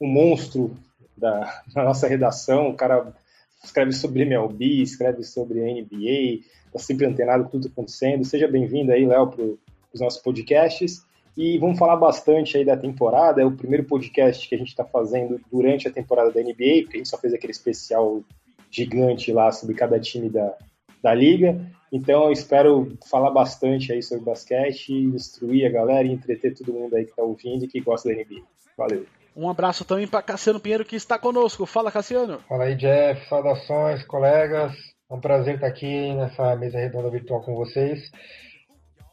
um 0.00 0.06
monstro 0.06 0.76
da, 1.16 1.62
da, 1.74 1.84
nossa 1.84 2.06
redação, 2.06 2.70
o 2.70 2.74
cara 2.74 3.12
escreve 3.62 3.92
sobre 3.92 4.22
MLB, 4.22 4.82
escreve 4.82 5.24
sobre 5.24 5.60
NBA, 5.60 6.44
está 6.66 6.78
sempre 6.78 7.06
antenado 7.06 7.44
com 7.44 7.50
tudo 7.50 7.68
acontecendo. 7.68 8.24
Seja 8.24 8.46
bem-vindo 8.46 8.92
aí, 8.92 9.04
Léo, 9.04 9.28
para 9.28 9.44
os 9.92 10.00
nossos 10.00 10.22
podcasts. 10.22 11.04
E 11.36 11.58
vamos 11.58 11.78
falar 11.78 11.96
bastante 11.96 12.56
aí 12.56 12.64
da 12.64 12.76
temporada. 12.76 13.40
É 13.40 13.44
o 13.44 13.52
primeiro 13.52 13.84
podcast 13.84 14.48
que 14.48 14.54
a 14.54 14.58
gente 14.58 14.68
está 14.68 14.84
fazendo 14.84 15.40
durante 15.50 15.88
a 15.88 15.92
temporada 15.92 16.30
da 16.30 16.40
NBA, 16.40 16.82
porque 16.82 16.94
a 16.94 16.98
gente 16.98 17.08
só 17.08 17.16
fez 17.16 17.32
aquele 17.32 17.52
especial 17.52 18.22
gigante 18.70 19.32
lá 19.32 19.50
sobre 19.50 19.74
cada 19.74 19.98
time 19.98 20.28
da, 20.28 20.56
da 21.02 21.12
liga. 21.14 21.60
Então 21.92 22.24
eu 22.24 22.32
espero 22.32 22.96
falar 23.10 23.30
bastante 23.30 23.92
aí 23.92 24.02
sobre 24.02 24.24
basquete, 24.24 24.92
instruir 24.92 25.66
a 25.66 25.70
galera 25.70 26.06
e 26.06 26.12
entreter 26.12 26.54
todo 26.54 26.72
mundo 26.72 26.94
aí 26.94 27.04
que 27.04 27.10
está 27.10 27.22
ouvindo 27.22 27.64
e 27.64 27.68
que 27.68 27.80
gosta 27.80 28.08
da 28.08 28.14
NBA. 28.14 28.42
Valeu. 28.76 29.04
Um 29.36 29.48
abraço 29.48 29.84
também 29.84 30.06
para 30.06 30.22
Cassiano 30.22 30.60
Pinheiro 30.60 30.84
que 30.84 30.96
está 30.96 31.18
conosco. 31.18 31.66
Fala, 31.66 31.90
Cassiano. 31.90 32.40
Fala 32.48 32.64
aí, 32.64 32.74
Jeff. 32.74 33.26
Saudações, 33.28 34.04
colegas. 34.04 34.72
É 35.10 35.14
um 35.14 35.20
prazer 35.20 35.56
estar 35.56 35.66
aqui 35.66 36.14
nessa 36.14 36.56
mesa 36.56 36.78
redonda 36.78 37.10
virtual 37.10 37.42
com 37.42 37.54
vocês. 37.54 38.10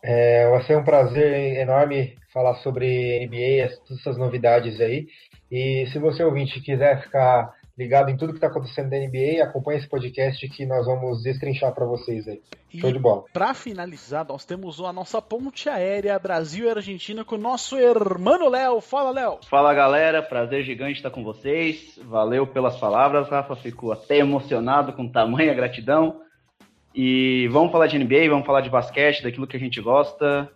É, 0.02 0.50
vai 0.50 0.64
ser 0.64 0.78
um 0.78 0.84
prazer 0.84 1.58
enorme 1.58 2.18
falar 2.34 2.56
sobre 2.56 3.26
NBA, 3.28 3.76
todas 3.86 4.00
essas 4.00 4.18
novidades 4.18 4.80
aí. 4.80 5.08
E 5.52 5.88
se 5.92 6.00
você 6.00 6.24
ouvinte 6.24 6.62
quiser 6.62 7.02
ficar 7.02 7.54
ligado 7.80 8.10
em 8.10 8.18
tudo 8.18 8.34
que 8.34 8.38
está 8.38 8.48
acontecendo 8.48 8.90
da 8.90 8.98
NBA. 8.98 9.42
Acompanhe 9.42 9.80
esse 9.80 9.88
podcast 9.88 10.46
que 10.50 10.66
nós 10.66 10.86
vamos 10.86 11.24
destrinchar 11.24 11.74
para 11.74 11.86
vocês 11.86 12.28
aí. 12.28 12.42
E 12.74 12.82
Show 12.82 12.92
de 12.92 13.00
bola. 13.00 13.24
Para 13.32 13.54
finalizar, 13.54 14.28
nós 14.28 14.44
temos 14.44 14.82
a 14.82 14.92
nossa 14.92 15.22
ponte 15.22 15.70
aérea 15.70 16.20
Brasil 16.20 16.66
e 16.66 16.70
Argentina 16.70 17.24
com 17.24 17.36
o 17.36 17.38
nosso 17.38 17.78
irmão 17.78 18.50
Léo. 18.50 18.82
Fala, 18.82 19.12
Léo. 19.12 19.40
Fala, 19.50 19.74
galera. 19.74 20.22
Prazer 20.22 20.64
gigante 20.64 20.98
estar 20.98 21.10
com 21.10 21.24
vocês. 21.24 21.98
Valeu 22.04 22.46
pelas 22.46 22.78
palavras, 22.78 23.30
Rafa. 23.30 23.56
Ficou 23.56 23.94
até 23.94 24.18
emocionado 24.18 24.92
com 24.92 25.08
tamanha 25.08 25.54
gratidão. 25.54 26.20
E 26.94 27.48
vamos 27.50 27.72
falar 27.72 27.88
de 27.88 27.98
NBA, 27.98 28.28
vamos 28.30 28.46
falar 28.46 28.60
de 28.60 28.70
basquete, 28.70 29.24
daquilo 29.24 29.48
que 29.48 29.56
a 29.56 29.60
gente 29.60 29.80
gosta. 29.80 30.52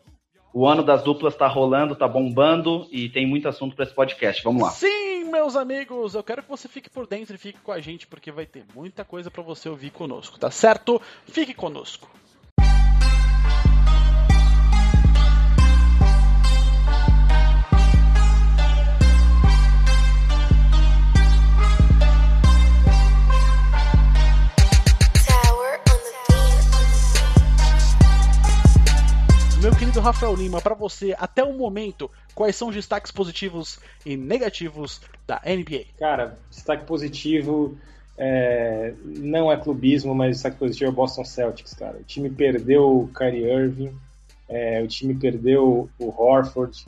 O 0.54 0.68
ano 0.68 0.84
das 0.84 1.04
duplas 1.04 1.36
tá 1.36 1.48
rolando, 1.48 1.96
tá 1.96 2.08
bombando 2.08 2.86
e 2.92 3.08
tem 3.08 3.26
muito 3.26 3.48
assunto 3.48 3.76
para 3.76 3.86
esse 3.86 3.96
podcast. 3.96 4.44
Vamos 4.44 4.62
lá. 4.62 4.70
Sim, 4.72 5.13
meus 5.34 5.56
amigos, 5.56 6.14
eu 6.14 6.24
quero 6.24 6.44
que 6.44 6.50
você 6.50 6.68
fique 6.68 6.92
por 6.92 7.08
dentro 7.08 7.34
e 7.34 7.40
fique 7.40 7.60
com 7.60 7.72
a 7.72 7.82
gente 7.82 8.06
porque 8.06 8.32
vai 8.32 8.46
ter 8.46 8.64
muita 8.76 9.04
coisa 9.04 9.32
para 9.32 9.42
você 9.42 9.68
ouvir 9.68 9.90
conosco, 9.90 10.38
tá 10.38 10.52
certo? 10.52 11.02
Fique 11.26 11.56
conosco. 11.56 12.08
Querido 29.94 30.08
Rafael 30.08 30.36
Lima, 30.36 30.60
para 30.60 30.74
você, 30.74 31.16
até 31.20 31.44
o 31.44 31.54
momento, 31.54 32.10
quais 32.34 32.56
são 32.56 32.70
os 32.70 32.76
destaques 32.76 33.12
positivos 33.12 33.80
e 34.04 34.18
negativos 34.18 35.00
da 35.28 35.40
NBA? 35.46 35.86
Cara, 36.00 36.40
destaque 36.50 36.84
positivo 36.84 37.78
é, 38.18 38.96
não 39.06 39.52
é 39.52 39.58
clubismo, 39.58 40.16
mas 40.16 40.38
destaque 40.38 40.58
positivo 40.58 40.90
é 40.90 40.90
o 40.90 40.96
Boston 40.96 41.24
Celtics, 41.24 41.76
cara. 41.76 41.98
O 42.00 42.04
time 42.04 42.28
perdeu 42.28 43.02
o 43.02 43.10
Kyrie 43.10 43.46
Irving, 43.46 43.96
é, 44.50 44.82
o 44.82 44.88
time 44.88 45.14
perdeu 45.14 45.88
o 46.00 46.10
Horford, 46.10 46.88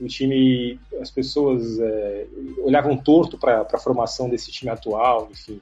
o 0.00 0.06
time, 0.06 0.78
as 1.00 1.10
pessoas 1.10 1.80
é, 1.80 2.26
olhavam 2.58 2.96
torto 2.96 3.36
para 3.36 3.62
a 3.62 3.78
formação 3.78 4.28
desse 4.28 4.52
time 4.52 4.70
atual, 4.70 5.28
enfim. 5.28 5.60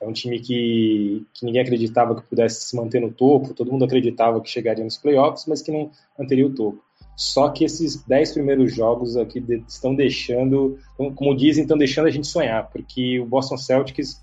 É 0.00 0.06
um 0.06 0.12
time 0.12 0.38
que, 0.38 1.26
que 1.32 1.46
ninguém 1.46 1.62
acreditava 1.62 2.14
que 2.14 2.28
pudesse 2.28 2.66
se 2.66 2.76
manter 2.76 3.00
no 3.00 3.10
topo, 3.10 3.54
todo 3.54 3.72
mundo 3.72 3.84
acreditava 3.84 4.40
que 4.40 4.50
chegaria 4.50 4.84
nos 4.84 4.98
playoffs, 4.98 5.46
mas 5.46 5.62
que 5.62 5.72
não 5.72 5.90
manteria 6.18 6.46
o 6.46 6.54
topo. 6.54 6.82
Só 7.16 7.48
que 7.48 7.64
esses 7.64 8.04
dez 8.04 8.32
primeiros 8.32 8.74
jogos 8.74 9.16
aqui 9.16 9.42
estão 9.66 9.94
deixando, 9.94 10.78
como 11.14 11.34
dizem, 11.34 11.62
estão 11.62 11.78
deixando 11.78 12.08
a 12.08 12.10
gente 12.10 12.26
sonhar, 12.26 12.68
porque 12.70 13.18
o 13.18 13.24
Boston 13.24 13.56
Celtics 13.56 14.22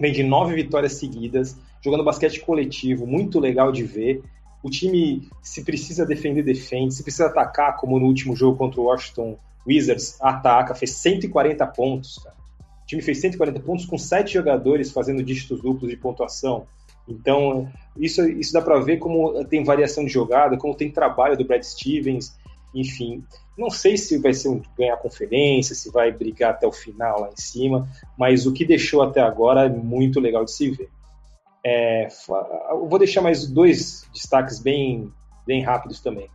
vem 0.00 0.12
de 0.12 0.24
nove 0.24 0.54
vitórias 0.56 0.94
seguidas, 0.94 1.56
jogando 1.80 2.04
basquete 2.04 2.40
coletivo, 2.40 3.06
muito 3.06 3.38
legal 3.38 3.70
de 3.70 3.84
ver. 3.84 4.20
O 4.64 4.68
time, 4.68 5.28
se 5.40 5.62
precisa 5.62 6.04
defender, 6.04 6.42
defende, 6.42 6.92
se 6.92 7.04
precisa 7.04 7.26
atacar, 7.26 7.76
como 7.76 8.00
no 8.00 8.06
último 8.06 8.34
jogo 8.34 8.58
contra 8.58 8.80
o 8.80 8.84
Washington 8.84 9.38
Wizards, 9.64 10.20
ataca, 10.20 10.74
fez 10.74 10.90
140 10.96 11.64
pontos, 11.68 12.18
cara 12.18 12.38
time 12.88 13.02
fez 13.02 13.20
140 13.20 13.60
pontos 13.60 13.84
com 13.84 13.98
sete 13.98 14.32
jogadores 14.32 14.90
fazendo 14.90 15.22
dígitos 15.22 15.60
duplos 15.60 15.90
de 15.90 15.96
pontuação. 15.96 16.66
Então, 17.06 17.70
isso, 17.96 18.26
isso 18.26 18.52
dá 18.52 18.62
para 18.62 18.80
ver 18.80 18.96
como 18.96 19.44
tem 19.44 19.62
variação 19.62 20.04
de 20.04 20.10
jogada, 20.10 20.56
como 20.56 20.74
tem 20.74 20.90
trabalho 20.90 21.36
do 21.36 21.44
Brad 21.44 21.62
Stevens, 21.62 22.34
enfim. 22.74 23.22
Não 23.56 23.70
sei 23.70 23.96
se 23.96 24.18
vai 24.18 24.32
ser 24.32 24.48
um 24.48 24.62
ganhar 24.76 24.96
conferência, 24.96 25.74
se 25.74 25.90
vai 25.90 26.10
brigar 26.10 26.52
até 26.52 26.66
o 26.66 26.72
final 26.72 27.20
lá 27.20 27.30
em 27.30 27.36
cima, 27.40 27.88
mas 28.16 28.46
o 28.46 28.52
que 28.52 28.64
deixou 28.64 29.02
até 29.02 29.20
agora 29.20 29.66
é 29.66 29.68
muito 29.68 30.18
legal 30.18 30.44
de 30.44 30.52
se 30.52 30.70
ver. 30.70 30.88
É, 31.64 32.08
vou 32.88 32.98
deixar 32.98 33.20
mais 33.20 33.46
dois 33.46 34.06
destaques 34.14 34.60
bem, 34.60 35.12
bem 35.46 35.62
rápidos 35.62 36.00
também. 36.00 36.30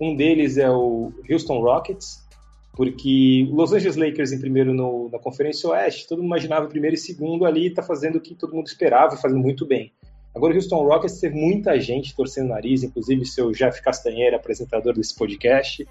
Um 0.00 0.16
deles 0.16 0.56
é 0.56 0.68
o 0.68 1.12
Houston 1.30 1.60
Rockets, 1.60 2.26
porque 2.74 3.46
Los 3.50 3.72
Angeles 3.72 3.96
Lakers 3.96 4.32
em 4.32 4.40
primeiro 4.40 4.72
no, 4.72 5.08
na 5.10 5.18
Conferência 5.18 5.68
Oeste, 5.68 6.08
todo 6.08 6.18
mundo 6.18 6.28
imaginava 6.28 6.66
primeiro 6.66 6.94
e 6.94 6.98
segundo 6.98 7.44
ali, 7.44 7.66
está 7.66 7.82
fazendo 7.82 8.16
o 8.16 8.20
que 8.20 8.34
todo 8.34 8.54
mundo 8.54 8.66
esperava, 8.66 9.16
fazendo 9.16 9.40
muito 9.40 9.66
bem. 9.66 9.92
Agora 10.34 10.54
o 10.54 10.56
Houston 10.56 10.82
Rockets 10.82 11.20
teve 11.20 11.34
muita 11.38 11.78
gente 11.78 12.16
torcendo 12.16 12.46
o 12.46 12.48
nariz, 12.50 12.82
inclusive 12.82 13.26
seu 13.26 13.50
Jeff 13.52 13.82
Castanheira, 13.82 14.36
apresentador 14.36 14.94
desse 14.94 15.14
podcast, 15.14 15.86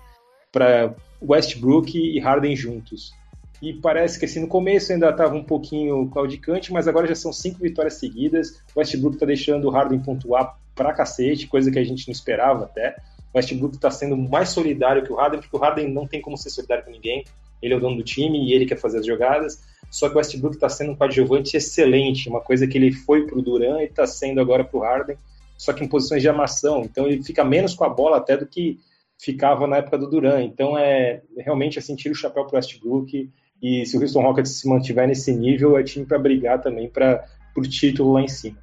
para 0.51 0.95
Westbrook 1.22 1.95
e 1.95 2.19
Harden 2.19 2.56
juntos. 2.56 3.13
e 3.62 3.74
parece 3.74 4.18
que 4.18 4.25
assim, 4.25 4.39
no 4.39 4.48
começo 4.48 4.92
ainda 4.92 5.12
estava 5.12 5.36
um 5.36 5.44
pouquinho 5.44 6.10
claudicante, 6.10 6.74
mas 6.74 6.88
agora 6.88 7.07
já 7.07 7.13
são 7.13 7.31
cinco 7.31 7.60
vitórias 7.60 8.00
seguidas. 8.00 8.63
O 8.75 8.80
Westbrook 8.80 9.18
está 9.18 9.25
deixando 9.27 9.68
o 9.68 9.69
Harden 9.69 10.00
pontuar 10.00 10.57
pra 10.74 10.94
cacete, 10.94 11.48
coisa 11.48 11.69
que 11.69 11.77
a 11.77 11.84
gente 11.84 12.07
não 12.07 12.12
esperava 12.12 12.66
até. 12.66 12.95
O 13.33 13.38
Westbrook 13.38 13.75
está 13.75 13.89
sendo 13.89 14.18
mais 14.18 14.50
solidário 14.50 15.04
que 15.04 15.12
o 15.12 15.16
Harden, 15.16 15.39
porque 15.39 15.56
o 15.56 15.60
Harden 15.60 15.92
não 15.92 16.06
tem 16.06 16.22
como 16.22 16.38
ser 16.38 16.50
solidário 16.50 16.83
com 16.83 16.92
ninguém. 16.92 17.24
Ele 17.62 17.74
é 17.74 17.78
o 17.78 17.80
dono 17.80 17.98
do 17.98 18.04
time 18.04 18.45
e 18.45 18.54
ele 18.54 18.66
quer 18.66 18.78
fazer 18.78 19.00
as 19.00 19.06
jogadas. 19.06 19.62
Só 19.89 20.07
que 20.07 20.16
o 20.16 20.18
Westbrook 20.18 20.56
está 20.56 20.69
sendo 20.69 20.94
um 20.94 20.95
coadjuvante 20.95 21.56
excelente, 21.56 22.30
uma 22.30 22.42
coisa 22.42 22.66
que 22.66 22.78
ele 22.78 22.92
foi 22.92 23.25
para 23.25 23.38
o 23.38 23.42
Duran 23.42 23.81
e 23.81 23.86
está 23.86 24.07
sendo 24.07 24.39
agora 24.39 24.63
para 24.63 24.78
o 24.78 24.81
Harden, 24.81 25.18
só 25.57 25.74
que 25.74 25.83
em 25.83 25.88
posições 25.88 26.22
de 26.22 26.30
armação. 26.30 26.83
Então 26.83 27.06
ele 27.07 27.22
fica 27.22 27.44
menos 27.44 27.74
com 27.74 27.83
a 27.83 27.89
bola 27.89 28.18
até 28.18 28.38
do 28.38 28.48
que 28.48 28.80
ficava 29.19 29.68
na 29.68 29.77
época 29.77 29.98
do 29.98 30.10
Duran. 30.10 30.42
Então 30.44 30.77
é 30.77 31.22
realmente 31.38 31.77
assim, 31.77 31.95
tira 31.95 32.13
o 32.13 32.18
chapéu 32.18 32.45
para 32.45 32.54
o 32.54 32.56
Westbrook. 32.56 33.30
E 33.62 33.86
se 33.86 33.95
o 33.95 34.01
Houston 34.01 34.22
Rockets 34.22 34.60
se 34.60 34.68
mantiver 34.68 35.07
nesse 35.07 35.31
nível, 35.34 35.77
é 35.77 35.84
time 35.84 36.06
para 36.06 36.18
brigar 36.18 36.62
também 36.62 36.89
para 36.89 37.25
o 37.56 37.62
título 37.62 38.13
lá 38.13 38.22
em 38.22 38.27
cima. 38.27 38.57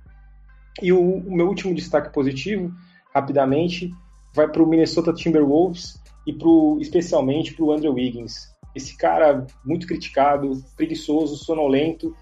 E 0.82 0.93
o, 0.93 1.00
o 1.00 1.35
meu 1.35 1.47
último 1.47 1.75
destaque 1.75 2.12
positivo, 2.12 2.73
rapidamente, 3.14 3.93
vai 4.38 4.49
para 4.49 4.62
o 4.62 4.67
Minnesota 4.67 5.12
Timberwolves 5.12 6.00
e 6.25 6.32
pro, 6.32 6.79
especialmente 6.81 7.55
para 7.55 7.64
o 7.64 7.73
Andrew 7.73 7.93
Wiggins. 7.93 8.49
Esse 8.75 8.96
cara 8.96 9.44
muito 9.64 9.87
criticado, 9.87 10.62
preguiçoso, 10.76 11.37
sonolento, 11.37 12.14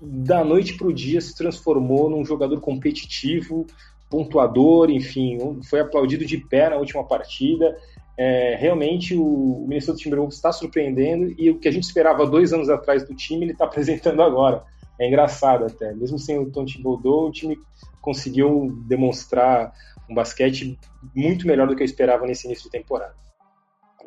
da 0.00 0.44
noite 0.44 0.76
para 0.76 0.88
o 0.88 0.92
dia 0.92 1.20
se 1.20 1.34
transformou 1.34 2.10
num 2.10 2.24
jogador 2.24 2.60
competitivo, 2.60 3.66
pontuador, 4.10 4.90
enfim, 4.90 5.38
foi 5.70 5.80
aplaudido 5.80 6.26
de 6.26 6.36
pé 6.36 6.68
na 6.68 6.76
última 6.76 7.04
partida. 7.04 7.74
É, 8.18 8.54
realmente 8.56 9.16
o 9.16 9.64
Minnesota 9.66 9.98
Timberwolves 9.98 10.36
está 10.36 10.52
surpreendendo 10.52 11.34
e 11.38 11.48
o 11.48 11.58
que 11.58 11.68
a 11.68 11.72
gente 11.72 11.84
esperava 11.84 12.26
dois 12.26 12.52
anos 12.52 12.68
atrás 12.68 13.08
do 13.08 13.14
time 13.14 13.46
ele 13.46 13.52
está 13.52 13.64
apresentando 13.64 14.22
agora. 14.22 14.62
É 15.00 15.08
engraçado 15.08 15.64
até, 15.64 15.94
mesmo 15.94 16.18
sem 16.18 16.38
o 16.38 16.50
Tom 16.50 16.66
Thibodeau, 16.66 17.28
o 17.28 17.32
time 17.32 17.56
conseguiu 18.02 18.76
demonstrar 18.86 19.72
um 20.08 20.14
basquete 20.14 20.78
muito 21.14 21.46
melhor 21.46 21.66
do 21.66 21.76
que 21.76 21.82
eu 21.82 21.86
esperava 21.86 22.26
nesse 22.26 22.46
início 22.46 22.64
de 22.64 22.70
temporada. 22.70 23.14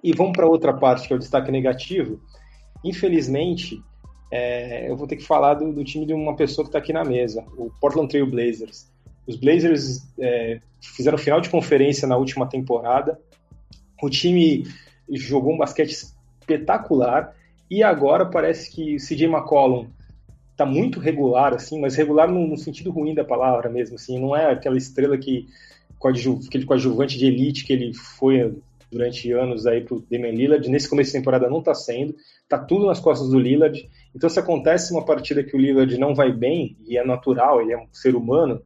E 0.04 0.14
vamos 0.14 0.34
para 0.34 0.46
outra 0.46 0.74
parte, 0.74 1.08
que 1.08 1.14
é 1.14 1.16
o 1.16 1.20
destaque 1.20 1.52
negativo. 1.52 2.20
Infelizmente, 2.84 3.82
é, 4.32 4.90
eu 4.90 4.96
vou 4.96 5.08
ter 5.08 5.16
que 5.16 5.26
falar 5.26 5.56
do, 5.56 5.72
do, 5.72 5.84
time 5.84 6.06
de 6.06 6.14
uma 6.14 6.36
pessoa 6.36 6.66
que 6.66 6.70
está 6.70 6.80
aqui 6.80 6.94
na 6.94 7.04
mesa, 7.04 7.44
o 7.58 7.72
Portland 7.80 8.10
Trail 8.10 8.30
Blazers. 8.30 8.92
Os 9.26 9.36
Blazers 9.36 10.08
é, 10.20 10.60
fizeram 10.80 11.18
final 11.18 11.42
de 11.42 11.50
conferência 11.50 12.08
na 12.08 12.18
última 12.18 12.48
temporada. 12.48 13.20
O 14.02 14.10
time 14.10 14.68
jogou 15.10 15.54
um 15.54 15.58
basquete 15.58 15.92
espetacular 16.42 17.36
e 17.70 17.82
agora 17.82 18.26
parece 18.26 18.72
que 18.72 18.96
o 18.96 19.00
CJ 19.00 19.26
McCollum 19.26 19.88
está 20.52 20.66
muito 20.66 21.00
regular, 21.00 21.54
assim, 21.54 21.80
mas 21.80 21.96
regular 21.96 22.32
no, 22.32 22.48
no, 22.48 22.58
sentido 22.58 22.92
ruim 22.92 23.14
da 23.14 23.26
palavra 23.26 23.70
mesmo, 23.70 23.96
assim, 23.96 24.20
não 24.20 24.36
é 24.36 24.52
aquela 24.52 24.78
estrela 24.78 25.18
que 25.18 25.48
aquele 26.08 26.66
coadjuvante 26.66 27.18
de 27.18 27.26
elite 27.26 27.66
que 27.66 27.74
ele 27.74 27.94
foi 27.94 28.54
durante 28.92 29.32
anos 29.32 29.66
aí 29.66 29.82
pro 29.82 30.06
Damian 30.10 30.32
Lillard, 30.32 30.70
nesse 30.70 30.90
começo 30.90 31.12
de 31.12 31.18
temporada 31.18 31.50
não 31.50 31.60
está 31.60 31.74
sendo, 31.74 32.16
está 32.44 32.58
tudo 32.58 32.86
nas 32.86 33.00
costas 33.00 33.30
do 33.30 33.40
Lillard, 33.40 33.90
então 34.16 34.30
se 34.30 34.40
acontece 34.40 34.94
uma 34.94 35.04
partida 35.04 35.44
que 35.44 35.56
o 35.56 35.60
Lillard 35.60 35.98
não 35.98 36.16
vai 36.16 36.32
bem, 36.32 36.78
e 36.88 36.98
é 36.98 37.06
natural, 37.06 37.62
ele 37.62 37.74
é 37.74 37.78
um 37.78 37.88
ser 37.92 38.16
humano, 38.16 38.62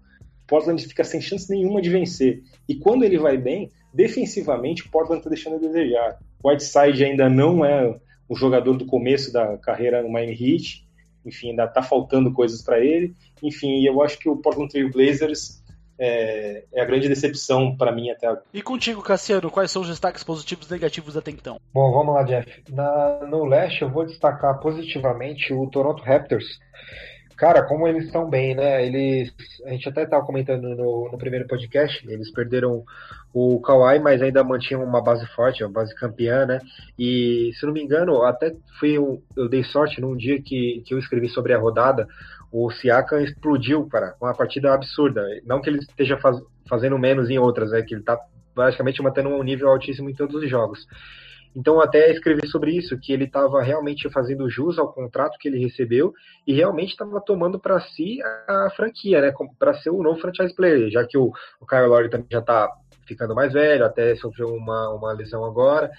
Portland 0.47 0.85
fica 0.85 1.03
sem 1.03 1.21
chance 1.21 1.49
nenhuma 1.49 1.81
de 1.81 1.89
vencer, 1.89 2.43
e 2.67 2.75
quando 2.75 3.03
ele 3.03 3.17
vai 3.17 3.37
bem, 3.37 3.71
defensivamente 3.93 4.87
Portland 4.89 5.19
está 5.19 5.29
deixando 5.29 5.55
a 5.55 5.59
desejar, 5.59 6.19
Whiteside 6.43 7.03
ainda 7.03 7.29
não 7.29 7.65
é 7.65 7.99
o 8.27 8.35
jogador 8.35 8.77
do 8.77 8.85
começo 8.85 9.33
da 9.33 9.57
carreira 9.57 10.03
no 10.03 10.11
Miami 10.11 10.33
Heat, 10.33 10.87
enfim, 11.25 11.49
ainda 11.49 11.65
está 11.65 11.81
faltando 11.81 12.31
coisas 12.31 12.61
para 12.61 12.79
ele, 12.79 13.15
enfim, 13.41 13.83
eu 13.83 14.01
acho 14.01 14.19
que 14.19 14.29
o 14.29 14.37
Portland 14.37 14.71
Trail 14.71 14.91
Blazers 14.91 15.58
é, 15.99 16.63
é 16.73 16.81
a 16.81 16.85
grande 16.85 17.09
decepção 17.09 17.75
para 17.75 17.91
mim 17.91 18.09
até 18.09 18.27
agora. 18.27 18.43
E 18.53 18.61
contigo, 18.61 19.01
Cassiano, 19.01 19.51
quais 19.51 19.69
são 19.69 19.81
os 19.81 19.89
destaques 19.89 20.23
positivos 20.23 20.67
e 20.69 20.71
negativos 20.71 21.17
até 21.17 21.31
então? 21.31 21.59
Bom, 21.73 21.91
vamos 21.91 22.15
lá, 22.15 22.23
Jeff. 22.23 22.63
Na, 22.69 23.25
no 23.27 23.45
leste, 23.45 23.81
eu 23.81 23.89
vou 23.89 24.05
destacar 24.05 24.59
positivamente 24.59 25.53
o 25.53 25.67
Toronto 25.67 26.01
Raptors. 26.01 26.45
Cara, 27.39 27.63
como 27.63 27.87
eles 27.87 28.03
estão 28.03 28.29
bem, 28.29 28.53
né? 28.53 28.85
Eles, 28.85 29.33
a 29.65 29.69
gente 29.69 29.87
até 29.87 30.03
estava 30.03 30.25
comentando 30.25 30.75
no, 30.75 31.09
no 31.09 31.17
primeiro 31.17 31.47
podcast, 31.47 32.05
eles 32.05 32.29
perderam 32.33 32.83
o 33.33 33.61
Kawhi, 33.61 33.97
mas 33.99 34.21
ainda 34.21 34.43
mantinham 34.43 34.83
uma 34.83 35.01
base 35.01 35.25
forte, 35.27 35.63
uma 35.63 35.71
base 35.71 35.95
campeã, 35.95 36.45
né? 36.45 36.59
E 36.97 37.51
se 37.57 37.65
não 37.65 37.71
me 37.71 37.81
engano, 37.81 38.23
até 38.23 38.53
fui 38.77 38.97
eu, 38.97 39.23
eu 39.37 39.47
dei 39.47 39.63
sorte 39.63 40.01
num 40.01 40.17
dia 40.17 40.41
que, 40.41 40.83
que 40.85 40.93
eu 40.93 40.99
escrevi 40.99 41.29
sobre 41.29 41.53
a 41.53 41.57
rodada, 41.57 42.05
o 42.51 42.69
Siakam 42.71 43.21
explodiu, 43.21 43.87
cara, 43.87 44.15
uma 44.21 44.33
partida 44.33 44.73
absurda. 44.73 45.25
Não 45.45 45.61
que 45.61 45.69
ele 45.69 45.79
esteja 45.79 46.17
faz, 46.17 46.37
fazendo 46.67 46.99
menos 46.99 47.29
em 47.29 47.39
outras, 47.39 47.71
é 47.71 47.81
que 47.81 47.95
ele 47.95 48.03
tá 48.03 48.19
basicamente 48.53 49.01
mantendo 49.01 49.29
um 49.29 49.43
nível 49.43 49.69
altíssimo 49.69 50.09
em 50.09 50.13
todos 50.13 50.35
os 50.35 50.49
jogos. 50.49 50.85
Então 51.55 51.81
até 51.81 52.11
escrevi 52.11 52.47
sobre 52.47 52.71
isso, 52.77 52.99
que 52.99 53.11
ele 53.11 53.25
estava 53.25 53.61
realmente 53.61 54.09
fazendo 54.09 54.49
jus 54.49 54.77
ao 54.77 54.93
contrato 54.93 55.37
que 55.39 55.47
ele 55.47 55.59
recebeu 55.59 56.13
e 56.45 56.53
realmente 56.53 56.91
estava 56.91 57.19
tomando 57.21 57.59
para 57.59 57.79
si 57.81 58.19
a 58.47 58.69
franquia, 58.75 59.21
né, 59.21 59.33
para 59.57 59.73
ser 59.75 59.89
o 59.89 60.03
novo 60.03 60.19
franchise 60.19 60.53
player, 60.55 60.89
já 60.89 61.05
que 61.05 61.17
o, 61.17 61.31
o 61.59 61.65
Kyle 61.65 61.87
Lowry 61.87 62.09
também 62.09 62.27
já 62.31 62.39
está 62.39 62.69
ficando 63.07 63.33
mais 63.33 63.51
velho, 63.51 63.83
até 63.83 64.15
sofreu 64.15 64.49
uma, 64.49 64.93
uma 64.93 65.11
lesão 65.11 65.43
agora. 65.43 65.89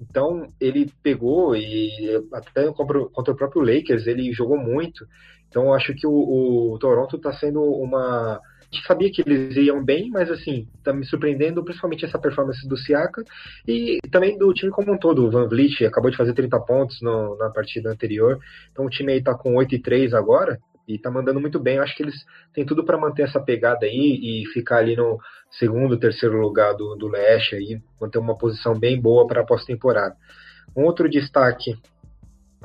Então 0.00 0.46
ele 0.58 0.90
pegou 1.02 1.54
e 1.54 2.26
até 2.32 2.72
contra, 2.72 2.98
o 2.98 3.36
próprio 3.36 3.62
Lakers 3.62 4.06
ele 4.06 4.32
jogou 4.32 4.56
muito. 4.56 5.06
Então 5.48 5.74
acho 5.74 5.94
que 5.94 6.06
o, 6.06 6.72
o 6.72 6.78
Toronto 6.78 7.16
está 7.16 7.32
sendo 7.34 7.60
uma. 7.60 8.40
Sabia 8.86 9.10
que 9.10 9.22
eles 9.22 9.56
iam 9.56 9.84
bem, 9.84 10.10
mas 10.10 10.30
assim, 10.30 10.68
tá 10.84 10.92
me 10.92 11.04
surpreendendo 11.04 11.62
principalmente 11.64 12.04
essa 12.04 12.18
performance 12.18 12.66
do 12.68 12.76
Siaka 12.76 13.24
e 13.66 13.98
também 14.10 14.38
do 14.38 14.52
time 14.54 14.70
como 14.70 14.92
um 14.92 14.98
todo. 14.98 15.26
O 15.26 15.30
Van 15.30 15.48
Vliet 15.48 15.84
acabou 15.84 16.10
de 16.10 16.16
fazer 16.16 16.34
30 16.34 16.60
pontos 16.60 17.00
no, 17.02 17.36
na 17.36 17.50
partida 17.50 17.90
anterior, 17.90 18.38
então 18.70 18.86
o 18.86 18.90
time 18.90 19.12
aí 19.12 19.22
tá 19.22 19.34
com 19.34 19.56
8 19.56 19.74
e 19.74 19.78
3 19.80 20.14
agora 20.14 20.58
e 20.86 20.98
tá 20.98 21.10
mandando 21.10 21.40
muito 21.40 21.58
bem. 21.58 21.76
Eu 21.76 21.82
acho 21.82 21.96
que 21.96 22.02
eles 22.02 22.24
têm 22.52 22.64
tudo 22.64 22.84
para 22.84 22.98
manter 22.98 23.22
essa 23.22 23.40
pegada 23.40 23.86
aí 23.86 24.42
e 24.42 24.46
ficar 24.52 24.78
ali 24.78 24.96
no 24.96 25.18
segundo, 25.50 25.98
terceiro 25.98 26.40
lugar 26.40 26.74
do, 26.74 26.96
do 26.96 27.08
leste 27.08 27.54
aí, 27.56 27.80
manter 28.00 28.18
uma 28.18 28.36
posição 28.36 28.78
bem 28.78 29.00
boa 29.00 29.26
para 29.26 29.42
a 29.42 29.46
pós-temporada. 29.46 30.16
Um 30.76 30.84
outro 30.84 31.08
destaque 31.08 31.76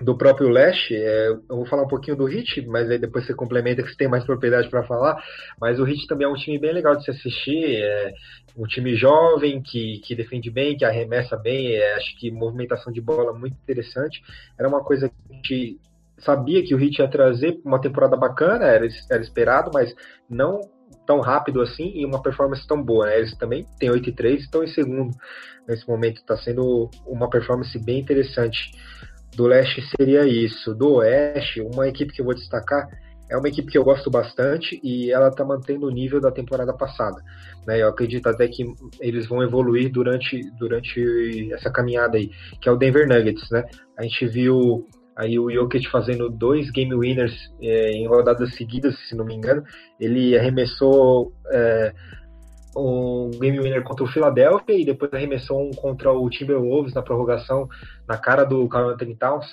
do 0.02 0.18
próprio 0.18 0.50
Leste, 0.50 0.94
é, 0.94 1.28
eu 1.28 1.44
vou 1.48 1.66
falar 1.66 1.84
um 1.84 1.88
pouquinho 1.88 2.18
do 2.18 2.25
Hit, 2.25 2.66
mas 2.68 2.90
aí 2.90 3.00
depois 3.00 3.25
você 3.25 3.34
complementa 3.34 3.82
que 3.82 3.90
você 3.90 3.96
tem 3.96 4.10
mais 4.10 4.25
propriedade 4.25 4.70
para 4.70 4.84
falar. 4.84 5.22
Mas 5.60 5.80
o 5.80 5.84
Hit 5.84 6.06
também 6.08 6.28
é 6.28 6.30
um 6.30 6.36
time 6.36 6.60
bem 6.60 6.74
legal 6.74 6.96
de 6.98 7.06
se 7.06 7.12
assistir, 7.12 7.82
é 7.82 8.14
um 8.58 8.66
time 8.66 8.96
jovem 8.96 9.62
que, 9.62 10.00
que 10.00 10.14
defende 10.14 10.52
bem, 10.52 10.75
que 10.75 10.84
arremessa 10.84 11.38
bem, 11.38 11.72
é, 11.72 11.96
acho 11.96 12.18
que 12.20 12.30
movimentação 12.30 12.92
de 12.92 13.00
bola 13.00 13.32
muito 13.34 13.54
interessante. 13.54 14.22
Era 14.60 14.68
uma 14.68 14.84
coisa 14.84 15.10
que 15.46 15.80
sabia 16.18 16.62
que 16.64 16.75
o 16.75 16.78
Hit 16.78 17.02
ia 17.02 17.08
trazer 17.08 17.62
uma 17.64 17.80
temporada 17.80 18.18
bacana, 18.18 18.66
era, 18.66 18.86
era 19.10 19.22
esperado, 19.22 19.72
mas 19.74 19.96
não 20.30 20.60
tão 21.06 21.20
rápido 21.20 21.62
assim 21.62 21.92
e 21.96 22.06
uma 22.06 22.22
performance 22.22 22.68
tão 22.68 22.82
boa. 22.84 23.06
Né? 23.06 23.20
Eles 23.20 23.38
também 23.38 23.66
têm 23.80 23.90
8 23.90 24.10
e 24.10 24.12
3, 24.12 24.42
estão 24.42 24.62
em 24.62 24.68
segundo 24.68 25.16
nesse 25.68 25.88
momento. 25.88 26.18
Está 26.18 26.36
sendo 26.36 26.90
uma 27.06 27.30
performance 27.30 27.78
bem 27.80 28.00
interessante 28.00 28.72
do 29.36 29.48
leste 29.48 29.82
seria 29.96 30.25
isso. 30.25 30.74
Do 30.74 30.96
oeste, 30.96 31.62
uma 31.62 31.88
equipe 31.88 32.13
que 32.13 32.22
eu 32.22 32.25
vou 32.25 32.34
destacar 32.34 32.88
é 33.30 33.36
uma 33.36 33.48
equipe 33.48 33.72
que 33.72 33.77
eu 33.77 33.84
gosto 33.84 34.10
bastante 34.10 34.80
e 34.84 35.12
ela 35.12 35.30
está 35.30 35.44
mantendo 35.44 35.88
o 35.88 35.92
nível 35.92 36.22
da 36.22 36.32
temporada 36.32 36.74
passada. 36.74 37.22
Né? 37.65 37.82
Eu 37.82 37.88
acredito 37.88 38.27
até 38.27 38.48
que 38.48 38.63
eles 39.00 39.27
vão 39.27 39.42
evoluir 39.42 39.92
durante, 39.92 40.39
durante 40.60 41.51
essa 41.54 41.72
caminhada 41.72 42.18
aí, 42.18 42.30
que 42.62 42.70
é 42.70 42.72
o 42.72 42.77
Denver 42.77 43.08
Nuggets. 43.08 43.50
Né? 43.50 43.63
A 43.98 44.04
gente 44.04 44.27
viu 44.27 44.88
aí 45.15 45.39
o 45.39 45.50
Jokic 45.50 45.89
fazendo 45.89 46.30
dois 46.30 46.70
game 46.72 46.94
winners 46.94 47.34
é, 47.62 47.92
em 47.92 48.08
rodadas 48.08 48.54
seguidas, 48.56 48.96
se 49.08 49.15
não 49.15 49.25
me 49.25 49.34
engano. 49.34 49.63
Ele 50.00 50.38
arremessou 50.38 51.34
é, 51.51 51.94
um 52.75 53.32
game 53.39 53.60
winner 53.60 53.84
contra 53.84 54.03
o 54.03 54.08
Philadelphia 54.08 54.75
e 54.75 54.86
depois 54.86 55.13
arremessou 55.13 55.62
um 55.62 55.72
contra 55.72 56.12
o 56.12 56.29
Timberwolves 56.29 56.94
na 56.94 57.01
prorrogação 57.01 57.67
na 58.08 58.17
cara 58.17 58.44
do 58.44 58.67
Carl 58.67 58.89
Anthony 58.89 59.15
Towns. 59.15 59.46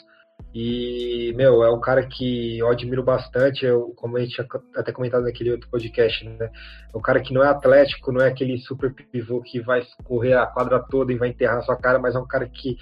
E, 0.55 1.33
meu, 1.37 1.62
é 1.62 1.71
um 1.71 1.81
cara 1.81 2.07
que 2.07 2.59
eu 2.59 2.69
admiro 2.69 3.02
bastante, 3.02 3.64
eu, 3.64 3.93
como 3.97 4.17
a 4.17 4.21
gente 4.21 4.35
tinha 4.35 4.47
até 4.76 4.93
comentado 4.93 5.23
naquele 5.23 5.52
outro 5.52 5.69
podcast, 5.71 6.25
né? 6.25 6.50
É 6.93 6.97
um 6.97 7.00
cara 7.00 7.21
que 7.21 7.33
não 7.33 7.43
é 7.43 7.49
atlético, 7.49 8.12
não 8.12 8.21
é 8.21 8.29
aquele 8.29 8.59
super 8.59 8.93
pivô 8.93 9.41
que 9.41 9.61
vai 9.61 9.83
correr 10.05 10.35
a 10.35 10.47
quadra 10.47 10.81
toda 10.91 11.12
e 11.12 11.17
vai 11.17 11.29
enterrar 11.29 11.57
na 11.57 11.62
sua 11.62 11.76
cara, 11.76 11.99
mas 11.99 12.14
é 12.14 12.19
um 12.19 12.26
cara 12.26 12.47
que 12.49 12.76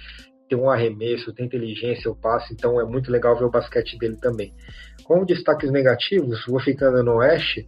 tem 0.49 0.57
um 0.57 0.69
arremesso, 0.69 1.33
tem 1.33 1.45
inteligência, 1.45 2.11
o 2.11 2.15
passe, 2.15 2.53
então 2.53 2.81
é 2.81 2.83
muito 2.83 3.09
legal 3.09 3.37
ver 3.37 3.45
o 3.45 3.49
basquete 3.49 3.97
dele 3.97 4.17
também. 4.17 4.53
Com 5.05 5.23
destaques 5.23 5.71
negativos, 5.71 6.45
vou 6.45 6.59
ficando 6.59 7.01
no 7.03 7.17
Oeste, 7.17 7.65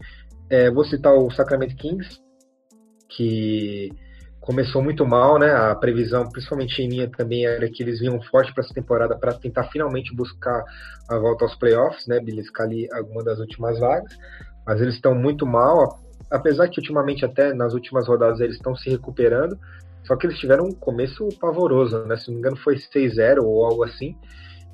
é, 0.50 0.70
vou 0.70 0.84
citar 0.84 1.14
o 1.14 1.32
Sacramento 1.32 1.78
Kings, 1.78 2.20
que 3.16 3.92
começou 4.40 4.84
muito 4.84 5.06
mal, 5.06 5.40
né? 5.40 5.52
A 5.54 5.74
previsão, 5.74 6.30
principalmente 6.30 6.86
minha 6.88 7.10
também, 7.10 7.46
era 7.46 7.70
que 7.70 7.82
eles 7.82 8.00
vinham 8.00 8.22
forte 8.24 8.54
para 8.54 8.64
essa 8.64 8.74
temporada 8.74 9.18
para 9.18 9.34
tentar 9.34 9.66
finalmente 9.66 10.14
buscar 10.14 10.64
a 11.10 11.18
volta 11.18 11.46
aos 11.46 11.56
playoffs, 11.56 12.08
né? 12.08 12.20
Beliscar 12.20 12.68
ali 12.68 12.88
alguma 12.92 13.24
das 13.24 13.40
últimas 13.40 13.80
vagas. 13.80 14.14
Mas 14.66 14.82
eles 14.82 14.96
estão 14.96 15.16
muito 15.16 15.46
mal, 15.46 16.00
apesar 16.30 16.68
que 16.68 16.80
ultimamente 16.80 17.24
até 17.24 17.54
nas 17.54 17.74
últimas 17.74 18.08
rodadas 18.08 18.42
eles 18.42 18.56
estão 18.56 18.76
se 18.76 18.90
recuperando. 18.90 19.58
Só 20.04 20.18
que 20.18 20.28
eles 20.28 20.38
tiveram 20.38 20.66
um 20.66 20.74
começo 20.74 21.30
pavoroso, 21.40 22.06
né? 22.06 22.18
Se 22.18 22.28
não 22.28 22.34
me 22.36 22.40
engano 22.40 22.58
foi 22.58 22.76
6-0 22.76 23.42
ou 23.44 23.66
algo 23.66 23.84
assim. 23.86 24.18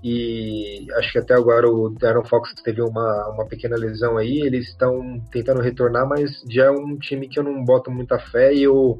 E 0.03 0.88
acho 0.94 1.12
que 1.12 1.20
até 1.20 1.34
agora 1.34 1.70
o 1.70 1.89
Darren 1.89 2.24
Fox 2.24 2.53
teve 2.63 2.82
uma, 2.82 3.29
uma 3.34 3.46
pequena 3.46 3.75
lesão 3.75 4.18
aí. 4.18 4.39
Eles 4.41 4.70
estão 4.70 5.20
tentando 5.32 5.62
retornar, 5.62 6.08
mas 6.08 6.41
já 6.50 6.65
é 6.65 6.72
um 6.72 6.98
time 6.98 7.27
que 7.27 7.38
eu 7.39 7.44
não 7.44 7.63
boto 7.63 7.91
muita 7.91 8.18
fé 8.18 8.53
e 8.53 8.68
o 8.68 9.00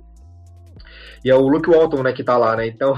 e 1.24 1.30
é 1.30 1.36
o 1.36 1.48
Luke 1.48 1.70
Walton, 1.70 2.02
né, 2.02 2.14
que 2.14 2.24
tá 2.24 2.38
lá, 2.38 2.56
né? 2.56 2.68
Então 2.68 2.94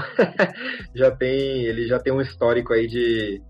já 0.94 1.10
tem, 1.10 1.64
ele 1.64 1.86
já 1.86 1.98
tem 1.98 2.12
um 2.12 2.20
histórico 2.20 2.72
aí 2.72 2.86
de, 2.86 3.42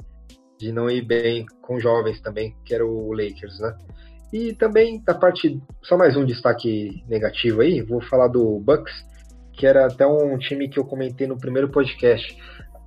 de 0.59 0.73
não 0.73 0.89
ir 0.89 1.03
bem 1.03 1.45
com 1.61 1.79
jovens 1.79 2.21
também, 2.21 2.57
que 2.65 2.75
era 2.75 2.87
o 2.87 3.13
Lakers, 3.13 3.61
né? 3.61 3.77
E 4.33 4.55
também 4.55 5.03
da 5.05 5.15
parte, 5.15 5.61
só 5.83 5.97
mais 5.97 6.17
um 6.17 6.25
destaque 6.25 7.05
negativo 7.07 7.61
aí, 7.61 7.83
vou 7.83 8.01
falar 8.01 8.29
do 8.29 8.59
Bucks, 8.61 8.95
que 9.53 9.67
era 9.67 9.87
até 9.87 10.07
um 10.07 10.39
time 10.39 10.71
que 10.71 10.79
eu 10.79 10.87
comentei 10.87 11.27
no 11.27 11.37
primeiro 11.37 11.69
podcast. 11.69 12.35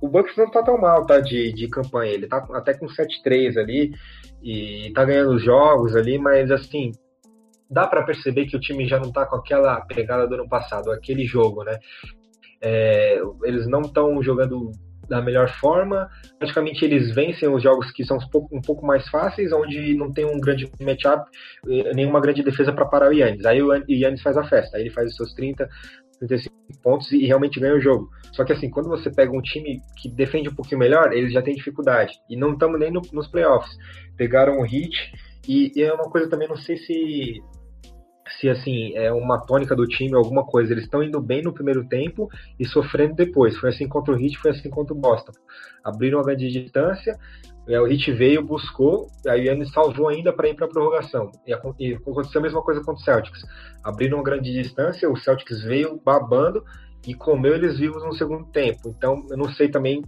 O 0.06 0.08
Bucks 0.08 0.36
não 0.36 0.48
tá 0.48 0.62
tão 0.62 0.78
mal, 0.78 1.04
tá, 1.04 1.18
de, 1.18 1.52
de 1.52 1.68
campanha, 1.68 2.12
ele 2.12 2.28
tá 2.28 2.46
até 2.52 2.74
com 2.74 2.86
7-3 2.86 3.58
ali, 3.58 3.92
e 4.40 4.92
tá 4.94 5.04
ganhando 5.04 5.34
os 5.34 5.42
jogos 5.42 5.96
ali, 5.96 6.16
mas 6.16 6.50
assim, 6.52 6.92
dá 7.68 7.88
para 7.88 8.04
perceber 8.04 8.46
que 8.46 8.56
o 8.56 8.60
time 8.60 8.86
já 8.86 9.00
não 9.00 9.08
está 9.08 9.26
com 9.26 9.34
aquela 9.34 9.80
pegada 9.80 10.28
do 10.28 10.34
ano 10.34 10.48
passado, 10.48 10.92
aquele 10.92 11.24
jogo, 11.24 11.64
né? 11.64 11.76
É, 12.62 13.20
eles 13.42 13.66
não 13.66 13.80
estão 13.80 14.22
jogando 14.22 14.70
da 15.08 15.22
melhor 15.22 15.48
forma. 15.48 16.08
Praticamente 16.38 16.84
eles 16.84 17.14
vencem 17.14 17.48
os 17.48 17.62
jogos 17.62 17.90
que 17.92 18.04
são 18.04 18.16
um 18.16 18.28
pouco, 18.28 18.56
um 18.56 18.60
pouco 18.60 18.86
mais 18.86 19.08
fáceis, 19.08 19.52
onde 19.52 19.94
não 19.94 20.12
tem 20.12 20.24
um 20.24 20.40
grande 20.40 20.70
matchup, 20.80 21.24
eh, 21.68 21.92
nenhuma 21.94 22.20
grande 22.20 22.42
defesa 22.42 22.72
para 22.72 22.86
parar 22.86 23.08
o 23.08 23.12
Yannis. 23.12 23.44
Aí 23.44 23.62
o 23.62 23.72
Yannis 23.88 24.22
faz 24.22 24.36
a 24.36 24.44
festa, 24.44 24.76
aí 24.76 24.84
ele 24.84 24.90
faz 24.90 25.10
os 25.10 25.16
seus 25.16 25.34
30, 25.34 25.68
35 26.18 26.56
pontos 26.82 27.10
e 27.12 27.24
realmente 27.26 27.60
ganha 27.60 27.74
o 27.74 27.80
jogo. 27.80 28.08
Só 28.32 28.44
que 28.44 28.52
assim, 28.52 28.70
quando 28.70 28.88
você 28.88 29.10
pega 29.10 29.32
um 29.32 29.42
time 29.42 29.80
que 30.00 30.08
defende 30.08 30.48
um 30.48 30.54
pouquinho 30.54 30.78
melhor, 30.78 31.12
eles 31.12 31.32
já 31.32 31.42
têm 31.42 31.54
dificuldade. 31.54 32.14
E 32.28 32.36
não 32.36 32.52
estamos 32.52 32.78
nem 32.78 32.90
no, 32.90 33.02
nos 33.12 33.28
playoffs. 33.28 33.76
Pegaram 34.16 34.58
o 34.58 34.64
hit 34.64 35.12
e, 35.48 35.72
e, 35.74 35.82
é 35.82 35.92
uma 35.92 36.10
coisa 36.10 36.28
também, 36.28 36.48
não 36.48 36.56
sei 36.56 36.76
se 36.76 37.40
se 38.40 38.48
assim 38.48 38.92
é 38.96 39.12
uma 39.12 39.40
tônica 39.40 39.74
do 39.74 39.86
time, 39.86 40.14
alguma 40.14 40.44
coisa. 40.44 40.72
Eles 40.72 40.84
estão 40.84 41.02
indo 41.02 41.20
bem 41.20 41.42
no 41.42 41.52
primeiro 41.52 41.86
tempo 41.86 42.28
e 42.58 42.66
sofrendo 42.66 43.14
depois. 43.14 43.56
Foi 43.56 43.70
assim 43.70 43.88
contra 43.88 44.14
o 44.14 44.20
Heat, 44.20 44.38
foi 44.38 44.50
assim 44.50 44.68
contra 44.68 44.92
o 44.92 44.98
Boston. 44.98 45.32
Abriram 45.84 46.18
uma 46.18 46.24
grande 46.24 46.48
distância, 46.50 47.16
o 47.68 47.86
Heat 47.86 48.12
veio, 48.12 48.44
buscou, 48.44 49.08
aí 49.26 49.40
o 49.40 49.44
Yannis 49.44 49.72
salvou 49.72 50.08
ainda 50.08 50.32
para 50.32 50.48
ir 50.48 50.54
para 50.54 50.66
a 50.66 50.68
prorrogação. 50.68 51.30
E 51.46 51.52
aconteceu 51.52 52.40
a 52.40 52.42
mesma 52.42 52.62
coisa 52.62 52.80
contra 52.80 53.00
o 53.00 53.04
Celtics. 53.04 53.42
Abriram 53.82 54.18
uma 54.18 54.24
grande 54.24 54.52
distância, 54.52 55.10
o 55.10 55.16
Celtics 55.16 55.62
veio 55.62 56.00
babando 56.04 56.62
e 57.06 57.14
comeu 57.14 57.54
eles 57.54 57.78
vivos 57.78 58.04
no 58.04 58.14
segundo 58.14 58.46
tempo. 58.46 58.88
Então, 58.88 59.26
eu 59.30 59.36
não 59.36 59.48
sei 59.52 59.68
também 59.68 60.04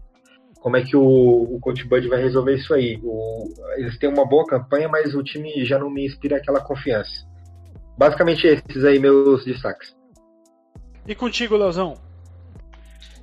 como 0.60 0.76
é 0.76 0.84
que 0.84 0.96
o, 0.96 1.02
o 1.02 1.58
Coach 1.60 1.84
Bud 1.84 2.08
vai 2.08 2.20
resolver 2.20 2.54
isso 2.54 2.72
aí. 2.74 3.00
O, 3.02 3.44
eles 3.76 3.98
têm 3.98 4.08
uma 4.08 4.26
boa 4.26 4.46
campanha, 4.46 4.88
mas 4.88 5.14
o 5.14 5.22
time 5.22 5.64
já 5.64 5.78
não 5.78 5.90
me 5.90 6.06
inspira 6.06 6.36
aquela 6.36 6.60
confiança. 6.60 7.26
Basicamente 7.96 8.46
esses 8.46 8.84
aí 8.84 8.98
meus 8.98 9.44
destaques. 9.44 9.96
E 11.06 11.14
contigo, 11.14 11.56
Leozão? 11.56 11.94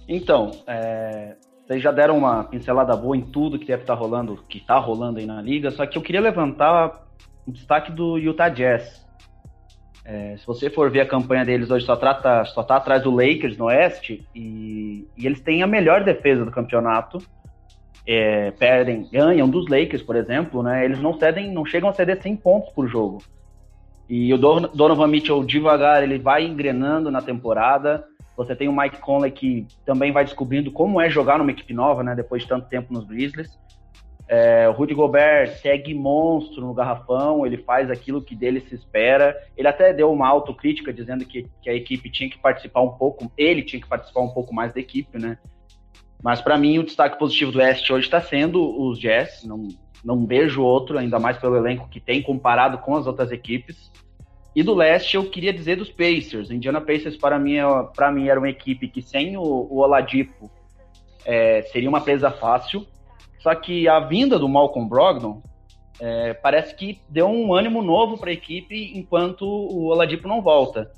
Então, 0.08 0.52
é, 0.68 1.36
vocês 1.66 1.82
já 1.82 1.92
deram 1.92 2.18
uma 2.18 2.44
pincelada 2.44 2.96
boa 2.96 3.18
em 3.18 3.22
tudo 3.22 3.58
que 3.58 3.66
deve 3.66 3.82
estar 3.82 3.96
tá 3.96 4.00
rolando, 4.00 4.40
que 4.48 4.60
está 4.60 4.78
rolando 4.78 5.20
aí 5.20 5.26
na 5.26 5.42
liga, 5.42 5.72
só 5.72 5.86
que 5.86 5.98
eu 5.98 6.02
queria 6.02 6.22
levantar 6.22 7.04
o 7.46 7.52
destaque 7.52 7.92
do 7.92 8.18
Utah 8.18 8.50
Jazz. 8.50 9.04
É, 10.04 10.38
se 10.38 10.46
você 10.46 10.70
for 10.70 10.92
ver 10.92 11.02
a 11.02 11.08
campanha 11.08 11.44
deles 11.44 11.72
hoje, 11.72 11.84
só, 11.84 11.96
trata, 11.96 12.46
só 12.46 12.62
tá 12.62 12.76
atrás 12.76 13.02
do 13.02 13.10
Lakers 13.10 13.58
no 13.58 13.66
Oeste, 13.66 14.24
e, 14.36 15.08
e 15.18 15.26
eles 15.26 15.42
têm 15.42 15.64
a 15.64 15.68
melhor 15.68 16.04
defesa 16.04 16.46
do 16.46 16.52
campeonato. 16.52 17.18
É, 18.08 18.52
perdem, 18.52 19.10
ganham 19.12 19.50
dos 19.50 19.68
Lakers, 19.68 20.04
por 20.04 20.16
exemplo, 20.16 20.62
né? 20.62 20.86
Eles 20.86 21.02
não 21.02 21.18
cedem, 21.18 21.52
não 21.52 21.66
chegam 21.66 21.90
a 21.90 21.94
ceder 21.94 22.22
100 22.22 22.36
pontos 22.36 22.72
por 22.74 22.88
jogo. 22.88 23.18
E 24.08 24.32
o 24.32 24.38
Donovan 24.38 25.08
Mitchell 25.08 25.44
devagar, 25.44 26.04
ele 26.04 26.20
vai 26.20 26.46
engrenando 26.46 27.10
na 27.10 27.24
temporada. 27.24 28.06
Você 28.36 28.56
tem 28.56 28.68
o 28.68 28.76
Mike 28.76 29.00
Conley 29.00 29.32
que 29.32 29.66
também 29.86 30.12
vai 30.12 30.26
descobrindo 30.26 30.72
como 30.72 31.00
é 31.00 31.10
jogar 31.10 31.38
numa 31.38 31.52
equipe 31.52 31.74
nova, 31.74 32.04
né? 32.04 32.16
Depois 32.16 32.44
de 32.44 32.50
tanto 32.50 32.68
tempo 32.68 32.94
nos 32.94 33.06
Grizzlies. 33.06 33.58
É, 34.28 34.68
o 34.68 34.72
Rudy 34.72 34.94
Gobert 34.94 35.58
segue 35.62 35.94
monstro 35.94 36.62
no 36.62 36.74
garrafão, 36.74 37.46
ele 37.46 37.58
faz 37.58 37.92
aquilo 37.92 38.24
que 38.24 38.36
dele 38.36 38.60
se 38.60 38.74
espera. 38.74 39.38
Ele 39.56 39.68
até 39.68 39.94
deu 39.94 40.12
uma 40.12 40.28
autocrítica 40.28 40.92
dizendo 40.92 41.26
que, 41.26 41.48
que 41.62 41.70
a 41.70 41.74
equipe 41.74 42.10
tinha 42.10 42.30
que 42.30 42.38
participar 42.40 42.82
um 42.82 42.90
pouco, 42.90 43.32
ele 43.38 43.62
tinha 43.62 43.82
que 43.82 43.88
participar 43.88 44.22
um 44.22 44.30
pouco 44.30 44.54
mais 44.54 44.74
da 44.74 44.80
equipe, 44.80 45.20
né? 45.20 45.38
Mas 46.24 46.42
para 46.42 46.58
mim 46.58 46.80
o 46.80 46.84
destaque 46.84 47.20
positivo 47.20 47.52
do 47.52 47.60
West 47.60 47.90
hoje 47.92 48.08
está 48.08 48.20
sendo 48.20 48.82
os 48.82 49.00
Jazz. 49.00 49.44
Não, 49.44 49.68
não 50.04 50.26
vejo 50.26 50.64
outro, 50.64 50.98
ainda 50.98 51.20
mais 51.20 51.38
pelo 51.38 51.56
elenco 51.56 51.88
que 51.88 52.00
tem 52.00 52.22
comparado 52.22 52.80
com 52.80 52.96
as 52.96 53.06
outras 53.06 53.32
equipes. 53.32 53.92
E 54.56 54.64
do 54.64 54.74
leste 54.74 55.18
eu 55.18 55.30
queria 55.30 55.52
dizer 55.52 55.76
dos 55.76 55.92
Pacers. 55.92 56.50
Indiana 56.50 56.80
Pacers 56.80 57.18
para 57.18 57.38
mim, 57.38 57.58
é, 57.58 57.64
para 57.96 58.12
mim 58.12 58.30
era 58.30 58.40
uma 58.40 58.50
equipe 58.50 58.88
que 58.88 59.02
sem 59.02 59.36
o, 59.36 59.42
o 59.42 59.78
Oladipo 59.80 60.50
é, 61.26 61.64
seria 61.64 61.90
uma 61.90 62.00
presa 62.00 62.32
fácil. 62.32 62.88
Só 63.40 63.54
que 63.54 63.88
a 63.88 64.00
vinda 64.00 64.40
do 64.40 64.48
Malcolm 64.48 64.88
Brogdon 64.88 65.42
é, 66.00 66.34
parece 66.34 66.74
que 66.76 67.02
deu 67.10 67.28
um 67.28 67.54
ânimo 67.54 67.82
novo 67.82 68.18
para 68.18 68.30
a 68.30 68.34
equipe 68.34 68.98
enquanto 68.98 69.46
o 69.46 69.88
Oladipo 69.88 70.28
não 70.28 70.42
volta. 70.42 70.90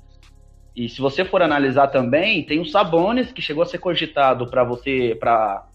E 0.74 0.88
se 0.88 1.00
você 1.00 1.24
for 1.24 1.42
analisar 1.42 1.88
também, 1.88 2.44
tem 2.44 2.60
o 2.60 2.64
Sabonis 2.64 3.32
que 3.32 3.42
chegou 3.42 3.64
a 3.64 3.66
ser 3.66 3.78
cogitado 3.78 4.48
para 4.48 4.62
você 4.62 5.16
para 5.18 5.66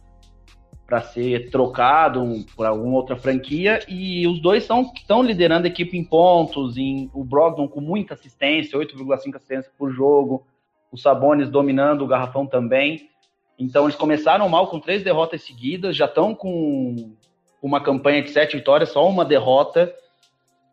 para 0.93 1.01
ser 1.01 1.49
trocado 1.49 2.45
por 2.55 2.67
alguma 2.67 2.97
outra 2.97 3.15
franquia 3.15 3.79
e 3.89 4.27
os 4.27 4.39
dois 4.39 4.63
são 4.63 4.91
estão 4.95 5.23
liderando 5.23 5.65
a 5.65 5.67
equipe 5.67 5.97
em 5.97 6.03
pontos, 6.03 6.77
em 6.77 7.09
o 7.15 7.23
Brogdon 7.23 7.67
com 7.67 7.81
muita 7.81 8.13
assistência, 8.13 8.77
8,5 8.77 9.35
assistência 9.35 9.71
por 9.75 9.91
jogo, 9.91 10.45
o 10.91 10.97
Sabonis 10.97 11.49
dominando 11.49 12.03
o 12.03 12.07
garrafão 12.07 12.45
também. 12.45 13.09
Então 13.57 13.85
eles 13.85 13.95
começaram 13.95 14.47
mal 14.47 14.67
com 14.67 14.79
três 14.79 15.03
derrotas 15.03 15.41
seguidas, 15.41 15.95
já 15.95 16.05
estão 16.05 16.35
com 16.35 17.15
uma 17.59 17.81
campanha 17.81 18.21
de 18.21 18.29
sete 18.29 18.55
vitórias, 18.55 18.89
só 18.89 19.09
uma 19.09 19.25
derrota 19.25 19.91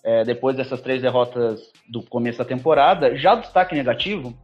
é, 0.04 0.22
depois 0.22 0.54
dessas 0.54 0.82
três 0.82 1.00
derrotas 1.00 1.72
do 1.88 2.02
começo 2.02 2.36
da 2.36 2.44
temporada. 2.44 3.16
Já 3.16 3.32
o 3.32 3.40
destaque 3.40 3.74
negativo, 3.74 4.36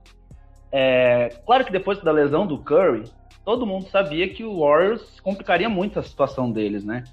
é, 0.72 1.28
claro 1.44 1.66
que 1.66 1.72
depois 1.72 2.00
da 2.00 2.12
lesão 2.12 2.46
do 2.46 2.56
Curry, 2.56 3.04
todo 3.46 3.64
mundo 3.64 3.86
sabia 3.88 4.28
que 4.28 4.42
o 4.42 4.58
Warriors 4.58 5.20
complicaria 5.20 5.68
muito 5.68 6.00
a 6.00 6.02
situação 6.02 6.50
deles, 6.50 6.84
né? 6.84 7.04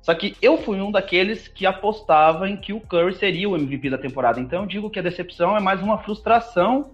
Só 0.00 0.14
que 0.14 0.36
eu 0.40 0.56
fui 0.56 0.80
um 0.80 0.92
daqueles 0.92 1.48
que 1.48 1.66
apostava 1.66 2.48
em 2.48 2.56
que 2.56 2.72
o 2.72 2.80
Curry 2.80 3.14
seria 3.14 3.48
o 3.48 3.56
MVP 3.56 3.90
da 3.90 3.98
temporada. 3.98 4.38
Então 4.38 4.62
eu 4.62 4.66
digo 4.68 4.88
que 4.88 5.00
a 5.00 5.02
decepção 5.02 5.56
é 5.56 5.60
mais 5.60 5.82
uma 5.82 5.98
frustração 5.98 6.92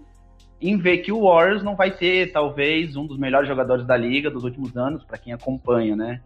em 0.59 0.79
ver 0.79 0.99
que 0.99 1.13
o 1.13 1.25
Warriors 1.25 1.63
não 1.63 1.77
vai 1.77 1.91
ter, 1.91 2.33
talvez, 2.33 2.97
um 2.97 3.07
dos 3.07 3.19
melhores 3.19 3.47
jogadores 3.47 3.87
da 3.87 3.97
liga 3.99 4.31
dos 4.31 4.45
últimos 4.45 4.75
anos, 4.75 5.05
para 5.05 5.19
quem 5.19 5.35
acompanha, 5.35 5.95
né? 5.95 6.23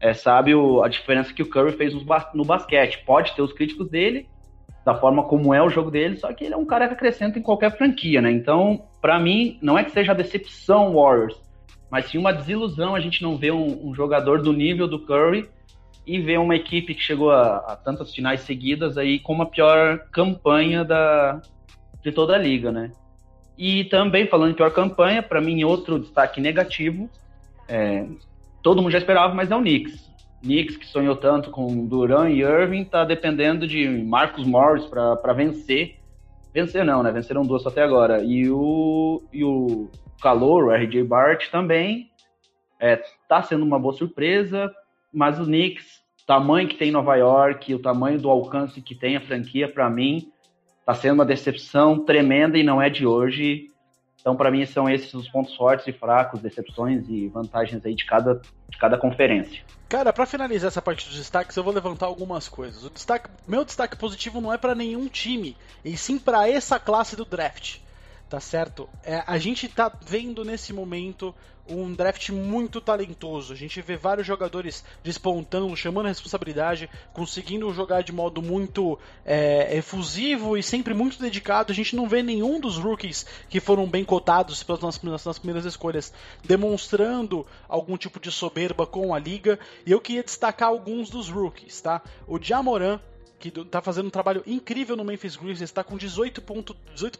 É, 0.00 0.14
sabe 0.14 0.54
o, 0.54 0.82
a 0.82 0.88
diferença 0.88 1.34
que 1.34 1.42
o 1.42 1.48
Curry 1.48 1.72
fez 1.72 1.92
no, 1.92 2.02
no 2.34 2.44
basquete. 2.46 3.04
Pode 3.04 3.34
ter 3.34 3.42
os 3.42 3.52
críticos 3.52 3.90
dele, 3.90 4.26
da 4.86 4.94
forma 4.94 5.24
como 5.24 5.52
é 5.52 5.62
o 5.62 5.68
jogo 5.68 5.90
dele, 5.90 6.16
só 6.16 6.32
que 6.32 6.44
ele 6.44 6.54
é 6.54 6.56
um 6.56 6.64
cara 6.64 6.88
que 6.88 6.94
acrescenta 6.94 7.38
em 7.38 7.42
qualquer 7.42 7.76
franquia, 7.76 8.22
né? 8.22 8.30
Então, 8.30 8.86
para 9.02 9.18
mim, 9.18 9.58
não 9.60 9.76
é 9.76 9.84
que 9.84 9.90
seja 9.90 10.12
a 10.12 10.14
decepção 10.14 10.94
Warriors, 10.94 11.43
mas 11.94 12.06
sim 12.06 12.18
uma 12.18 12.32
desilusão 12.32 12.96
a 12.96 12.98
gente 12.98 13.22
não 13.22 13.36
ver 13.36 13.52
um, 13.52 13.90
um 13.90 13.94
jogador 13.94 14.42
do 14.42 14.52
nível 14.52 14.88
do 14.88 14.98
Curry 14.98 15.48
e 16.04 16.18
ver 16.18 16.40
uma 16.40 16.56
equipe 16.56 16.92
que 16.92 17.00
chegou 17.00 17.30
a, 17.30 17.58
a, 17.58 17.76
tantas 17.76 18.12
finais 18.12 18.40
seguidas 18.40 18.98
aí 18.98 19.20
com 19.20 19.32
uma 19.32 19.46
pior 19.46 20.00
campanha 20.10 20.84
da, 20.84 21.40
de 22.02 22.10
toda 22.10 22.34
a 22.34 22.38
liga, 22.38 22.72
né? 22.72 22.90
E 23.56 23.84
também, 23.84 24.26
falando 24.26 24.50
em 24.50 24.54
pior 24.54 24.72
campanha, 24.72 25.22
para 25.22 25.40
mim, 25.40 25.62
outro 25.62 26.00
destaque 26.00 26.40
negativo, 26.40 27.08
é, 27.68 28.04
todo 28.60 28.82
mundo 28.82 28.90
já 28.90 28.98
esperava, 28.98 29.32
mas 29.32 29.52
é 29.52 29.54
o 29.54 29.60
Knicks. 29.60 30.10
Knicks, 30.42 30.76
que 30.76 30.88
sonhou 30.88 31.14
tanto 31.14 31.52
com 31.52 31.86
Duran 31.86 32.28
e 32.28 32.40
Irving, 32.40 32.82
está 32.82 33.04
dependendo 33.04 33.68
de 33.68 33.86
Marcos 33.86 34.44
Morris 34.44 34.84
para 34.86 35.32
vencer. 35.32 35.94
Vencer 36.54 36.84
não, 36.84 37.02
né? 37.02 37.10
Venceram 37.10 37.42
duas 37.42 37.66
até 37.66 37.82
agora. 37.82 38.22
E 38.22 38.48
o, 38.48 39.24
e 39.32 39.42
o 39.42 39.90
calor, 40.22 40.66
o 40.66 40.70
RJ 40.70 41.02
Bart 41.02 41.50
também 41.50 42.08
é, 42.80 43.02
tá 43.28 43.42
sendo 43.42 43.64
uma 43.64 43.78
boa 43.78 43.92
surpresa, 43.92 44.72
mas 45.12 45.40
o 45.40 45.44
Knicks, 45.44 46.00
tamanho 46.24 46.68
que 46.68 46.76
tem 46.76 46.90
em 46.90 46.92
Nova 46.92 47.16
York, 47.16 47.74
o 47.74 47.80
tamanho 47.80 48.20
do 48.20 48.30
alcance 48.30 48.80
que 48.80 48.94
tem 48.94 49.16
a 49.16 49.20
franquia, 49.20 49.68
para 49.68 49.90
mim, 49.90 50.30
tá 50.86 50.94
sendo 50.94 51.14
uma 51.14 51.24
decepção 51.24 52.04
tremenda 52.04 52.56
e 52.56 52.62
não 52.62 52.80
é 52.80 52.88
de 52.88 53.04
hoje. 53.04 53.70
Então, 54.24 54.34
para 54.34 54.50
mim, 54.50 54.64
são 54.64 54.88
esses 54.88 55.12
os 55.12 55.28
pontos 55.28 55.54
fortes 55.54 55.86
e 55.86 55.92
fracos, 55.92 56.40
decepções 56.40 57.06
e 57.10 57.28
vantagens 57.28 57.84
aí 57.84 57.94
de 57.94 58.06
cada, 58.06 58.40
de 58.70 58.78
cada 58.78 58.96
conferência. 58.96 59.62
Cara, 59.86 60.14
para 60.14 60.24
finalizar 60.24 60.68
essa 60.68 60.80
parte 60.80 61.06
dos 61.06 61.18
destaques, 61.18 61.54
eu 61.54 61.62
vou 61.62 61.74
levantar 61.74 62.06
algumas 62.06 62.48
coisas. 62.48 62.84
O 62.84 62.88
destaque, 62.88 63.28
meu 63.46 63.66
destaque 63.66 63.98
positivo 63.98 64.40
não 64.40 64.50
é 64.50 64.56
para 64.56 64.74
nenhum 64.74 65.08
time, 65.08 65.54
e 65.84 65.94
sim 65.94 66.18
para 66.18 66.48
essa 66.48 66.80
classe 66.80 67.14
do 67.14 67.26
draft 67.26 67.83
tá 68.28 68.40
certo? 68.40 68.88
É, 69.02 69.22
a 69.26 69.38
gente 69.38 69.68
tá 69.68 69.92
vendo 70.06 70.44
nesse 70.44 70.72
momento 70.72 71.34
um 71.68 71.94
draft 71.94 72.28
muito 72.30 72.80
talentoso. 72.80 73.52
A 73.52 73.56
gente 73.56 73.80
vê 73.80 73.96
vários 73.96 74.26
jogadores 74.26 74.84
despontando, 75.02 75.74
chamando 75.76 76.06
a 76.06 76.08
responsabilidade, 76.10 76.90
conseguindo 77.12 77.72
jogar 77.72 78.02
de 78.02 78.12
modo 78.12 78.42
muito 78.42 78.98
é, 79.24 79.76
efusivo 79.76 80.56
e 80.56 80.62
sempre 80.62 80.92
muito 80.92 81.18
dedicado. 81.18 81.72
A 81.72 81.74
gente 81.74 81.96
não 81.96 82.08
vê 82.08 82.22
nenhum 82.22 82.60
dos 82.60 82.76
rookies 82.76 83.24
que 83.48 83.60
foram 83.60 83.86
bem 83.86 84.04
cotados 84.04 84.62
pelas 84.62 85.00
nas, 85.00 85.24
nas 85.24 85.38
primeiras 85.38 85.64
escolhas 85.64 86.12
demonstrando 86.44 87.46
algum 87.68 87.96
tipo 87.96 88.20
de 88.20 88.30
soberba 88.30 88.86
com 88.86 89.14
a 89.14 89.18
liga. 89.18 89.58
E 89.86 89.92
eu 89.92 90.00
queria 90.00 90.22
destacar 90.22 90.68
alguns 90.68 91.08
dos 91.08 91.28
rookies, 91.30 91.80
tá? 91.80 92.02
O 92.26 92.38
Jamoran 92.40 93.00
que 93.50 93.60
está 93.60 93.80
fazendo 93.80 94.06
um 94.06 94.10
trabalho 94.10 94.42
incrível 94.46 94.96
no 94.96 95.04
Memphis 95.04 95.36
Grizzlies, 95.36 95.62
está 95.62 95.84
com 95.84 95.96
18.3 95.96 96.74
18 96.94 97.18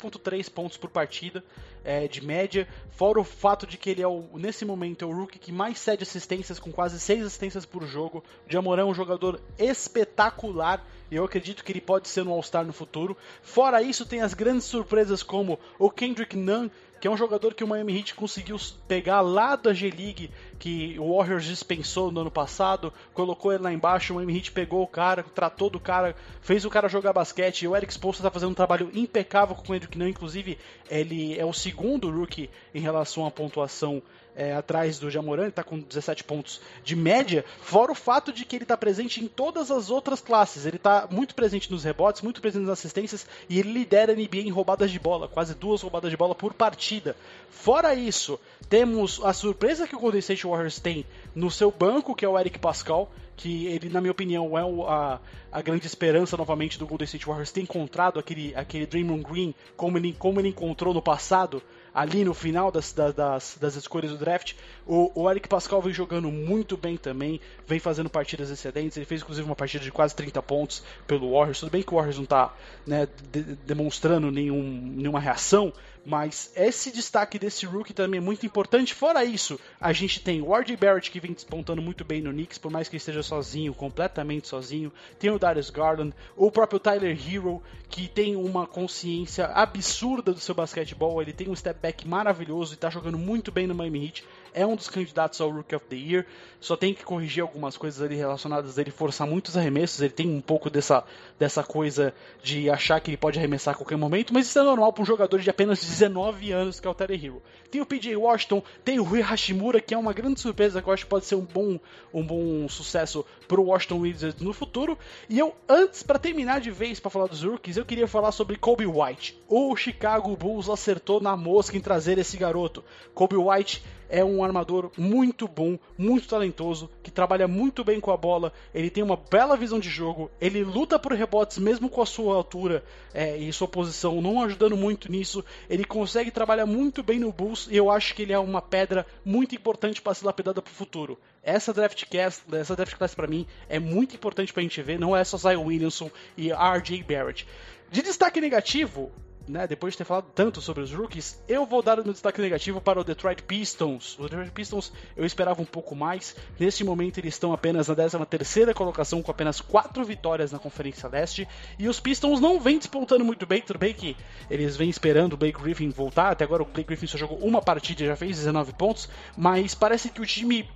pontos 0.50 0.76
por 0.76 0.88
partida 0.88 1.44
é, 1.84 2.08
de 2.08 2.24
média, 2.24 2.66
fora 2.90 3.20
o 3.20 3.24
fato 3.24 3.66
de 3.66 3.76
que 3.76 3.90
ele 3.90 4.02
é 4.02 4.08
o, 4.08 4.24
nesse 4.34 4.64
momento 4.64 5.04
é 5.04 5.08
o 5.08 5.12
rookie 5.12 5.38
que 5.38 5.52
mais 5.52 5.78
cede 5.78 6.02
assistências, 6.02 6.58
com 6.58 6.72
quase 6.72 6.98
6 6.98 7.26
assistências 7.26 7.66
por 7.66 7.84
jogo. 7.86 8.24
O 8.48 8.52
Jamoran 8.52 8.82
é 8.82 8.84
um 8.86 8.94
jogador 8.94 9.40
espetacular 9.58 10.84
e 11.10 11.16
eu 11.16 11.24
acredito 11.24 11.62
que 11.62 11.72
ele 11.72 11.80
pode 11.80 12.08
ser 12.08 12.26
um 12.26 12.32
All-Star 12.32 12.64
no 12.64 12.72
futuro. 12.72 13.16
Fora 13.42 13.82
isso, 13.82 14.06
tem 14.06 14.22
as 14.22 14.32
grandes 14.32 14.64
surpresas 14.64 15.22
como 15.22 15.58
o 15.78 15.90
Kendrick 15.90 16.36
Nunn, 16.36 16.70
que 17.04 17.08
é 17.08 17.10
um 17.10 17.18
jogador 17.18 17.52
que 17.52 17.62
o 17.62 17.68
Miami 17.68 17.98
Heat 17.98 18.14
conseguiu 18.14 18.56
pegar 18.88 19.20
lá 19.20 19.56
da 19.56 19.74
G-League, 19.74 20.30
que 20.58 20.98
o 20.98 21.14
Warriors 21.14 21.44
dispensou 21.44 22.10
no 22.10 22.22
ano 22.22 22.30
passado, 22.30 22.90
colocou 23.12 23.52
ele 23.52 23.62
lá 23.62 23.70
embaixo, 23.70 24.14
o 24.14 24.16
Miami 24.16 24.38
Heat 24.38 24.52
pegou 24.52 24.82
o 24.82 24.86
cara, 24.86 25.22
tratou 25.22 25.68
do 25.68 25.78
cara, 25.78 26.16
fez 26.40 26.64
o 26.64 26.70
cara 26.70 26.88
jogar 26.88 27.12
basquete, 27.12 27.60
e 27.60 27.68
o 27.68 27.76
Eric 27.76 27.92
Spoelstra 27.92 28.26
está 28.26 28.30
fazendo 28.30 28.52
um 28.52 28.54
trabalho 28.54 28.90
impecável 28.94 29.54
com 29.54 29.60
o 29.60 29.64
Kendrick 29.66 29.98
Nunn, 29.98 30.08
inclusive 30.08 30.56
ele 30.90 31.38
é 31.38 31.44
o 31.44 31.52
segundo 31.52 32.10
rookie 32.10 32.48
em 32.74 32.80
relação 32.80 33.26
à 33.26 33.30
pontuação 33.30 34.02
é, 34.36 34.54
atrás 34.54 34.98
do 34.98 35.10
Jamoran, 35.10 35.42
ele 35.42 35.50
está 35.50 35.62
com 35.62 35.78
17 35.78 36.24
pontos 36.24 36.60
de 36.82 36.96
média, 36.96 37.44
fora 37.60 37.92
o 37.92 37.94
fato 37.94 38.32
de 38.32 38.44
que 38.44 38.56
ele 38.56 38.64
está 38.64 38.76
presente 38.76 39.22
em 39.22 39.28
todas 39.28 39.70
as 39.70 39.90
outras 39.90 40.20
classes. 40.20 40.66
Ele 40.66 40.76
está 40.76 41.06
muito 41.10 41.34
presente 41.34 41.70
nos 41.70 41.84
rebotes, 41.84 42.22
muito 42.22 42.40
presente 42.40 42.62
nas 42.62 42.78
assistências 42.78 43.26
e 43.48 43.58
ele 43.58 43.72
lidera 43.72 44.12
a 44.12 44.16
NBA 44.16 44.38
em 44.38 44.50
roubadas 44.50 44.90
de 44.90 44.98
bola, 44.98 45.28
quase 45.28 45.54
duas 45.54 45.82
roubadas 45.82 46.10
de 46.10 46.16
bola 46.16 46.34
por 46.34 46.52
partida. 46.54 47.16
Fora 47.50 47.94
isso, 47.94 48.38
temos 48.68 49.20
a 49.22 49.32
surpresa 49.32 49.86
que 49.86 49.94
o 49.94 49.98
Golden 50.00 50.18
State 50.18 50.46
Warriors 50.46 50.78
tem 50.78 51.06
no 51.34 51.50
seu 51.50 51.70
banco, 51.70 52.14
que 52.14 52.24
é 52.24 52.28
o 52.28 52.38
Eric 52.38 52.58
Pascal, 52.58 53.10
que 53.36 53.66
ele, 53.66 53.88
na 53.88 54.00
minha 54.00 54.12
opinião, 54.12 54.56
é 54.56 54.64
o, 54.64 54.86
a, 54.86 55.20
a 55.50 55.62
grande 55.62 55.86
esperança 55.86 56.36
novamente 56.36 56.78
do 56.78 56.86
Golden 56.86 57.04
State 57.04 57.26
Warriors 57.26 57.52
ter 57.52 57.60
encontrado 57.60 58.18
aquele, 58.18 58.54
aquele 58.54 58.86
Draymond 58.86 59.22
Green 59.22 59.54
como 59.76 59.98
ele, 59.98 60.12
como 60.12 60.40
ele 60.40 60.48
encontrou 60.48 60.94
no 60.94 61.02
passado 61.02 61.62
ali 61.94 62.24
no 62.24 62.34
final 62.34 62.72
das, 62.72 62.92
das, 62.92 63.56
das 63.60 63.76
escolhas 63.76 64.10
do 64.10 64.18
draft. 64.18 64.54
O, 64.84 65.12
o 65.14 65.30
Eric 65.30 65.48
Pascal 65.48 65.80
vem 65.80 65.92
jogando 65.92 66.30
muito 66.30 66.76
bem 66.76 66.96
também, 66.96 67.40
vem 67.66 67.78
fazendo 67.78 68.10
partidas 68.10 68.50
excedentes. 68.50 68.96
Ele 68.96 69.06
fez 69.06 69.22
inclusive 69.22 69.46
uma 69.46 69.54
partida 69.54 69.84
de 69.84 69.92
quase 69.92 70.14
30 70.16 70.42
pontos 70.42 70.82
pelo 71.06 71.32
Warriors. 71.32 71.60
Tudo 71.60 71.70
bem 71.70 71.82
que 71.82 71.94
o 71.94 71.96
Warriors 71.96 72.16
não 72.16 72.24
está 72.24 72.52
né, 72.84 73.06
de, 73.30 73.42
demonstrando 73.64 74.30
nenhum, 74.32 74.62
nenhuma 74.62 75.20
reação, 75.20 75.72
mas 76.04 76.52
esse 76.54 76.90
destaque 76.90 77.38
desse 77.38 77.64
rookie 77.66 77.94
também 77.94 78.18
é 78.18 78.20
muito 78.20 78.44
importante. 78.44 78.94
Fora 78.94 79.24
isso, 79.24 79.58
a 79.80 79.92
gente 79.92 80.20
tem 80.20 80.42
o 80.42 80.54
R.J. 80.54 80.76
Barrett 80.76 81.10
que 81.10 81.20
vem 81.20 81.32
despontando 81.32 81.80
muito 81.80 82.04
bem 82.04 82.20
no 82.20 82.30
Knicks, 82.30 82.58
por 82.58 82.70
mais 82.70 82.88
que 82.88 82.96
esteja 82.96 83.22
sozinho, 83.22 83.74
completamente 83.74 84.48
sozinho. 84.48 84.92
Tem 85.18 85.30
o 85.30 85.38
Darius 85.38 85.70
Garland, 85.70 86.14
o 86.36 86.50
próprio 86.50 86.78
Tyler 86.78 87.16
Hero, 87.16 87.62
que 87.88 88.08
tem 88.08 88.36
uma 88.36 88.66
consciência 88.66 89.46
absurda 89.46 90.32
do 90.32 90.40
seu 90.40 90.54
basquetebol. 90.54 91.22
Ele 91.22 91.32
tem 91.32 91.48
um 91.48 91.56
step 91.56 91.80
back 91.80 92.06
maravilhoso 92.06 92.72
e 92.72 92.74
está 92.74 92.90
jogando 92.90 93.18
muito 93.18 93.50
bem 93.50 93.66
no 93.66 93.74
Miami 93.74 94.06
Heat 94.06 94.24
é 94.54 94.64
um 94.64 94.76
dos 94.76 94.88
candidatos 94.88 95.40
ao 95.40 95.50
Rookie 95.50 95.74
of 95.74 95.84
the 95.86 95.96
Year. 95.96 96.26
Só 96.60 96.76
tem 96.76 96.94
que 96.94 97.04
corrigir 97.04 97.42
algumas 97.42 97.76
coisas 97.76 98.00
ali 98.00 98.14
relacionadas 98.14 98.78
a 98.78 98.80
ele 98.80 98.90
forçar 98.90 99.26
muitos 99.26 99.56
arremessos. 99.56 100.00
Ele 100.00 100.12
tem 100.12 100.28
um 100.28 100.40
pouco 100.40 100.70
dessa, 100.70 101.04
dessa 101.38 101.62
coisa 101.62 102.14
de 102.42 102.70
achar 102.70 103.00
que 103.00 103.10
ele 103.10 103.16
pode 103.16 103.38
arremessar 103.38 103.74
a 103.74 103.76
qualquer 103.76 103.98
momento, 103.98 104.32
mas 104.32 104.46
isso 104.46 104.58
é 104.58 104.62
normal 104.62 104.92
para 104.92 105.02
um 105.02 105.06
jogador 105.06 105.40
de 105.40 105.50
apenas 105.50 105.80
19 105.80 106.52
anos, 106.52 106.80
que 106.80 106.86
é 106.86 106.90
o 106.90 106.94
Terry 106.94 107.26
Hero. 107.26 107.42
Tem 107.70 107.80
o 107.80 107.86
PJ 107.86 108.16
Washington, 108.16 108.62
tem 108.84 108.98
o 108.98 109.02
Rui 109.02 109.20
Hashimura, 109.20 109.80
que 109.80 109.92
é 109.92 109.98
uma 109.98 110.12
grande 110.12 110.40
surpresa 110.40 110.80
que 110.80 110.88
eu 110.88 110.92
acho 110.92 111.04
que 111.04 111.10
pode 111.10 111.26
ser 111.26 111.34
um 111.34 111.44
bom, 111.44 111.78
um 112.12 112.24
bom 112.24 112.68
sucesso 112.68 113.26
para 113.48 113.60
o 113.60 113.64
Washington 113.64 113.98
Wizards 113.98 114.40
no 114.40 114.52
futuro. 114.52 114.96
E 115.28 115.38
eu, 115.38 115.54
antes, 115.68 116.02
para 116.02 116.18
terminar 116.18 116.60
de 116.60 116.70
vez 116.70 117.00
para 117.00 117.10
falar 117.10 117.26
dos 117.26 117.42
rookies, 117.42 117.76
eu 117.76 117.84
queria 117.84 118.06
falar 118.06 118.32
sobre 118.32 118.56
Kobe 118.56 118.86
White. 118.86 119.36
O 119.48 119.74
Chicago 119.76 120.36
Bulls 120.36 120.68
acertou 120.68 121.20
na 121.20 121.36
mosca 121.36 121.76
em 121.76 121.80
trazer 121.80 122.16
esse 122.16 122.36
garoto. 122.36 122.84
Kobe 123.12 123.36
White 123.36 123.82
é 124.14 124.24
um 124.24 124.44
armador 124.44 124.92
muito 124.96 125.48
bom, 125.48 125.76
muito 125.98 126.28
talentoso, 126.28 126.88
que 127.02 127.10
trabalha 127.10 127.48
muito 127.48 127.82
bem 127.82 127.98
com 127.98 128.12
a 128.12 128.16
bola, 128.16 128.52
ele 128.72 128.88
tem 128.88 129.02
uma 129.02 129.16
bela 129.16 129.56
visão 129.56 129.80
de 129.80 129.90
jogo, 129.90 130.30
ele 130.40 130.62
luta 130.62 131.00
por 131.00 131.12
rebotes 131.12 131.58
mesmo 131.58 131.88
com 131.88 132.00
a 132.00 132.06
sua 132.06 132.36
altura 132.36 132.84
é, 133.12 133.36
e 133.36 133.52
sua 133.52 133.66
posição 133.66 134.22
não 134.22 134.40
ajudando 134.40 134.76
muito 134.76 135.10
nisso, 135.10 135.44
ele 135.68 135.84
consegue 135.84 136.30
trabalhar 136.30 136.64
muito 136.64 137.02
bem 137.02 137.18
no 137.18 137.32
Bulls 137.32 137.66
e 137.68 137.76
eu 137.76 137.90
acho 137.90 138.14
que 138.14 138.22
ele 138.22 138.32
é 138.32 138.38
uma 138.38 138.62
pedra 138.62 139.04
muito 139.24 139.56
importante 139.56 140.00
para 140.00 140.14
ser 140.14 140.26
lapidada 140.26 140.62
para 140.62 140.70
o 140.70 140.74
futuro. 140.74 141.18
Essa 141.42 141.72
draft 141.72 142.04
class, 142.08 142.40
essa 142.52 142.76
draft 142.76 142.94
class 142.94 143.16
para 143.16 143.26
mim 143.26 143.44
é 143.68 143.80
muito 143.80 144.14
importante 144.14 144.52
para 144.52 144.60
a 144.60 144.62
gente 144.62 144.80
ver, 144.80 144.96
não 144.96 145.16
é 145.16 145.24
só 145.24 145.36
Zion 145.36 145.64
Williamson 145.64 146.08
e 146.36 146.52
R.J. 146.52 147.02
Barrett. 147.02 147.48
De 147.90 148.00
destaque 148.00 148.40
negativo, 148.40 149.10
né, 149.46 149.66
depois 149.66 149.94
de 149.94 149.98
ter 149.98 150.04
falado 150.04 150.26
tanto 150.34 150.60
sobre 150.60 150.82
os 150.82 150.92
rookies, 150.92 151.42
eu 151.48 151.66
vou 151.66 151.82
dar 151.82 151.98
o 152.00 152.04
meu 152.04 152.12
destaque 152.12 152.40
negativo 152.40 152.80
para 152.80 153.00
o 153.00 153.04
Detroit 153.04 153.42
Pistons. 153.42 154.18
O 154.18 154.22
Detroit 154.22 154.50
Pistons 154.50 154.92
eu 155.16 155.24
esperava 155.24 155.60
um 155.60 155.66
pouco 155.66 155.94
mais. 155.94 156.34
Neste 156.58 156.82
momento 156.84 157.18
eles 157.18 157.34
estão 157.34 157.52
apenas 157.52 157.88
na 157.88 157.94
13 157.94 158.24
terceira 158.26 158.74
colocação 158.74 159.22
com 159.22 159.30
apenas 159.30 159.60
4 159.60 160.04
vitórias 160.04 160.52
na 160.52 160.58
Conferência 160.58 161.08
Leste. 161.08 161.46
E 161.78 161.88
os 161.88 162.00
Pistons 162.00 162.40
não 162.40 162.58
vêm 162.58 162.78
despontando 162.78 163.24
muito 163.24 163.46
bem, 163.46 163.60
tudo 163.60 163.78
bem 163.78 163.92
que 163.92 164.16
eles 164.50 164.76
vêm 164.76 164.88
esperando 164.88 165.34
o 165.34 165.36
Blake 165.36 165.60
Griffin 165.60 165.90
voltar. 165.90 166.32
Até 166.32 166.44
agora 166.44 166.62
o 166.62 166.66
Blake 166.66 166.88
Griffin 166.88 167.06
só 167.06 167.18
jogou 167.18 167.38
uma 167.38 167.60
partida 167.60 168.02
e 168.02 168.06
já 168.06 168.16
fez 168.16 168.36
19 168.38 168.72
pontos. 168.74 169.08
Mas 169.36 169.74
parece 169.74 170.10
que 170.10 170.20
o 170.20 170.26
time 170.26 170.68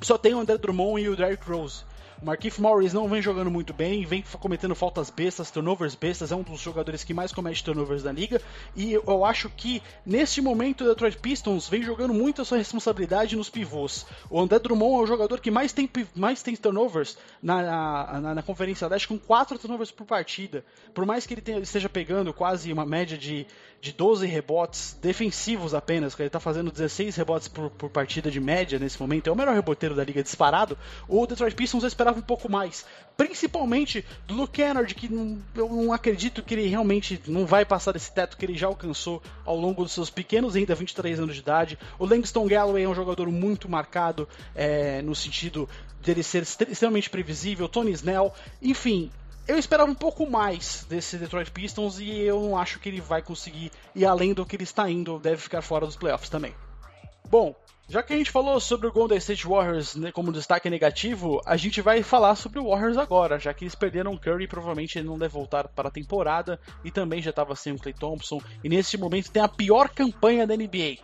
só 0.00 0.16
tem 0.16 0.34
o 0.34 0.40
André 0.40 0.56
Drummond 0.58 1.02
e 1.02 1.08
o 1.08 1.16
Derrick 1.16 1.48
Rose. 1.48 1.84
O 2.22 2.26
Markif 2.26 2.60
Morris 2.60 2.92
não 2.92 3.08
vem 3.08 3.22
jogando 3.22 3.50
muito 3.50 3.72
bem, 3.72 4.04
vem 4.04 4.22
cometendo 4.40 4.74
faltas 4.74 5.08
bestas, 5.08 5.50
turnovers 5.50 5.94
bestas, 5.94 6.30
é 6.30 6.36
um 6.36 6.42
dos 6.42 6.60
jogadores 6.60 7.02
que 7.02 7.14
mais 7.14 7.32
comete 7.32 7.64
turnovers 7.64 8.02
da 8.02 8.12
liga. 8.12 8.42
E 8.76 8.92
eu 8.92 9.24
acho 9.24 9.48
que 9.48 9.82
neste 10.04 10.42
momento 10.42 10.84
o 10.84 10.88
Detroit 10.88 11.16
Pistons 11.16 11.66
vem 11.66 11.82
jogando 11.82 12.12
muito 12.12 12.42
a 12.42 12.44
sua 12.44 12.58
responsabilidade 12.58 13.36
nos 13.36 13.48
pivôs. 13.48 14.04
O 14.28 14.38
André 14.38 14.58
Drummond 14.58 15.00
é 15.00 15.04
o 15.04 15.06
jogador 15.06 15.40
que 15.40 15.50
mais 15.50 15.72
tem, 15.72 15.88
mais 16.14 16.42
tem 16.42 16.54
turnovers 16.54 17.16
na, 17.42 18.20
na, 18.20 18.34
na 18.34 18.42
Conferência 18.42 18.86
Leste, 18.86 19.08
com 19.08 19.18
4 19.18 19.58
turnovers 19.58 19.90
por 19.90 20.04
partida. 20.04 20.62
Por 20.92 21.06
mais 21.06 21.26
que 21.26 21.32
ele 21.32 21.40
tenha, 21.40 21.58
esteja 21.60 21.88
pegando 21.88 22.34
quase 22.34 22.70
uma 22.70 22.84
média 22.84 23.16
de, 23.16 23.46
de 23.80 23.92
12 23.92 24.26
rebotes 24.26 24.94
defensivos 25.00 25.72
apenas, 25.72 26.14
que 26.14 26.20
ele 26.20 26.26
está 26.26 26.38
fazendo 26.38 26.70
16 26.70 27.16
rebotes 27.16 27.48
por, 27.48 27.70
por 27.70 27.88
partida 27.88 28.30
de 28.30 28.40
média 28.40 28.78
nesse 28.78 29.00
momento, 29.00 29.28
é 29.28 29.32
o 29.32 29.36
melhor 29.36 29.54
reboteiro 29.54 29.94
da 29.94 30.04
liga 30.04 30.22
disparado. 30.22 30.76
O 31.08 31.26
Detroit 31.26 31.54
Pistons 31.54 31.84
esperava 31.84 32.09
esperava 32.10 32.18
um 32.18 32.22
pouco 32.22 32.50
mais. 32.50 32.84
Principalmente 33.16 34.04
do 34.26 34.34
Luke 34.34 34.52
Kennard, 34.54 34.94
que 34.94 35.08
não, 35.12 35.38
eu 35.54 35.68
não 35.68 35.92
acredito 35.92 36.42
que 36.42 36.54
ele 36.54 36.66
realmente 36.66 37.20
não 37.26 37.46
vai 37.46 37.64
passar 37.64 37.92
desse 37.92 38.12
teto 38.12 38.36
que 38.36 38.44
ele 38.44 38.56
já 38.56 38.66
alcançou 38.66 39.22
ao 39.44 39.56
longo 39.56 39.82
dos 39.82 39.92
seus 39.92 40.10
pequenos, 40.10 40.56
ainda 40.56 40.74
23 40.74 41.20
anos 41.20 41.34
de 41.34 41.40
idade. 41.40 41.78
O 41.98 42.06
Langston 42.06 42.46
Galloway 42.46 42.84
é 42.84 42.88
um 42.88 42.94
jogador 42.94 43.30
muito 43.30 43.68
marcado 43.68 44.28
é, 44.54 45.02
no 45.02 45.14
sentido 45.14 45.68
dele 46.02 46.22
ser 46.22 46.42
extremamente 46.42 47.10
previsível. 47.10 47.68
Tony 47.68 47.92
Snell, 47.92 48.32
enfim, 48.62 49.10
eu 49.46 49.58
esperava 49.58 49.90
um 49.90 49.94
pouco 49.94 50.28
mais 50.28 50.86
desse 50.88 51.18
Detroit 51.18 51.50
Pistons 51.50 51.98
e 51.98 52.20
eu 52.20 52.40
não 52.40 52.56
acho 52.56 52.78
que 52.78 52.88
ele 52.88 53.00
vai 53.00 53.20
conseguir 53.20 53.70
ir 53.94 54.06
além 54.06 54.32
do 54.32 54.46
que 54.46 54.56
ele 54.56 54.64
está 54.64 54.88
indo, 54.90 55.18
deve 55.18 55.42
ficar 55.42 55.60
fora 55.60 55.84
dos 55.84 55.96
playoffs 55.96 56.30
também. 56.30 56.54
Bom, 57.28 57.54
já 57.90 58.04
que 58.04 58.12
a 58.12 58.16
gente 58.16 58.30
falou 58.30 58.60
sobre 58.60 58.86
o 58.86 58.92
Golden 58.92 59.18
State 59.18 59.44
Warriors 59.44 59.96
né, 59.96 60.12
como 60.12 60.30
destaque 60.30 60.70
negativo, 60.70 61.40
a 61.44 61.56
gente 61.56 61.80
vai 61.80 62.04
falar 62.04 62.36
sobre 62.36 62.60
o 62.60 62.68
Warriors 62.68 62.96
agora, 62.96 63.36
já 63.36 63.52
que 63.52 63.64
eles 63.64 63.74
perderam 63.74 64.12
o 64.12 64.18
Curry, 64.18 64.46
provavelmente 64.46 64.96
ele 64.96 65.08
não 65.08 65.18
deve 65.18 65.34
voltar 65.34 65.66
para 65.66 65.88
a 65.88 65.90
temporada, 65.90 66.60
e 66.84 66.90
também 66.92 67.20
já 67.20 67.30
estava 67.30 67.56
sem 67.56 67.72
o 67.72 67.78
Clay 67.78 67.92
Thompson, 67.92 68.40
e 68.62 68.68
nesse 68.68 68.96
momento 68.96 69.32
tem 69.32 69.42
a 69.42 69.48
pior 69.48 69.88
campanha 69.88 70.46
da 70.46 70.56
NBA. 70.56 70.98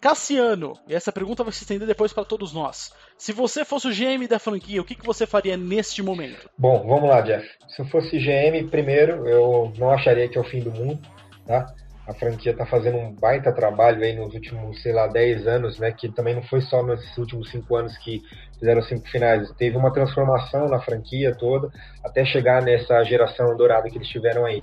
Cassiano, 0.00 0.78
e 0.88 0.94
essa 0.94 1.12
pergunta 1.12 1.44
vai 1.44 1.52
se 1.52 1.62
estender 1.62 1.86
depois 1.86 2.10
para 2.10 2.24
todos 2.24 2.54
nós. 2.54 2.90
Se 3.18 3.34
você 3.34 3.62
fosse 3.62 3.88
o 3.88 3.94
GM 3.94 4.26
da 4.26 4.38
franquia, 4.38 4.80
o 4.80 4.84
que, 4.84 4.94
que 4.94 5.04
você 5.04 5.26
faria 5.26 5.58
neste 5.58 6.02
momento? 6.02 6.48
Bom, 6.56 6.86
vamos 6.88 7.10
lá, 7.10 7.20
Jeff. 7.20 7.46
Se 7.68 7.82
eu 7.82 7.86
fosse 7.86 8.18
GM, 8.18 8.66
primeiro, 8.70 9.28
eu 9.28 9.70
não 9.76 9.90
acharia 9.90 10.26
que 10.26 10.38
é 10.38 10.40
o 10.40 10.44
fim 10.44 10.60
do 10.60 10.70
mundo, 10.70 11.06
tá? 11.46 11.66
A 12.10 12.14
franquia 12.14 12.50
está 12.50 12.66
fazendo 12.66 12.98
um 12.98 13.14
baita 13.14 13.52
trabalho 13.52 14.02
aí 14.02 14.14
nos 14.14 14.34
últimos, 14.34 14.82
sei 14.82 14.92
lá, 14.92 15.06
10 15.06 15.46
anos, 15.46 15.78
né? 15.78 15.92
Que 15.92 16.08
também 16.08 16.34
não 16.34 16.42
foi 16.42 16.60
só 16.60 16.82
nesses 16.82 17.16
últimos 17.16 17.48
5 17.50 17.76
anos 17.76 17.96
que 17.98 18.20
fizeram 18.58 18.82
cinco 18.82 19.08
finais. 19.08 19.48
Teve 19.52 19.76
uma 19.76 19.92
transformação 19.92 20.66
na 20.68 20.80
franquia 20.80 21.34
toda, 21.38 21.70
até 22.04 22.24
chegar 22.24 22.62
nessa 22.62 23.04
geração 23.04 23.56
dourada 23.56 23.88
que 23.88 23.96
eles 23.96 24.08
tiveram 24.08 24.44
aí. 24.44 24.60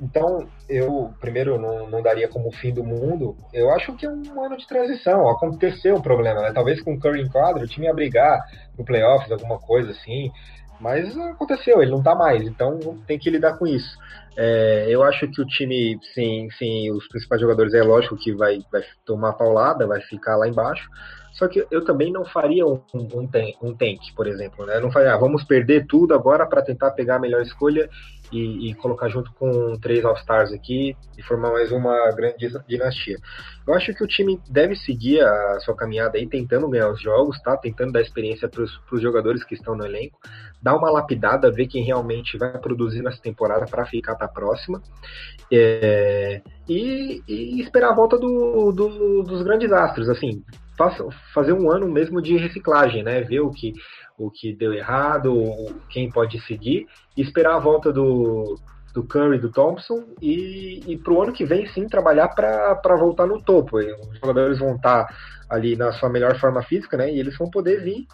Então, 0.00 0.48
eu, 0.68 1.12
primeiro, 1.20 1.58
não, 1.58 1.90
não 1.90 2.00
daria 2.00 2.28
como 2.28 2.52
fim 2.52 2.72
do 2.72 2.84
mundo. 2.84 3.36
Eu 3.52 3.70
acho 3.70 3.94
que 3.94 4.06
é 4.06 4.10
um 4.10 4.42
ano 4.42 4.56
de 4.56 4.66
transição. 4.66 5.28
Aconteceu 5.28 5.94
um 5.94 6.00
problema, 6.00 6.40
né? 6.40 6.52
Talvez 6.54 6.80
com 6.80 6.94
o 6.94 6.98
Curry 6.98 7.20
em 7.20 7.28
quadro, 7.28 7.64
o 7.64 7.68
time 7.68 7.86
ia 7.86 7.94
brigar 7.94 8.40
no 8.78 8.84
playoffs, 8.84 9.30
alguma 9.30 9.58
coisa 9.58 9.90
assim. 9.90 10.30
Mas 10.80 11.16
aconteceu, 11.16 11.82
ele 11.82 11.90
não 11.90 12.02
tá 12.02 12.14
mais. 12.14 12.46
Então, 12.46 12.78
tem 13.06 13.18
que 13.18 13.30
lidar 13.30 13.58
com 13.58 13.66
isso. 13.66 13.98
É, 14.36 14.86
eu 14.88 15.02
acho 15.02 15.26
que 15.28 15.40
o 15.40 15.46
time, 15.46 15.98
sim, 16.14 16.48
sim, 16.56 16.90
os 16.92 17.08
principais 17.08 17.40
jogadores, 17.40 17.74
é 17.74 17.82
lógico 17.82 18.16
que 18.16 18.32
vai, 18.32 18.60
vai 18.70 18.82
tomar 19.04 19.32
paulada, 19.32 19.86
vai 19.86 20.00
ficar 20.02 20.36
lá 20.36 20.46
embaixo. 20.46 20.88
Só 21.32 21.46
que 21.46 21.66
eu 21.70 21.84
também 21.84 22.12
não 22.12 22.24
faria 22.24 22.66
um, 22.66 22.80
um, 22.94 23.28
um 23.62 23.74
tank, 23.74 24.14
por 24.14 24.26
exemplo. 24.26 24.66
Né? 24.66 24.76
Eu 24.76 24.82
não 24.82 24.90
faria, 24.90 25.14
ah, 25.14 25.16
vamos 25.16 25.44
perder 25.44 25.86
tudo 25.86 26.14
agora 26.14 26.46
para 26.46 26.62
tentar 26.62 26.90
pegar 26.92 27.16
a 27.16 27.20
melhor 27.20 27.42
escolha 27.42 27.88
e, 28.32 28.70
e 28.70 28.74
colocar 28.74 29.08
junto 29.08 29.32
com 29.34 29.78
três 29.78 30.04
All-Stars 30.04 30.52
aqui 30.52 30.96
e 31.16 31.22
formar 31.22 31.50
mais 31.52 31.72
uma 31.72 32.10
grande 32.12 32.48
dinastia. 32.66 33.16
Eu 33.66 33.74
acho 33.74 33.92
que 33.94 34.04
o 34.04 34.06
time 34.06 34.40
deve 34.48 34.76
seguir 34.76 35.20
a 35.20 35.60
sua 35.60 35.76
caminhada 35.76 36.16
aí, 36.16 36.26
tentando 36.26 36.68
ganhar 36.68 36.90
os 36.90 37.00
jogos, 37.00 37.40
tá? 37.42 37.56
Tentando 37.56 37.92
dar 37.92 38.00
experiência 38.00 38.48
para 38.48 38.62
os 38.62 39.02
jogadores 39.02 39.44
que 39.44 39.54
estão 39.54 39.76
no 39.76 39.84
elenco, 39.84 40.18
dar 40.62 40.76
uma 40.76 40.90
lapidada, 40.90 41.50
ver 41.50 41.66
quem 41.66 41.84
realmente 41.84 42.36
vai 42.38 42.56
produzir 42.58 43.02
nessa 43.02 43.20
temporada 43.20 43.66
para 43.66 43.86
ficar 43.86 44.14
para 44.14 44.26
a 44.26 44.30
próxima. 44.30 44.82
É, 45.52 46.42
e, 46.68 47.22
e, 47.26 47.60
esperar 47.60 47.90
a 47.90 47.94
volta 47.94 48.18
do, 48.18 48.72
do, 48.72 49.22
dos 49.22 49.42
grandes 49.42 49.72
astros, 49.72 50.08
assim, 50.08 50.42
fazer 51.34 51.52
um 51.52 51.70
ano 51.70 51.88
mesmo 51.88 52.22
de 52.22 52.36
reciclagem, 52.36 53.02
né? 53.02 53.20
Ver 53.22 53.40
o 53.40 53.50
que, 53.50 53.72
o 54.18 54.30
que 54.30 54.52
deu 54.52 54.72
errado, 54.72 55.32
quem 55.88 56.10
pode 56.10 56.40
seguir, 56.42 56.86
e 57.16 57.22
esperar 57.22 57.54
a 57.54 57.60
volta 57.60 57.92
do, 57.92 58.58
do 58.92 59.04
Curry, 59.04 59.38
do 59.38 59.50
Thompson, 59.50 60.04
e, 60.20 60.80
e 60.86 60.96
para 60.98 61.12
o 61.12 61.22
ano 61.22 61.32
que 61.32 61.44
vem 61.44 61.66
sim 61.68 61.86
trabalhar 61.86 62.28
para 62.28 62.96
voltar 62.96 63.26
no 63.26 63.42
topo. 63.42 63.78
Os 63.78 64.18
jogadores 64.18 64.58
vão 64.58 64.76
estar 64.76 65.06
tá 65.06 65.14
ali 65.48 65.76
na 65.76 65.92
sua 65.92 66.08
melhor 66.08 66.38
forma 66.38 66.62
física, 66.62 66.96
né? 66.96 67.12
E 67.12 67.18
eles 67.18 67.36
vão 67.38 67.50
poder 67.50 67.82
vir, 67.82 68.06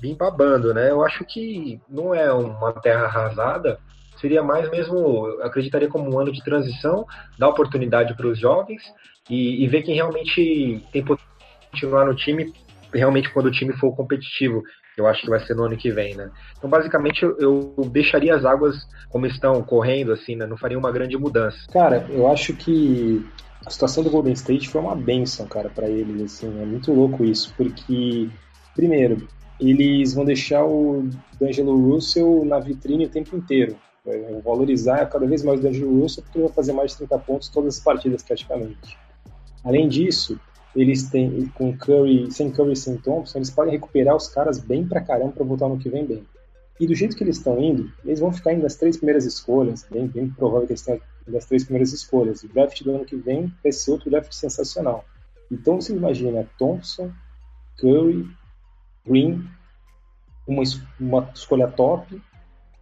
vir 0.00 0.14
babando, 0.14 0.74
né? 0.74 0.90
Eu 0.90 1.04
acho 1.04 1.24
que 1.24 1.80
não 1.88 2.14
é 2.14 2.32
uma 2.32 2.72
terra 2.74 3.06
arrasada, 3.06 3.78
seria 4.20 4.42
mais 4.42 4.70
mesmo, 4.70 5.26
acreditaria 5.42 5.88
como 5.88 6.12
um 6.12 6.18
ano 6.18 6.32
de 6.32 6.44
transição, 6.44 7.06
dar 7.38 7.48
oportunidade 7.48 8.14
para 8.14 8.26
os 8.26 8.38
jovens 8.38 8.82
e, 9.30 9.64
e 9.64 9.68
ver 9.68 9.82
quem 9.82 9.94
realmente 9.94 10.84
tem 10.92 11.04
potencial 11.04 11.28
continuar 11.70 12.06
no 12.06 12.14
time 12.14 12.52
realmente 12.92 13.30
quando 13.32 13.46
o 13.46 13.50
time 13.50 13.72
for 13.74 13.94
competitivo. 13.94 14.62
Eu 14.98 15.06
acho 15.06 15.22
que 15.22 15.30
vai 15.30 15.38
ser 15.40 15.54
no 15.54 15.64
ano 15.64 15.76
que 15.76 15.90
vem, 15.90 16.14
né? 16.16 16.30
Então, 16.56 16.68
basicamente, 16.68 17.22
eu, 17.22 17.36
eu 17.38 17.84
deixaria 17.88 18.34
as 18.34 18.44
águas 18.44 18.76
como 19.08 19.26
estão, 19.26 19.62
correndo, 19.62 20.12
assim, 20.12 20.34
né? 20.34 20.46
Não 20.46 20.56
faria 20.56 20.78
uma 20.78 20.90
grande 20.90 21.16
mudança. 21.16 21.56
Cara, 21.72 22.04
eu 22.10 22.26
acho 22.26 22.52
que 22.54 23.24
a 23.64 23.70
situação 23.70 24.02
do 24.02 24.10
Golden 24.10 24.32
State 24.32 24.68
foi 24.68 24.80
uma 24.80 24.96
benção, 24.96 25.46
cara, 25.46 25.68
para 25.68 25.88
eles, 25.88 26.20
assim. 26.22 26.46
É 26.60 26.64
muito 26.64 26.92
louco 26.92 27.24
isso, 27.24 27.54
porque, 27.56 28.28
primeiro, 28.74 29.28
eles 29.60 30.14
vão 30.14 30.24
deixar 30.24 30.64
o 30.64 31.08
D'Angelo 31.40 31.76
Russell 31.90 32.44
na 32.44 32.58
vitrine 32.58 33.06
o 33.06 33.10
tempo 33.10 33.36
inteiro. 33.36 33.76
Vão 34.04 34.40
valorizar 34.40 35.06
cada 35.06 35.26
vez 35.26 35.44
mais 35.44 35.60
o 35.60 35.62
D'Angelo 35.62 36.00
Russell, 36.00 36.22
porque 36.24 36.38
ele 36.38 36.46
vai 36.46 36.54
fazer 36.54 36.72
mais 36.72 36.92
de 36.92 36.98
30 36.98 37.18
pontos 37.18 37.48
todas 37.48 37.76
as 37.76 37.82
partidas, 37.82 38.22
praticamente. 38.22 38.98
Além 39.64 39.88
disso, 39.88 40.40
eles 40.74 41.08
têm, 41.08 41.46
com 41.54 41.76
Curry, 41.76 42.30
sem 42.30 42.50
Curry 42.50 42.76
sem 42.76 42.96
Thompson, 42.96 43.38
eles 43.38 43.50
podem 43.50 43.72
recuperar 43.72 44.14
os 44.14 44.28
caras 44.28 44.58
bem 44.58 44.86
pra 44.86 45.00
caramba 45.00 45.32
pra 45.32 45.44
voltar 45.44 45.68
no 45.68 45.78
que 45.78 45.88
vem 45.88 46.06
bem. 46.06 46.26
E 46.80 46.86
do 46.86 46.94
jeito 46.94 47.16
que 47.16 47.24
eles 47.24 47.38
estão 47.38 47.60
indo, 47.60 47.90
eles 48.04 48.20
vão 48.20 48.32
ficar 48.32 48.52
indo 48.52 48.62
das 48.62 48.76
três 48.76 48.96
primeiras 48.96 49.24
escolhas, 49.24 49.84
bem, 49.90 50.06
bem 50.06 50.28
provável 50.30 50.66
que 50.66 50.72
eles 50.72 50.82
tenham 50.82 51.00
das 51.26 51.46
três 51.46 51.64
primeiras 51.64 51.92
escolhas. 51.92 52.42
O 52.42 52.48
draft 52.48 52.82
do 52.82 52.94
ano 52.94 53.04
que 53.04 53.16
vem 53.16 53.52
vai 53.62 53.72
ser 53.72 53.90
outro 53.90 54.10
draft 54.10 54.32
sensacional. 54.32 55.04
Então 55.50 55.80
você 55.80 55.92
imagina 55.92 56.48
Thompson, 56.58 57.10
Curry, 57.78 58.28
Green, 59.06 59.44
uma, 60.46 60.62
uma 61.00 61.30
escolha 61.34 61.68
top 61.68 62.20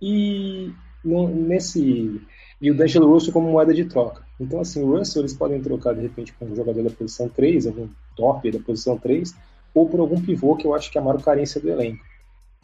e 0.01 0.73
no, 1.05 1.29
nesse 1.29 2.21
e 2.61 2.71
o 2.71 2.75
D'Angelo 2.75 3.11
Russell 3.13 3.33
como 3.33 3.51
moeda 3.51 3.75
de 3.75 3.85
troca. 3.85 4.23
Então, 4.41 4.61
assim, 4.61 4.83
o 4.83 4.97
Russell 4.97 5.23
eles 5.23 5.35
podem 5.35 5.61
trocar 5.61 5.95
de 5.95 6.01
repente 6.01 6.33
com 6.33 6.47
um 6.47 6.57
jogador 6.57 6.83
da 6.83 6.91
posição 6.91 7.29
3, 7.29 7.67
algum 7.67 7.89
top 8.17 8.51
da 8.51 8.59
posição 8.59 8.99
3, 8.99 9.35
ou 9.75 9.89
por 9.89 10.01
algum 10.01 10.21
pivô 10.21 10.57
que 10.57 10.67
eu 10.67 10.75
acho 10.75 10.91
que 10.91 10.99
é 10.99 11.01
a 11.01 11.05
maior 11.05 11.21
carência 11.23 11.61
do 11.61 11.69
elenco. 11.69 12.03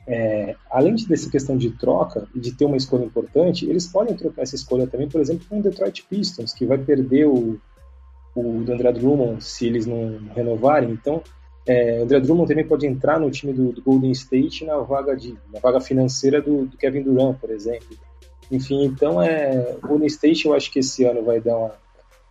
É, 0.07 0.57
além 0.70 0.96
dessa 1.07 1.31
questão 1.31 1.57
de 1.57 1.70
troca 1.70 2.26
e 2.35 2.40
de 2.40 2.52
ter 2.52 2.64
uma 2.64 2.76
escolha 2.76 3.05
importante, 3.05 3.68
eles 3.68 3.87
podem 3.87 4.16
trocar 4.16 4.42
essa 4.42 4.57
escolha 4.57 4.87
também, 4.87 5.09
por 5.09 5.20
exemplo, 5.20 5.46
com 5.48 5.61
o 5.61 5.62
Detroit 5.62 6.05
Pistons, 6.09 6.52
que 6.52 6.66
vai 6.66 6.78
perder 6.78 7.26
o, 7.26 7.61
o 8.35 8.59
André 8.68 8.92
Drummond 8.92 9.44
se 9.44 9.66
eles 9.66 9.87
não 9.87 10.18
renovarem. 10.35 10.90
Então, 10.90 11.22
é, 11.66 12.00
o 12.00 12.02
André 12.02 12.18
Drummond 12.20 12.48
também 12.48 12.66
pode 12.66 12.87
entrar 12.87 13.20
no 13.20 13.31
time 13.31 13.52
do, 13.52 13.72
do 13.72 13.83
Golden 13.83 14.11
State 14.11 14.64
na 14.64 14.78
vaga, 14.78 15.14
de, 15.14 15.37
na 15.52 15.61
vaga 15.61 15.81
financeira 15.81 16.40
do, 16.40 16.66
do 16.66 16.76
Kevin 16.76 17.02
Durant, 17.02 17.38
por 17.38 17.50
exemplo. 17.50 17.96
Enfim, 18.53 18.85
então 18.85 19.21
é, 19.21 19.77
o 19.83 19.88
Golden 19.88 20.07
State 20.07 20.45
eu 20.45 20.55
acho 20.55 20.71
que 20.71 20.81
esse 20.81 21.05
ano 21.05 21.25
vai 21.25 21.41
dar 21.41 21.57
uma 21.57 21.75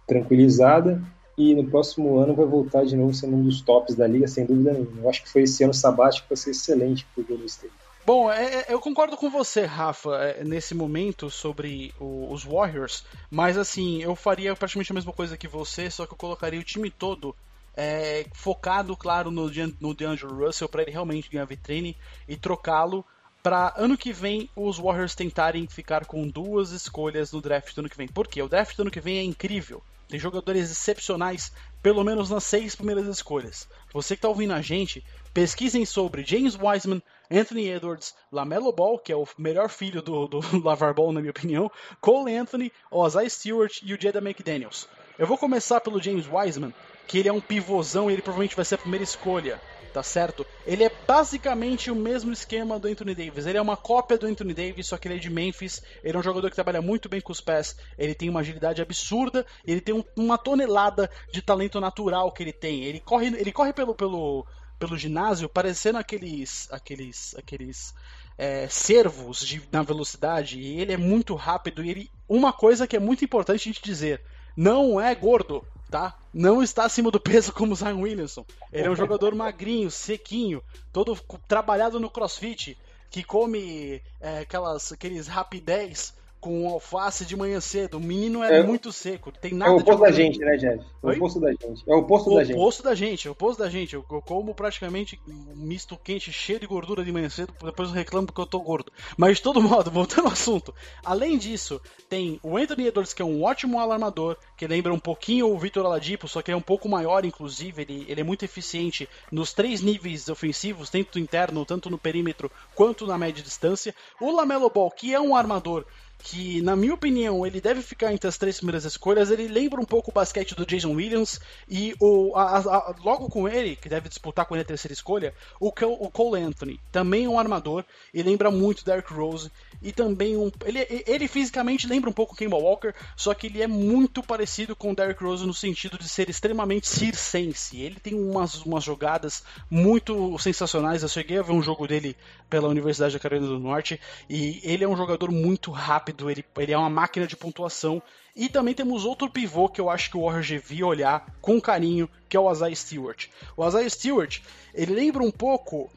tranquilizada 0.08 1.02
e 1.36 1.56
no 1.56 1.68
próximo 1.68 2.18
ano 2.20 2.36
vai 2.36 2.46
voltar 2.46 2.86
de 2.86 2.96
novo 2.96 3.12
sendo 3.12 3.38
um 3.38 3.44
dos 3.44 3.62
tops 3.62 3.96
da 3.96 4.06
liga, 4.06 4.28
sem 4.28 4.46
dúvida 4.46 4.72
nenhuma. 4.74 5.02
Eu 5.02 5.10
acho 5.10 5.24
que 5.24 5.30
foi 5.30 5.42
esse 5.42 5.64
ano 5.64 5.74
sabático 5.74 6.28
que 6.28 6.36
vai 6.36 6.38
ser 6.38 6.52
excelente 6.52 7.08
para 7.16 7.24
o 7.24 7.26
Golden 7.26 7.48
State. 7.48 7.74
Bom, 8.06 8.32
é, 8.32 8.46
é, 8.46 8.66
eu 8.70 8.80
concordo 8.80 9.18
com 9.18 9.32
você, 9.32 9.66
Rafa, 9.66 10.16
é, 10.18 10.44
nesse 10.44 10.76
momento 10.76 11.30
sobre 11.30 11.92
o, 12.00 12.32
os 12.32 12.44
Warriors, 12.44 13.04
mas 13.30 13.58
assim, 13.58 14.04
eu 14.04 14.16
faria 14.16 14.56
praticamente 14.56 14.92
a 14.92 14.96
mesma 14.96 15.14
coisa 15.14 15.38
que 15.38 15.48
você, 15.48 15.90
só 15.90 16.06
que 16.06 16.14
eu 16.14 16.18
colocaria 16.18 16.60
o 16.60 16.64
time 16.64 16.92
todo 16.92 17.36
é, 17.76 18.26
focado, 18.34 18.96
claro, 18.96 19.32
no, 19.32 19.50
no 19.80 19.94
DeAngelo 19.94 20.46
Russell 20.46 20.70
para 20.70 20.84
ele 20.84 20.92
realmente 20.92 21.30
ganhar 21.30 21.46
vitrine 21.46 21.96
e 22.28 22.36
trocá-lo 22.36 23.06
para 23.42 23.74
ano 23.76 23.98
que 23.98 24.14
vem 24.14 24.50
os 24.56 24.78
Warriors 24.78 25.16
tentarem 25.16 25.68
ficar 25.68 26.06
com 26.06 26.28
duas 26.28 26.72
escolhas 26.72 27.32
no 27.32 27.42
draft 27.42 27.74
do 27.74 27.80
ano 27.80 27.90
que 27.90 27.98
vem. 27.98 28.08
Por 28.08 28.28
quê? 28.28 28.42
O 28.42 28.48
draft 28.48 28.76
do 28.76 28.84
ano 28.84 28.92
que 28.92 29.02
vem 29.02 29.18
é 29.18 29.24
incrível. 29.24 29.84
Tem 30.08 30.20
jogadores 30.20 30.70
excepcionais, 30.70 31.54
pelo 31.82 32.04
menos 32.04 32.30
nas 32.30 32.44
seis 32.44 32.76
primeiras 32.76 33.08
escolhas. 33.08 33.68
Você 33.94 34.14
que 34.14 34.20
está 34.20 34.28
ouvindo 34.28 34.54
a 34.54 34.62
gente, 34.62 35.04
pesquisem 35.34 35.86
sobre 35.86 36.26
James 36.26 36.58
Wiseman, 36.62 37.02
Anthony 37.32 37.70
Edwards, 37.70 38.14
Lamelo 38.30 38.74
Ball, 38.74 39.00
que 39.00 39.14
é 39.14 39.16
o 39.16 39.26
melhor 39.38 39.70
filho 39.70 40.02
do, 40.02 40.28
do 40.28 40.42
Lavar 40.62 40.94
Ball, 40.94 41.14
na 41.14 41.22
minha 41.22 41.32
opinião, 41.32 41.72
Cole 42.02 42.36
Anthony, 42.36 42.74
Ozai 42.92 43.30
Stewart 43.30 43.80
e 43.84 43.94
o 43.94 44.02
Jada 44.02 44.20
McDaniels. 44.20 44.88
Eu 45.18 45.26
vou 45.26 45.38
começar 45.38 45.80
pelo 45.80 46.02
James 46.02 46.28
Wiseman, 46.30 46.74
que 47.08 47.18
ele 47.18 47.30
é 47.30 47.34
um 47.34 47.42
pivôzão 47.42 48.10
e 48.10 48.14
ele 48.14 48.22
provavelmente 48.22 48.56
vai 48.56 48.66
ser 48.66 48.76
a 48.76 48.80
primeira 48.80 49.04
escolha 49.04 49.62
tá 49.92 50.02
certo? 50.02 50.46
Ele 50.66 50.84
é 50.84 50.92
basicamente 51.08 51.92
o 51.92 51.96
mesmo 51.96 52.32
esquema 52.32 52.80
do 52.80 52.88
Anthony 52.88 53.14
Davis. 53.14 53.46
Ele 53.46 53.58
é 53.58 53.62
uma 53.62 53.78
cópia 53.78 54.18
do 54.18 54.26
Anthony 54.26 54.54
Davis, 54.54 54.88
só 54.88 54.98
que 54.98 55.08
ele 55.08 55.16
é 55.16 55.20
de 55.20 55.30
Memphis. 55.30 55.82
Ele 56.04 56.16
é 56.16 56.20
um 56.20 56.24
jogador 56.24 56.50
que 56.50 56.56
trabalha 56.56 56.82
muito 56.82 57.10
bem 57.10 57.22
com 57.22 57.32
os 57.32 57.42
pés. 57.42 57.76
Ele 57.98 58.16
tem 58.16 58.30
uma 58.30 58.40
agilidade 58.40 58.82
absurda. 58.82 59.46
Ele 59.66 59.82
tem 59.82 59.94
um, 59.94 60.04
uma 60.16 60.38
tonelada 60.38 61.10
de 61.32 61.42
talento 61.42 61.80
natural 61.80 62.32
que 62.32 62.42
ele 62.42 62.54
tem. 62.54 62.84
Ele 62.84 63.00
corre, 63.00 63.28
ele 63.28 63.52
corre 63.52 63.74
pelo, 63.74 63.94
pelo, 63.94 64.46
pelo 64.80 64.98
ginásio 64.98 65.50
parecendo 65.50 65.98
aqueles, 65.98 66.68
aqueles, 66.72 67.36
aqueles 67.36 67.94
é, 68.38 68.68
servos 68.68 69.46
de, 69.46 69.62
na 69.72 69.84
velocidade. 69.84 70.60
E 70.60 70.80
ele 70.80 70.94
é 70.94 70.98
muito 70.98 71.36
rápido. 71.36 71.84
E 71.84 71.90
ele, 71.90 72.12
uma 72.28 72.54
coisa 72.54 72.88
que 72.88 72.96
é 72.96 73.00
muito 73.00 73.24
importante 73.26 73.62
a 73.62 73.72
gente 73.72 73.84
dizer: 73.84 74.22
não 74.56 75.00
é 75.00 75.14
gordo 75.16 75.66
tá? 75.92 76.18
Não 76.34 76.64
está 76.64 76.86
acima 76.86 77.12
do 77.12 77.20
peso 77.20 77.52
como 77.52 77.74
o 77.74 77.76
Zion 77.76 78.00
Williamson. 78.00 78.46
Ele 78.72 78.88
é 78.88 78.90
um 78.90 78.96
jogador 78.96 79.36
magrinho, 79.36 79.92
sequinho, 79.92 80.64
todo 80.94 81.20
trabalhado 81.48 82.00
no 82.00 82.10
crossfit, 82.10 82.78
que 83.10 83.22
come 83.22 84.02
é, 84.22 84.40
aquelas, 84.40 84.94
aqueles 84.94 85.28
rapidez 85.28 86.14
com 86.42 86.68
alface 86.68 87.24
de 87.24 87.36
manhã 87.36 87.62
cedo. 87.62 87.98
O 87.98 88.00
menino 88.00 88.44
é, 88.44 88.58
é 88.58 88.64
muito 88.64 88.92
seco, 88.92 89.32
tem 89.32 89.54
nada 89.54 89.72
É 89.72 89.74
o 89.76 89.78
oposto 89.78 90.02
da 90.02 90.12
gente, 90.12 90.40
né, 90.40 90.58
Jeff? 90.58 90.84
É 91.04 91.08
o 91.08 91.12
oposto 91.12 91.40
da 91.40 91.52
gente. 91.52 91.84
É 91.88 91.94
o 91.94 91.98
oposto 92.00 92.34
da 92.34 92.44
gente. 92.44 92.58
O 92.58 92.60
oposto 92.60 92.84
da 92.84 92.96
gente, 92.96 93.28
o 93.28 93.32
oposto 93.32 93.60
da 93.60 93.70
gente. 93.70 93.94
Eu, 93.94 94.06
eu, 94.12 94.22
como 94.22 94.56
praticamente 94.56 95.22
um 95.28 95.56
misto 95.56 95.96
quente 95.96 96.34
cheio 96.34 96.60
de 96.60 96.66
gordura 96.66 97.06
de 97.06 97.12
manhã 97.12 97.30
cedo, 97.30 97.54
depois 97.64 97.90
eu 97.90 97.96
reclamo 97.96 98.26
porque 98.26 98.42
eu 98.42 98.46
tô 98.48 98.60
gordo. 98.60 98.92
Mas 99.16 99.38
de 99.38 99.44
todo 99.44 99.62
modo, 99.62 99.90
voltando 99.92 100.26
ao 100.26 100.34
assunto. 100.34 100.74
Além 101.06 101.38
disso, 101.38 101.80
tem 102.10 102.40
o 102.42 102.58
Anthony 102.58 102.88
Edwards, 102.88 103.14
que 103.14 103.22
é 103.22 103.26
um 103.26 103.44
ótimo 103.44 103.80
alarmador, 103.80 104.36
que 104.58 104.66
lembra 104.66 104.92
um 104.92 105.00
pouquinho 105.00 105.48
o 105.48 105.60
Vitor 105.60 105.86
Aladipo, 105.86 106.28
só 106.28 106.42
que 106.42 106.52
é 106.52 106.56
um 106.56 106.62
pouco 106.62 106.90
maior, 106.90 107.24
inclusive. 107.24 107.84
Ele, 107.84 108.06
ele 108.10 108.22
é 108.22 108.24
muito 108.24 108.44
eficiente 108.44 109.08
nos 109.32 109.54
três 109.54 109.82
níveis 109.82 110.28
ofensivos, 110.28 110.90
tanto 110.90 111.20
interno, 111.20 111.64
tanto 111.66 111.88
no 111.88 112.00
perímetro, 112.00 112.52
quanto 112.74 113.06
na 113.06 113.18
média 113.18 113.44
distância. 113.44 113.94
O 114.20 114.32
Lamelo 114.32 114.72
Ball, 114.72 114.90
que 114.90 115.14
é 115.14 115.22
um 115.22 115.36
armador 115.36 115.86
que, 116.22 116.62
na 116.62 116.76
minha 116.76 116.94
opinião, 116.94 117.46
ele 117.46 117.60
deve 117.60 117.82
ficar 117.82 118.14
entre 118.14 118.28
as 118.28 118.38
três 118.38 118.58
primeiras 118.58 118.86
escolhas. 118.86 119.32
Ele 119.32 119.48
lembra 119.48 119.82
um 119.82 119.86
pouco 119.86 120.12
o 120.12 120.14
basquete 120.14 120.56
do 120.56 120.66
Jason 120.66 120.94
Williams 120.94 121.40
e 121.70 121.96
o, 122.00 122.36
a, 122.36 122.58
a, 122.58 122.96
logo 123.04 123.30
com 123.30 123.48
ele, 123.48 123.76
que 123.76 123.90
deve 123.90 124.08
disputar 124.08 124.46
com 124.46 124.56
ele 124.56 124.62
a 124.62 124.66
terceira 124.66 124.94
escolha, 124.94 125.34
o, 125.60 125.68
o 125.68 126.12
Cole 126.12 126.42
Anthony, 126.42 126.80
também 126.92 127.28
um 127.28 127.40
armador, 127.40 127.84
e 128.14 128.22
lembra 128.22 128.52
muito 128.52 128.86
Derrick 128.86 129.14
Rose 129.14 129.52
e 129.82 129.92
também 129.92 130.38
um. 130.38 130.52
Ele, 130.66 131.04
ele 131.08 131.28
fisicamente 131.28 131.88
lembra 131.88 132.10
um 132.10 132.14
pouco 132.14 132.34
o 132.34 132.38
Kemba 132.38 132.58
Walker, 132.58 132.94
só 133.16 133.34
que 133.34 133.48
ele 133.48 133.62
é 133.62 133.68
muito 133.68 134.22
parecido 134.22 134.76
com 134.76 134.92
o 134.92 134.96
Derrick 134.96 135.24
Rose 135.24 135.46
no 135.46 135.54
sentido 135.54 135.98
de 135.98 136.08
ser 136.08 136.30
extremamente 136.30 136.88
circense. 136.88 137.82
Ele 137.82 138.00
tem 138.00 138.14
umas, 138.14 138.64
umas 138.66 138.84
jogadas 138.84 139.44
muito 139.70 140.38
sensacionais. 140.40 141.04
Eu 141.04 141.10
cheguei 141.10 141.40
a 141.40 141.42
ver 141.42 141.54
um 141.54 141.62
jogo 141.62 141.88
dele 141.88 142.16
pela 142.50 142.68
Universidade 142.68 143.14
da 143.14 143.20
Carolina 143.20 143.48
do 143.48 143.60
Norte 143.60 144.00
e 144.30 144.60
ele 144.64 144.84
é 144.84 144.88
um 144.88 144.96
jogador 144.96 145.32
muito 145.32 145.72
rápido, 145.72 146.11
ele, 146.30 146.43
ele 146.58 146.71
é 146.71 146.78
uma 146.78 146.89
máquina 146.89 147.28
de 147.28 147.36
pontuação. 147.36 148.02
E 148.36 148.47
também 148.47 148.74
temos 148.74 149.04
outro 149.04 149.30
pivô 149.30 149.67
que 149.67 149.82
eu 149.82 149.89
acho 149.89 150.10
que 150.10 150.17
o 150.17 150.24
Warriors 150.24 150.47
devia 150.47 150.86
olhar 150.86 151.26
com 151.41 151.60
carinho, 151.60 152.10
que 152.30 152.38
é 152.38 152.39
o 152.39 152.52
Isaiah 152.52 152.76
Stewart. 152.76 153.28
O 153.58 153.67
Isaiah 153.67 153.89
Stewart, 153.89 154.39
ele 154.74 154.93
lembra 154.93 155.21
um 155.21 155.32
pouco 155.32 155.89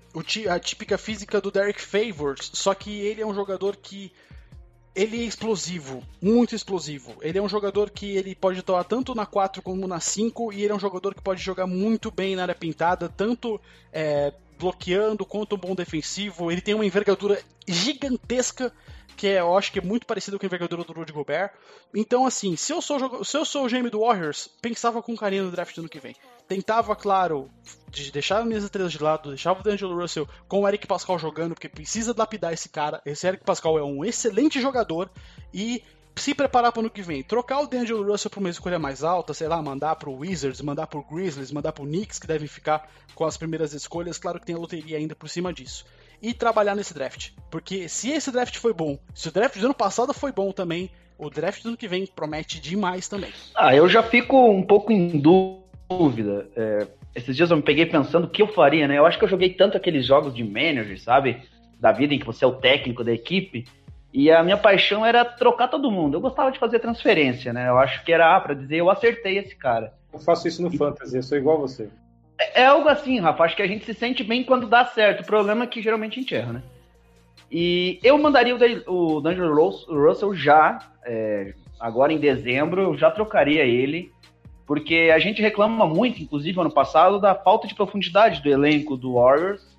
a 0.50 0.59
típica 0.59 0.98
física 0.98 1.40
do 1.40 1.50
Derek 1.50 1.81
Favors, 1.81 2.50
só 2.55 2.74
que 2.74 2.90
ele 2.90 3.20
é 3.20 3.27
um 3.27 3.35
jogador 3.35 3.77
que 3.77 4.12
ele 4.94 5.22
é 5.22 5.24
explosivo, 5.24 6.03
muito 6.22 6.55
explosivo. 6.55 7.16
Ele 7.20 7.38
é 7.38 7.42
um 7.42 7.48
jogador 7.48 7.90
que 7.90 8.16
ele 8.16 8.35
pode 8.35 8.61
atuar 8.61 8.85
tanto 8.85 9.14
na 9.14 9.27
4 9.27 9.61
como 9.61 9.88
na 9.88 9.98
5 9.98 10.53
e 10.53 10.62
ele 10.62 10.72
é 10.72 10.74
um 10.74 10.81
jogador 10.81 11.14
que 11.14 11.20
pode 11.20 11.42
jogar 11.42 11.66
muito 11.66 12.11
bem 12.12 12.37
na 12.37 12.42
área 12.42 12.55
pintada, 12.55 13.09
tanto 13.09 13.61
é, 13.92 14.33
bloqueando 14.59 15.25
quanto 15.25 15.57
um 15.57 15.59
bom 15.59 15.75
defensivo. 15.75 16.51
Ele 16.51 16.61
tem 16.61 16.75
uma 16.75 16.87
envergadura 16.87 17.40
gigantesca 17.67 18.73
que 19.17 19.29
é, 19.29 19.40
eu 19.40 19.57
acho 19.57 19.73
que 19.73 19.79
é 19.79 19.83
muito 19.83 20.07
parecido 20.07 20.38
com 20.38 20.45
a 20.45 20.49
envergadura 20.49 20.85
do 20.85 20.93
Rudy 20.93 21.12
Gobert. 21.12 21.53
Então, 21.95 22.27
assim, 22.27 22.57
se 22.57 22.73
eu 22.73 22.83
sou, 22.83 23.25
se 23.25 23.37
eu 23.37 23.45
sou 23.45 23.64
o 23.64 23.69
GM 23.69 23.88
do 23.88 24.01
Warriors, 24.01 24.49
pensava 24.61 25.03
com 25.03 25.17
carinho 25.17 25.45
no 25.45 25.51
draft 25.51 25.75
do 25.75 25.83
ano 25.83 25.88
que 25.88 26.01
vem. 26.01 26.17
Tentava, 26.49 26.95
claro, 26.95 27.49
de 27.90 28.11
deixar 28.11 28.45
minhas 28.45 28.64
estrelas 28.64 28.93
de 28.93 29.03
lado, 29.03 29.31
deixava 29.31 29.61
o 29.61 29.62
D'Angelo 29.62 29.99
Russell 29.99 30.29
com 30.49 30.61
o 30.61 30.69
Eric 30.69 30.87
Pascal 30.87 31.19
jogando, 31.19 31.55
porque 31.55 31.69
precisa 31.69 32.14
lapidar 32.17 32.53
esse 32.53 32.69
cara. 32.69 33.01
Esse 33.07 33.27
Eric 33.27 33.45
Pascal 33.45 33.79
é 33.79 33.85
um 33.85 34.05
excelente 34.05 34.61
jogador 34.61 35.11
e 35.53 35.83
se 36.16 36.35
preparar 36.35 36.72
para 36.72 36.81
o 36.81 36.83
ano 36.83 36.90
que 36.90 37.03
vem. 37.03 37.22
Trocar 37.22 37.61
o 37.61 37.66
D'Angelo 37.66 38.05
Russell 38.05 38.31
para 38.31 38.40
uma 38.40 38.50
escolha 38.50 38.79
mais 38.79 39.03
alta, 39.03 39.35
sei 39.35 39.48
lá, 39.48 39.61
mandar 39.61 39.96
para 39.96 40.09
o 40.09 40.18
Wizards, 40.18 40.61
mandar 40.61 40.87
para 40.87 40.98
o 40.98 41.05
Grizzlies, 41.05 41.53
mandar 41.53 41.72
para 41.72 41.83
o 41.83 41.87
Knicks, 41.87 42.18
que 42.18 42.27
devem 42.27 42.48
ficar 42.48 42.88
com 43.14 43.24
as 43.24 43.37
primeiras 43.37 43.72
escolhas. 43.72 44.18
Claro 44.18 44.38
que 44.38 44.46
tem 44.46 44.55
a 44.55 44.59
loteria 44.59 44.98
ainda 44.98 45.14
por 45.14 45.29
cima 45.29 45.53
disso 45.53 45.85
e 46.22 46.33
trabalhar 46.33 46.74
nesse 46.74 46.94
draft. 46.94 47.31
Porque 47.50 47.88
se 47.88 48.11
esse 48.11 48.31
draft 48.31 48.57
foi 48.57 48.72
bom, 48.72 48.98
se 49.14 49.29
o 49.29 49.33
draft 49.33 49.59
do 49.59 49.66
ano 49.66 49.74
passado 49.74 50.14
foi 50.14 50.33
bom 50.33 50.53
também, 50.53 50.90
o 51.18 51.29
draft 51.29 51.62
do 51.62 51.68
ano 51.68 51.77
que 51.77 51.87
vem 51.87 52.07
promete 52.07 52.61
demais 52.61 53.09
também. 53.09 53.31
Ah, 53.55 53.74
eu 53.74 53.88
já 53.88 54.03
fico 54.03 54.50
um 54.50 54.62
pouco 54.62 54.92
em 54.92 55.20
dúvida. 55.20 56.48
É, 56.57 56.87
esses 57.14 57.37
dias 57.37 57.50
eu 57.50 57.57
me 57.57 57.62
peguei 57.62 57.87
pensando 57.87 58.24
o 58.24 58.31
que 58.31 58.42
eu 58.42 58.48
faria, 58.48 58.88
né? 58.88 58.98
Eu 58.98 59.07
acho 59.07 59.18
que 59.18 59.24
eu 59.24 59.29
joguei 59.29 59.50
tanto 59.50 59.77
aqueles 59.77 60.07
jogos 60.07 60.35
de 60.35 60.42
manager, 60.42 61.00
sabe? 61.00 61.42
Da 61.79 61.92
vida 61.92 62.14
em 62.14 62.18
que 62.18 62.27
você 62.27 62.44
é 62.44 62.48
o 62.48 62.55
técnico 62.55 63.05
da 63.05 63.12
equipe. 63.12 63.66
E 64.14 64.31
a 64.31 64.44
minha 64.44 64.57
paixão 64.57 65.05
era 65.05 65.24
trocar 65.24 65.66
todo 65.66 65.90
mundo. 65.90 66.16
Eu 66.16 66.20
gostava 66.20 66.53
de 66.53 66.59
fazer 66.61 66.79
transferência, 66.79 67.53
né? 67.53 67.68
Eu 67.68 67.77
acho 67.77 68.05
que 68.05 68.12
era 68.12 68.37
ah, 68.37 68.40
para 68.40 68.55
dizer 68.55 68.77
eu 68.77 68.88
acertei 68.88 69.38
esse 69.38 69.57
cara. 69.57 69.92
Eu 70.12 70.20
faço 70.20 70.46
isso 70.46 70.62
no 70.62 70.72
e... 70.72 70.79
Fantasy, 70.79 71.16
eu 71.16 71.22
sou 71.24 71.37
igual 71.37 71.57
a 71.57 71.61
você. 71.62 71.88
É, 72.38 72.62
é 72.62 72.66
algo 72.66 72.88
assim, 72.88 73.18
Rafa. 73.18 73.42
Acho 73.42 73.57
que 73.57 73.62
a 73.62 73.66
gente 73.66 73.85
se 73.85 73.92
sente 73.92 74.22
bem 74.22 74.44
quando 74.44 74.68
dá 74.68 74.85
certo. 74.85 75.22
O 75.22 75.27
problema 75.27 75.64
é 75.64 75.66
que 75.66 75.83
geralmente 75.83 76.12
a 76.12 76.22
gente 76.22 76.33
erra, 76.33 76.53
né? 76.53 76.62
E 77.50 77.98
eu 78.05 78.16
mandaria 78.16 78.55
o, 78.87 79.20
D'Angelo 79.20 79.83
Russell 79.88 80.33
já, 80.33 80.79
é, 81.05 81.53
agora 81.81 82.12
em 82.12 82.18
dezembro, 82.18 82.83
eu 82.83 82.96
já 82.96 83.11
trocaria 83.11 83.64
ele, 83.64 84.12
porque 84.64 85.11
a 85.12 85.18
gente 85.18 85.42
reclama 85.42 85.88
muito, 85.88 86.22
inclusive 86.22 86.61
ano 86.61 86.72
passado, 86.72 87.20
da 87.20 87.35
falta 87.35 87.66
de 87.66 87.74
profundidade 87.74 88.40
do 88.40 88.48
elenco 88.48 88.96
do 88.96 89.14
Warriors 89.14 89.74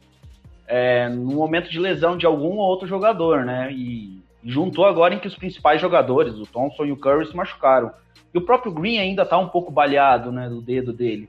é, 0.68 1.08
no 1.10 1.36
momento 1.36 1.70
de 1.70 1.80
lesão 1.80 2.18
de 2.18 2.26
algum 2.26 2.58
ou 2.58 2.68
outro 2.68 2.88
jogador, 2.88 3.46
né? 3.46 3.72
E 3.72 4.25
juntou 4.46 4.86
agora 4.86 5.16
em 5.16 5.20
que 5.20 5.28
os 5.28 5.36
principais 5.36 5.82
jogadores, 5.82 6.36
o 6.36 6.46
Thompson 6.46 6.86
e 6.86 6.92
o 6.92 6.98
Curry, 6.98 7.26
se 7.26 7.36
machucaram. 7.36 7.92
E 8.34 8.38
o 8.38 8.42
próprio 8.42 8.72
Green 8.72 9.00
ainda 9.00 9.26
tá 9.26 9.38
um 9.38 9.50
pouco 9.50 9.72
baleado, 9.72 10.32
né, 10.32 10.48
do 10.48 10.62
dedo 10.62 10.94
dele. 10.94 11.28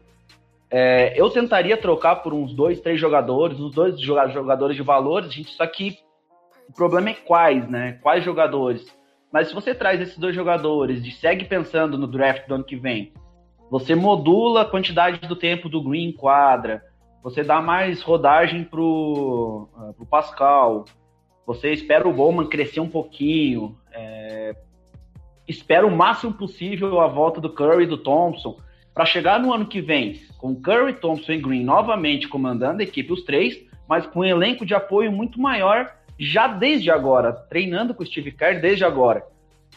É, 0.70 1.18
eu 1.18 1.30
tentaria 1.30 1.76
trocar 1.76 2.16
por 2.16 2.34
uns 2.34 2.52
dois, 2.52 2.80
três 2.80 3.00
jogadores, 3.00 3.58
uns 3.58 3.74
dois 3.74 3.98
jogadores 3.98 4.76
de 4.76 4.82
valores, 4.82 5.32
gente, 5.32 5.50
só 5.50 5.66
que 5.66 5.96
o 6.68 6.72
problema 6.72 7.10
é 7.10 7.14
quais, 7.14 7.68
né? 7.68 7.98
Quais 8.02 8.24
jogadores? 8.24 8.84
Mas 9.32 9.48
se 9.48 9.54
você 9.54 9.74
traz 9.74 10.00
esses 10.00 10.18
dois 10.18 10.34
jogadores 10.34 11.04
e 11.04 11.10
segue 11.12 11.44
pensando 11.44 11.96
no 11.96 12.06
draft 12.06 12.46
do 12.48 12.56
ano 12.56 12.64
que 12.64 12.76
vem, 12.76 13.12
você 13.70 13.94
modula 13.94 14.62
a 14.62 14.64
quantidade 14.64 15.20
do 15.26 15.36
tempo 15.36 15.68
do 15.68 15.82
Green 15.82 16.12
quadra, 16.12 16.82
você 17.22 17.42
dá 17.42 17.60
mais 17.60 18.02
rodagem 18.02 18.64
pro, 18.64 19.68
uh, 19.76 19.94
pro 19.94 20.06
Pascal, 20.06 20.84
você 21.46 21.72
espera 21.72 22.08
o 22.08 22.12
Bowman 22.12 22.48
crescer 22.48 22.80
um 22.80 22.88
pouquinho, 22.88 23.78
é, 23.92 24.54
espera 25.46 25.86
o 25.86 25.96
máximo 25.96 26.32
possível 26.32 27.00
a 27.00 27.06
volta 27.06 27.40
do 27.40 27.50
Curry 27.50 27.84
e 27.84 27.86
do 27.86 27.96
Thompson, 27.96 28.58
para 28.92 29.04
chegar 29.04 29.38
no 29.38 29.52
ano 29.52 29.66
que 29.66 29.80
vem 29.80 30.20
com 30.38 30.60
Curry, 30.60 30.94
Thompson 30.94 31.32
e 31.32 31.38
Green 31.38 31.62
novamente 31.62 32.26
comandando 32.28 32.80
a 32.80 32.84
equipe, 32.84 33.12
os 33.12 33.24
três, 33.24 33.64
mas 33.88 34.06
com 34.06 34.20
um 34.20 34.24
elenco 34.24 34.66
de 34.66 34.74
apoio 34.74 35.12
muito 35.12 35.40
maior 35.40 35.94
já 36.18 36.48
desde 36.48 36.90
agora, 36.90 37.32
treinando 37.32 37.94
com 37.94 38.02
o 38.02 38.06
Steve 38.06 38.32
Kerr 38.32 38.60
desde 38.60 38.84
agora. 38.84 39.24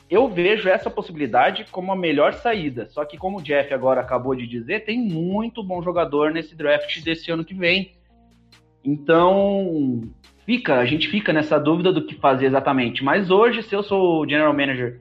Eu 0.10 0.28
vejo 0.28 0.68
essa 0.68 0.90
possibilidade 0.90 1.66
como 1.70 1.92
a 1.92 1.96
melhor 1.96 2.34
saída. 2.34 2.88
Só 2.90 3.06
que, 3.06 3.18
como 3.18 3.38
o 3.38 3.42
Jeff 3.42 3.72
agora 3.74 4.02
acabou 4.02 4.34
de 4.34 4.48
dizer, 4.48 4.86
tem 4.86 4.98
muito 4.98 5.62
bom 5.62 5.84
jogador 5.84 6.32
nesse 6.32 6.56
draft 6.56 7.04
desse 7.04 7.30
ano 7.30 7.46
que 7.46 7.54
vem. 7.54 7.92
Então, 8.84 10.02
fica, 10.50 10.80
a 10.80 10.86
gente 10.86 11.08
fica 11.10 11.32
nessa 11.32 11.60
dúvida 11.60 11.94
do 11.94 12.04
que 12.04 12.16
fazer 12.16 12.48
exatamente. 12.48 13.04
Mas 13.04 13.30
hoje, 13.30 13.62
se 13.62 13.76
eu 13.76 13.84
sou 13.84 14.22
o 14.22 14.28
general 14.28 14.52
manager 14.52 15.00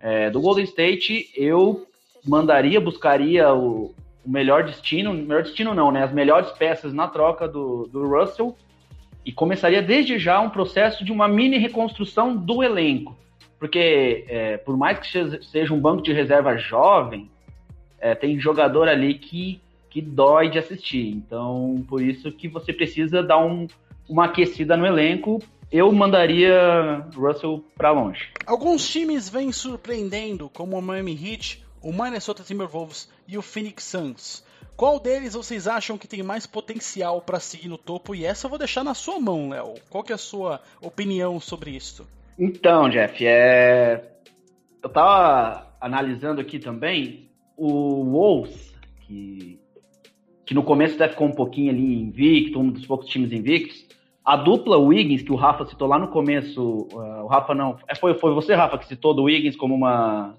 é, 0.00 0.30
do 0.30 0.40
Golden 0.40 0.64
State, 0.64 1.28
eu 1.36 1.86
mandaria, 2.26 2.80
buscaria 2.80 3.52
o, 3.52 3.94
o, 4.24 4.30
melhor 4.30 4.64
destino, 4.64 5.12
melhor 5.12 5.42
destino 5.42 5.74
não, 5.74 5.92
né? 5.92 6.02
As 6.02 6.14
melhores 6.14 6.50
peças 6.52 6.94
na 6.94 7.06
troca 7.06 7.46
do, 7.46 7.88
do 7.92 8.08
Russell 8.08 8.56
e 9.22 9.30
começaria 9.30 9.82
desde 9.82 10.18
já 10.18 10.40
um 10.40 10.48
processo 10.48 11.04
de 11.04 11.12
uma 11.12 11.28
mini 11.28 11.58
reconstrução 11.58 12.34
do 12.34 12.62
elenco. 12.62 13.14
Porque, 13.58 14.24
é, 14.28 14.56
por 14.56 14.78
mais 14.78 14.98
que 14.98 15.42
seja 15.42 15.74
um 15.74 15.78
banco 15.78 16.02
de 16.02 16.14
reserva 16.14 16.56
jovem, 16.56 17.30
é, 18.00 18.14
tem 18.14 18.40
jogador 18.40 18.88
ali 18.88 19.12
que, 19.12 19.60
que 19.90 20.00
dói 20.00 20.48
de 20.48 20.58
assistir. 20.58 21.08
Então, 21.08 21.84
por 21.86 22.00
isso 22.00 22.32
que 22.32 22.48
você 22.48 22.72
precisa 22.72 23.22
dar 23.22 23.36
um, 23.36 23.66
uma 24.10 24.26
aquecida 24.26 24.76
no 24.76 24.84
elenco 24.84 25.40
eu 25.70 25.90
mandaria 25.92 27.06
Russell 27.14 27.64
para 27.76 27.92
longe. 27.92 28.28
Alguns 28.44 28.88
times 28.88 29.28
vêm 29.28 29.52
surpreendendo, 29.52 30.50
como 30.50 30.76
o 30.76 30.82
Miami 30.82 31.12
Heat, 31.12 31.64
o 31.80 31.92
Minnesota 31.92 32.42
Timberwolves 32.42 33.08
e 33.28 33.38
o 33.38 33.42
Phoenix 33.42 33.84
Suns. 33.84 34.44
Qual 34.76 34.98
deles 34.98 35.34
vocês 35.34 35.68
acham 35.68 35.96
que 35.96 36.08
tem 36.08 36.24
mais 36.24 36.44
potencial 36.44 37.20
para 37.20 37.38
seguir 37.38 37.68
no 37.68 37.78
topo? 37.78 38.14
E 38.14 38.24
essa 38.24 38.46
eu 38.46 38.48
vou 38.48 38.58
deixar 38.58 38.82
na 38.82 38.94
sua 38.94 39.20
mão, 39.20 39.50
Léo. 39.50 39.74
Qual 39.88 40.02
que 40.02 40.10
é 40.10 40.16
a 40.16 40.18
sua 40.18 40.60
opinião 40.80 41.38
sobre 41.38 41.70
isso? 41.70 42.04
Então, 42.36 42.88
Jeff, 42.88 43.24
é... 43.24 44.10
eu 44.82 44.88
tava 44.88 45.72
analisando 45.80 46.40
aqui 46.40 46.58
também 46.58 47.30
o 47.56 48.04
Wolves, 48.10 48.74
que, 49.02 49.60
que 50.44 50.54
no 50.54 50.64
começo 50.64 50.96
até 50.96 51.08
ficou 51.08 51.28
um 51.28 51.34
pouquinho 51.34 51.70
ali 51.70 52.00
invicto, 52.00 52.58
um 52.58 52.70
dos 52.70 52.86
poucos 52.86 53.06
times 53.06 53.30
invictos. 53.30 53.86
A 54.24 54.36
dupla 54.36 54.76
Wiggins, 54.76 55.22
que 55.22 55.32
o 55.32 55.36
Rafa 55.36 55.64
citou 55.64 55.88
lá 55.88 55.98
no 55.98 56.08
começo, 56.08 56.86
uh, 56.92 57.24
o 57.24 57.26
Rafa 57.26 57.54
não, 57.54 57.76
é, 57.88 57.94
foi, 57.94 58.14
foi 58.14 58.32
você, 58.34 58.54
Rafa, 58.54 58.78
que 58.78 58.86
citou 58.86 59.14
do 59.14 59.24
Wiggins 59.24 59.56
como 59.56 59.74
uma 59.74 60.36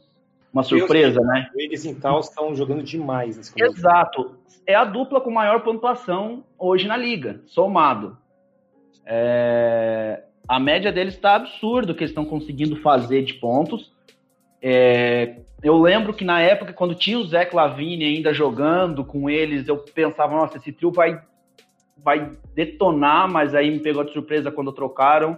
uma 0.54 0.64
surpresa, 0.64 1.20
Deus, 1.20 1.28
né? 1.28 1.50
Eles 1.56 1.86
e 1.86 1.96
tal 1.96 2.20
estão 2.20 2.54
jogando 2.54 2.84
demais 2.84 3.38
nesse 3.38 3.54
começo. 3.54 3.78
Exato. 3.78 4.36
É 4.68 4.76
a 4.76 4.84
dupla 4.84 5.22
com 5.22 5.32
maior 5.32 5.62
pontuação 5.62 6.44
hoje 6.60 6.88
na 6.88 6.98
liga, 6.98 7.42
somado. 7.48 8.18
É... 9.06 10.24
A 10.48 10.60
média 10.60 10.92
deles 10.92 11.14
está 11.14 11.36
absurdo 11.36 11.96
que 11.96 12.02
eles 12.02 12.12
estão 12.12 12.26
conseguindo 12.26 12.76
fazer 12.78 13.24
de 13.24 13.36
pontos. 13.36 13.92
É... 14.62 15.38
Eu 15.64 15.80
lembro 15.80 16.14
que 16.14 16.26
na 16.26 16.42
época, 16.42 16.74
quando 16.74 16.96
tinha 16.96 17.18
o 17.18 17.24
Zé 17.24 17.50
Lavine 17.52 18.04
ainda 18.04 18.34
jogando 18.34 19.06
com 19.06 19.30
eles, 19.30 19.68
eu 19.68 19.78
pensava, 19.78 20.36
nossa, 20.36 20.58
esse 20.58 20.72
trio 20.72 20.92
vai, 20.92 21.22
vai 22.04 22.32
detonar, 22.56 23.30
mas 23.32 23.54
aí 23.54 23.70
me 23.72 23.80
pegou 23.80 24.04
de 24.04 24.14
surpresa 24.14 24.52
quando 24.52 24.72
trocaram 24.72 25.38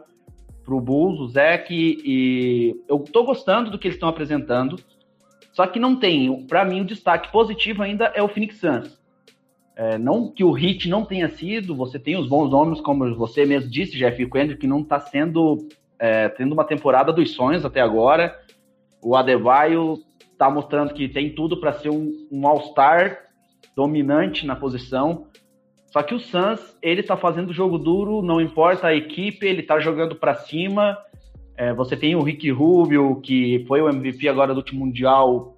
pro 0.64 0.80
Bulls, 0.80 1.20
o 1.20 1.28
Zé, 1.28 1.66
e 1.70 2.76
eu 2.88 3.00
tô 3.00 3.24
gostando 3.24 3.70
do 3.70 3.78
que 3.78 3.88
eles 3.88 3.96
estão 3.96 4.10
apresentando. 4.10 4.78
Só 5.52 5.68
que 5.68 5.80
não 5.80 5.96
tem, 5.96 6.46
para 6.48 6.66
mim, 6.66 6.82
o 6.82 6.86
destaque 6.86 7.32
positivo 7.32 7.84
ainda 7.84 8.06
é 8.16 8.24
o 8.24 8.28
Phoenix 8.28 8.60
Suns. 8.60 9.00
É, 9.76 9.98
não 9.98 10.32
que 10.32 10.44
o 10.44 10.52
hit 10.52 10.88
não 10.88 11.04
tenha 11.04 11.28
sido, 11.30 11.76
você 11.76 12.00
tem 12.00 12.16
os 12.16 12.28
bons 12.28 12.50
nomes, 12.50 12.80
como 12.80 13.14
você 13.16 13.46
mesmo 13.46 13.70
disse, 13.70 13.98
Jeff 13.98 14.18
Kendrick, 14.30 14.62
que 14.62 14.68
não 14.68 14.82
está 14.82 15.00
sendo 15.00 15.68
é, 16.00 16.30
tendo 16.30 16.54
uma 16.54 16.64
temporada 16.64 17.12
dos 17.12 17.32
sonhos 17.32 17.66
até 17.66 17.82
agora. 17.82 18.38
O 19.02 19.16
Adebayo 19.16 19.98
está 20.32 20.50
mostrando 20.50 20.94
que 20.94 21.08
tem 21.08 21.34
tudo 21.34 21.60
para 21.60 21.74
ser 21.74 21.90
um, 21.90 22.12
um 22.32 22.48
All-Star 22.48 23.20
dominante 23.76 24.46
na 24.46 24.56
posição. 24.56 25.28
Só 25.94 26.02
que 26.02 26.16
o 26.16 26.20
Suns, 26.20 26.76
ele 26.82 27.02
está 27.02 27.16
fazendo 27.16 27.54
jogo 27.54 27.78
duro, 27.78 28.24
não 28.24 28.42
importa 28.42 28.88
a 28.88 28.96
equipe, 28.96 29.46
ele 29.46 29.62
está 29.62 29.80
jogando 29.80 30.16
para 30.16 30.34
cima. 30.34 30.98
É, 31.56 31.72
você 31.72 31.96
tem 31.96 32.16
o 32.16 32.24
Rick 32.24 32.50
Rubio, 32.50 33.22
que 33.22 33.64
foi 33.68 33.80
o 33.80 33.88
MVP 33.88 34.28
agora 34.28 34.56
do 34.56 34.58
último 34.58 34.88
Mundial, 34.88 35.56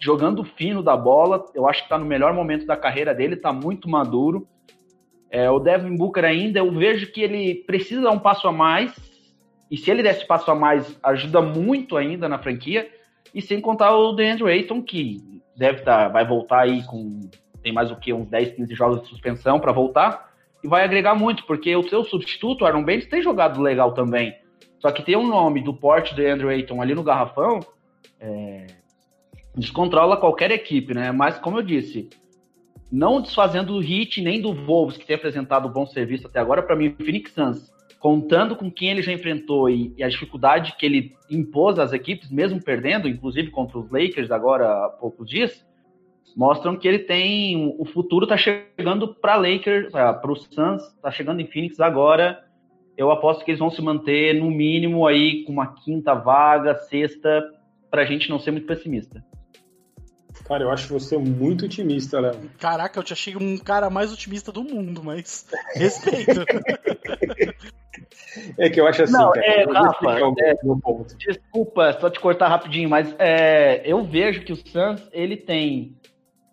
jogando 0.00 0.42
fino 0.42 0.82
da 0.82 0.96
bola. 0.96 1.44
Eu 1.54 1.68
acho 1.68 1.80
que 1.80 1.84
está 1.84 1.98
no 1.98 2.06
melhor 2.06 2.32
momento 2.32 2.64
da 2.64 2.78
carreira 2.78 3.14
dele, 3.14 3.34
está 3.34 3.52
muito 3.52 3.86
maduro. 3.86 4.48
É, 5.30 5.50
o 5.50 5.58
Devin 5.58 5.98
Booker 5.98 6.24
ainda, 6.24 6.60
eu 6.60 6.72
vejo 6.72 7.12
que 7.12 7.20
ele 7.20 7.56
precisa 7.66 8.00
dar 8.00 8.10
um 8.10 8.18
passo 8.18 8.48
a 8.48 8.52
mais. 8.52 8.96
E 9.70 9.76
se 9.76 9.90
ele 9.90 10.02
desse 10.02 10.26
passo 10.26 10.50
a 10.50 10.54
mais, 10.54 10.98
ajuda 11.02 11.42
muito 11.42 11.98
ainda 11.98 12.26
na 12.26 12.38
franquia. 12.38 12.88
E 13.34 13.42
sem 13.42 13.60
contar 13.60 13.94
o 13.94 14.14
DeAndre 14.14 14.50
Ayton, 14.50 14.80
que 14.80 15.18
deve 15.54 15.82
tá, 15.82 16.08
vai 16.08 16.26
voltar 16.26 16.60
aí 16.60 16.82
com. 16.84 17.20
Tem 17.64 17.72
mais 17.72 17.90
o 17.90 17.96
que? 17.96 18.12
Uns 18.12 18.28
10, 18.28 18.56
15 18.56 18.74
jogos 18.74 19.02
de 19.02 19.08
suspensão 19.08 19.58
para 19.58 19.72
voltar. 19.72 20.32
E 20.62 20.68
vai 20.68 20.84
agregar 20.84 21.14
muito, 21.14 21.44
porque 21.46 21.74
o 21.74 21.88
seu 21.88 22.04
substituto, 22.04 22.66
Aaron 22.66 22.84
Baines, 22.84 23.06
tem 23.06 23.22
jogado 23.22 23.60
legal 23.60 23.92
também. 23.92 24.34
Só 24.78 24.92
que 24.92 25.02
ter 25.02 25.16
um 25.16 25.26
nome 25.26 25.62
do 25.62 25.72
porte 25.72 26.14
do 26.14 26.20
Andrew 26.20 26.50
Ayton 26.50 26.82
ali 26.82 26.94
no 26.94 27.02
garrafão 27.02 27.60
é, 28.20 28.66
descontrola 29.56 30.18
qualquer 30.18 30.50
equipe, 30.50 30.92
né? 30.92 31.10
Mas, 31.10 31.38
como 31.38 31.58
eu 31.58 31.62
disse, 31.62 32.10
não 32.92 33.22
desfazendo 33.22 33.72
do 33.72 33.80
Hit 33.80 34.20
nem 34.20 34.42
do 34.42 34.52
Wolves, 34.52 34.98
que 34.98 35.06
tem 35.06 35.16
apresentado 35.16 35.70
bom 35.70 35.86
serviço 35.86 36.26
até 36.26 36.38
agora, 36.38 36.62
para 36.62 36.76
mim, 36.76 36.88
o 36.88 37.04
Phoenix 37.04 37.32
Suns, 37.32 37.72
contando 37.98 38.54
com 38.54 38.70
quem 38.70 38.90
ele 38.90 39.00
já 39.00 39.10
enfrentou 39.10 39.70
e, 39.70 39.94
e, 39.96 40.04
a 40.04 40.08
dificuldade 40.10 40.76
que 40.76 40.84
ele 40.84 41.14
impôs 41.30 41.78
às 41.78 41.94
equipes, 41.94 42.30
mesmo 42.30 42.62
perdendo, 42.62 43.08
inclusive 43.08 43.50
contra 43.50 43.78
os 43.78 43.90
Lakers 43.90 44.30
agora 44.30 44.68
há 44.68 44.88
poucos 44.90 45.26
dias, 45.26 45.64
mostram 46.34 46.76
que 46.76 46.88
ele 46.88 47.00
tem. 47.00 47.74
O 47.78 47.84
futuro 47.84 48.24
está 48.24 48.36
chegando 48.36 49.14
para 49.14 49.36
Lakers, 49.36 49.92
para 49.92 50.30
o 50.30 50.36
Suns, 50.36 50.82
está 50.82 51.10
chegando 51.10 51.40
em 51.40 51.46
Phoenix 51.46 51.78
agora. 51.80 52.42
Eu 52.96 53.10
aposto 53.10 53.44
que 53.44 53.50
eles 53.50 53.58
vão 53.58 53.70
se 53.70 53.82
manter 53.82 54.34
no 54.34 54.50
mínimo 54.50 55.06
aí 55.06 55.44
com 55.44 55.52
uma 55.52 55.74
quinta 55.74 56.14
vaga, 56.14 56.76
sexta, 56.76 57.42
para 57.90 58.02
a 58.02 58.04
gente 58.04 58.30
não 58.30 58.38
ser 58.38 58.52
muito 58.52 58.66
pessimista. 58.66 59.24
Cara, 60.44 60.64
eu 60.64 60.70
acho 60.70 60.92
você 60.92 61.16
muito 61.16 61.64
otimista, 61.64 62.20
Léo. 62.20 62.50
Caraca, 62.58 62.98
eu 62.98 63.02
te 63.02 63.12
achei 63.12 63.36
um 63.36 63.56
cara 63.56 63.88
mais 63.88 64.12
otimista 64.12 64.52
do 64.52 64.62
mundo, 64.62 65.02
mas 65.02 65.46
respeito. 65.74 66.44
é 68.58 68.68
que 68.68 68.80
eu 68.80 68.86
acho 68.86 69.04
assim. 69.04 69.12
Não, 69.12 69.32
cara, 69.32 69.46
é, 69.46 69.64
Rafa, 69.64 70.18
é, 70.40 70.54
desculpa, 71.18 71.96
só 71.98 72.10
te 72.10 72.20
cortar 72.20 72.48
rapidinho, 72.48 72.90
mas 72.90 73.14
é, 73.18 73.82
eu 73.90 74.04
vejo 74.04 74.42
que 74.42 74.52
o 74.52 74.56
Suns 74.56 75.08
ele 75.12 75.36
tem 75.36 75.96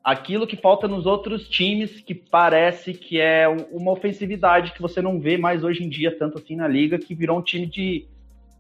aquilo 0.04 0.48
que 0.48 0.56
falta 0.56 0.88
nos 0.88 1.06
outros 1.06 1.48
times, 1.48 2.02
que 2.02 2.14
parece 2.14 2.94
que 2.94 3.20
é 3.20 3.48
uma 3.72 3.92
ofensividade 3.92 4.74
que 4.74 4.82
você 4.82 5.02
não 5.02 5.20
vê 5.20 5.38
mais 5.38 5.64
hoje 5.64 5.84
em 5.84 5.90
dia 5.90 6.18
tanto 6.18 6.38
assim 6.38 6.56
na 6.56 6.68
liga, 6.68 6.98
que 6.98 7.14
virou 7.14 7.38
um 7.38 7.42
time 7.42 7.68
de 7.68 8.08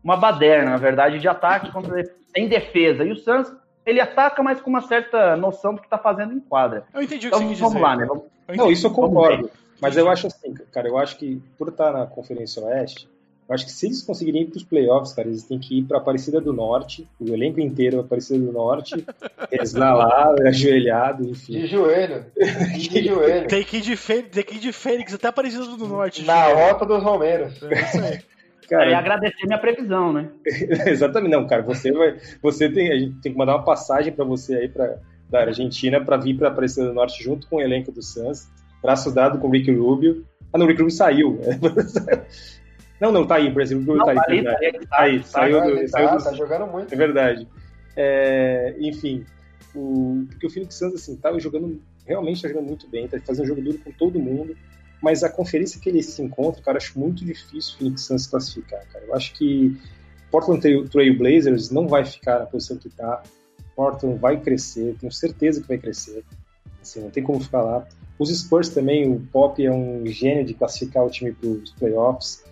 uma 0.03 0.17
baderna, 0.17 0.71
na 0.71 0.77
verdade, 0.77 1.19
de 1.19 1.27
ataque 1.27 1.71
contra 1.71 2.03
sem 2.33 2.47
defesa. 2.47 3.03
E 3.03 3.11
o 3.11 3.17
Suns 3.17 3.51
ele 3.85 3.99
ataca, 3.99 4.41
mas 4.43 4.61
com 4.61 4.69
uma 4.69 4.81
certa 4.81 5.35
noção 5.35 5.73
do 5.73 5.81
que 5.81 5.87
está 5.87 5.97
fazendo 5.97 6.33
em 6.33 6.39
quadra. 6.39 6.85
Eu 6.93 7.01
entendi 7.01 7.27
o 7.27 7.31
que 7.31 7.35
então, 7.35 7.47
você 7.47 7.55
vamos 7.55 7.73
dizer. 7.73 7.79
lá, 7.79 7.95
né? 7.95 8.05
Vamos... 8.05 8.23
Não, 8.55 8.71
isso 8.71 8.87
eu 8.87 8.91
concordo. 8.91 9.49
Mas 9.81 9.97
eu 9.97 10.07
acho 10.09 10.27
assim, 10.27 10.53
cara, 10.71 10.87
eu 10.87 10.97
acho 10.97 11.17
que 11.17 11.41
por 11.57 11.69
estar 11.69 11.91
na 11.91 12.05
Conferência 12.05 12.63
Oeste, 12.63 13.09
eu 13.51 13.55
acho 13.55 13.65
que 13.65 13.71
se 13.73 13.85
eles 13.85 14.01
conseguirem 14.01 14.43
ir 14.43 14.45
para 14.45 14.55
os 14.55 14.63
playoffs, 14.63 15.13
cara, 15.13 15.27
eles 15.27 15.43
têm 15.43 15.59
que 15.59 15.79
ir 15.79 15.83
para 15.83 15.97
Aparecida 15.97 16.39
do 16.39 16.53
Norte, 16.53 17.05
o 17.19 17.33
elenco 17.33 17.59
inteiro 17.59 17.99
Aparecida 17.99 18.39
do 18.39 18.49
Norte, 18.49 19.05
rezar 19.51 19.93
lá, 19.93 20.33
ajoelhado, 20.47 21.29
enfim. 21.29 21.59
De 21.59 21.67
joelho. 21.67 22.25
De 22.79 23.03
joelho. 23.03 23.47
Tem 23.49 23.61
que 23.61 23.77
ir 23.77 23.81
de, 23.81 23.97
Fê... 23.97 24.23
tem 24.23 24.43
que 24.45 24.55
ir 24.55 24.59
de 24.59 24.71
Fênix 24.71 25.13
até 25.13 25.27
Aparecida 25.27 25.65
do 25.65 25.85
Norte. 25.85 26.23
Na 26.23 26.45
rota 26.45 26.85
dos 26.85 27.03
Romeiros. 27.03 27.61
É 27.63 27.81
isso 27.81 27.99
aí. 27.99 28.19
Cara, 28.69 28.89
e 28.89 28.93
agradecer 28.93 29.45
minha 29.45 29.59
previsão, 29.59 30.13
né? 30.13 30.29
Exatamente, 30.87 31.33
não, 31.33 31.45
cara. 31.45 31.61
Você 31.63 31.91
vai, 31.91 32.17
você 32.41 32.69
tem, 32.69 32.89
a 32.89 32.97
gente 32.97 33.19
tem 33.19 33.33
que 33.33 33.37
mandar 33.37 33.57
uma 33.57 33.65
passagem 33.65 34.13
para 34.13 34.23
você 34.23 34.55
aí 34.55 34.69
para 34.69 34.97
da 35.29 35.41
Argentina 35.41 35.99
para 35.99 36.15
vir 36.15 36.37
para 36.37 36.47
Aparecida 36.47 36.87
do 36.87 36.93
Norte 36.93 37.21
junto 37.21 37.47
com 37.47 37.57
o 37.57 37.61
elenco 37.61 37.91
do 37.91 38.01
Suns, 38.01 38.47
braço 38.81 39.13
dado 39.13 39.39
com 39.39 39.49
o 39.49 39.51
Rick 39.51 39.69
Rubio. 39.73 40.25
Ah, 40.53 40.57
não, 40.57 40.65
o 40.65 40.69
Rick 40.69 40.81
Rubio 40.81 40.95
saiu. 40.95 41.37
Não, 43.01 43.11
não, 43.11 43.27
tá 43.27 43.35
aí, 43.35 43.49
Brasil 43.49 43.81
não, 43.81 43.97
tá, 43.97 44.13
tá, 44.13 44.25
aí, 44.27 44.43
tá, 44.43 44.57
aí, 44.59 44.71
tá, 44.85 45.01
aí, 45.01 45.19
tá, 45.19 45.25
saiu, 45.25 45.57
tá, 45.57 45.65
do, 45.65 45.87
saiu 45.89 46.07
tá, 46.07 46.15
do, 46.15 46.23
tá 46.23 46.33
jogando 46.33 46.67
muito. 46.67 46.93
É 46.93 46.97
verdade. 46.97 47.47
É, 47.97 48.75
enfim, 48.79 49.25
o, 49.75 50.25
porque 50.29 50.47
o 50.47 50.49
Phoenix 50.49 50.75
Suns 50.75 50.93
assim 50.93 51.15
tá 51.17 51.37
jogando 51.39 51.81
realmente 52.05 52.41
tá 52.41 52.47
jogando 52.47 52.67
muito 52.67 52.87
bem, 52.87 53.07
tá 53.07 53.19
fazendo 53.25 53.43
um 53.45 53.47
jogo 53.47 53.61
duro 53.61 53.79
com 53.79 53.91
todo 53.91 54.19
mundo 54.19 54.55
mas 55.01 55.23
a 55.23 55.29
conferência 55.29 55.81
que 55.81 55.89
ele 55.89 56.03
se 56.03 56.21
encontra, 56.21 56.61
cara, 56.61 56.77
acho 56.77 56.97
muito 56.97 57.25
difícil 57.25 57.73
o 57.73 57.77
Phoenix 57.79 58.01
Suns 58.03 58.27
classificar, 58.27 58.85
cara. 58.93 59.03
Eu 59.05 59.15
acho 59.15 59.33
que 59.33 59.75
Portland 60.29 60.87
Trail 60.89 61.17
Blazers 61.17 61.71
não 61.71 61.87
vai 61.87 62.05
ficar 62.05 62.39
na 62.39 62.45
posição 62.45 62.77
que 62.77 62.87
está. 62.87 63.23
Portland 63.75 64.19
vai 64.19 64.39
crescer, 64.39 64.95
tenho 64.99 65.11
certeza 65.11 65.59
que 65.59 65.67
vai 65.67 65.79
crescer. 65.79 66.23
Assim, 66.79 67.01
não 67.01 67.09
tem 67.09 67.23
como 67.23 67.39
ficar 67.39 67.63
lá. 67.63 67.87
Os 68.19 68.29
Spurs 68.29 68.69
também, 68.69 69.11
o 69.11 69.19
Pop 69.31 69.63
é 69.63 69.71
um 69.71 70.05
gênio 70.05 70.45
de 70.45 70.53
classificar 70.53 71.03
o 71.03 71.09
time 71.09 71.31
para 71.31 71.49
os 71.49 71.71
playoffs. 71.71 72.43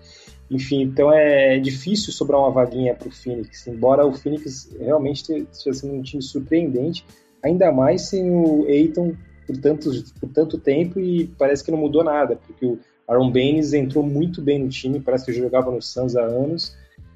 Enfim, 0.50 0.82
então 0.82 1.14
é 1.14 1.60
difícil 1.60 2.12
sobrar 2.12 2.42
uma 2.42 2.50
vaguinha 2.50 2.96
para 2.96 3.08
o 3.08 3.12
Phoenix, 3.12 3.68
embora 3.68 4.06
o 4.06 4.14
Phoenix 4.14 4.70
realmente 4.80 5.48
esteja 5.52 5.80
sendo 5.80 5.94
um 5.94 6.02
time 6.02 6.24
surpreendente, 6.24 7.06
ainda 7.44 7.72
mais 7.72 8.10
sem 8.10 8.32
o 8.32 8.66
Aiton 8.66 9.16
por 9.46 9.58
tanto, 9.58 9.90
por 10.20 10.30
tanto 10.30 10.58
tempo 10.58 11.00
e 11.00 11.28
parece 11.38 11.64
que 11.64 11.72
não 11.72 11.78
mudou 11.78 12.04
nada, 12.04 12.36
porque 12.36 12.66
o 12.66 12.80
Aaron 13.08 13.32
Baines 13.32 13.74
entrou 13.74 14.04
muito 14.04 14.42
bem 14.42 14.60
no 14.60 14.70
time, 14.70 15.00
parece 15.00 15.26
que 15.26 15.34
jogava 15.34 15.72
no 15.72 15.82
Suns 15.82 16.16
há 16.16 16.24
anos 16.24 16.76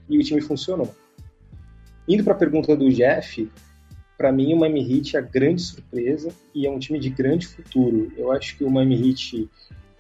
e 0.10 0.18
o 0.18 0.24
time 0.24 0.42
funcionou. 0.42 0.94
Indo 2.08 2.24
para 2.24 2.34
a 2.34 2.38
pergunta 2.38 2.76
do 2.76 2.90
Jeff, 2.90 3.50
para 4.18 4.32
mim 4.32 4.54
o 4.54 4.58
Miami 4.58 4.82
Heat 4.82 5.16
é 5.16 5.20
a 5.20 5.22
grande 5.22 5.62
surpresa 5.62 6.32
e 6.54 6.66
é 6.66 6.72
um 6.72 6.80
time 6.80 7.00
de 7.00 7.10
grande 7.10 7.48
futuro. 7.48 8.12
Eu 8.18 8.32
acho 8.32 8.58
que 8.58 8.64
o 8.64 8.70
Miami 8.70 9.10
Heat, 9.10 9.50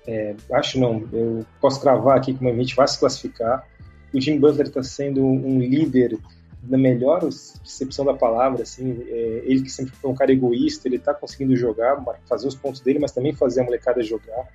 é, 0.07 0.35
acho 0.51 0.79
não, 0.79 1.07
eu 1.11 1.45
posso 1.61 1.79
cravar 1.79 2.17
aqui 2.17 2.33
que 2.33 2.41
o 2.41 2.43
Miami 2.43 2.65
vai 2.75 2.87
se 2.87 2.99
classificar. 2.99 3.67
O 4.13 4.19
Jim 4.21 4.39
Butler 4.39 4.67
está 4.67 4.83
sendo 4.83 5.23
um 5.23 5.59
líder 5.59 6.17
na 6.61 6.77
melhor 6.77 7.19
percepção 7.19 8.05
da 8.05 8.13
palavra, 8.13 8.63
assim, 8.63 9.03
é, 9.07 9.43
ele 9.45 9.63
que 9.63 9.69
sempre 9.69 9.93
foi 9.95 10.09
um 10.09 10.15
cara 10.15 10.31
egoísta, 10.31 10.87
ele 10.87 10.95
está 10.95 11.13
conseguindo 11.13 11.55
jogar, 11.55 12.01
fazer 12.25 12.47
os 12.47 12.55
pontos 12.55 12.79
dele, 12.79 12.99
mas 12.99 13.11
também 13.11 13.33
fazer 13.33 13.61
a 13.61 13.63
molecada 13.65 14.01
jogar. 14.01 14.47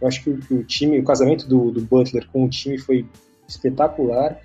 Eu 0.00 0.06
acho 0.06 0.22
que 0.22 0.30
o, 0.30 0.38
o 0.58 0.64
time, 0.64 0.98
o 0.98 1.04
casamento 1.04 1.48
do, 1.48 1.70
do, 1.70 1.80
Butler 1.80 2.28
com 2.30 2.44
o 2.44 2.48
time 2.48 2.78
foi 2.78 3.06
espetacular. 3.48 4.40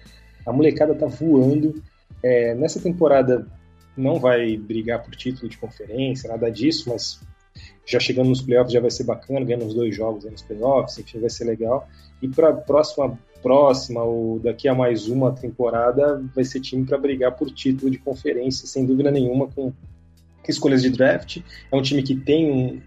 A 0.45 0.51
molecada 0.51 0.95
tá 0.95 1.05
voando. 1.05 1.81
É, 2.23 2.55
nessa 2.55 2.79
temporada 2.79 3.47
não 3.95 4.19
vai 4.19 4.57
brigar 4.57 5.03
por 5.03 5.15
título 5.15 5.49
de 5.49 5.57
conferência, 5.57 6.29
nada 6.29 6.49
disso, 6.49 6.89
mas 6.89 7.19
já 7.91 7.99
chegando 7.99 8.29
nos 8.29 8.41
playoffs 8.41 8.71
já 8.71 8.79
vai 8.79 8.89
ser 8.89 9.03
bacana, 9.03 9.43
ganhando 9.43 9.65
os 9.65 9.73
dois 9.73 9.93
jogos 9.93 10.23
nos 10.23 10.41
playoffs, 10.41 10.97
enfim, 10.97 11.19
vai 11.19 11.29
ser 11.29 11.43
legal. 11.43 11.87
E 12.21 12.27
para 12.27 12.53
próxima 12.53 13.19
próxima 13.41 14.03
ou 14.03 14.39
daqui 14.39 14.67
a 14.67 14.75
mais 14.75 15.07
uma 15.07 15.31
temporada 15.31 16.23
vai 16.33 16.43
ser 16.43 16.59
time 16.59 16.85
para 16.85 16.97
brigar 16.97 17.35
por 17.35 17.49
título 17.49 17.91
de 17.91 17.97
conferência, 17.97 18.67
sem 18.67 18.85
dúvida 18.85 19.11
nenhuma, 19.11 19.47
com 19.47 19.73
escolhas 20.47 20.81
de 20.81 20.89
draft. 20.89 21.41
É 21.71 21.75
um 21.75 21.81
time 21.81 22.03
que 22.03 22.15
tem 22.15 22.51
um, 22.51 22.81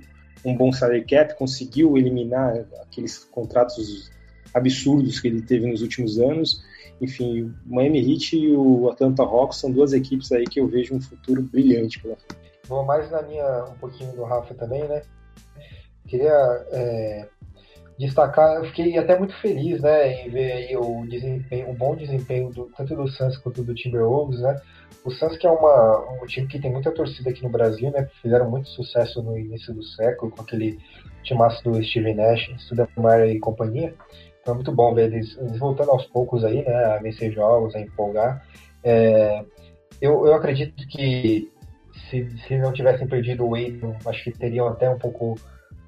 um 0.44 0.56
bom 0.56 0.72
salary 0.72 1.04
cap, 1.04 1.36
conseguiu 1.36 1.98
eliminar 1.98 2.64
aqueles 2.82 3.18
contratos 3.18 4.10
absurdos 4.52 5.18
que 5.18 5.28
ele 5.28 5.42
teve 5.42 5.66
nos 5.66 5.82
últimos 5.82 6.18
anos. 6.18 6.62
Enfim, 7.00 7.52
o 7.66 7.74
Miami 7.74 8.12
Heat 8.12 8.36
e 8.36 8.52
o 8.54 8.88
Atlanta 8.88 9.22
Hawks 9.22 9.58
são 9.58 9.70
duas 9.70 9.92
equipes 9.92 10.30
aí 10.30 10.44
que 10.44 10.60
eu 10.60 10.68
vejo 10.68 10.94
um 10.94 11.00
futuro 11.00 11.42
brilhante 11.42 12.00
pela 12.00 12.16
frente. 12.16 12.43
Vou 12.66 12.84
mais 12.84 13.10
na 13.10 13.22
minha, 13.22 13.64
um 13.64 13.74
pouquinho 13.74 14.12
do 14.12 14.24
Rafa 14.24 14.54
também, 14.54 14.84
né? 14.84 15.02
Queria 16.06 16.32
é, 16.72 17.28
destacar, 17.98 18.56
eu 18.56 18.64
fiquei 18.66 18.98
até 18.98 19.18
muito 19.18 19.34
feliz, 19.40 19.80
né, 19.80 20.24
em 20.24 20.30
ver 20.30 20.52
aí 20.52 20.76
o 20.76 21.06
desempenho, 21.06 21.70
o 21.70 21.74
bom 21.74 21.94
desempenho 21.94 22.50
do, 22.50 22.66
tanto 22.76 22.94
do 22.96 23.06
Suns 23.08 23.36
quanto 23.38 23.62
do 23.62 23.74
Timberwolves, 23.74 24.40
né. 24.40 24.60
O 25.04 25.10
Suns 25.10 25.36
que 25.36 25.46
é 25.46 25.50
uma, 25.50 26.22
um 26.22 26.26
time 26.26 26.46
que 26.46 26.58
tem 26.58 26.72
muita 26.72 26.90
torcida 26.90 27.30
aqui 27.30 27.42
no 27.42 27.48
Brasil, 27.48 27.90
né, 27.90 28.08
fizeram 28.20 28.50
muito 28.50 28.68
sucesso 28.68 29.22
no 29.22 29.38
início 29.38 29.72
do 29.72 29.82
século 29.82 30.32
com 30.32 30.42
aquele 30.42 30.78
timaço 31.22 31.62
do 31.64 31.82
Steven 31.82 32.14
Nash, 32.14 32.50
Studemar 32.58 33.26
e 33.28 33.38
companhia. 33.38 33.94
Então 34.40 34.52
é 34.52 34.56
muito 34.56 34.72
bom 34.72 34.92
ver 34.92 35.12
eles, 35.12 35.38
eles, 35.38 35.58
voltando 35.58 35.90
aos 35.90 36.04
poucos 36.06 36.44
aí, 36.44 36.64
né, 36.64 36.84
a 36.84 36.98
vencer 36.98 37.32
jogos, 37.32 37.74
a 37.74 37.80
empolgar. 37.80 38.44
É, 38.82 39.44
eu, 40.00 40.26
eu 40.26 40.34
acredito 40.34 40.86
que 40.88 41.50
se, 42.10 42.28
se 42.46 42.58
não 42.58 42.72
tivessem 42.72 43.06
perdido 43.06 43.46
o 43.46 43.54
Aiton, 43.54 43.96
acho 44.06 44.24
que 44.24 44.38
teriam 44.38 44.66
até 44.68 44.88
um 44.88 44.98
pouco 44.98 45.36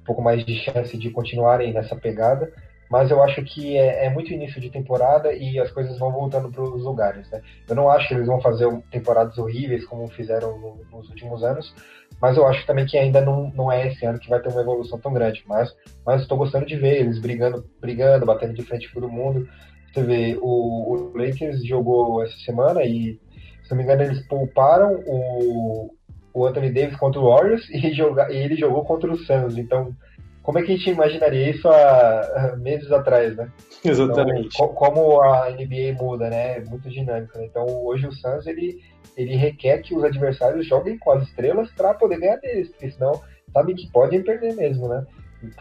pouco 0.07 0.21
mais 0.21 0.43
de 0.45 0.55
chance 0.55 0.97
de 0.97 1.11
continuarem 1.11 1.73
nessa 1.73 1.95
pegada. 1.95 2.51
mas 2.89 3.11
eu 3.11 3.21
acho 3.21 3.43
que 3.43 3.77
é, 3.77 4.05
é, 4.05 4.09
muito 4.09 4.31
início 4.31 4.61
de 4.61 4.69
temporada 4.69 5.33
e 5.33 5.59
as 5.59 5.69
coisas 5.71 5.99
vão 5.99 6.09
voltando 6.09 6.49
para 6.49 6.63
os 6.63 6.81
lugares. 6.81 7.29
Né? 7.29 7.41
Eu 7.67 7.75
não 7.75 7.89
acho 7.89 8.07
que 8.07 8.13
eles 8.13 8.27
vão 8.27 8.39
fazer 8.39 8.65
temporadas 8.89 9.37
horríveis 9.37 9.85
como 9.85 10.07
fizeram 10.07 10.57
no, 10.57 10.79
nos 10.89 11.09
últimos 11.09 11.43
anos, 11.43 11.75
mas 12.21 12.37
eu 12.37 12.47
acho 12.47 12.65
também 12.65 12.85
que 12.85 12.97
ainda 12.97 13.19
não, 13.19 13.51
não 13.53 13.69
é 13.69 13.87
esse 13.87 14.05
ano 14.05 14.17
que 14.17 14.29
vai 14.29 14.39
ter 14.39 14.47
uma 14.47 14.61
evolução 14.61 14.97
tão 14.97 15.11
grande. 15.11 15.43
Mas 15.45 15.75
estou 16.21 16.37
gostando 16.37 16.65
de 16.65 16.77
ver 16.77 17.01
eles 17.01 17.19
brigando, 17.19 17.69
brigando, 17.81 18.25
batendo 18.25 18.53
de 18.53 18.63
frente 18.63 18.87
com 18.87 19.01
todo 19.01 19.11
mundo. 19.11 19.49
Você 19.91 20.03
vê, 20.03 20.37
o, 20.41 20.93
o 20.93 21.17
Lakers 21.17 21.65
jogou 21.65 22.23
essa 22.23 22.37
semana 22.45 22.83
e, 22.83 23.19
se 23.63 23.71
não 23.71 23.77
me 23.77 23.83
engano, 23.83 24.03
eles 24.03 24.25
pouparam 24.27 25.03
o, 25.05 25.91
o 26.37 26.45
Anthony 26.45 26.71
Davis 26.71 26.95
contra 26.97 27.19
o 27.19 27.29
Warriors 27.29 27.67
e, 27.73 27.91
joga, 27.93 28.31
e 28.31 28.37
ele 28.37 28.55
jogou 28.55 28.85
contra 28.85 29.11
o 29.11 29.17
Suns. 29.17 29.57
Então, 29.57 29.95
como 30.43 30.59
é 30.59 30.61
que 30.61 30.71
a 30.71 30.77
gente 30.77 30.91
imaginaria 30.91 31.49
isso 31.49 31.67
há 31.67 32.55
meses 32.57 32.91
atrás, 32.91 33.35
né? 33.35 33.51
Exatamente. 33.83 34.49
Então, 34.53 34.67
como 34.69 35.19
a 35.21 35.49
NBA 35.49 35.93
muda, 35.99 36.29
né? 36.29 36.57
É 36.57 36.63
muito 36.63 36.89
dinâmica. 36.89 37.39
Né? 37.39 37.45
Então, 37.45 37.65
hoje 37.67 38.07
o 38.07 38.11
Suns, 38.11 38.45
ele, 38.45 38.79
ele 39.17 39.35
requer 39.35 39.79
que 39.79 39.95
os 39.95 40.03
adversários 40.03 40.65
joguem 40.67 40.97
com 40.99 41.11
as 41.11 41.23
estrelas 41.23 41.71
para 41.71 41.93
poder 41.95 42.19
ganhar 42.19 42.37
deles, 42.37 42.69
porque 42.69 42.91
senão 42.91 43.19
sabe 43.51 43.73
que 43.73 43.91
podem 43.91 44.21
perder 44.21 44.53
mesmo, 44.55 44.87
né? 44.87 45.05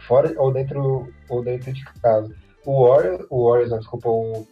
Fora 0.07 0.33
ou 0.37 0.53
dentro, 0.53 1.09
ou 1.29 1.43
dentro 1.43 1.73
de 1.73 1.85
casa. 2.03 2.35
O 2.65 2.87
Warriors, 2.87 3.27
o 3.31 3.49
Warriors 3.49 3.71
não, 3.71 3.79
desculpa, 3.79 4.09
o 4.09 4.47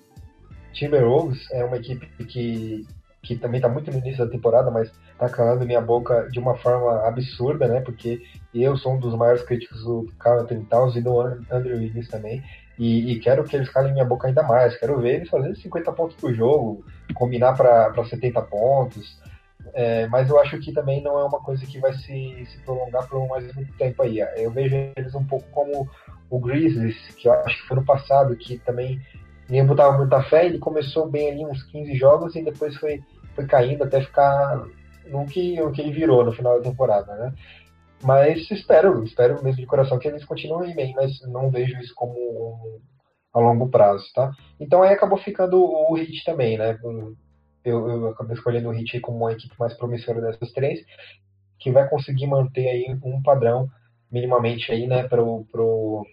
Timberwolves 0.72 1.50
é 1.52 1.64
uma 1.64 1.76
equipe 1.76 2.06
que 2.24 2.86
que 3.24 3.36
também 3.36 3.58
está 3.58 3.68
muito 3.68 3.90
no 3.90 3.98
início 3.98 4.24
da 4.24 4.30
temporada, 4.30 4.70
mas 4.70 4.92
está 5.14 5.28
calando 5.28 5.64
minha 5.64 5.80
boca 5.80 6.28
de 6.30 6.38
uma 6.38 6.56
forma 6.56 7.06
absurda, 7.06 7.66
né? 7.66 7.80
Porque 7.80 8.20
eu 8.52 8.76
sou 8.76 8.94
um 8.94 9.00
dos 9.00 9.14
maiores 9.14 9.42
críticos 9.42 9.82
do 9.82 10.06
Carl 10.18 10.44
Towns 10.68 10.96
e 10.96 11.00
do 11.00 11.20
Andrew 11.20 11.78
Wiggins 11.78 12.08
também. 12.08 12.42
E, 12.78 13.12
e, 13.12 13.20
quero 13.20 13.44
que 13.44 13.54
eles 13.54 13.68
calem 13.68 13.92
minha 13.92 14.04
boca 14.04 14.26
ainda 14.26 14.42
mais. 14.42 14.76
Quero 14.76 15.00
ver 15.00 15.16
eles 15.16 15.28
fazendo 15.28 15.56
50 15.56 15.92
pontos 15.92 16.16
por 16.16 16.34
jogo, 16.34 16.84
combinar 17.14 17.54
para 17.54 18.04
70 18.04 18.42
pontos. 18.42 19.16
É, 19.72 20.06
mas 20.08 20.28
eu 20.28 20.38
acho 20.40 20.58
que 20.58 20.72
também 20.72 21.00
não 21.00 21.18
é 21.18 21.24
uma 21.24 21.40
coisa 21.40 21.64
que 21.64 21.78
vai 21.78 21.92
se, 21.94 22.46
se 22.46 22.58
prolongar 22.64 23.08
por 23.08 23.26
mais 23.28 23.54
muito 23.54 23.72
tempo 23.74 24.02
aí. 24.02 24.18
Eu 24.36 24.50
vejo 24.50 24.74
eles 24.96 25.14
um 25.14 25.24
pouco 25.24 25.46
como 25.52 25.88
o 26.28 26.38
Grizzlies, 26.38 26.96
que 27.16 27.28
eu 27.28 27.32
acho 27.32 27.62
que 27.62 27.68
foi 27.68 27.76
no 27.76 27.84
passado, 27.84 28.36
que 28.36 28.58
também 28.58 29.00
ninguém 29.48 29.64
botava 29.64 29.96
muita 29.96 30.22
fé. 30.24 30.46
Ele 30.46 30.58
começou 30.58 31.08
bem 31.08 31.30
ali 31.30 31.46
uns 31.46 31.62
15 31.62 31.94
jogos 31.94 32.34
e 32.34 32.42
depois 32.42 32.76
foi 32.76 33.00
foi 33.34 33.46
caindo 33.46 33.82
até 33.82 34.00
ficar 34.00 34.64
no 35.06 35.26
que, 35.26 35.56
no 35.60 35.72
que 35.72 35.80
ele 35.80 35.92
virou 35.92 36.24
no 36.24 36.32
final 36.32 36.58
da 36.58 36.68
temporada, 36.68 37.14
né? 37.16 37.34
Mas 38.02 38.50
espero, 38.50 39.02
espero 39.02 39.42
mesmo 39.42 39.60
de 39.60 39.66
coração 39.66 39.98
que 39.98 40.06
eles 40.06 40.24
continuem 40.24 40.74
bem, 40.74 40.92
mas 40.94 41.20
não 41.22 41.50
vejo 41.50 41.78
isso 41.78 41.94
como 41.94 42.12
um, 42.12 42.80
a 43.32 43.40
longo 43.40 43.68
prazo, 43.68 44.04
tá? 44.14 44.30
Então 44.60 44.82
aí 44.82 44.92
acabou 44.92 45.18
ficando 45.18 45.62
o 45.62 45.94
Hit 45.94 46.24
também, 46.24 46.58
né? 46.58 46.78
Eu, 47.64 47.88
eu 47.88 48.08
acabei 48.08 48.34
escolhendo 48.34 48.68
o 48.68 48.72
Hit 48.72 49.00
como 49.00 49.18
uma 49.18 49.32
equipe 49.32 49.54
mais 49.58 49.72
promissora 49.74 50.20
dessas 50.20 50.52
três, 50.52 50.80
que 51.58 51.70
vai 51.70 51.88
conseguir 51.88 52.26
manter 52.26 52.68
aí 52.68 52.98
um 53.02 53.22
padrão 53.22 53.70
minimamente 54.10 54.70
aí, 54.70 54.86
né, 54.86 55.08
pro, 55.08 55.44
pro, 55.50 56.06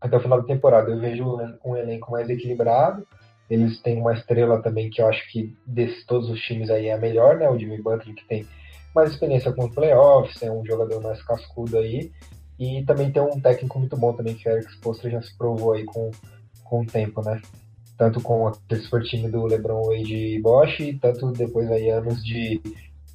até 0.00 0.16
o 0.16 0.20
final 0.20 0.40
da 0.40 0.46
temporada. 0.46 0.90
Eu 0.90 0.98
vejo 0.98 1.38
um 1.64 1.76
elenco 1.76 2.10
mais 2.10 2.28
equilibrado, 2.28 3.06
eles 3.50 3.80
têm 3.80 3.98
uma 3.98 4.14
estrela 4.14 4.62
também 4.62 4.88
que 4.90 5.02
eu 5.02 5.08
acho 5.08 5.30
que 5.30 5.56
desses 5.66 6.04
todos 6.06 6.28
os 6.30 6.40
times 6.40 6.70
aí 6.70 6.86
é 6.86 6.94
a 6.94 6.98
melhor, 6.98 7.36
né? 7.36 7.48
O 7.48 7.58
Jimmy 7.58 7.80
Butler 7.82 8.14
que 8.14 8.26
tem 8.26 8.46
mais 8.94 9.10
experiência 9.10 9.52
com 9.52 9.66
os 9.66 9.74
playoffs, 9.74 10.42
é 10.42 10.50
um 10.50 10.64
jogador 10.64 11.02
mais 11.02 11.22
cascudo 11.22 11.78
aí. 11.78 12.10
E 12.58 12.84
também 12.84 13.10
tem 13.10 13.22
um 13.22 13.40
técnico 13.40 13.78
muito 13.78 13.96
bom 13.96 14.12
também, 14.12 14.34
que 14.34 14.48
o 14.48 14.52
Eric 14.52 14.70
Spoelstra 14.72 15.10
já 15.10 15.22
se 15.22 15.36
provou 15.36 15.72
aí 15.72 15.84
com, 15.84 16.10
com 16.62 16.82
o 16.82 16.86
tempo, 16.86 17.22
né? 17.22 17.40
Tanto 17.96 18.20
com 18.20 18.46
aquele 18.46 18.80
super 18.82 19.02
time 19.02 19.28
do 19.28 19.46
LeBron 19.46 19.82
Wade 19.82 20.14
e 20.14 20.40
Bosch, 20.40 20.78
tanto 21.00 21.32
depois 21.32 21.70
aí 21.70 21.90
anos 21.90 22.24
de 22.24 22.60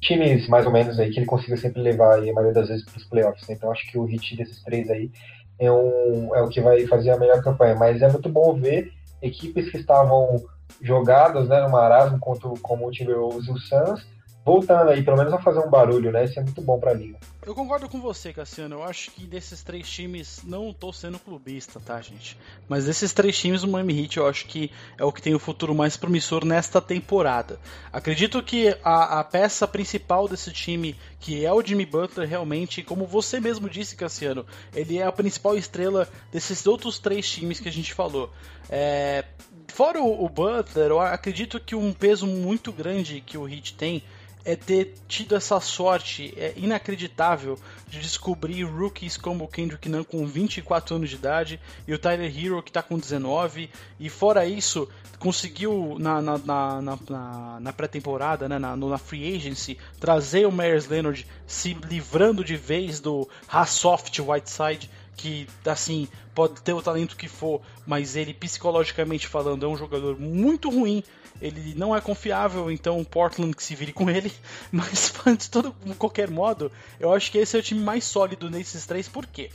times 0.00 0.48
mais 0.48 0.64
ou 0.66 0.72
menos 0.72 0.98
aí 0.98 1.10
que 1.10 1.18
ele 1.18 1.26
consiga 1.26 1.56
sempre 1.56 1.82
levar 1.82 2.16
aí, 2.16 2.30
a 2.30 2.32
maioria 2.32 2.54
das 2.54 2.68
vezes 2.68 2.84
para 2.84 2.98
os 2.98 3.04
playoffs. 3.04 3.48
Né? 3.48 3.54
Então 3.54 3.72
acho 3.72 3.90
que 3.90 3.98
o 3.98 4.04
hit 4.04 4.36
desses 4.36 4.62
três 4.62 4.88
aí 4.90 5.10
é, 5.58 5.70
um, 5.70 6.34
é 6.34 6.42
o 6.42 6.48
que 6.48 6.60
vai 6.60 6.86
fazer 6.86 7.10
a 7.10 7.18
melhor 7.18 7.42
campanha. 7.42 7.74
Mas 7.74 8.02
é 8.02 8.08
muito 8.10 8.28
bom 8.28 8.54
ver 8.54 8.92
equipes 9.22 9.70
que 9.70 9.78
estavam 9.78 10.42
jogadas 10.80 11.48
né, 11.48 11.60
no 11.60 11.70
marasmo 11.70 12.18
contra, 12.18 12.48
como 12.62 12.86
o 12.86 12.90
Timberwolves 12.90 13.46
e 13.48 13.52
o 13.52 13.58
Suns, 13.58 14.06
voltando 14.48 14.88
aí, 14.88 15.02
pelo 15.02 15.18
menos 15.18 15.32
a 15.34 15.38
fazer 15.38 15.58
um 15.58 15.68
barulho, 15.68 16.10
né? 16.10 16.24
Isso 16.24 16.40
é 16.40 16.42
muito 16.42 16.62
bom 16.62 16.80
pra 16.80 16.94
liga. 16.94 17.18
Eu 17.44 17.54
concordo 17.54 17.86
com 17.86 18.00
você, 18.00 18.32
Cassiano. 18.32 18.76
Eu 18.76 18.82
acho 18.82 19.10
que 19.10 19.26
desses 19.26 19.62
três 19.62 19.86
times, 19.88 20.40
não 20.42 20.72
tô 20.72 20.90
sendo 20.90 21.18
clubista, 21.18 21.78
tá, 21.78 22.00
gente? 22.00 22.36
Mas 22.66 22.86
desses 22.86 23.12
três 23.12 23.38
times, 23.38 23.62
o 23.62 23.68
Miami 23.68 24.02
Heat 24.02 24.16
eu 24.16 24.26
acho 24.26 24.46
que 24.46 24.70
é 24.96 25.04
o 25.04 25.12
que 25.12 25.20
tem 25.20 25.34
o 25.34 25.38
futuro 25.38 25.74
mais 25.74 25.98
promissor 25.98 26.46
nesta 26.46 26.80
temporada. 26.80 27.60
Acredito 27.92 28.42
que 28.42 28.74
a, 28.82 29.20
a 29.20 29.24
peça 29.24 29.68
principal 29.68 30.26
desse 30.26 30.50
time, 30.50 30.96
que 31.20 31.44
é 31.44 31.52
o 31.52 31.62
Jimmy 31.62 31.84
Butler, 31.84 32.26
realmente, 32.26 32.82
como 32.82 33.06
você 33.06 33.38
mesmo 33.40 33.68
disse, 33.68 33.96
Cassiano, 33.96 34.46
ele 34.74 34.96
é 34.96 35.04
a 35.04 35.12
principal 35.12 35.58
estrela 35.58 36.08
desses 36.32 36.66
outros 36.66 36.98
três 36.98 37.30
times 37.30 37.60
que 37.60 37.68
a 37.68 37.72
gente 37.72 37.92
falou. 37.92 38.30
É, 38.70 39.24
fora 39.68 40.00
o, 40.00 40.24
o 40.24 40.28
Butler, 40.28 40.88
eu 40.90 41.00
acredito 41.00 41.60
que 41.60 41.74
um 41.74 41.92
peso 41.92 42.26
muito 42.26 42.72
grande 42.72 43.20
que 43.20 43.36
o 43.36 43.46
Heat 43.46 43.74
tem 43.74 44.02
é 44.44 44.56
ter 44.56 44.94
tido 45.06 45.36
essa 45.36 45.60
sorte 45.60 46.34
é 46.36 46.52
inacreditável 46.56 47.58
de 47.88 48.00
descobrir 48.00 48.64
rookies 48.64 49.16
como 49.16 49.44
o 49.44 49.48
Kendrick 49.48 49.88
Nunn 49.88 50.04
com 50.04 50.26
24 50.26 50.96
anos 50.96 51.10
de 51.10 51.16
idade 51.16 51.60
e 51.86 51.92
o 51.92 51.98
Tyler 51.98 52.32
Hero 52.34 52.62
que 52.62 52.70
está 52.70 52.82
com 52.82 52.98
19 52.98 53.70
e 53.98 54.08
fora 54.08 54.46
isso 54.46 54.88
conseguiu 55.18 55.96
na, 55.98 56.22
na, 56.22 56.38
na, 56.38 56.80
na, 56.80 57.60
na 57.60 57.72
pré-temporada, 57.72 58.48
né, 58.48 58.58
na, 58.58 58.76
na 58.76 58.98
free 58.98 59.34
agency, 59.34 59.76
trazer 59.98 60.46
o 60.46 60.52
Myers 60.52 60.86
Leonard 60.86 61.26
se 61.46 61.74
livrando 61.74 62.44
de 62.44 62.56
vez 62.56 63.00
do 63.00 63.28
Hassoft 63.48 64.20
Whiteside 64.20 64.88
que 65.16 65.48
assim 65.66 66.08
pode 66.32 66.62
ter 66.62 66.72
o 66.72 66.80
talento 66.80 67.16
que 67.16 67.28
for, 67.28 67.60
mas 67.84 68.14
ele 68.14 68.32
psicologicamente 68.32 69.26
falando 69.26 69.66
é 69.66 69.68
um 69.68 69.76
jogador 69.76 70.18
muito 70.18 70.70
ruim 70.70 71.02
ele 71.40 71.74
não 71.76 71.94
é 71.94 72.00
confiável, 72.00 72.70
então 72.70 73.04
Portland 73.04 73.54
que 73.54 73.62
se 73.62 73.74
vire 73.74 73.92
com 73.92 74.10
ele. 74.10 74.32
Mas 74.72 75.12
de 75.38 75.50
todo 75.50 75.74
qualquer 75.96 76.30
modo, 76.30 76.70
eu 76.98 77.12
acho 77.12 77.30
que 77.30 77.38
esse 77.38 77.56
é 77.56 77.60
o 77.60 77.62
time 77.62 77.80
mais 77.80 78.04
sólido 78.04 78.50
nesses 78.50 78.86
três, 78.86 79.08
por 79.08 79.26
quê? 79.26 79.50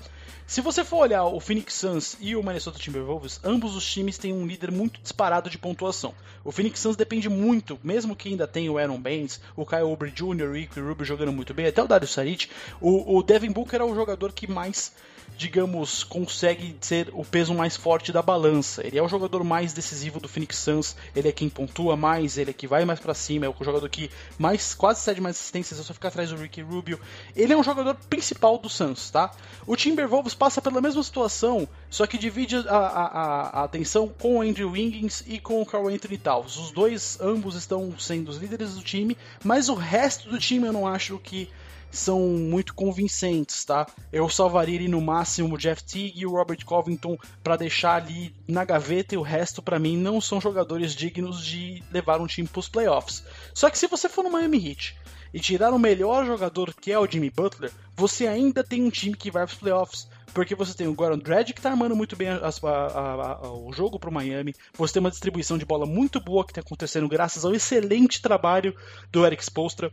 Se 0.46 0.60
você 0.60 0.84
for 0.84 0.98
olhar 0.98 1.24
o 1.24 1.40
Phoenix 1.40 1.74
Suns 1.74 2.18
e 2.20 2.36
o 2.36 2.44
Minnesota 2.44 2.78
Timberwolves, 2.78 3.40
ambos 3.44 3.76
os 3.76 3.90
times 3.90 4.18
têm 4.18 4.34
um 4.34 4.46
líder 4.46 4.72
muito 4.72 5.00
disparado 5.02 5.50
de 5.50 5.58
pontuação. 5.58 6.14
O 6.44 6.52
Phoenix 6.52 6.80
Suns 6.80 6.98
depende 6.98 7.30
muito, 7.30 7.80
mesmo 7.82 8.16
que 8.16 8.28
ainda 8.28 8.46
tenha 8.46 8.72
o 8.72 8.78
Aaron 8.78 9.00
Baines, 9.00 9.40
o 9.56 9.66
Kyle 9.66 9.84
Oubre 9.84 10.12
Jr., 10.12 10.50
o 10.50 10.54
Ricky 10.54 10.80
Rubio 10.80 11.06
jogando 11.06 11.32
muito 11.32 11.54
bem, 11.54 11.68
até 11.68 11.82
o 11.82 11.88
Dario 11.88 12.08
Saric, 12.08 12.50
o, 12.82 13.18
o 13.18 13.24
Devin 13.24 13.52
Booker 13.52 13.80
é 13.80 13.84
o 13.86 13.96
jogador 13.96 14.34
que 14.34 14.46
mais 14.46 14.92
digamos, 15.38 16.04
consegue 16.04 16.76
ser 16.82 17.10
o 17.14 17.26
peso 17.26 17.54
mais 17.54 17.76
forte 17.76 18.12
da 18.12 18.22
balança. 18.22 18.86
Ele 18.86 18.98
é 18.98 19.04
o 19.04 19.08
jogador 19.08 19.44
mais 19.44 19.74
decisivo 19.74 20.20
do 20.20 20.28
Phoenix 20.28 20.58
Suns, 20.58 20.96
ele 21.16 21.28
é 21.28 21.32
quem 21.32 21.50
pontua 21.50 21.96
mais, 21.96 22.38
ele 22.38 22.52
é 22.52 22.54
que 22.54 22.68
vai 22.68 22.86
mais 22.86 23.00
para 23.00 23.14
cima, 23.14 23.46
é 23.46 23.50
o 23.50 23.56
jogador 23.64 23.90
que 23.90 24.10
mais 24.38 24.74
quase 24.74 25.02
cede 25.02 25.22
mais 25.22 25.36
assistências, 25.36 25.80
é 25.80 25.84
só 25.84 25.94
ficar 25.94 26.10
atrás 26.10 26.30
do 26.30 26.38
Ricky 26.38 26.62
Rubio. 26.62 27.00
Ele 27.36 27.54
é 27.54 27.58
um 27.58 27.64
jogador 27.64 27.96
principal 28.10 28.58
do 28.58 28.70
Suns, 28.70 29.10
tá? 29.10 29.32
O 29.66 29.76
Timberwolves 29.76 30.33
passa 30.34 30.62
pela 30.62 30.82
mesma 30.82 31.04
situação, 31.04 31.68
só 31.90 32.06
que 32.06 32.18
divide 32.18 32.58
a, 32.58 32.78
a, 32.78 33.06
a, 33.60 33.64
atenção 33.64 34.08
com 34.08 34.38
o 34.38 34.42
Andrew 34.42 34.72
Wiggins 34.72 35.24
e 35.28 35.40
com 35.40 35.62
o 35.62 35.66
Carl 35.66 35.88
Anthony 35.88 36.18
Towns. 36.18 36.58
Os 36.58 36.72
dois, 36.72 37.20
ambos 37.22 37.56
estão 37.56 37.94
sendo 38.00 38.30
os 38.30 38.38
líderes 38.38 38.76
do 38.76 38.82
time, 38.82 39.18
mas 39.44 39.70
o 39.70 39.74
resto 39.74 40.30
do 40.30 40.40
time 40.40 40.68
eu 40.68 40.74
não 40.74 40.88
acho 40.88 41.18
que 41.20 41.50
são 41.94 42.20
muito 42.22 42.74
convincentes, 42.74 43.64
tá? 43.64 43.86
Eu 44.12 44.28
salvaria 44.28 44.80
ali 44.80 44.88
no 44.88 45.00
máximo 45.00 45.54
o 45.54 45.58
Jeff 45.58 45.84
Teague 45.84 46.22
e 46.22 46.26
o 46.26 46.32
Robert 46.32 46.66
Covington 46.66 47.16
para 47.44 47.56
deixar 47.56 48.02
ali 48.02 48.34
na 48.48 48.66
gaveta 48.66 49.14
e 49.14 49.18
o 49.18 49.22
resto 49.22 49.62
para 49.62 49.78
mim 49.78 49.96
não 49.96 50.20
são 50.20 50.42
jogadores 50.42 50.96
dignos 50.96 51.46
de 51.46 51.84
levar 51.92 52.20
um 52.20 52.26
time 52.26 52.48
para 52.48 52.60
os 52.60 52.68
playoffs. 52.68 53.24
Só 53.54 53.70
que 53.70 53.78
se 53.78 53.88
você 53.88 54.10
for 54.10 54.24
no 54.24 54.32
Miami 54.32 54.70
Heat 54.70 54.98
e 55.32 55.40
tirar 55.40 55.72
o 55.72 55.80
melhor 55.80 56.26
jogador 56.26 56.74
que 56.74 56.92
é 56.92 56.98
o 56.98 57.08
Jimmy 57.08 57.30
Butler, 57.30 57.72
você 57.96 58.26
ainda 58.26 58.64
tem 58.64 58.84
um 58.84 58.90
time 58.90 59.16
que 59.16 59.30
vai 59.30 59.46
para 59.46 59.54
os 59.54 59.60
playoffs. 59.60 60.08
Porque 60.34 60.56
você 60.56 60.74
tem 60.74 60.88
o 60.88 60.94
Goran 60.94 61.18
Dredd 61.18 61.54
que 61.54 61.62
tá 61.62 61.70
armando 61.70 61.96
muito 61.96 62.16
bem 62.16 62.30
a, 62.30 62.38
a, 62.38 63.46
a, 63.46 63.54
o 63.54 63.72
jogo 63.72 64.00
pro 64.00 64.12
Miami. 64.12 64.56
Você 64.74 64.94
tem 64.94 65.00
uma 65.00 65.12
distribuição 65.12 65.58
de 65.58 65.66
bola 65.66 65.86
muito 65.86 66.20
boa 66.20 66.46
que 66.46 66.54
tá 66.54 66.62
acontecendo 66.62 67.08
graças 67.08 67.46
ao 67.46 67.54
excelente 67.54 68.22
trabalho 68.22 68.76
do 69.12 69.26
Eric 69.26 69.44
Spolstra 69.44 69.92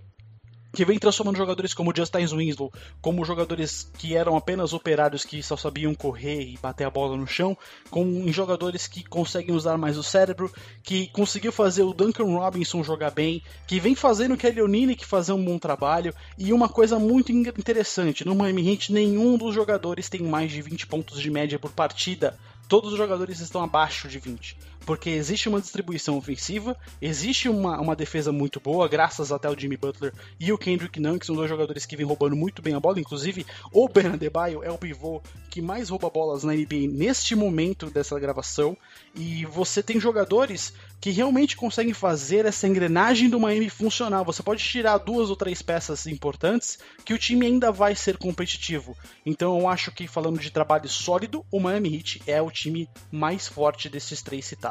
que 0.73 0.85
vem 0.85 0.99
transformando 0.99 1.37
jogadores 1.37 1.75
como 1.75 1.95
Justin 1.95 2.27
Winslow, 2.27 2.73
como 3.01 3.25
jogadores 3.25 3.91
que 3.99 4.15
eram 4.17 4.37
apenas 4.37 4.73
operários 4.73 5.25
que 5.25 5.43
só 5.43 5.57
sabiam 5.57 5.95
correr 5.95 6.43
e 6.43 6.59
bater 6.59 6.85
a 6.85 6.91
bola 6.91 7.17
no 7.17 7.27
chão, 7.27 7.57
com 7.91 8.05
em 8.05 8.33
jogadores 8.33 8.87
que 8.87 9.03
conseguem 9.03 9.55
usar 9.55 9.77
mais 9.77 9.99
o 9.99 10.03
cérebro, 10.03 10.53
que 10.83 11.09
conseguiu 11.09 11.53
fazer 11.53 11.83
o 11.83 11.93
Duncan 11.93 12.25
Robinson 12.25 12.83
jogar 12.83 13.11
bem, 13.11 13.43
que 13.67 13.81
vem 13.81 13.95
fazendo 13.95 14.35
o 14.35 14.37
Kelly 14.37 14.63
Olynyk 14.63 15.05
fazer 15.05 15.33
um 15.33 15.45
bom 15.45 15.59
trabalho, 15.59 16.15
e 16.39 16.53
uma 16.53 16.69
coisa 16.69 16.99
muito 16.99 17.33
interessante, 17.33 18.25
no 18.25 18.35
Miami 18.35 18.71
Heat 18.71 18.93
nenhum 18.93 19.37
dos 19.37 19.55
jogadores 19.55 20.09
tem 20.09 20.23
mais 20.23 20.51
de 20.53 20.63
20 20.63 20.87
pontos 20.87 21.21
de 21.21 21.31
média 21.31 21.59
por 21.59 21.73
partida. 21.73 22.39
Todos 22.69 22.93
os 22.93 22.99
jogadores 22.99 23.41
estão 23.41 23.65
abaixo 23.65 24.09
de 24.09 24.21
20 24.21 24.70
porque 24.85 25.11
existe 25.11 25.49
uma 25.49 25.61
distribuição 25.61 26.17
ofensiva, 26.17 26.77
existe 27.01 27.49
uma, 27.49 27.81
uma 27.81 27.97
defesa 27.97 28.33
muito 28.33 28.61
boa, 28.61 28.89
graças 28.89 29.31
até 29.31 29.49
ao 29.49 29.59
Jimmy 29.59 29.77
Butler 29.77 30.13
e 30.39 30.53
o 30.53 30.59
Kendrick 30.59 30.99
Nunn, 30.99 31.19
que 31.19 31.27
são 31.27 31.37
dois 31.37 31.49
jogadores 31.49 31.87
que 31.87 31.97
vêm 31.97 32.07
roubando 32.07 32.37
muito 32.37 32.63
bem 32.63 32.75
a 32.75 32.81
bola, 32.81 33.01
inclusive 33.01 33.47
o 33.73 33.89
Ben 33.89 34.07
Adebayo 34.07 34.63
é 34.63 34.71
o 34.71 34.79
pivô 34.79 35.23
que 35.51 35.61
mais 35.61 35.89
rouba 35.89 36.09
bolas 36.09 36.45
na 36.45 36.53
NBA 36.53 36.89
neste 36.91 37.35
momento 37.35 37.91
dessa 37.91 38.19
gravação, 38.19 38.77
e 39.15 39.45
você 39.47 39.83
tem 39.83 40.01
jogadores 40.01 40.73
que 41.01 41.11
realmente 41.11 41.57
conseguem 41.57 41.95
fazer 41.95 42.45
essa 42.45 42.69
engrenagem 42.69 43.29
do 43.29 43.41
Miami 43.41 43.71
funcionar. 43.71 44.23
Você 44.23 44.43
pode 44.43 44.63
tirar 44.63 44.99
duas 44.99 45.31
ou 45.31 45.37
três 45.37 45.63
peças 45.63 46.07
importantes 46.07 46.79
que 47.05 47.15
o 47.15 47.19
time 47.19 47.47
ainda 47.47 47.73
vai 47.73 47.95
ser 47.97 48.19
competitivo. 48.19 48.97
Então 49.25 49.59
eu 49.59 49.69
acho 49.69 49.91
que 49.91 50.07
falando 50.07 50.39
de 50.39 50.51
trabalho 50.51 50.89
sólido, 50.89 51.45
o 51.51 51.59
Miami 51.59 51.97
Heat 51.97 52.23
é 52.27 52.41
o 52.41 52.51
time 52.51 52.89
mais 53.11 53.49
forte 53.49 53.89
desses 53.89 54.23
três 54.23 54.45
citados. 54.45 54.70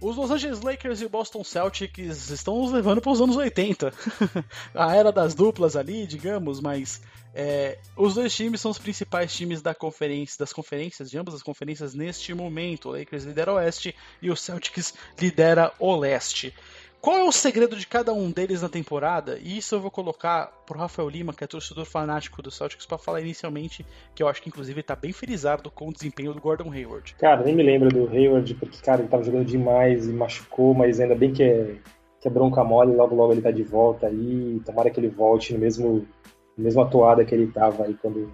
Os 0.00 0.16
Los 0.16 0.30
Angeles 0.30 0.62
Lakers 0.62 1.02
e 1.02 1.04
o 1.04 1.10
Boston 1.10 1.44
Celtics 1.44 2.30
estão 2.30 2.62
nos 2.62 2.72
levando 2.72 3.02
para 3.02 3.12
os 3.12 3.20
anos 3.20 3.36
80. 3.36 3.92
a 4.74 4.96
era 4.96 5.12
das 5.12 5.34
duplas 5.34 5.76
ali, 5.76 6.06
digamos, 6.06 6.58
mas 6.58 7.02
é, 7.34 7.78
os 7.94 8.14
dois 8.14 8.34
times 8.34 8.62
são 8.62 8.70
os 8.70 8.78
principais 8.78 9.34
times 9.34 9.60
da 9.60 9.74
conferência, 9.74 10.38
das 10.38 10.54
conferências, 10.54 11.10
de 11.10 11.18
ambas 11.18 11.34
as 11.34 11.42
conferências 11.42 11.94
neste 11.94 12.32
momento. 12.32 12.88
O 12.88 12.92
Lakers 12.92 13.24
lidera 13.24 13.52
o 13.52 13.56
Oeste 13.56 13.94
e 14.22 14.30
o 14.30 14.36
Celtics 14.36 14.94
lidera 15.20 15.70
o 15.78 15.94
Leste. 15.94 16.54
Qual 17.00 17.16
é 17.16 17.24
o 17.24 17.32
segredo 17.32 17.76
de 17.76 17.86
cada 17.86 18.12
um 18.12 18.30
deles 18.30 18.60
na 18.60 18.68
temporada? 18.68 19.38
E 19.40 19.56
isso 19.56 19.74
eu 19.74 19.80
vou 19.80 19.90
colocar 19.90 20.52
pro 20.66 20.78
Rafael 20.78 21.08
Lima, 21.08 21.32
que 21.32 21.42
é 21.42 21.46
torcedor 21.46 21.86
fanático 21.86 22.42
do 22.42 22.50
Celtics, 22.50 22.84
para 22.84 22.98
falar 22.98 23.22
inicialmente, 23.22 23.86
que 24.14 24.22
eu 24.22 24.28
acho 24.28 24.42
que 24.42 24.50
inclusive 24.50 24.82
tá 24.82 24.94
bem 24.94 25.10
felizardo 25.10 25.70
com 25.70 25.88
o 25.88 25.92
desempenho 25.92 26.34
do 26.34 26.40
Gordon 26.40 26.70
Hayward. 26.70 27.14
Cara, 27.14 27.42
nem 27.42 27.54
me 27.54 27.62
lembro 27.62 27.88
do 27.88 28.06
Hayward, 28.06 28.54
porque, 28.54 28.82
cara, 28.82 29.00
ele 29.00 29.08
tava 29.08 29.22
jogando 29.22 29.46
demais 29.46 30.06
e 30.06 30.12
machucou, 30.12 30.74
mas 30.74 31.00
ainda 31.00 31.14
bem 31.14 31.32
que 31.32 31.42
é, 31.42 31.76
que 32.20 32.28
é 32.28 32.30
bronca 32.30 32.62
mole, 32.62 32.94
logo 32.94 33.14
logo 33.14 33.32
ele 33.32 33.40
tá 33.40 33.50
de 33.50 33.62
volta 33.62 34.06
aí, 34.06 34.60
tomara 34.66 34.90
que 34.90 35.00
ele 35.00 35.08
volte 35.08 35.54
no 35.54 35.58
mesmo, 35.58 36.06
na 36.54 36.64
mesma 36.64 36.86
toada 36.86 37.24
que 37.24 37.34
ele 37.34 37.46
tava 37.46 37.84
aí 37.84 37.94
quando, 37.94 38.30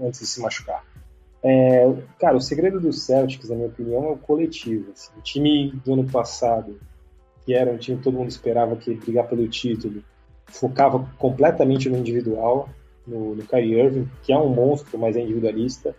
antes 0.00 0.20
de 0.20 0.26
se 0.28 0.40
machucar. 0.40 0.84
É, 1.42 1.92
cara, 2.20 2.36
o 2.36 2.40
segredo 2.40 2.78
do 2.80 2.92
Celtics, 2.92 3.48
na 3.48 3.56
minha 3.56 3.68
opinião, 3.68 4.04
é 4.04 4.10
o 4.12 4.16
coletivo. 4.16 4.92
Assim. 4.92 5.10
O 5.18 5.22
time 5.22 5.72
do 5.84 5.94
ano 5.94 6.08
passado 6.08 6.78
que 7.46 7.54
era 7.54 7.70
um 7.70 7.78
time 7.78 7.96
que 7.96 8.02
todo 8.02 8.18
mundo 8.18 8.28
esperava 8.28 8.74
que 8.74 8.92
brigar 8.92 9.28
pelo 9.28 9.46
título, 9.46 10.02
focava 10.46 11.08
completamente 11.16 11.88
no 11.88 11.96
individual, 11.96 12.68
no, 13.06 13.36
no 13.36 13.44
Kyrie 13.44 13.78
Irving, 13.78 14.08
que 14.24 14.32
é 14.32 14.38
um 14.38 14.48
monstro, 14.48 14.98
mas 14.98 15.16
é 15.16 15.20
individualista. 15.20 15.94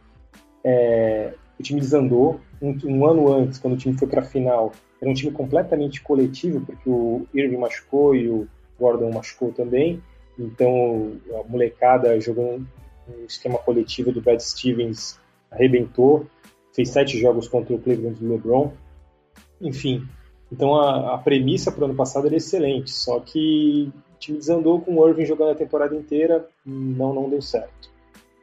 É, 0.61 1.33
o 1.57 1.63
time 1.63 1.79
desandou. 1.79 2.41
Um, 2.61 2.77
um, 2.83 3.05
ano 3.05 3.33
antes, 3.33 3.59
quando 3.59 3.75
o 3.75 3.77
time 3.77 3.97
foi 3.97 4.09
para 4.09 4.21
a 4.21 4.25
final, 4.25 4.73
era 5.01 5.09
um 5.09 5.13
time 5.13 5.31
completamente 5.31 6.01
coletivo, 6.01 6.59
porque 6.65 6.89
o 6.89 7.25
Irving 7.33 7.57
machucou 7.57 8.13
e 8.13 8.27
o 8.27 8.45
Gordon 8.77 9.09
machucou 9.11 9.53
também. 9.53 10.03
Então, 10.37 11.13
a 11.33 11.49
molecada 11.49 12.19
jogou 12.19 12.55
um, 12.55 12.65
um 13.07 13.25
esquema 13.25 13.57
coletivo 13.57 14.11
do 14.11 14.21
Brad 14.21 14.41
Stevens, 14.41 15.17
arrebentou, 15.49 16.27
fez 16.73 16.89
sete 16.89 17.17
jogos 17.17 17.47
contra 17.47 17.73
o 17.73 17.79
Cleveland 17.79 18.19
do 18.19 18.29
LeBron. 18.33 18.73
Enfim, 19.61 20.05
então 20.51 20.75
a, 20.75 21.15
a 21.15 21.17
premissa 21.17 21.71
para 21.71 21.81
o 21.81 21.85
ano 21.85 21.95
passado 21.95 22.27
era 22.27 22.35
excelente, 22.35 22.91
só 22.91 23.19
que 23.19 23.91
o 24.15 24.19
time 24.19 24.37
desandou 24.37 24.81
com 24.81 24.95
o 24.95 25.07
Irving 25.07 25.25
jogando 25.25 25.51
a 25.51 25.55
temporada 25.55 25.95
inteira, 25.95 26.47
não, 26.65 27.13
não 27.13 27.29
deu 27.29 27.41
certo. 27.41 27.89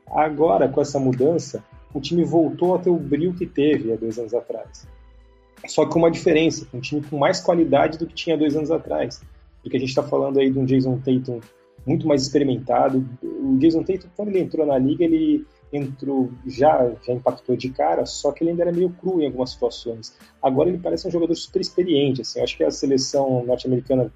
Agora, 0.07 0.69
com 0.69 0.81
essa 0.81 0.99
mudança, 0.99 1.65
o 1.93 2.01
time 2.01 2.25
voltou 2.25 2.75
a 2.75 2.79
ter 2.79 2.91
o 2.91 2.97
brilho 2.97 3.35
que 3.35 3.47
teve 3.47 3.93
há 3.93 3.97
dois 3.97 4.19
anos 4.19 4.35
atrás. 4.35 4.87
Só 5.67 5.87
que 5.87 5.93
com 5.93 5.99
uma 5.99 6.11
diferença, 6.11 6.67
um 6.75 6.81
time 6.81 7.03
com 7.03 7.17
mais 7.17 7.41
qualidade 7.41 7.99
do 7.99 8.07
que 8.07 8.15
tinha 8.15 8.37
dois 8.37 8.55
anos 8.55 8.71
atrás. 8.71 9.23
Porque 9.63 9.77
a 9.77 9.81
gente 9.81 9.89
está 9.89 10.03
falando 10.03 10.39
aí 10.39 10.51
de 10.51 10.59
um 10.59 10.65
Jason 10.65 10.99
Tatum 10.99 11.41
muito 11.87 12.07
mais 12.07 12.23
experimentado. 12.23 13.05
O 13.23 13.57
Jason 13.59 13.83
Tatum, 13.83 14.09
quando 14.15 14.29
ele 14.29 14.41
entrou 14.41 14.67
na 14.67 14.77
liga, 14.77 15.05
ele 15.05 15.47
entrou, 15.73 16.31
já, 16.47 16.93
já 17.05 17.13
impactou 17.13 17.57
de 17.57 17.71
cara, 17.71 18.07
só 18.07 18.31
que 18.33 18.45
ele 18.45 18.51
ainda 18.51 18.63
era 18.63 18.73
meio 18.73 18.91
cru 18.91 19.21
em 19.21 19.27
algumas 19.27 19.51
situações. 19.51 20.17
Agora 20.43 20.69
ele 20.69 20.79
parece 20.79 21.09
um 21.09 21.11
jogador 21.11 21.35
super 21.35 21.61
experiente, 21.61 22.21
assim, 22.21 22.39
eu 22.39 22.45
acho 22.45 22.57
que 22.57 22.65
a 22.65 22.71
seleção 22.71 23.45
norte-americana 23.45 24.13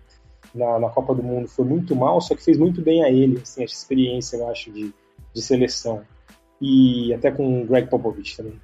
na, 0.54 0.78
na, 0.78 0.88
Copa 0.88 1.14
do 1.14 1.22
Mundo 1.22 1.48
foi 1.48 1.64
muito 1.64 1.94
mal, 1.96 2.20
só 2.20 2.34
que 2.34 2.44
fez 2.44 2.56
muito 2.56 2.80
bem 2.80 3.04
a 3.04 3.10
ele, 3.10 3.40
assim, 3.42 3.64
essa 3.64 3.74
experiência, 3.74 4.36
eu 4.36 4.48
acho, 4.48 4.70
de, 4.70 4.92
de 5.34 5.42
seleção. 5.42 6.02
E 6.60 7.12
até 7.14 7.30
com 7.30 7.62
o 7.62 7.66
Greg 7.66 7.88
Popovich 7.88 8.36
também. 8.36 8.60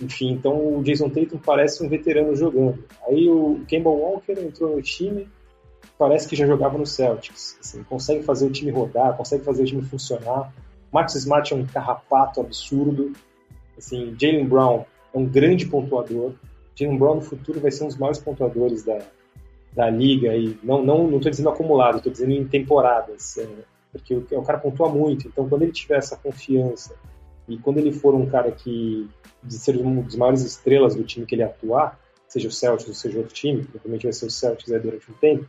Enfim, 0.00 0.32
então 0.32 0.78
o 0.78 0.82
Jason 0.82 1.08
Tatum 1.08 1.38
parece 1.38 1.84
um 1.84 1.88
veterano 1.88 2.34
jogando. 2.34 2.84
Aí 3.06 3.28
o 3.28 3.60
Kemba 3.66 3.90
Walker 3.90 4.32
entrou 4.32 4.74
no 4.74 4.82
time, 4.82 5.28
parece 5.96 6.28
que 6.28 6.36
já 6.36 6.46
jogava 6.46 6.76
no 6.76 6.86
Celtics. 6.86 7.56
Assim, 7.60 7.82
consegue 7.84 8.22
fazer 8.22 8.46
o 8.46 8.50
time 8.50 8.70
rodar, 8.70 9.16
consegue 9.16 9.44
fazer 9.44 9.62
o 9.62 9.66
time 9.66 9.82
funcionar. 9.82 10.52
Max 10.94 11.16
Smart 11.16 11.52
é 11.52 11.56
um 11.56 11.66
carrapato 11.66 12.40
absurdo. 12.40 13.12
Assim, 13.76 14.14
Jalen 14.16 14.46
Brown 14.46 14.84
é 15.12 15.18
um 15.18 15.26
grande 15.26 15.66
pontuador. 15.66 16.34
Jalen 16.76 16.96
Brown 16.96 17.16
no 17.16 17.20
futuro 17.20 17.58
vai 17.58 17.72
ser 17.72 17.82
um 17.82 17.88
dos 17.88 17.96
maiores 17.96 18.20
pontuadores 18.20 18.84
da, 18.84 19.00
da 19.72 19.90
liga 19.90 20.36
e 20.36 20.56
não 20.62 20.84
não 20.84 21.08
não 21.08 21.16
estou 21.16 21.30
dizendo 21.30 21.48
acumulado, 21.48 21.96
estou 21.96 22.12
dizendo 22.12 22.30
em 22.30 22.46
temporadas, 22.46 23.36
é, 23.38 23.48
porque 23.90 24.14
o, 24.14 24.24
o, 24.30 24.42
cara 24.42 24.58
pontua 24.58 24.88
muito. 24.88 25.26
Então, 25.26 25.48
quando 25.48 25.62
ele 25.62 25.72
tiver 25.72 25.98
essa 25.98 26.16
confiança 26.16 26.94
e 27.48 27.58
quando 27.58 27.78
ele 27.78 27.92
for 27.92 28.14
um 28.14 28.26
cara 28.26 28.52
que 28.52 29.10
de 29.42 29.58
ser 29.58 29.76
um 29.76 30.00
dos 30.00 30.14
maiores 30.14 30.42
estrelas 30.42 30.94
do 30.94 31.02
time 31.02 31.26
que 31.26 31.34
ele 31.34 31.42
atuar, 31.42 31.98
seja 32.28 32.46
o 32.46 32.52
Celtics 32.52 32.88
ou 32.88 32.94
seja 32.94 33.18
outro 33.18 33.34
time, 33.34 33.64
provavelmente 33.64 34.04
vai 34.04 34.12
ser 34.12 34.26
o 34.26 34.30
Celtics 34.30 34.72
aí 34.72 34.78
durante 34.78 35.10
um 35.10 35.14
tempo, 35.14 35.48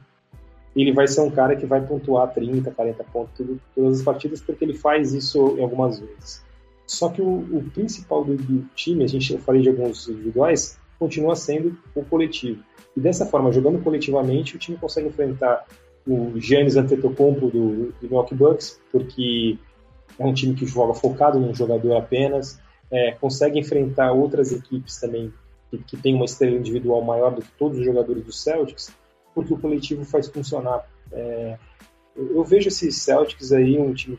ele 0.82 0.92
vai 0.92 1.08
ser 1.08 1.22
um 1.22 1.32
cara 1.32 1.56
que 1.56 1.66
vai 1.66 1.82
pontuar 1.82 2.34
30, 2.34 2.70
40 2.72 3.04
pontos 3.06 3.32
tudo, 3.36 3.62
todas 3.74 4.00
as 4.00 4.04
partidas, 4.04 4.42
porque 4.42 4.66
ele 4.66 4.74
faz 4.74 5.14
isso 5.14 5.56
em 5.58 5.64
algumas 5.64 6.00
vezes. 6.00 6.44
Só 6.86 7.10
que 7.10 7.22
o, 7.22 7.40
o 7.40 7.64
principal 7.74 8.24
do, 8.24 8.36
do, 8.36 8.66
time, 8.76 9.04
a 9.04 9.08
gente 9.08 9.34
eu 9.34 9.40
falei 9.40 9.62
de 9.62 9.70
alguns 9.70 10.08
individuais, 10.08 10.78
continua 11.00 11.36
sendo 11.36 11.78
o 11.96 12.04
coletivo. 12.04 12.62
E 12.96 13.00
dessa 13.00 13.26
forma, 13.26 13.52
jogando 13.52 13.82
coletivamente, 13.82 14.56
o 14.56 14.60
time 14.60 14.78
consegue 14.78 15.08
enfrentar 15.08 15.66
o 16.08 16.40
Giannis 16.40 16.76
Antetokounmpo 16.76 17.50
do, 17.50 17.92
do 17.92 17.96
Milwaukee 18.04 18.36
Bucks, 18.36 18.80
porque 18.92 19.58
é 20.20 20.26
um 20.26 20.34
time 20.34 20.54
que 20.54 20.66
joga 20.66 20.94
focado 20.94 21.40
num 21.40 21.54
jogador 21.54 21.96
apenas, 21.98 22.60
é, 22.92 23.12
consegue 23.14 23.60
enfrentar 23.60 24.12
outras 24.12 24.52
equipes 24.52 25.00
também 25.00 25.34
que, 25.72 25.78
que 25.80 25.98
tem 25.98 26.14
uma 26.14 26.26
estrela 26.26 26.56
individual 26.56 27.02
maior 27.02 27.34
do 27.34 27.42
que 27.42 27.52
todos 27.58 27.80
os 27.80 27.86
jogadores 27.86 28.24
do 28.24 28.32
Celtics, 28.32 28.94
porque 29.36 29.54
o 29.54 29.58
coletivo 29.58 30.06
faz 30.06 30.28
funcionar. 30.30 30.90
É, 31.12 31.58
eu, 32.16 32.38
eu, 32.38 32.44
vejo 32.44 32.70
esses 32.70 32.96
Celtics 32.96 33.52
aí, 33.52 33.78
um 33.78 33.94
time. 33.94 34.18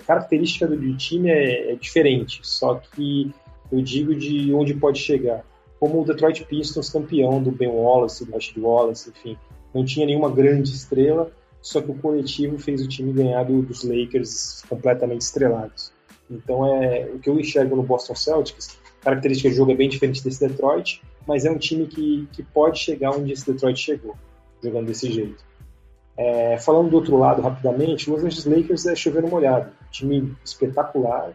A 0.00 0.04
característica 0.04 0.66
do 0.66 0.96
time 0.96 1.28
é, 1.28 1.72
é, 1.72 1.74
diferente, 1.74 2.38
só 2.44 2.76
que 2.76 3.34
eu 3.70 3.82
digo 3.82 4.14
de 4.14 4.54
onde 4.54 4.72
pode 4.72 5.00
chegar. 5.00 5.44
Como 5.80 6.00
o 6.00 6.04
Detroit 6.04 6.44
Pistons, 6.44 6.88
campeão 6.88 7.42
do 7.42 7.50
Ben 7.50 7.68
Wallace, 7.68 8.24
do 8.24 8.36
Ashley 8.36 8.64
Wallace, 8.64 9.10
enfim, 9.10 9.36
não 9.74 9.84
tinha 9.84 10.06
nenhuma 10.06 10.30
grande 10.30 10.70
estrela, 10.70 11.32
só 11.60 11.80
que 11.80 11.90
o 11.90 11.94
coletivo 11.94 12.56
fez 12.58 12.80
o 12.80 12.88
time 12.88 13.12
ganhar 13.12 13.42
do, 13.42 13.60
dos 13.62 13.82
Lakers 13.82 14.62
completamente 14.68 15.22
estrelados. 15.22 15.92
Então 16.30 16.64
é 16.64 17.10
o 17.12 17.18
que 17.18 17.28
eu 17.28 17.40
enxergo 17.40 17.74
no 17.74 17.82
Boston 17.82 18.14
Celtics. 18.14 18.78
Característica 19.00 19.48
do 19.48 19.56
jogo 19.56 19.72
é 19.72 19.74
bem 19.74 19.88
diferente 19.88 20.22
desse 20.22 20.46
Detroit, 20.46 21.02
mas 21.26 21.44
é 21.44 21.50
um 21.50 21.58
time 21.58 21.86
que, 21.86 22.28
que 22.30 22.44
pode 22.44 22.78
chegar 22.78 23.10
onde 23.10 23.32
esse 23.32 23.50
Detroit 23.50 23.80
chegou 23.80 24.14
jogando 24.62 24.86
desse 24.86 25.10
jeito. 25.10 25.44
É, 26.16 26.58
falando 26.58 26.90
do 26.90 26.96
outro 26.96 27.16
lado, 27.18 27.42
rapidamente, 27.42 28.10
Los 28.10 28.22
Angeles 28.22 28.44
Lakers 28.44 28.86
é 28.86 28.94
chover 28.94 29.22
molhado. 29.22 29.72
Time 29.90 30.34
espetacular. 30.44 31.32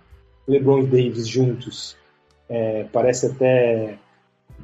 LeBron 0.48 0.80
e 0.80 0.88
Davis 0.88 1.28
juntos 1.28 1.98
é, 2.50 2.86
parece 2.86 3.26
até 3.26 3.98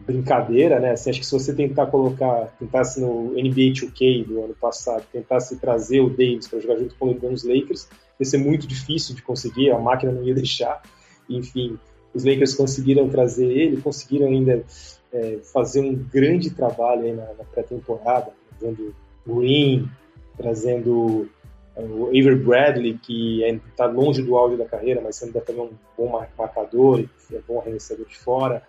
brincadeira, 0.05 0.79
né? 0.79 0.91
Assim, 0.91 1.09
acho 1.09 1.19
que 1.19 1.25
se 1.25 1.31
você 1.31 1.53
tentar 1.53 1.87
colocar, 1.87 2.47
tentasse 2.59 2.99
no 2.99 3.31
NBA 3.33 3.73
2K 3.73 4.25
do 4.25 4.43
ano 4.43 4.55
passado, 4.55 5.03
tentasse 5.11 5.57
trazer 5.57 6.01
o 6.01 6.09
Davis 6.09 6.47
para 6.47 6.59
jogar 6.59 6.77
junto 6.77 6.95
com 6.95 7.05
o 7.05 7.09
LeBron 7.09 7.31
nos 7.31 7.43
Lakers, 7.43 7.87
ia 8.19 8.25
ser 8.25 8.37
muito 8.37 8.67
difícil 8.67 9.15
de 9.15 9.21
conseguir, 9.21 9.71
a 9.71 9.79
máquina 9.79 10.11
não 10.11 10.23
ia 10.23 10.33
deixar. 10.35 10.81
Enfim, 11.29 11.77
os 12.13 12.23
Lakers 12.23 12.53
conseguiram 12.53 13.09
trazer 13.09 13.45
ele, 13.45 13.81
conseguiram 13.81 14.27
ainda 14.27 14.63
é, 15.11 15.39
fazer 15.53 15.81
um 15.81 15.93
grande 15.95 16.49
trabalho 16.49 17.15
na, 17.15 17.25
na 17.33 17.43
pré-temporada, 17.43 18.31
trazendo 18.59 18.95
Green, 19.25 19.89
trazendo 20.37 21.29
é, 21.75 21.81
o 21.81 22.07
Avery 22.07 22.35
Bradley, 22.35 22.97
que 22.97 23.43
está 23.43 23.85
longe 23.85 24.21
do 24.21 24.37
auge 24.37 24.57
da 24.57 24.65
carreira, 24.65 25.01
mas 25.01 25.21
ainda 25.23 25.41
também 25.41 25.61
é 25.61 25.65
um 25.65 25.71
bom 25.97 26.09
marcador 26.37 26.99
e 26.99 27.35
é 27.35 27.39
bom 27.47 27.59
arremessador 27.59 28.05
de 28.05 28.17
fora. 28.17 28.63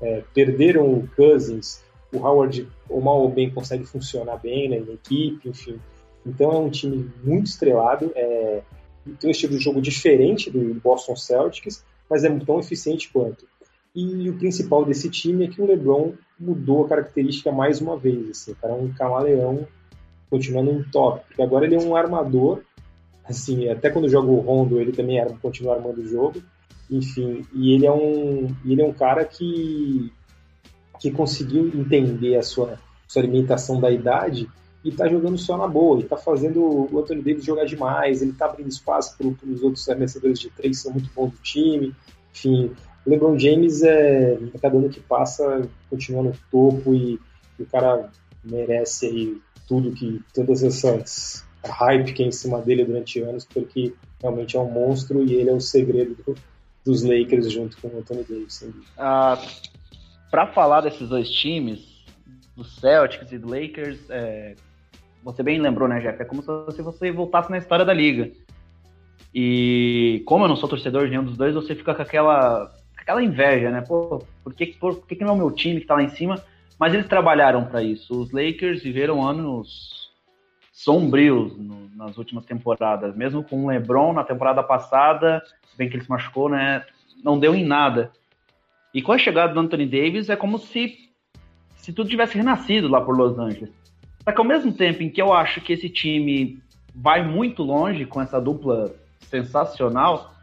É, 0.00 0.22
perderam 0.34 0.92
o 0.92 1.08
Cousins, 1.16 1.82
o 2.12 2.18
Howard, 2.18 2.68
ou 2.88 3.00
mal 3.00 3.20
ou 3.20 3.28
bem, 3.28 3.50
consegue 3.50 3.84
funcionar 3.84 4.36
bem 4.36 4.68
né, 4.68 4.80
na 4.80 4.92
equipe, 4.92 5.48
enfim. 5.48 5.80
Então 6.26 6.52
é 6.52 6.58
um 6.58 6.70
time 6.70 7.10
muito 7.22 7.46
estrelado, 7.46 8.10
é, 8.14 8.62
tem 9.20 9.28
um 9.28 9.30
estilo 9.30 9.56
de 9.56 9.62
jogo 9.62 9.80
diferente 9.80 10.50
do 10.50 10.74
Boston 10.80 11.16
Celtics, 11.16 11.84
mas 12.08 12.24
é 12.24 12.38
tão 12.40 12.58
eficiente 12.58 13.10
quanto. 13.12 13.46
E 13.94 14.28
o 14.28 14.36
principal 14.36 14.84
desse 14.84 15.08
time 15.08 15.44
é 15.44 15.48
que 15.48 15.62
o 15.62 15.66
LeBron 15.66 16.14
mudou 16.38 16.84
a 16.84 16.88
característica 16.88 17.52
mais 17.52 17.80
uma 17.80 17.96
vez. 17.96 18.30
Assim, 18.30 18.52
o 18.52 18.56
cara 18.56 18.74
é 18.74 18.76
um 18.76 18.92
camaleão 18.92 19.66
continuando 20.28 20.72
um 20.72 20.82
top, 20.82 21.24
porque 21.28 21.42
agora 21.42 21.64
ele 21.64 21.76
é 21.76 21.78
um 21.78 21.94
armador. 21.94 22.62
Assim, 23.24 23.68
até 23.68 23.90
quando 23.90 24.08
joga 24.08 24.28
o 24.28 24.40
Rondo, 24.40 24.80
ele 24.80 24.92
também 24.92 25.20
era, 25.20 25.32
continua 25.34 25.76
armando 25.76 26.00
o 26.00 26.08
jogo. 26.08 26.42
Enfim, 26.90 27.46
e 27.54 27.72
ele 27.72 27.86
é 27.86 27.92
um, 27.92 28.54
ele 28.64 28.82
é 28.82 28.84
um 28.84 28.92
cara 28.92 29.24
que, 29.24 30.12
que 31.00 31.10
conseguiu 31.10 31.68
entender 31.68 32.36
a 32.36 32.42
sua, 32.42 32.78
sua 33.06 33.22
limitação 33.22 33.80
da 33.80 33.90
idade 33.90 34.48
e 34.84 34.92
tá 34.92 35.08
jogando 35.08 35.38
só 35.38 35.56
na 35.56 35.66
boa, 35.66 35.98
e 35.98 36.04
tá 36.04 36.16
fazendo 36.16 36.60
o 36.60 36.98
Anthony 36.98 37.22
Davis 37.22 37.44
jogar 37.44 37.64
demais, 37.64 38.20
ele 38.20 38.34
tá 38.34 38.44
abrindo 38.44 38.68
espaço 38.68 39.16
para 39.16 39.26
os 39.26 39.62
outros 39.62 39.88
arremessadores 39.88 40.38
de 40.38 40.50
três 40.50 40.76
que 40.76 40.82
são 40.82 40.92
muito 40.92 41.08
bons 41.14 41.30
do 41.30 41.38
time. 41.38 41.94
Enfim, 42.30 42.70
LeBron 43.06 43.38
James, 43.38 43.82
é, 43.82 44.38
cada 44.60 44.76
ano 44.76 44.88
que 44.88 45.00
passa, 45.00 45.68
continua 45.90 46.22
no 46.22 46.32
topo 46.50 46.94
e, 46.94 47.20
e 47.58 47.62
o 47.62 47.66
cara 47.66 48.10
merece 48.42 49.06
aí 49.06 49.38
tudo 49.66 49.92
que, 49.92 50.20
todas 50.34 50.62
essas 50.62 51.44
hype 51.66 52.12
que 52.12 52.22
é 52.22 52.26
em 52.26 52.32
cima 52.32 52.60
dele 52.60 52.84
durante 52.84 53.20
anos, 53.20 53.44
porque 53.44 53.94
realmente 54.20 54.56
é 54.56 54.60
um 54.60 54.70
monstro 54.70 55.24
e 55.24 55.34
ele 55.34 55.50
é 55.50 55.52
o 55.52 55.60
segredo 55.60 56.16
do, 56.24 56.34
dos 56.84 57.02
Lakers 57.02 57.50
junto 57.50 57.76
com 57.80 57.88
o 57.88 57.98
Anthony 57.98 58.24
Davis. 58.24 58.68
Ah, 58.98 59.40
Para 60.30 60.46
falar 60.48 60.82
desses 60.82 61.08
dois 61.08 61.30
times, 61.30 62.04
do 62.56 62.64
Celtics 62.64 63.32
e 63.32 63.38
do 63.38 63.48
Lakers, 63.48 63.98
é, 64.10 64.54
você 65.22 65.42
bem 65.42 65.60
lembrou, 65.60 65.88
né, 65.88 66.00
Jeff? 66.00 66.20
É 66.20 66.24
como 66.24 66.42
se 66.42 66.82
você 66.82 67.10
voltasse 67.10 67.50
na 67.50 67.58
história 67.58 67.84
da 67.84 67.94
liga. 67.94 68.30
E 69.34 70.22
como 70.26 70.44
eu 70.44 70.48
não 70.48 70.56
sou 70.56 70.68
torcedor 70.68 71.04
de 71.04 71.10
nenhum 71.10 71.24
dos 71.24 71.36
dois, 71.36 71.54
você 71.54 71.74
fica 71.74 71.94
com 71.94 72.02
aquela 72.02 72.72
aquela 73.04 73.22
inveja, 73.22 73.70
né? 73.70 73.82
Pô, 73.82 74.22
por 74.42 74.54
que, 74.54 74.66
por, 74.66 74.96
por 74.96 75.06
que, 75.06 75.14
que 75.14 75.24
não 75.24 75.32
é 75.32 75.34
o 75.34 75.38
meu 75.38 75.50
time 75.50 75.80
que 75.80 75.86
tá 75.86 75.94
lá 75.94 76.02
em 76.02 76.08
cima? 76.08 76.42
Mas 76.78 76.92
eles 76.94 77.06
trabalharam 77.06 77.64
para 77.64 77.82
isso. 77.82 78.18
Os 78.18 78.32
Lakers 78.32 78.82
viveram 78.82 79.26
anos 79.26 80.10
sombrios 80.72 81.56
no, 81.56 81.88
nas 81.94 82.16
últimas 82.16 82.44
temporadas. 82.46 83.14
Mesmo 83.14 83.44
com 83.44 83.64
o 83.64 83.68
LeBron 83.68 84.14
na 84.14 84.24
temporada 84.24 84.62
passada, 84.62 85.42
bem 85.76 85.88
que 85.88 85.96
ele 85.96 86.04
se 86.04 86.10
machucou, 86.10 86.48
né? 86.48 86.84
Não 87.22 87.38
deu 87.38 87.54
em 87.54 87.64
nada. 87.64 88.10
E 88.92 89.02
com 89.02 89.12
a 89.12 89.18
chegada 89.18 89.52
do 89.52 89.60
Anthony 89.60 89.86
Davis, 89.86 90.30
é 90.30 90.36
como 90.36 90.58
se, 90.58 91.10
se 91.76 91.92
tudo 91.92 92.08
tivesse 92.08 92.36
renascido 92.36 92.88
lá 92.88 93.00
por 93.00 93.16
Los 93.16 93.38
Angeles. 93.38 93.70
Só 94.22 94.32
que 94.32 94.40
ao 94.40 94.46
mesmo 94.46 94.72
tempo 94.72 95.02
em 95.02 95.10
que 95.10 95.20
eu 95.20 95.32
acho 95.32 95.60
que 95.60 95.74
esse 95.74 95.90
time 95.90 96.58
vai 96.94 97.22
muito 97.22 97.62
longe 97.62 98.06
com 98.06 98.22
essa 98.22 98.40
dupla 98.40 98.94
sensacional, 99.20 100.33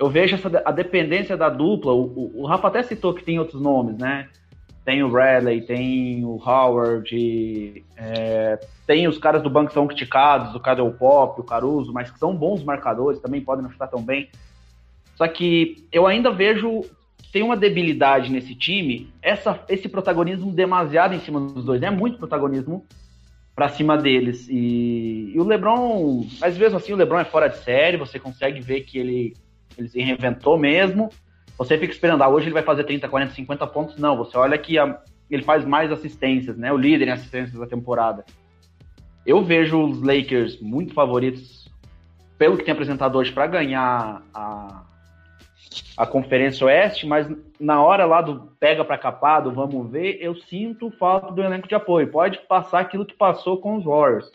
eu 0.00 0.08
vejo 0.08 0.34
essa, 0.34 0.62
a 0.64 0.72
dependência 0.72 1.36
da 1.36 1.50
dupla. 1.50 1.92
O, 1.92 2.04
o, 2.04 2.40
o, 2.40 2.46
Rafa 2.46 2.68
até 2.68 2.82
citou 2.82 3.12
que 3.12 3.22
tem 3.22 3.38
outros 3.38 3.60
nomes, 3.60 3.98
né? 3.98 4.30
Tem 4.82 5.02
o 5.02 5.10
Bradley, 5.10 5.60
tem 5.60 6.24
o 6.24 6.40
Howard, 6.42 7.84
é, 7.98 8.58
tem 8.86 9.06
os 9.06 9.18
caras 9.18 9.42
do 9.42 9.50
banco 9.50 9.68
que 9.68 9.74
são 9.74 9.86
criticados, 9.86 10.54
o 10.54 10.60
Cadel 10.60 10.90
Pop, 10.92 11.38
o 11.38 11.44
Caruso, 11.44 11.92
mas 11.92 12.10
que 12.10 12.18
são 12.18 12.34
bons 12.34 12.64
marcadores, 12.64 13.20
também 13.20 13.42
podem 13.42 13.62
não 13.62 13.70
chutar 13.70 13.88
tão 13.88 14.02
bem. 14.02 14.30
Só 15.16 15.28
que 15.28 15.86
eu 15.92 16.06
ainda 16.06 16.30
vejo 16.30 16.82
tem 17.30 17.42
uma 17.42 17.56
debilidade 17.56 18.32
nesse 18.32 18.54
time, 18.54 19.12
essa, 19.22 19.62
esse 19.68 19.88
protagonismo 19.88 20.50
demasiado 20.50 21.14
em 21.14 21.20
cima 21.20 21.38
dos 21.38 21.64
dois, 21.64 21.80
é 21.82 21.90
muito 21.90 22.18
protagonismo 22.18 22.84
para 23.54 23.68
cima 23.68 23.98
deles. 23.98 24.48
E, 24.48 25.30
e, 25.34 25.38
o 25.38 25.44
LeBron, 25.44 26.26
mas 26.40 26.56
mesmo 26.56 26.78
assim, 26.78 26.92
o 26.92 26.96
LeBron 26.96 27.20
é 27.20 27.24
fora 27.24 27.48
de 27.48 27.58
série, 27.58 27.98
você 27.98 28.18
consegue 28.18 28.60
ver 28.60 28.80
que 28.80 28.98
ele 28.98 29.36
ele 29.76 29.88
se 29.88 30.00
reinventou 30.00 30.58
mesmo. 30.58 31.10
Você 31.58 31.76
fica 31.76 31.92
esperando, 31.92 32.22
ah, 32.22 32.28
hoje 32.28 32.46
ele 32.46 32.54
vai 32.54 32.62
fazer 32.62 32.84
30, 32.84 33.08
40, 33.08 33.34
50 33.34 33.66
pontos. 33.66 33.96
Não, 33.98 34.16
você 34.16 34.36
olha 34.36 34.56
que 34.56 34.78
a, 34.78 34.98
ele 35.30 35.42
faz 35.42 35.64
mais 35.64 35.92
assistências, 35.92 36.56
né? 36.56 36.72
O 36.72 36.76
líder 36.76 37.08
em 37.08 37.12
assistências 37.12 37.58
da 37.58 37.66
temporada. 37.66 38.24
Eu 39.24 39.44
vejo 39.44 39.82
os 39.82 40.02
Lakers 40.02 40.60
muito 40.60 40.94
favoritos, 40.94 41.70
pelo 42.38 42.56
que 42.56 42.64
tem 42.64 42.72
apresentado 42.72 43.16
hoje, 43.16 43.30
para 43.30 43.46
ganhar 43.46 44.22
a, 44.32 44.82
a 45.96 46.06
Conferência 46.06 46.66
Oeste, 46.66 47.06
mas 47.06 47.30
na 47.60 47.82
hora 47.82 48.06
lá 48.06 48.22
do 48.22 48.52
pega 48.58 48.84
para 48.84 48.96
capado, 48.96 49.52
vamos 49.52 49.90
ver, 49.90 50.18
eu 50.20 50.34
sinto 50.34 50.90
falta 50.92 51.30
do 51.30 51.42
elenco 51.42 51.68
de 51.68 51.74
apoio. 51.74 52.10
Pode 52.10 52.38
passar 52.48 52.80
aquilo 52.80 53.04
que 53.04 53.14
passou 53.14 53.58
com 53.58 53.76
os 53.76 53.84
Warriors. 53.84 54.32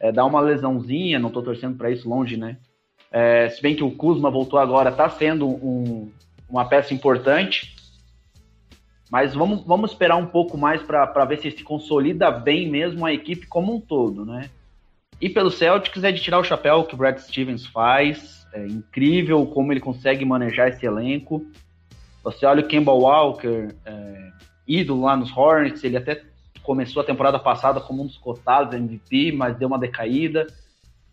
É, 0.00 0.10
dar 0.10 0.24
uma 0.24 0.40
lesãozinha, 0.40 1.18
não 1.18 1.28
estou 1.28 1.42
torcendo 1.42 1.76
para 1.76 1.90
isso 1.90 2.08
longe, 2.08 2.36
né? 2.36 2.56
É, 3.12 3.50
se 3.50 3.60
bem 3.60 3.76
que 3.76 3.84
o 3.84 3.90
Kuzma 3.90 4.30
voltou 4.30 4.58
agora, 4.58 4.88
está 4.88 5.08
sendo 5.10 5.46
um, 5.46 6.10
uma 6.48 6.64
peça 6.64 6.94
importante. 6.94 7.76
Mas 9.10 9.34
vamos, 9.34 9.62
vamos 9.66 9.90
esperar 9.90 10.16
um 10.16 10.26
pouco 10.26 10.56
mais 10.56 10.82
para 10.82 11.24
ver 11.26 11.38
se 11.38 11.50
se 11.50 11.62
consolida 11.62 12.30
bem 12.30 12.70
mesmo 12.70 13.04
a 13.04 13.12
equipe 13.12 13.46
como 13.46 13.74
um 13.74 13.80
todo, 13.80 14.24
né? 14.24 14.48
E 15.20 15.28
pelo 15.28 15.50
Celtics 15.50 16.02
é 16.02 16.10
de 16.10 16.22
tirar 16.22 16.38
o 16.38 16.44
chapéu 16.44 16.84
que 16.84 16.94
o 16.94 16.96
Brad 16.96 17.18
Stevens 17.18 17.66
faz. 17.66 18.46
É 18.54 18.66
incrível 18.66 19.46
como 19.46 19.72
ele 19.72 19.80
consegue 19.80 20.24
manejar 20.24 20.68
esse 20.68 20.86
elenco. 20.86 21.46
Você 22.24 22.46
olha 22.46 22.62
o 22.62 22.66
Kemba 22.66 22.92
Walker, 22.92 23.68
é, 23.84 24.30
ídolo 24.66 25.02
lá 25.02 25.16
nos 25.16 25.36
Hornets, 25.36 25.84
ele 25.84 25.96
até 25.96 26.22
começou 26.62 27.02
a 27.02 27.04
temporada 27.04 27.38
passada 27.38 27.80
como 27.80 28.02
um 28.02 28.06
dos 28.06 28.16
cotados 28.16 28.74
MVP, 28.74 29.32
mas 29.32 29.56
deu 29.56 29.68
uma 29.68 29.78
decaída 29.78 30.46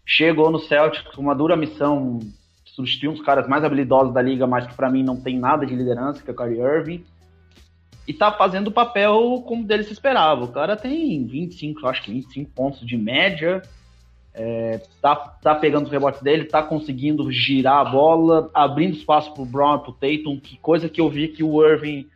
chegou 0.09 0.49
no 0.49 0.57
Celtic 0.57 1.05
com 1.13 1.21
uma 1.21 1.35
dura 1.35 1.55
missão 1.55 2.17
de 2.17 2.71
substituir 2.71 3.09
um 3.09 3.13
dos 3.13 3.21
caras 3.21 3.47
mais 3.47 3.63
habilidosos 3.63 4.11
da 4.11 4.21
liga, 4.23 4.47
mas 4.47 4.65
que 4.65 4.73
para 4.73 4.89
mim 4.89 5.03
não 5.03 5.21
tem 5.21 5.37
nada 5.37 5.67
de 5.67 5.75
liderança, 5.75 6.23
que 6.23 6.31
é 6.31 6.33
o 6.33 6.35
Kyrie 6.35 6.59
Irving. 6.59 7.05
E 8.07 8.13
tá 8.13 8.31
fazendo 8.31 8.69
o 8.69 8.71
papel 8.71 9.43
como 9.47 9.63
dele 9.63 9.83
se 9.83 9.93
esperava. 9.93 10.43
O 10.43 10.51
cara 10.51 10.75
tem 10.75 11.23
25, 11.27 11.85
acho 11.85 12.01
que 12.01 12.11
25 12.11 12.49
pontos 12.51 12.85
de 12.85 12.97
média. 12.97 13.61
É, 14.33 14.81
tá, 14.99 15.15
tá 15.15 15.53
pegando 15.53 15.85
os 15.85 15.91
rebotes 15.91 16.21
dele, 16.21 16.45
tá 16.45 16.63
conseguindo 16.63 17.31
girar 17.31 17.85
a 17.85 17.85
bola, 17.85 18.49
abrindo 18.53 18.95
espaço 18.95 19.31
pro 19.33 19.45
Brown 19.45 19.75
e 19.75 19.79
pro 19.79 19.91
Tatum, 19.91 20.39
que 20.39 20.57
coisa 20.57 20.89
que 20.89 21.01
eu 21.01 21.09
vi 21.09 21.27
que 21.27 21.43
o 21.43 21.63
Irving 21.63 22.07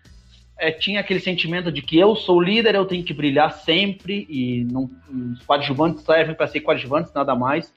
é, 0.57 0.71
tinha 0.71 0.99
aquele 0.99 1.19
sentimento 1.19 1.71
de 1.71 1.81
que 1.81 1.99
eu 1.99 2.15
sou 2.15 2.41
líder, 2.41 2.75
eu 2.75 2.85
tenho 2.85 3.03
que 3.03 3.13
brilhar 3.13 3.51
sempre, 3.51 4.25
e 4.29 4.63
não, 4.71 4.89
os 5.11 5.45
coadjuvantes 5.45 6.03
servem 6.03 6.35
para 6.35 6.47
ser 6.47 6.61
coadjuvantes, 6.61 7.13
nada 7.13 7.35
mais. 7.35 7.73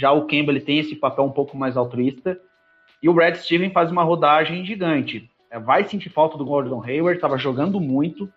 Já 0.00 0.12
o 0.12 0.24
Kemba 0.24 0.50
ele 0.50 0.62
tem 0.62 0.78
esse 0.78 0.96
papel 0.96 1.24
um 1.24 1.30
pouco 1.30 1.58
mais 1.58 1.76
altruísta. 1.76 2.40
E 3.02 3.08
o 3.08 3.12
Brad 3.12 3.34
Steven 3.34 3.70
faz 3.70 3.90
uma 3.90 4.02
rodagem 4.02 4.64
gigante. 4.64 5.30
É, 5.50 5.58
vai 5.58 5.84
sentir 5.84 6.08
falta 6.08 6.38
do 6.38 6.44
Gordon 6.44 6.82
Hayward, 6.82 7.18
estava 7.18 7.36
jogando 7.36 7.78
muito. 7.78 8.32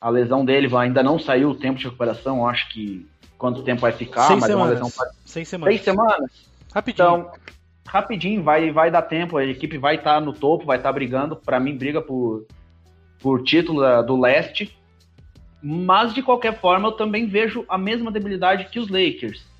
A 0.00 0.08
lesão 0.08 0.42
dele 0.42 0.74
ainda 0.74 1.02
não 1.02 1.18
saiu 1.18 1.50
o 1.50 1.54
tempo 1.54 1.78
de 1.78 1.84
recuperação, 1.84 2.48
acho 2.48 2.70
que 2.70 3.06
quanto 3.36 3.62
tempo 3.62 3.82
vai 3.82 3.92
ficar, 3.92 4.26
Seis 4.26 4.40
mas 4.40 4.50
semanas. 4.50 4.78
é 4.78 4.80
uma 4.80 4.86
lesão. 4.86 5.06
Seis 5.26 5.48
semanas. 5.48 5.74
Seis 5.74 5.84
semanas? 5.84 6.50
Rapidinho. 6.74 7.04
Então, 7.04 7.32
rapidinho, 7.86 8.42
vai, 8.42 8.70
vai 8.70 8.90
dar 8.90 9.02
tempo, 9.02 9.36
a 9.36 9.44
equipe 9.44 9.76
vai 9.76 9.96
estar 9.96 10.14
tá 10.14 10.20
no 10.20 10.32
topo, 10.32 10.64
vai 10.64 10.78
estar 10.78 10.88
tá 10.88 10.92
brigando. 10.94 11.36
Para 11.36 11.60
mim, 11.60 11.76
briga 11.76 12.00
por, 12.00 12.46
por 13.20 13.42
título 13.44 14.02
do 14.02 14.18
leste. 14.18 14.74
Mas, 15.62 16.14
de 16.14 16.22
qualquer 16.22 16.58
forma, 16.58 16.88
eu 16.88 16.92
também 16.92 17.26
vejo 17.26 17.66
a 17.68 17.76
mesma 17.76 18.10
debilidade 18.10 18.70
que 18.70 18.80
os 18.80 18.88
Lakers 18.88 19.51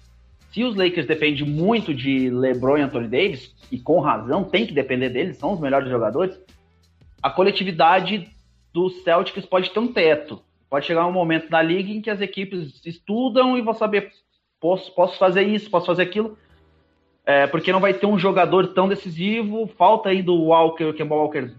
se 0.53 0.63
os 0.63 0.77
Lakers 0.77 1.07
dependem 1.07 1.47
muito 1.47 1.95
de 1.95 2.29
LeBron 2.29 2.79
e 2.79 2.83
Anthony 2.83 3.09
Davis, 3.09 3.55
e 3.71 3.79
com 3.79 4.01
razão, 4.01 4.45
tem 4.45 4.67
que 4.67 4.75
depender 4.75 5.09
deles, 5.09 5.39
são 5.39 5.55
os 5.55 5.61
melhores 5.61 5.89
jogadores, 5.89 6.39
a 7.23 7.31
coletividade 7.31 8.29
dos 8.73 9.03
Celtics 9.03 9.47
pode 9.47 9.71
ter 9.71 9.79
um 9.79 9.93
teto. 9.93 10.43
Pode 10.69 10.87
chegar 10.87 11.07
um 11.07 11.13
momento 11.13 11.51
na 11.51 11.63
liga 11.63 11.91
em 11.91 12.01
que 12.01 12.11
as 12.11 12.21
equipes 12.21 12.81
estudam 12.85 13.57
e 13.57 13.63
vão 13.63 13.75
saber, 13.75 14.11
posso, 14.61 14.95
posso 14.95 15.19
fazer 15.19 15.43
isso, 15.43 15.71
posso 15.71 15.87
fazer 15.87 16.03
aquilo, 16.03 16.37
é, 17.25 17.47
porque 17.47 17.73
não 17.73 17.81
vai 17.81 17.95
ter 17.95 18.07
um 18.07 18.19
jogador 18.19 18.69
tão 18.69 18.89
decisivo, 18.89 19.67
falta 19.67 20.11
aí 20.11 20.23
do 20.23 20.35
Walker, 20.35 20.85
o 20.85 20.95
Kemba 20.95 21.15
Walker 21.15 21.51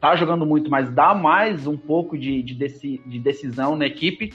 tá 0.00 0.14
jogando 0.14 0.46
muito, 0.46 0.70
mas 0.70 0.90
dá 0.90 1.14
mais 1.14 1.66
um 1.66 1.76
pouco 1.76 2.16
de, 2.16 2.42
de, 2.42 2.54
de 2.54 3.18
decisão 3.18 3.74
na 3.74 3.86
equipe, 3.86 4.32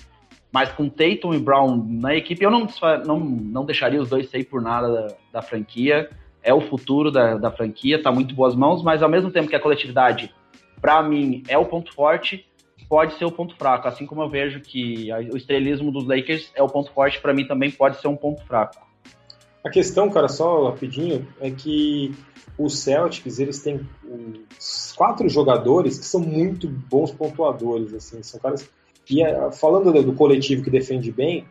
mas 0.52 0.72
com 0.72 0.90
Tatum 0.90 1.34
e 1.34 1.40
Brown 1.40 1.84
na 1.88 2.16
equipe, 2.16 2.44
eu 2.44 2.52
não, 2.52 2.68
não, 3.06 3.20
não 3.20 3.66
deixaria 3.66 4.02
os 4.02 4.10
dois 4.10 4.30
sair 4.30 4.44
por 4.44 4.62
nada 4.62 4.92
da, 4.92 5.16
da 5.34 5.42
franquia. 5.42 6.10
É 6.44 6.54
o 6.54 6.60
futuro 6.60 7.12
da, 7.12 7.38
da 7.38 7.52
franquia, 7.52 8.02
tá 8.02 8.12
muito 8.12 8.34
boas 8.34 8.56
mãos, 8.56 8.84
mas 8.84 9.04
ao 9.04 9.10
mesmo 9.10 9.32
tempo 9.32 9.48
que 9.48 9.56
a 9.56 9.60
coletividade, 9.60 10.34
para 10.82 11.02
mim, 11.04 11.44
é 11.48 11.58
o 11.58 11.66
ponto 11.66 11.94
forte, 11.94 12.46
pode 12.90 13.14
ser 13.14 13.26
o 13.26 13.32
ponto 13.32 13.56
fraco. 13.56 13.88
Assim 13.88 14.06
como 14.06 14.22
eu 14.22 14.30
vejo 14.30 14.60
que 14.60 15.10
o 15.32 15.38
estrelismo 15.38 15.92
dos 15.92 16.06
Lakers 16.06 16.52
é 16.56 16.62
o 16.62 16.68
ponto 16.68 16.92
forte, 16.92 17.22
para 17.22 17.34
mim 17.34 17.46
também 17.46 17.72
pode 17.72 18.02
ser 18.02 18.08
um 18.08 18.18
ponto 18.18 18.44
fraco. 18.46 18.82
A 19.64 19.70
questão, 19.70 20.10
cara, 20.10 20.28
só 20.28 20.70
rapidinho, 20.70 21.28
é 21.40 21.52
que 21.52 22.14
os 22.58 22.80
Celtics, 22.80 23.40
eles 23.40 23.62
têm 23.62 23.88
quatro 24.96 25.30
jogadores 25.30 26.00
que 26.00 26.06
são 26.06 26.20
muito 26.20 26.68
bons 26.68 27.12
pontuadores, 27.12 27.94
assim, 27.94 28.22
são 28.24 28.40
caras 28.40 28.70
e 29.12 29.22
eh, 29.22 29.52
falando 29.52 29.92
do 30.02 30.14
coletivo 30.14 30.64
que 30.64 30.70
defende 30.70 31.12
bem, 31.12 31.46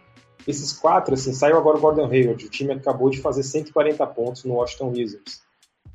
esses 0.49 0.73
quatro, 0.73 1.13
assim, 1.13 1.35
saiu 1.35 1.59
agora 1.59 1.77
o 1.77 1.81
Gordon 1.81 2.07
Hayward, 2.07 2.47
o 2.47 2.49
time 2.49 2.73
acabou 2.73 3.11
de 3.11 3.21
fazer 3.21 3.43
140 3.43 4.05
pontos 4.07 4.45
no 4.45 4.55
Washington 4.55 4.91
Wizards. 4.91 5.43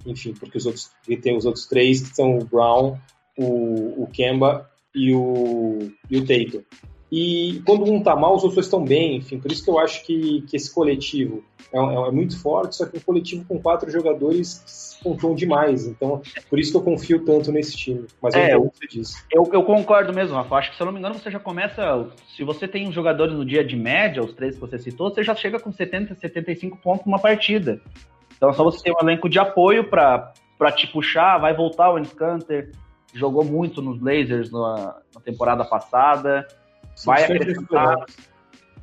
enfim, 0.06 0.34
porque 0.34 0.60
os 0.60 0.68
outros, 0.68 0.92
tem 1.22 1.36
os 1.36 1.46
outros 1.46 1.66
três, 1.66 2.08
que 2.08 2.16
são 2.16 2.38
o 2.38 2.46
Brown, 2.46 2.98
o, 3.36 4.04
o 4.04 4.08
Kemba 4.14 4.70
e 4.94 5.14
o, 5.14 5.92
e 6.10 6.18
o 6.18 6.22
Tatum. 6.26 6.64
E 7.12 7.62
quando 7.66 7.92
um 7.92 8.02
tá 8.02 8.16
mal, 8.16 8.36
os 8.36 8.44
outros 8.44 8.66
estão 8.66 8.84
bem, 8.84 9.18
enfim, 9.18 9.40
por 9.40 9.52
isso 9.52 9.64
que 9.64 9.70
eu 9.70 9.78
acho 9.78 10.04
que, 10.04 10.42
que 10.42 10.56
esse 10.56 10.74
coletivo 10.74 11.44
é, 11.72 11.78
é, 11.78 12.08
é 12.08 12.12
muito 12.12 12.40
forte, 12.40 12.76
só 12.76 12.86
que 12.86 12.98
um 12.98 13.02
coletivo 13.02 13.46
com 13.46 13.62
quatro 13.62 13.90
jogadores 13.92 14.98
pontuam 15.04 15.36
demais, 15.36 15.86
então 15.86 16.22
por 16.50 16.58
isso 16.58 16.72
que 16.72 16.78
eu 16.78 16.82
confio 16.82 17.24
tanto 17.24 17.52
nesse 17.52 17.78
time. 17.78 18.08
Mas 18.22 18.34
é, 18.34 18.56
eu, 18.56 18.72
eu, 19.32 19.50
eu 19.54 19.64
concordo 19.64 20.12
mesmo, 20.14 20.36
Rafa. 20.36 20.56
Acho 20.56 20.72
que 20.72 20.78
se 20.78 20.82
eu 20.82 20.86
não 20.86 20.94
me 20.94 21.00
engano, 21.00 21.16
você 21.16 21.30
já 21.30 21.40
começa. 21.40 22.08
Se 22.36 22.44
você 22.44 22.68
tem 22.68 22.92
jogadores 22.92 23.36
no 23.36 23.46
dia 23.46 23.64
de 23.64 23.76
média, 23.76 24.24
os 24.24 24.34
três 24.34 24.56
que 24.56 24.62
você 24.62 24.80
citou, 24.80 25.12
você 25.14 25.24
já 25.24 25.36
chega 25.36 25.60
com 25.60 25.72
70, 25.72 26.16
75 26.16 26.78
pontos 26.78 27.06
numa 27.06 27.20
partida. 27.20 27.80
Então 28.36 28.50
é 28.50 28.54
só 28.54 28.64
você 28.64 28.82
ter 28.84 28.92
um 28.92 29.00
elenco 29.00 29.30
de 29.30 29.38
apoio 29.38 29.88
para 29.90 30.34
te 30.76 30.88
puxar, 30.88 31.38
vai 31.38 31.56
voltar 31.56 31.92
o 31.92 32.00
Encanter, 32.00 32.72
jogou 33.14 33.46
muito 33.46 33.82
nos 33.82 34.00
Blazers 34.00 34.52
na, 34.52 34.98
na 35.14 35.22
temporada 35.22 35.64
passada. 35.64 36.48
Vai 37.04 37.24
acrescentar. 37.24 38.06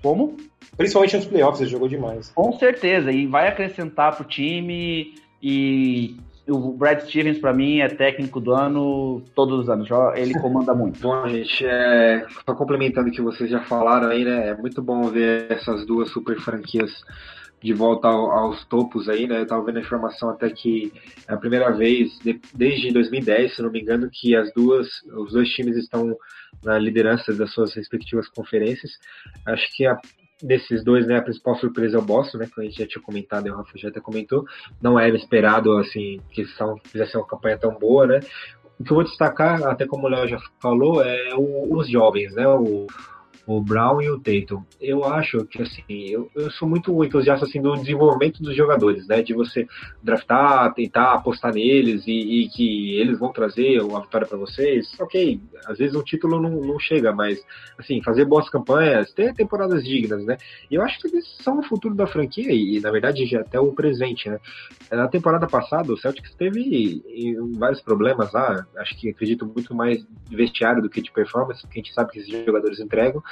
Como? 0.03 0.37
Principalmente 0.77 1.17
nos 1.17 1.27
playoffs, 1.27 1.61
ele 1.61 1.71
jogou 1.71 1.89
demais. 1.89 2.31
Com 2.31 2.53
certeza, 2.59 3.13
e 3.13 3.27
vai 3.27 3.49
acrescentar 3.49 4.17
pro 4.17 4.25
time. 4.25 5.15
E 5.41 6.17
o 6.49 6.73
Brad 6.73 7.01
Stevens, 7.03 7.39
para 7.39 7.53
mim, 7.53 7.81
é 7.81 7.89
técnico 7.89 8.41
do 8.41 8.53
ano 8.53 9.23
todos 9.35 9.61
os 9.61 9.69
anos. 9.69 9.89
Ele 10.17 10.35
comanda 10.35 10.75
muito. 10.75 11.01
bom, 11.01 11.27
gente, 11.29 11.65
é, 11.65 12.27
só 12.45 12.55
complementando 12.55 13.09
o 13.09 13.13
que 13.13 13.23
vocês 13.23 13.51
já 13.51 13.63
falaram 13.65 14.09
aí, 14.09 14.25
né? 14.25 14.49
É 14.49 14.57
muito 14.57 14.83
bom 14.83 15.03
ver 15.09 15.51
essas 15.51 15.87
duas 15.87 16.11
super 16.11 16.39
franquias 16.41 16.91
de 17.63 17.73
volta 17.73 18.09
ao, 18.09 18.31
aos 18.31 18.65
topos 18.65 19.09
aí, 19.09 19.27
né? 19.27 19.41
Eu 19.41 19.47
tava 19.47 19.65
vendo 19.65 19.79
a 19.79 19.83
informação 19.83 20.31
até 20.31 20.51
que 20.51 20.93
é 21.29 21.33
a 21.33 21.37
primeira 21.37 21.71
vez 21.71 22.19
de, 22.19 22.41
desde 22.53 22.93
2010, 22.93 23.55
se 23.55 23.63
não 23.63 23.71
me 23.71 23.81
engano, 23.81 24.11
que 24.13 24.35
as 24.35 24.53
duas, 24.53 24.89
os 25.17 25.33
dois 25.33 25.49
times 25.51 25.77
estão 25.77 26.17
na 26.63 26.79
liderança 26.79 27.33
das 27.33 27.53
suas 27.53 27.75
respectivas 27.75 28.29
conferências. 28.29 28.93
Acho 29.47 29.67
que 29.77 29.87
a, 29.87 29.99
desses 30.43 30.85
dois, 30.85 31.07
né, 31.07 31.19
a 31.19 31.23
principal 31.23 31.57
surpresa 31.57 31.97
é 31.97 32.01
o 32.01 32.05
Boston, 32.05 32.39
né, 32.39 32.49
que 32.53 32.61
a 32.61 32.65
gente 32.65 32.79
já 32.79 32.87
tinha 32.87 33.03
comentado, 33.03 33.47
o 33.47 33.57
Rafa 33.57 33.79
já 33.79 33.89
até 33.89 34.01
comentou. 34.01 34.45
Não 34.81 34.99
era 34.99 35.17
esperado 35.17 35.77
assim 35.79 36.21
que 36.31 36.45
são, 36.47 36.77
fizessem 36.85 37.21
uma 37.21 37.27
campanha 37.27 37.59
tão 37.59 37.79
boa, 37.79 38.07
né? 38.07 38.21
O 38.79 38.85
que 38.85 38.91
eu 38.91 38.97
vou 38.97 39.05
destacar, 39.05 39.63
até 39.65 39.87
como 39.87 40.07
o 40.07 40.11
Léo 40.11 40.27
já 40.27 40.39
falou, 40.61 41.03
é 41.03 41.35
o, 41.35 41.77
os 41.77 41.89
jovens, 41.89 42.35
né? 42.35 42.47
O, 42.49 42.87
o 43.47 43.61
Brown 43.61 44.01
e 44.01 44.11
o 44.11 44.19
Tatum. 44.19 44.63
Eu 44.81 45.05
acho 45.05 45.45
que 45.47 45.63
assim, 45.63 45.83
eu, 45.89 46.31
eu 46.35 46.51
sou 46.51 46.69
muito 46.69 47.05
entusiasta 47.05 47.45
assim 47.45 47.61
do 47.61 47.75
desenvolvimento 47.77 48.43
dos 48.43 48.57
jogadores, 48.57 49.07
né? 49.07 49.23
De 49.23 49.35
você 49.35 49.67
draftar, 50.03 50.73
tentar 50.75 51.15
apostar 51.15 51.53
neles 51.53 52.07
e, 52.07 52.13
e 52.13 52.49
que 52.49 52.97
eles 52.97 53.19
vão 53.19 53.33
trazer 53.33 53.81
uma 53.83 54.01
vitória 54.01 54.27
para 54.27 54.39
vocês. 54.39 54.89
Ok, 55.01 55.41
às 55.67 55.79
vezes 55.79 55.97
o 55.97 56.03
título 56.03 56.41
não, 56.41 56.51
não 56.51 56.79
chega, 56.79 57.13
mas 57.13 57.45
assim, 57.79 58.03
fazer 58.03 58.25
boas 58.25 58.49
campanhas, 58.49 59.13
ter 59.13 59.35
temporadas 59.35 59.83
dignas, 59.83 60.25
né? 60.25 60.37
E 60.71 60.75
eu 60.77 60.83
acho 60.83 61.01
que 61.01 61.09
eles 61.09 61.27
são 61.41 61.59
o 61.59 61.63
futuro 61.65 61.95
da 61.95 62.07
franquia 62.07 62.53
e, 62.53 62.81
na 62.81 62.91
verdade 62.91 63.27
já 63.27 63.41
até 63.41 63.59
o 63.59 63.73
presente, 63.73 64.29
né? 64.29 64.39
Na 64.91 65.09
temporada 65.09 65.47
passada 65.47 65.93
o 65.93 65.97
Celtics 65.97 66.35
teve 66.35 67.03
vários 67.59 67.81
problemas 67.81 68.33
lá, 68.33 68.67
acho 68.77 68.97
que 68.99 69.11
acredito 69.11 69.47
muito 69.47 69.75
mais 69.75 70.05
vestiário 70.31 70.83
do 70.83 70.89
que 70.89 71.03
de 71.03 71.11
performance, 71.11 71.63
porque 71.63 71.81
a 71.81 71.83
gente 71.83 71.95
sabe 71.95 72.13
que 72.13 72.19
esses 72.21 72.45
jogadores 72.45 72.79
entregam. 72.79 73.23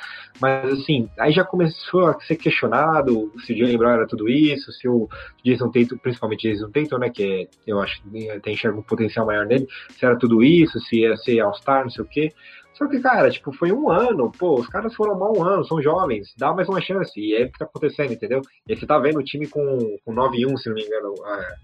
Mas 0.41 0.73
assim, 0.73 1.09
aí 1.19 1.33
já 1.33 1.45
começou 1.45 2.07
a 2.07 2.21
ser 2.21 2.37
questionado 2.37 3.33
se 3.45 3.53
o 3.53 3.57
Jalen 3.57 3.77
Brown 3.77 3.93
era 3.93 4.07
tudo 4.07 4.29
isso, 4.29 4.73
se 4.73 4.89
o 4.89 5.09
Jason 5.45 5.71
Tatum, 5.71 5.99
principalmente 5.99 6.51
Jason 6.51 6.71
Tatum, 6.71 6.99
né, 6.99 7.11
que 7.11 7.25
é, 7.25 7.49
eu 7.67 7.81
acho 7.81 8.03
que 8.03 8.41
tem 8.41 8.55
enxerga 8.55 8.79
um 8.79 8.83
potencial 8.83 9.27
maior 9.27 9.47
nele, 9.47 9.67
se 9.91 10.05
era 10.05 10.19
tudo 10.19 10.43
isso, 10.43 10.79
se 10.81 11.01
ia 11.01 11.17
ser 11.17 11.41
All-Star, 11.41 11.85
não 11.85 11.91
sei 11.91 12.05
o 12.05 12.09
quê. 12.09 12.33
Só 12.81 12.89
que, 12.89 12.99
cara, 13.01 13.31
tipo, 13.31 13.53
foi 13.53 13.71
um 13.71 13.91
ano, 13.91 14.33
pô, 14.33 14.59
os 14.59 14.67
caras 14.67 14.95
foram 14.95 15.19
mal 15.19 15.37
um 15.37 15.45
ano, 15.45 15.65
são 15.67 15.83
jovens, 15.83 16.33
dá 16.39 16.55
mais 16.55 16.67
uma 16.67 16.81
chance, 16.81 17.13
e 17.21 17.35
é 17.35 17.45
o 17.45 17.53
que 17.53 17.59
tá 17.59 17.67
acontecendo, 17.67 18.15
entendeu? 18.15 18.41
E 18.67 18.75
você 18.75 18.87
tá 18.87 18.99
vendo 18.99 19.19
o 19.19 19.23
time 19.23 19.47
com, 19.47 19.99
com 20.03 20.15
9-1, 20.15 20.57
se 20.57 20.69
não 20.71 20.77
me 20.77 20.87
engano, 20.87 21.15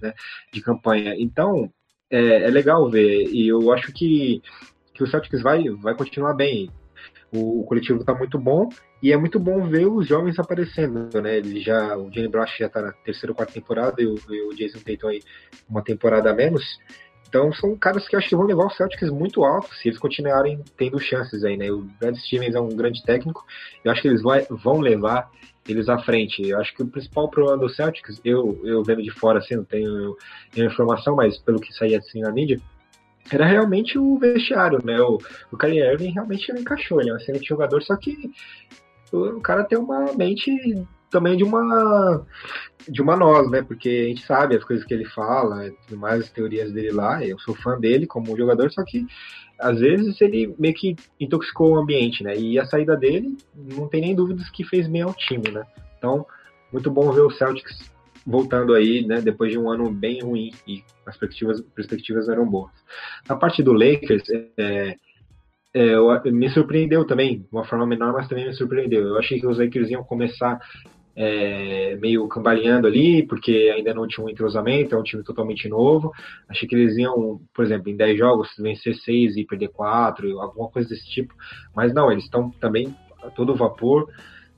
né, 0.02 0.12
de 0.52 0.60
campanha. 0.60 1.14
Então, 1.18 1.72
é, 2.10 2.42
é 2.42 2.50
legal 2.50 2.90
ver, 2.90 3.30
e 3.30 3.48
eu 3.48 3.72
acho 3.72 3.92
que, 3.94 4.42
que 4.92 5.02
o 5.02 5.06
Celtics 5.06 5.40
vai, 5.42 5.64
vai 5.70 5.94
continuar 5.94 6.34
bem. 6.34 6.68
O, 7.32 7.64
coletivo 7.64 8.00
está 8.00 8.14
muito 8.14 8.38
bom 8.38 8.68
e 9.02 9.12
é 9.12 9.16
muito 9.16 9.38
bom 9.38 9.60
ver 9.62 9.86
os 9.86 10.06
jovens 10.06 10.38
aparecendo, 10.38 11.20
né? 11.20 11.38
Ele 11.38 11.60
já, 11.60 11.96
o 11.96 12.10
Jalen 12.12 12.30
Brown 12.30 12.46
já 12.58 12.66
está 12.66 12.80
na 12.80 12.92
terceira 12.92 13.32
ou 13.32 13.36
quarta 13.36 13.52
temporada 13.52 14.00
e 14.00 14.06
o, 14.06 14.14
e 14.30 14.42
o 14.42 14.54
Jason 14.54 14.78
Tatum 14.78 15.08
aí 15.08 15.20
uma 15.68 15.82
temporada 15.82 16.30
a 16.30 16.34
menos. 16.34 16.64
Então 17.28 17.52
são 17.52 17.76
caras 17.76 18.08
que 18.08 18.16
acho 18.16 18.28
que 18.28 18.36
vão 18.36 18.46
levar 18.46 18.66
o 18.66 18.70
Celtics 18.70 19.10
muito 19.10 19.44
alto 19.44 19.74
se 19.74 19.88
eles 19.88 19.98
continuarem 19.98 20.62
tendo 20.76 20.98
chances 20.98 21.44
aí, 21.44 21.56
né? 21.56 21.70
O 21.70 21.82
Brad 22.00 22.16
Stevens 22.16 22.54
é 22.54 22.60
um 22.60 22.68
grande 22.68 23.02
técnico, 23.04 23.44
eu 23.84 23.90
acho 23.90 24.02
que 24.02 24.08
eles 24.08 24.22
vai, 24.22 24.46
vão 24.48 24.80
levar 24.80 25.30
eles 25.68 25.88
à 25.88 25.98
frente. 25.98 26.48
Eu 26.48 26.60
acho 26.60 26.74
que 26.74 26.82
o 26.82 26.86
principal 26.86 27.28
problema 27.28 27.58
do 27.58 27.68
Celtics, 27.68 28.20
eu, 28.24 28.60
eu 28.64 28.82
vendo 28.82 29.02
de 29.02 29.10
fora 29.10 29.40
assim, 29.40 29.56
não 29.56 29.64
tenho, 29.64 30.16
tenho 30.52 30.68
informação, 30.68 31.16
mas 31.16 31.36
pelo 31.38 31.60
que 31.60 31.72
saía 31.74 31.98
assim 31.98 32.20
na 32.20 32.30
mídia, 32.30 32.60
era 33.30 33.46
realmente 33.46 33.98
o 33.98 34.18
vestiário, 34.18 34.80
né? 34.84 35.00
O, 35.00 35.18
o 35.50 35.56
Kyrie 35.56 35.80
Irving 35.80 36.10
realmente 36.10 36.50
encaixou, 36.52 37.00
ele 37.00 37.10
é 37.10 37.14
um 37.14 37.16
excelente 37.16 37.48
jogador, 37.48 37.82
só 37.82 37.96
que 37.96 38.30
o, 39.12 39.40
cara 39.40 39.64
tem 39.64 39.78
uma 39.78 40.12
mente 40.14 40.50
também 41.10 41.36
de 41.36 41.44
uma 41.44 42.24
de 42.88 43.00
uma 43.02 43.16
nós, 43.16 43.50
né? 43.50 43.62
Porque 43.62 43.88
a 43.88 44.08
gente 44.08 44.26
sabe 44.26 44.56
as 44.56 44.64
coisas 44.64 44.84
que 44.84 44.94
ele 44.94 45.04
fala, 45.06 45.70
tudo 45.86 45.98
mais 45.98 46.22
as 46.22 46.30
teorias 46.30 46.72
dele 46.72 46.90
lá. 46.90 47.24
Eu 47.24 47.38
sou 47.38 47.54
fã 47.54 47.78
dele 47.78 48.06
como 48.06 48.36
jogador, 48.36 48.70
só 48.70 48.84
que 48.84 49.06
às 49.58 49.80
vezes 49.80 50.20
ele 50.20 50.54
meio 50.58 50.74
que 50.74 50.94
intoxicou 51.18 51.72
o 51.72 51.78
ambiente, 51.78 52.22
né? 52.22 52.36
E 52.36 52.58
a 52.58 52.66
saída 52.66 52.96
dele, 52.96 53.36
não 53.54 53.88
tem 53.88 54.00
nem 54.00 54.14
dúvidas 54.14 54.48
que 54.50 54.64
fez 54.64 54.86
bem 54.86 55.02
ao 55.02 55.14
time, 55.14 55.50
né? 55.50 55.64
Então, 55.98 56.26
muito 56.72 56.90
bom 56.90 57.10
ver 57.12 57.22
o 57.22 57.30
Celtics 57.30 57.95
voltando 58.26 58.74
aí, 58.74 59.06
né, 59.06 59.20
depois 59.20 59.52
de 59.52 59.58
um 59.58 59.70
ano 59.70 59.90
bem 59.90 60.20
ruim 60.20 60.50
e 60.66 60.82
as 61.06 61.16
perspectivas, 61.16 61.60
perspectivas 61.74 62.28
eram 62.28 62.48
boas. 62.48 62.72
Na 63.28 63.36
parte 63.36 63.62
do 63.62 63.72
Lakers, 63.72 64.24
é, 64.58 64.96
é, 65.72 66.30
me 66.30 66.48
surpreendeu 66.50 67.04
também, 67.04 67.40
de 67.40 67.48
uma 67.52 67.64
forma 67.64 67.86
menor, 67.86 68.12
mas 68.12 68.26
também 68.26 68.46
me 68.46 68.54
surpreendeu. 68.54 69.06
Eu 69.06 69.18
achei 69.18 69.38
que 69.38 69.46
os 69.46 69.58
Lakers 69.58 69.90
iam 69.90 70.02
começar 70.02 70.58
é, 71.14 71.96
meio 71.96 72.26
cambaleando 72.28 72.86
ali, 72.86 73.26
porque 73.26 73.72
ainda 73.74 73.94
não 73.94 74.08
tinha 74.08 74.26
um 74.26 74.28
entrosamento, 74.28 74.94
é 74.94 74.98
um 74.98 75.02
time 75.02 75.22
totalmente 75.22 75.68
novo. 75.68 76.12
Achei 76.48 76.68
que 76.68 76.74
eles 76.74 76.96
iam, 76.96 77.40
por 77.54 77.64
exemplo, 77.64 77.88
em 77.88 77.96
10 77.96 78.18
jogos, 78.18 78.48
vencer 78.58 78.94
6 78.96 79.36
e 79.36 79.46
perder 79.46 79.68
4, 79.68 80.40
alguma 80.40 80.68
coisa 80.68 80.88
desse 80.88 81.08
tipo. 81.08 81.32
Mas 81.74 81.94
não, 81.94 82.10
eles 82.10 82.24
estão 82.24 82.50
também 82.50 82.94
a 83.22 83.30
todo 83.30 83.54
vapor, 83.54 84.08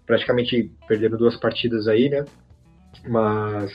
praticamente 0.07 0.71
perderam 0.89 1.19
duas 1.19 1.37
partidas 1.37 1.87
aí, 1.87 2.09
né? 2.09 2.25
Mas 3.07 3.70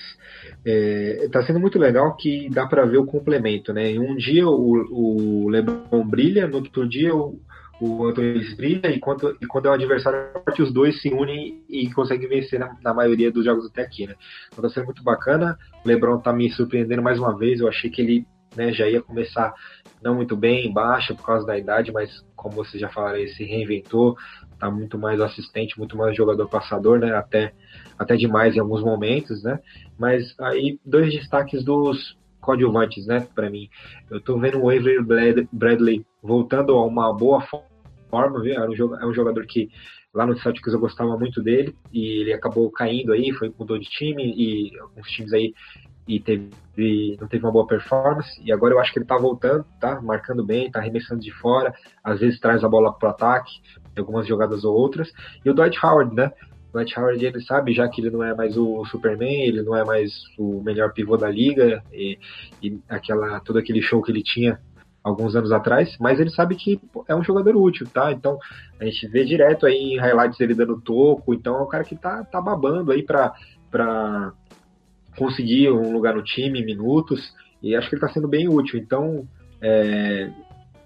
está 0.65 1.39
é, 1.39 1.43
sendo 1.43 1.59
muito 1.59 1.79
legal 1.79 2.15
que 2.15 2.49
dá 2.49 2.65
para 2.65 2.85
ver 2.85 2.97
o 2.97 3.05
complemento, 3.05 3.73
né? 3.73 3.97
um 3.99 4.15
dia 4.15 4.47
o, 4.47 5.45
o 5.45 5.49
LeBron 5.49 6.05
brilha, 6.05 6.47
no 6.47 6.57
outro 6.57 6.87
dia 6.87 7.15
o, 7.15 7.39
o 7.79 8.05
Anthony 8.05 8.55
brilha 8.55 8.89
e 8.89 8.99
quando, 8.99 9.37
e 9.41 9.45
quando 9.45 9.67
é 9.67 9.71
um 9.71 9.73
adversário 9.73 10.31
forte, 10.31 10.61
os 10.61 10.71
dois 10.71 11.01
se 11.01 11.09
unem 11.09 11.63
e 11.67 11.91
conseguem 11.91 12.29
vencer 12.29 12.59
na, 12.59 12.77
na, 12.81 12.93
maioria 12.93 13.31
dos 13.31 13.43
jogos 13.43 13.65
até 13.65 13.81
aqui, 13.81 14.07
né? 14.07 14.15
Então 14.47 14.61
tá 14.61 14.69
sendo 14.69 14.85
muito 14.85 15.03
bacana. 15.03 15.57
O 15.83 15.87
LeBron 15.87 16.19
tá 16.19 16.31
me 16.31 16.49
surpreendendo 16.51 17.01
mais 17.01 17.19
uma 17.19 17.37
vez. 17.37 17.59
Eu 17.59 17.67
achei 17.67 17.89
que 17.89 18.01
ele 18.01 18.25
né, 18.55 18.71
já 18.71 18.87
ia 18.87 19.01
começar 19.01 19.53
não 20.01 20.15
muito 20.15 20.35
bem, 20.35 20.71
baixa 20.71 21.13
por 21.13 21.25
causa 21.25 21.45
da 21.45 21.57
idade, 21.57 21.91
mas 21.91 22.09
como 22.35 22.55
vocês 22.55 22.79
já 22.79 22.89
falaram, 22.89 23.17
ele 23.17 23.29
se 23.29 23.43
reinventou, 23.43 24.15
tá 24.63 24.71
muito 24.71 24.97
mais 24.97 25.19
assistente, 25.19 25.77
muito 25.77 25.97
mais 25.97 26.15
jogador 26.15 26.47
passador, 26.47 26.97
né? 26.97 27.13
Até 27.13 27.53
até 27.99 28.15
demais 28.15 28.55
em 28.55 28.59
alguns 28.59 28.81
momentos, 28.81 29.43
né? 29.43 29.59
Mas 29.99 30.33
aí, 30.39 30.79
dois 30.85 31.11
destaques 31.11 31.63
dos 31.63 32.17
coadjuvantes, 32.39 33.05
né, 33.05 33.25
para 33.33 33.49
mim. 33.49 33.69
Eu 34.09 34.19
tô 34.19 34.37
vendo 34.37 34.59
o 34.59 34.69
Avery 34.69 34.99
Bradley 35.51 36.05
voltando 36.21 36.73
a 36.73 36.85
uma 36.85 37.13
boa 37.13 37.41
forma, 38.09 38.41
viu? 38.41 38.53
É 38.53 39.05
um 39.05 39.13
jogador 39.13 39.45
que 39.45 39.69
lá 40.13 40.25
no 40.25 40.37
Celtics 40.37 40.73
eu 40.73 40.79
gostava 40.79 41.17
muito 41.17 41.41
dele 41.41 41.75
e 41.91 42.21
ele 42.21 42.33
acabou 42.33 42.69
caindo 42.69 43.13
aí, 43.13 43.31
foi 43.31 43.53
mudou 43.57 43.79
de 43.79 43.89
time 43.89 44.23
e 44.23 44.77
alguns 44.79 45.07
times 45.09 45.33
aí 45.33 45.53
e 46.07 46.19
teve 46.19 46.49
não 47.19 47.27
teve 47.27 47.45
uma 47.45 47.51
boa 47.51 47.65
performance 47.65 48.29
e 48.43 48.51
agora 48.51 48.73
eu 48.73 48.79
acho 48.79 48.91
que 48.91 48.99
ele 48.99 49.05
tá 49.05 49.17
voltando, 49.17 49.65
tá 49.79 50.01
marcando 50.01 50.43
bem, 50.43 50.69
tá 50.69 50.79
arremessando 50.79 51.21
de 51.21 51.31
fora, 51.31 51.73
às 52.03 52.19
vezes 52.19 52.39
traz 52.39 52.63
a 52.63 52.69
bola 52.69 52.93
pro 52.93 53.09
ataque, 53.09 53.51
algumas 53.99 54.27
jogadas 54.27 54.63
ou 54.63 54.75
outras. 54.75 55.11
E 55.43 55.49
o 55.49 55.53
Dwight 55.53 55.77
Howard, 55.83 56.15
né? 56.15 56.31
Dwight 56.73 56.99
Howard 56.99 57.23
ele 57.23 57.41
sabe 57.41 57.73
já 57.73 57.87
que 57.87 58.01
ele 58.01 58.09
não 58.09 58.23
é 58.23 58.33
mais 58.33 58.57
o 58.57 58.83
Superman, 58.85 59.43
ele 59.43 59.61
não 59.61 59.75
é 59.75 59.83
mais 59.83 60.11
o 60.37 60.61
melhor 60.63 60.91
pivô 60.91 61.15
da 61.15 61.29
liga 61.29 61.83
e, 61.93 62.17
e 62.61 62.79
aquela 62.89 63.39
todo 63.39 63.59
aquele 63.59 63.81
show 63.81 64.01
que 64.01 64.11
ele 64.11 64.23
tinha 64.23 64.59
alguns 65.03 65.35
anos 65.35 65.51
atrás, 65.51 65.95
mas 65.99 66.19
ele 66.19 66.29
sabe 66.29 66.55
que 66.55 66.79
é 67.07 67.13
um 67.13 67.23
jogador 67.23 67.55
útil, 67.57 67.85
tá? 67.93 68.11
Então 68.11 68.39
a 68.79 68.85
gente 68.85 69.05
vê 69.07 69.25
direto 69.25 69.65
aí 69.65 69.75
em 69.75 69.99
highlights 69.99 70.39
ele 70.39 70.55
dando 70.55 70.79
toco, 70.81 71.33
então 71.33 71.57
é 71.57 71.61
um 71.61 71.67
cara 71.67 71.83
que 71.83 71.95
tá, 71.95 72.23
tá 72.23 72.41
babando 72.41 72.91
aí 72.91 73.03
para 73.03 73.33
para 73.69 74.33
conseguir 75.17 75.71
um 75.71 75.91
lugar 75.91 76.15
no 76.15 76.23
time, 76.23 76.63
minutos, 76.63 77.33
e 77.61 77.75
acho 77.75 77.89
que 77.89 77.95
ele 77.95 78.03
está 78.03 78.13
sendo 78.13 78.27
bem 78.27 78.47
útil. 78.47 78.79
Então, 78.79 79.27
é, 79.61 80.29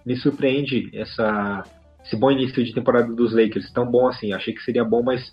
me 0.06 0.16
surpreende 0.16 0.90
essa, 0.94 1.64
esse 2.08 2.16
bom 2.16 2.32
início 2.32 2.64
de 2.64 2.74
temporada 2.74 3.14
dos 3.14 3.34
Lakers, 3.34 3.72
tão 3.72 3.86
bom 3.86 4.08
assim. 4.08 4.34
Achei 4.34 4.54
que 4.54 4.64
seria 4.64 4.84
bom, 4.84 5.04
mas 5.04 5.32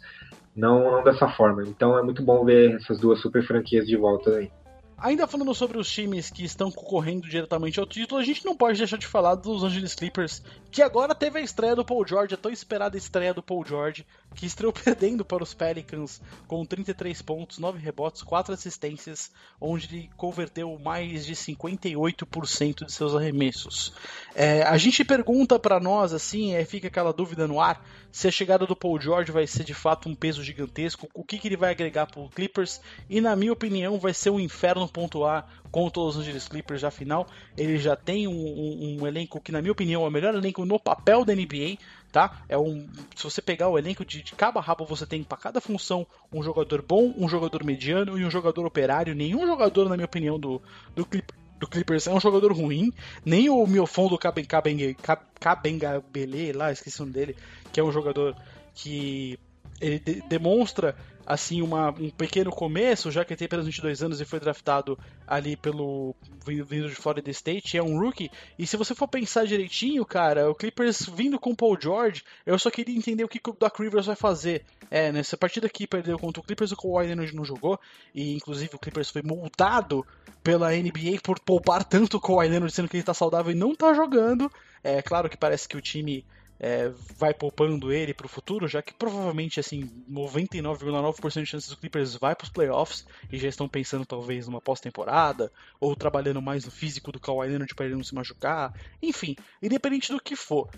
não, 0.54 0.90
não 0.90 1.04
dessa 1.04 1.28
forma. 1.28 1.62
Então 1.62 1.98
é 1.98 2.02
muito 2.02 2.22
bom 2.22 2.44
ver 2.44 2.74
essas 2.74 2.98
duas 2.98 3.20
super 3.20 3.46
franquias 3.46 3.86
de 3.86 3.96
volta 3.96 4.30
aí. 4.36 4.50
Ainda 4.96 5.26
falando 5.26 5.52
sobre 5.54 5.76
os 5.76 5.90
times 5.90 6.30
que 6.30 6.44
estão 6.44 6.70
concorrendo 6.70 7.28
diretamente 7.28 7.78
ao 7.80 7.86
título, 7.86 8.20
a 8.20 8.24
gente 8.24 8.44
não 8.44 8.56
pode 8.56 8.78
deixar 8.78 8.96
de 8.96 9.06
falar 9.06 9.34
dos 9.34 9.62
Angeles 9.62 9.94
Clippers, 9.94 10.42
que 10.70 10.80
agora 10.80 11.14
teve 11.14 11.38
a 11.38 11.42
estreia 11.42 11.74
do 11.74 11.84
Paul 11.84 12.06
George, 12.06 12.34
a 12.34 12.38
tão 12.38 12.50
esperada 12.50 12.96
estreia 12.96 13.34
do 13.34 13.42
Paul 13.42 13.64
George, 13.66 14.06
que 14.34 14.46
estreou 14.46 14.72
perdendo 14.74 15.24
para 15.24 15.42
os 15.42 15.54
Pelicans 15.54 16.20
com 16.46 16.64
33 16.64 17.22
pontos, 17.22 17.58
9 17.58 17.78
rebotes, 17.78 18.22
4 18.22 18.52
assistências, 18.52 19.30
onde 19.60 19.86
ele 19.86 20.10
converteu 20.16 20.78
mais 20.78 21.24
de 21.24 21.34
58% 21.34 22.84
de 22.84 22.92
seus 22.92 23.14
arremessos. 23.14 23.92
É, 24.34 24.62
a 24.62 24.76
gente 24.76 25.04
pergunta 25.04 25.58
para 25.58 25.78
nós, 25.80 26.12
assim, 26.12 26.54
é, 26.54 26.64
fica 26.64 26.88
aquela 26.88 27.12
dúvida 27.12 27.46
no 27.46 27.60
ar, 27.60 27.84
se 28.10 28.28
a 28.28 28.30
chegada 28.30 28.66
do 28.66 28.76
Paul 28.76 29.00
George 29.00 29.32
vai 29.32 29.46
ser 29.46 29.64
de 29.64 29.74
fato 29.74 30.08
um 30.08 30.14
peso 30.14 30.42
gigantesco, 30.42 31.08
o 31.14 31.24
que, 31.24 31.38
que 31.38 31.48
ele 31.48 31.56
vai 31.56 31.70
agregar 31.70 32.06
para 32.06 32.20
o 32.20 32.28
Clippers, 32.28 32.80
e 33.08 33.20
na 33.20 33.34
minha 33.34 33.52
opinião 33.52 33.98
vai 33.98 34.14
ser 34.14 34.30
um 34.30 34.40
inferno 34.40 34.88
pontuar 34.88 35.48
contra 35.70 36.00
os 36.00 36.16
Angeles 36.16 36.46
Clippers, 36.46 36.84
afinal, 36.84 37.26
ele 37.56 37.76
já 37.78 37.96
tem 37.96 38.28
um, 38.28 38.32
um, 38.32 38.98
um 39.00 39.06
elenco 39.06 39.40
que, 39.40 39.50
na 39.50 39.60
minha 39.60 39.72
opinião, 39.72 40.04
é 40.04 40.08
o 40.08 40.10
melhor 40.10 40.34
elenco 40.34 40.64
no 40.64 40.78
papel 40.78 41.24
da 41.24 41.34
NBA, 41.34 41.78
tá? 42.14 42.44
É 42.48 42.56
um, 42.56 42.86
se 43.16 43.24
você 43.24 43.42
pegar 43.42 43.68
o 43.68 43.76
elenco 43.76 44.04
de, 44.04 44.22
de 44.22 44.36
cabo 44.36 44.60
a 44.60 44.62
rabo, 44.62 44.86
você 44.86 45.04
tem 45.04 45.24
para 45.24 45.36
cada 45.36 45.60
função 45.60 46.06
um 46.32 46.44
jogador 46.44 46.80
bom, 46.80 47.12
um 47.18 47.28
jogador 47.28 47.64
mediano 47.64 48.16
e 48.16 48.24
um 48.24 48.30
jogador 48.30 48.64
operário. 48.64 49.16
Nenhum 49.16 49.44
jogador, 49.44 49.88
na 49.88 49.96
minha 49.96 50.04
opinião, 50.04 50.38
do, 50.38 50.62
do, 50.94 51.04
Clip, 51.04 51.34
do 51.58 51.66
Clippers 51.66 52.06
é 52.06 52.12
um 52.12 52.20
jogador 52.20 52.52
ruim. 52.52 52.92
Nem 53.24 53.50
o 53.50 53.66
Miofon 53.66 54.06
do 54.06 54.16
Caben, 54.16 54.44
Caben, 54.44 54.96
Cabengabele, 55.40 56.52
lá, 56.52 56.70
esqueci 56.70 56.98
o 56.98 57.02
nome 57.02 57.14
dele, 57.14 57.36
que 57.72 57.80
é 57.80 57.82
um 57.82 57.90
jogador 57.90 58.36
que 58.76 59.36
ele 59.80 59.98
de, 59.98 60.22
demonstra 60.28 60.94
assim 61.26 61.62
uma, 61.62 61.90
um 61.90 62.10
pequeno 62.10 62.50
começo, 62.50 63.10
já 63.10 63.24
que 63.24 63.32
ele 63.32 63.38
tem 63.38 63.46
apenas 63.46 63.66
22 63.66 64.02
anos 64.02 64.20
e 64.20 64.24
foi 64.24 64.38
draftado 64.38 64.98
ali 65.26 65.56
pelo 65.56 66.14
vindo 66.44 66.88
de 66.88 66.94
Florida 66.94 67.30
State, 67.30 67.76
é 67.76 67.82
um 67.82 67.98
rookie. 67.98 68.30
E 68.58 68.66
se 68.66 68.76
você 68.76 68.94
for 68.94 69.08
pensar 69.08 69.46
direitinho, 69.46 70.04
cara, 70.04 70.50
o 70.50 70.54
Clippers 70.54 71.08
vindo 71.08 71.38
com 71.38 71.50
o 71.50 71.56
Paul 71.56 71.78
George, 71.80 72.22
eu 72.44 72.58
só 72.58 72.70
queria 72.70 72.96
entender 72.96 73.24
o 73.24 73.28
que, 73.28 73.40
o 73.48 73.52
Doc 73.52 73.78
Rivers 73.78 74.06
vai 74.06 74.16
fazer. 74.16 74.64
É, 74.90 75.10
nessa 75.10 75.36
partida 75.36 75.68
que 75.68 75.86
perdeu 75.86 76.18
contra 76.18 76.40
o 76.40 76.44
Clippers, 76.44 76.72
o 76.72 76.76
Kawhi 76.76 77.06
Leonard 77.06 77.34
não 77.34 77.44
jogou, 77.44 77.80
e 78.14 78.34
inclusive 78.34 78.74
o 78.74 78.78
Clippers 78.78 79.10
foi 79.10 79.22
multado 79.22 80.06
pela 80.42 80.70
NBA 80.70 81.20
por 81.22 81.40
poupar 81.40 81.82
tanto 81.84 82.18
o 82.18 82.20
Kawhi 82.20 82.48
Leonard, 82.48 82.72
sendo 82.72 82.88
que 82.88 82.96
ele 82.96 83.02
está 83.02 83.14
saudável 83.14 83.50
e 83.50 83.56
não 83.56 83.72
está 83.72 83.94
jogando. 83.94 84.50
É 84.82 85.00
claro 85.00 85.30
que 85.30 85.36
parece 85.36 85.66
que 85.66 85.76
o 85.76 85.80
time 85.80 86.24
é, 86.64 86.90
vai 87.18 87.34
poupando 87.34 87.92
ele 87.92 88.14
para 88.14 88.24
o 88.24 88.28
futuro, 88.28 88.66
já 88.66 88.80
que 88.80 88.94
provavelmente 88.94 89.60
assim 89.60 89.82
99,9% 90.10 91.42
de 91.42 91.46
chances 91.46 91.68
do 91.68 91.76
Clippers 91.76 92.14
vai 92.14 92.34
para 92.34 92.46
os 92.46 92.48
playoffs 92.48 93.04
e 93.30 93.36
já 93.36 93.48
estão 93.50 93.68
pensando 93.68 94.06
talvez 94.06 94.46
numa 94.46 94.62
pós-temporada 94.62 95.52
ou 95.78 95.94
trabalhando 95.94 96.40
mais 96.40 96.64
no 96.64 96.70
físico 96.70 97.12
do 97.12 97.20
Kawhi 97.20 97.48
Leonard 97.48 97.74
para 97.74 97.84
ele 97.84 97.96
não 97.96 98.02
se 98.02 98.14
machucar, 98.14 98.72
enfim, 99.02 99.36
independente 99.62 100.10
do 100.10 100.18
que 100.18 100.34
for. 100.34 100.70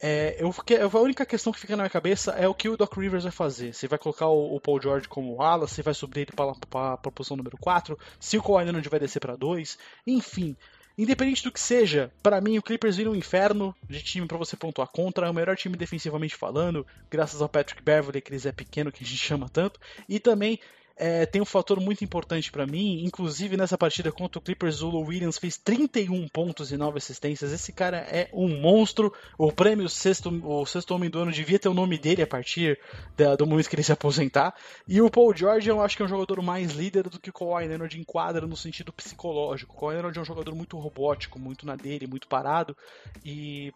É, 0.00 0.36
eu, 0.40 0.54
a 0.92 1.00
única 1.00 1.26
questão 1.26 1.52
que 1.52 1.58
fica 1.58 1.74
na 1.74 1.82
minha 1.82 1.90
cabeça 1.90 2.30
é 2.32 2.46
o 2.46 2.54
que 2.54 2.68
o 2.68 2.76
Doc 2.76 2.96
Rivers 2.96 3.24
vai 3.24 3.32
fazer. 3.32 3.72
Se 3.72 3.88
vai 3.88 3.98
colocar 3.98 4.28
o, 4.28 4.54
o 4.54 4.60
Paul 4.60 4.80
George 4.80 5.08
como 5.08 5.42
ala, 5.42 5.66
se 5.66 5.82
vai 5.82 5.92
subir 5.92 6.20
ele 6.20 6.32
para 6.36 6.52
a 6.92 7.10
posição 7.10 7.36
número 7.36 7.58
4, 7.58 7.98
se 8.20 8.38
o 8.38 8.42
Kawhi 8.42 8.62
Leonard 8.62 8.88
vai 8.88 9.00
descer 9.00 9.18
para 9.18 9.34
2, 9.34 9.76
enfim. 10.06 10.56
Independente 10.96 11.42
do 11.42 11.52
que 11.52 11.60
seja, 11.60 12.12
para 12.22 12.40
mim 12.40 12.58
o 12.58 12.62
Clippers 12.62 12.96
vira 12.96 13.10
um 13.10 13.14
inferno 13.14 13.74
de 13.88 14.02
time 14.02 14.26
para 14.26 14.36
você 14.36 14.56
pontuar 14.56 14.88
contra. 14.88 15.26
É 15.26 15.30
o 15.30 15.34
melhor 15.34 15.56
time 15.56 15.76
defensivamente 15.76 16.36
falando, 16.36 16.86
graças 17.10 17.40
ao 17.40 17.48
Patrick 17.48 17.82
Beverly, 17.82 18.20
que 18.20 18.30
eles 18.30 18.46
é 18.46 18.52
pequeno, 18.52 18.92
que 18.92 19.02
a 19.02 19.06
gente 19.06 19.18
chama 19.18 19.48
tanto. 19.48 19.80
E 20.08 20.20
também 20.20 20.58
é, 20.96 21.26
tem 21.26 21.40
um 21.40 21.46
fator 21.46 21.80
muito 21.80 22.04
importante 22.04 22.50
para 22.50 22.66
mim, 22.66 23.04
inclusive 23.04 23.56
nessa 23.56 23.78
partida 23.78 24.12
contra 24.12 24.38
o 24.38 24.42
Clippers, 24.42 24.82
o 24.82 25.00
Williams 25.00 25.38
fez 25.38 25.56
31 25.56 26.28
pontos 26.28 26.72
e 26.72 26.76
9 26.76 26.98
assistências. 26.98 27.52
Esse 27.52 27.72
cara 27.72 27.98
é 27.98 28.28
um 28.32 28.60
monstro. 28.60 29.12
O 29.38 29.50
prêmio 29.52 29.88
sexto, 29.88 30.30
o 30.44 30.66
sexto 30.66 30.94
homem 30.94 31.10
do 31.10 31.18
ano 31.18 31.32
devia 31.32 31.58
ter 31.58 31.68
o 31.68 31.74
nome 31.74 31.98
dele 31.98 32.22
a 32.22 32.26
partir 32.26 32.78
da, 33.16 33.36
do 33.36 33.46
momento 33.46 33.68
que 33.68 33.74
ele 33.74 33.82
se 33.82 33.92
aposentar. 33.92 34.54
E 34.86 35.00
o 35.00 35.10
Paul 35.10 35.34
George 35.34 35.68
eu 35.68 35.80
acho 35.80 35.96
que 35.96 36.02
é 36.02 36.06
um 36.06 36.08
jogador 36.08 36.42
mais 36.42 36.72
líder 36.72 37.08
do 37.08 37.18
que 37.18 37.30
o 37.30 37.32
Kawhi 37.32 37.66
Leonard 37.66 37.98
enquadra 37.98 38.46
no 38.46 38.56
sentido 38.56 38.92
psicológico. 38.92 39.74
O 39.74 39.80
Kawhi 39.80 39.94
Leonard 39.94 40.18
é 40.18 40.22
um 40.22 40.24
jogador 40.24 40.54
muito 40.54 40.78
robótico, 40.78 41.38
muito 41.38 41.66
na 41.66 41.76
dele, 41.76 42.06
muito 42.06 42.28
parado. 42.28 42.76
E 43.24 43.72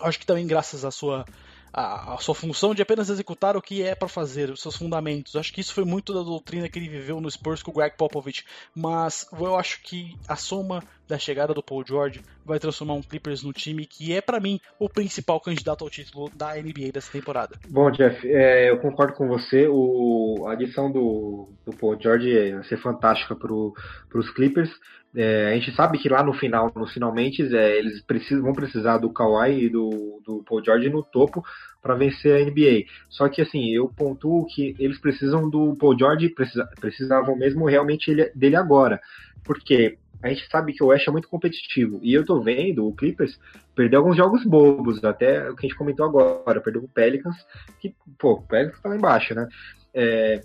acho 0.00 0.18
que 0.18 0.26
também 0.26 0.46
graças 0.46 0.84
à 0.84 0.90
sua 0.90 1.24
a, 1.72 2.14
a, 2.14 2.18
sua 2.18 2.34
função 2.34 2.74
de 2.74 2.82
apenas 2.82 3.08
executar 3.08 3.56
o 3.56 3.62
que 3.62 3.82
é 3.82 3.94
para 3.94 4.08
fazer, 4.08 4.50
os 4.50 4.60
seus 4.60 4.76
fundamentos. 4.76 5.36
Acho 5.36 5.52
que 5.52 5.60
isso 5.60 5.72
foi 5.72 5.84
muito 5.84 6.12
da 6.12 6.22
doutrina 6.22 6.68
que 6.68 6.78
ele 6.78 6.88
viveu 6.88 7.20
no 7.20 7.30
Spurs 7.30 7.62
com 7.62 7.70
o 7.70 7.74
Greg 7.74 7.96
Popovich, 7.96 8.44
mas 8.74 9.26
eu 9.32 9.56
acho 9.56 9.82
que 9.82 10.16
a 10.28 10.36
soma 10.36 10.82
da 11.08 11.18
chegada 11.18 11.52
do 11.52 11.62
Paul 11.62 11.84
George 11.86 12.22
vai 12.44 12.58
transformar 12.58 12.94
um 12.94 13.02
Clippers 13.02 13.42
no 13.42 13.52
time 13.52 13.84
que 13.84 14.14
é 14.14 14.20
para 14.20 14.40
mim 14.40 14.60
o 14.78 14.88
principal 14.88 15.40
candidato 15.40 15.84
ao 15.84 15.90
título 15.90 16.30
da 16.34 16.54
NBA 16.54 16.92
dessa 16.92 17.12
temporada. 17.12 17.58
Bom, 17.68 17.90
Jeff, 17.90 18.26
é, 18.26 18.70
eu 18.70 18.78
concordo 18.78 19.14
com 19.14 19.28
você. 19.28 19.66
O, 19.68 20.46
a 20.46 20.52
adição 20.52 20.90
do, 20.90 21.48
do 21.64 21.76
Paul 21.76 21.98
George 22.00 22.52
vai 22.52 22.64
ser 22.64 22.78
fantástica 22.78 23.34
para 23.36 23.52
os 23.52 24.30
Clippers. 24.34 24.70
É, 25.14 25.48
a 25.48 25.54
gente 25.54 25.74
sabe 25.74 25.98
que 25.98 26.08
lá 26.08 26.22
no 26.22 26.32
final, 26.32 26.72
nos 26.74 26.92
finalmente, 26.92 27.42
é, 27.54 27.78
eles 27.78 28.00
precisam, 28.02 28.42
vão 28.42 28.54
precisar 28.54 28.98
do 28.98 29.12
Kawhi 29.12 29.64
e 29.64 29.68
do, 29.68 30.20
do 30.24 30.42
Paul 30.44 30.64
George 30.64 30.88
no 30.88 31.02
topo 31.02 31.44
para 31.82 31.94
vencer 31.94 32.34
a 32.34 32.44
NBA. 32.44 32.84
Só 33.10 33.28
que 33.28 33.42
assim, 33.42 33.70
eu 33.70 33.88
pontuo 33.88 34.46
que 34.46 34.74
eles 34.78 34.98
precisam 34.98 35.50
do 35.50 35.76
Paul 35.76 35.98
George, 35.98 36.30
precisa, 36.30 36.66
precisavam 36.80 37.36
mesmo 37.36 37.68
realmente 37.68 38.10
ele, 38.10 38.30
dele 38.34 38.56
agora. 38.56 39.00
Porque 39.44 39.98
a 40.22 40.28
gente 40.28 40.48
sabe 40.48 40.72
que 40.72 40.82
o 40.82 40.86
West 40.86 41.06
é 41.06 41.10
muito 41.10 41.28
competitivo. 41.28 41.98
E 42.02 42.14
eu 42.14 42.24
tô 42.24 42.40
vendo 42.40 42.86
o 42.86 42.94
Clippers 42.94 43.38
perder 43.74 43.96
alguns 43.96 44.16
jogos 44.16 44.44
bobos, 44.44 45.02
até 45.04 45.50
o 45.50 45.56
que 45.56 45.66
a 45.66 45.68
gente 45.68 45.76
comentou 45.76 46.06
agora, 46.06 46.60
perdeu 46.60 46.82
o 46.82 46.88
Pelicans, 46.88 47.36
que, 47.80 47.94
pô, 48.18 48.34
o 48.34 48.42
Pelicans 48.42 48.80
tá 48.80 48.88
lá 48.88 48.96
embaixo, 48.96 49.34
né? 49.34 49.48
É, 49.92 50.40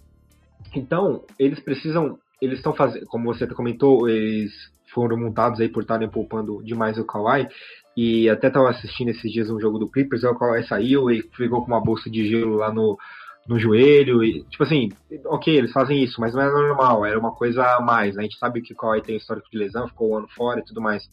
então, 0.76 1.24
eles 1.40 1.60
precisam 1.60 2.18
eles 2.42 2.60
estão 2.60 2.74
fazendo, 2.74 3.06
como 3.08 3.34
você 3.34 3.48
comentou, 3.48 4.08
eles 4.08 4.52
foram 4.94 5.18
montados 5.18 5.60
aí 5.60 5.70
por 5.70 5.82
estarem 5.82 6.10
poupando 6.10 6.64
demais 6.64 6.98
o 6.98 7.06
Kawhi. 7.06 7.48
E 7.96 8.30
até 8.30 8.48
estava 8.48 8.70
assistindo 8.70 9.10
esses 9.10 9.32
dias 9.32 9.50
um 9.50 9.60
jogo 9.60 9.80
do 9.80 9.90
Clippers, 9.90 10.24
o 10.24 10.36
Kawhi 10.36 10.64
saiu 10.64 11.10
e 11.10 11.24
ficou 11.36 11.62
com 11.62 11.68
uma 11.68 11.84
bolsa 11.84 12.10
de 12.10 12.28
gelo 12.28 12.56
lá 12.56 12.72
no, 12.72 12.98
no 13.48 13.60
joelho. 13.60 14.24
E, 14.24 14.44
tipo 14.44 14.64
assim, 14.64 14.90
ok, 15.26 15.56
eles 15.56 15.72
fazem 15.72 16.04
isso, 16.04 16.22
mas 16.22 16.34
não 16.34 16.42
é 16.42 16.52
normal, 16.52 17.06
era 17.06 17.20
uma 17.20 17.32
coisa 17.32 17.64
a 17.64 17.82
mais. 17.82 18.16
Né? 18.16 18.22
A 18.22 18.24
gente 18.24 18.38
sabe 18.38 18.62
que 18.62 18.74
o 18.74 18.76
Kawhi 18.76 19.02
tem 19.02 19.18
histórico 19.18 19.50
de 19.52 19.58
lesão, 19.58 19.88
ficou 19.88 20.12
um 20.12 20.18
ano 20.18 20.28
fora 20.30 20.60
e 20.60 20.66
tudo 20.66 20.82
mais. 20.82 21.10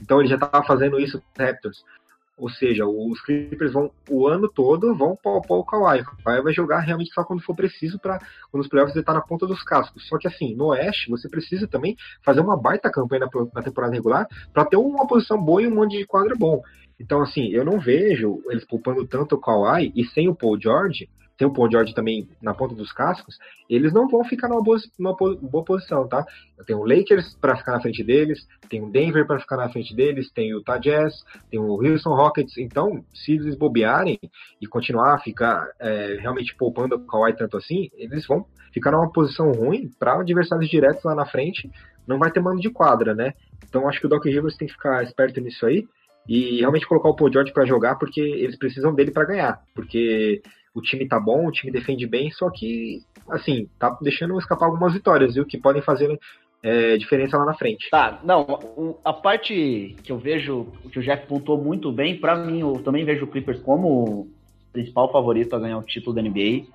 Então 0.00 0.20
ele 0.20 0.28
já 0.28 0.36
estava 0.36 0.64
fazendo 0.64 1.00
isso 1.00 1.20
com 1.20 1.42
Raptors. 1.42 1.84
Ou 2.42 2.50
seja, 2.50 2.84
os 2.84 3.20
Clippers 3.20 3.72
vão 3.72 3.92
o 4.10 4.26
ano 4.26 4.48
todo 4.48 4.96
vão 4.96 5.14
poupar 5.14 5.58
o 5.58 5.64
Kawhi. 5.64 6.00
O 6.00 6.24
Kawhi 6.24 6.42
vai 6.42 6.52
jogar 6.52 6.80
realmente 6.80 7.12
só 7.12 7.22
quando 7.22 7.40
for 7.40 7.54
preciso 7.54 8.00
para 8.00 8.18
quando 8.50 8.64
os 8.64 8.68
playoffs 8.68 8.96
estar 8.96 9.14
na 9.14 9.20
ponta 9.20 9.46
dos 9.46 9.62
cascos. 9.62 10.08
Só 10.08 10.18
que 10.18 10.26
assim, 10.26 10.52
no 10.56 10.70
Oeste, 10.70 11.08
você 11.08 11.28
precisa 11.28 11.68
também 11.68 11.96
fazer 12.24 12.40
uma 12.40 12.60
baita 12.60 12.90
campanha 12.90 13.28
na, 13.32 13.44
na 13.54 13.62
temporada 13.62 13.94
regular 13.94 14.26
para 14.52 14.64
ter 14.64 14.76
uma 14.76 15.06
posição 15.06 15.40
boa 15.40 15.62
e 15.62 15.68
um 15.68 15.74
monte 15.76 15.96
de 15.96 16.04
quadro 16.04 16.36
bom. 16.36 16.60
Então, 16.98 17.22
assim, 17.22 17.46
eu 17.50 17.64
não 17.64 17.78
vejo 17.78 18.42
eles 18.50 18.64
poupando 18.64 19.06
tanto 19.06 19.36
o 19.36 19.40
Kawhi 19.40 19.92
e 19.94 20.04
sem 20.06 20.28
o 20.28 20.34
Paul 20.34 20.60
George 20.60 21.08
tem 21.42 21.48
o 21.48 21.52
Paul 21.52 21.68
George 21.68 21.92
também 21.92 22.28
na 22.40 22.54
ponta 22.54 22.72
dos 22.72 22.92
cascos, 22.92 23.36
eles 23.68 23.92
não 23.92 24.06
vão 24.06 24.22
ficar 24.22 24.48
numa 24.48 24.62
boa, 24.62 24.78
numa 24.96 25.12
boa 25.16 25.64
posição, 25.64 26.06
tá? 26.06 26.24
Tem 26.64 26.76
o 26.76 26.84
Lakers 26.84 27.36
para 27.40 27.56
ficar 27.56 27.72
na 27.72 27.80
frente 27.80 28.04
deles, 28.04 28.46
tem 28.68 28.80
o 28.80 28.88
Denver 28.88 29.26
para 29.26 29.40
ficar 29.40 29.56
na 29.56 29.68
frente 29.68 29.92
deles, 29.92 30.30
tem 30.30 30.54
o 30.54 30.58
Utah 30.58 30.78
Jazz, 30.78 31.12
tem 31.50 31.58
o 31.58 31.84
Houston 31.84 32.14
Rockets. 32.14 32.56
Então, 32.58 33.04
se 33.12 33.32
eles 33.32 33.56
bobearem 33.56 34.20
e 34.60 34.66
continuar 34.68 35.14
a 35.14 35.18
ficar 35.18 35.68
é, 35.80 36.18
realmente 36.20 36.54
poupando 36.54 36.94
o 36.94 37.04
Kawhi 37.04 37.34
tanto 37.34 37.56
assim, 37.56 37.90
eles 37.94 38.24
vão 38.24 38.46
ficar 38.72 38.92
numa 38.92 39.10
posição 39.10 39.50
ruim 39.50 39.90
para 39.98 40.20
adversários 40.20 40.70
diretos 40.70 41.02
lá 41.02 41.16
na 41.16 41.26
frente, 41.26 41.68
não 42.06 42.20
vai 42.20 42.30
ter 42.30 42.38
mano 42.38 42.60
de 42.60 42.70
quadra, 42.70 43.16
né? 43.16 43.34
Então, 43.68 43.88
acho 43.88 43.98
que 43.98 44.06
o 44.06 44.08
Doc 44.08 44.24
Rivers 44.24 44.56
tem 44.56 44.68
que 44.68 44.74
ficar 44.74 45.02
esperto 45.02 45.40
nisso 45.40 45.66
aí 45.66 45.88
e 46.28 46.60
realmente 46.60 46.86
colocar 46.86 47.08
o 47.08 47.16
Paul 47.16 47.32
George 47.32 47.52
para 47.52 47.66
jogar 47.66 47.96
porque 47.96 48.20
eles 48.20 48.56
precisam 48.56 48.94
dele 48.94 49.10
para 49.10 49.24
ganhar, 49.24 49.60
porque 49.74 50.40
o 50.74 50.80
time 50.80 51.06
tá 51.06 51.20
bom, 51.20 51.46
o 51.46 51.52
time 51.52 51.70
defende 51.70 52.06
bem, 52.06 52.30
só 52.30 52.50
que, 52.50 53.02
assim, 53.28 53.68
tá 53.78 53.96
deixando 54.00 54.38
escapar 54.38 54.66
algumas 54.66 54.92
vitórias, 54.92 55.34
viu? 55.34 55.44
Que 55.44 55.58
podem 55.58 55.82
fazer 55.82 56.18
é, 56.62 56.96
diferença 56.96 57.36
lá 57.36 57.44
na 57.44 57.54
frente. 57.54 57.90
Tá, 57.90 58.20
não, 58.24 58.98
a 59.04 59.12
parte 59.12 59.96
que 60.02 60.10
eu 60.12 60.18
vejo, 60.18 60.68
que 60.90 60.98
o 60.98 61.02
Jeff 61.02 61.26
pontuou 61.26 61.62
muito 61.62 61.92
bem, 61.92 62.16
para 62.16 62.36
mim, 62.36 62.60
eu 62.60 62.74
também 62.82 63.04
vejo 63.04 63.24
o 63.24 63.28
Clippers 63.28 63.60
como 63.60 63.88
o 63.88 64.30
principal 64.72 65.10
favorito 65.12 65.54
a 65.54 65.58
ganhar 65.58 65.78
o 65.78 65.84
título 65.84 66.14
da 66.14 66.22
NBA. 66.22 66.66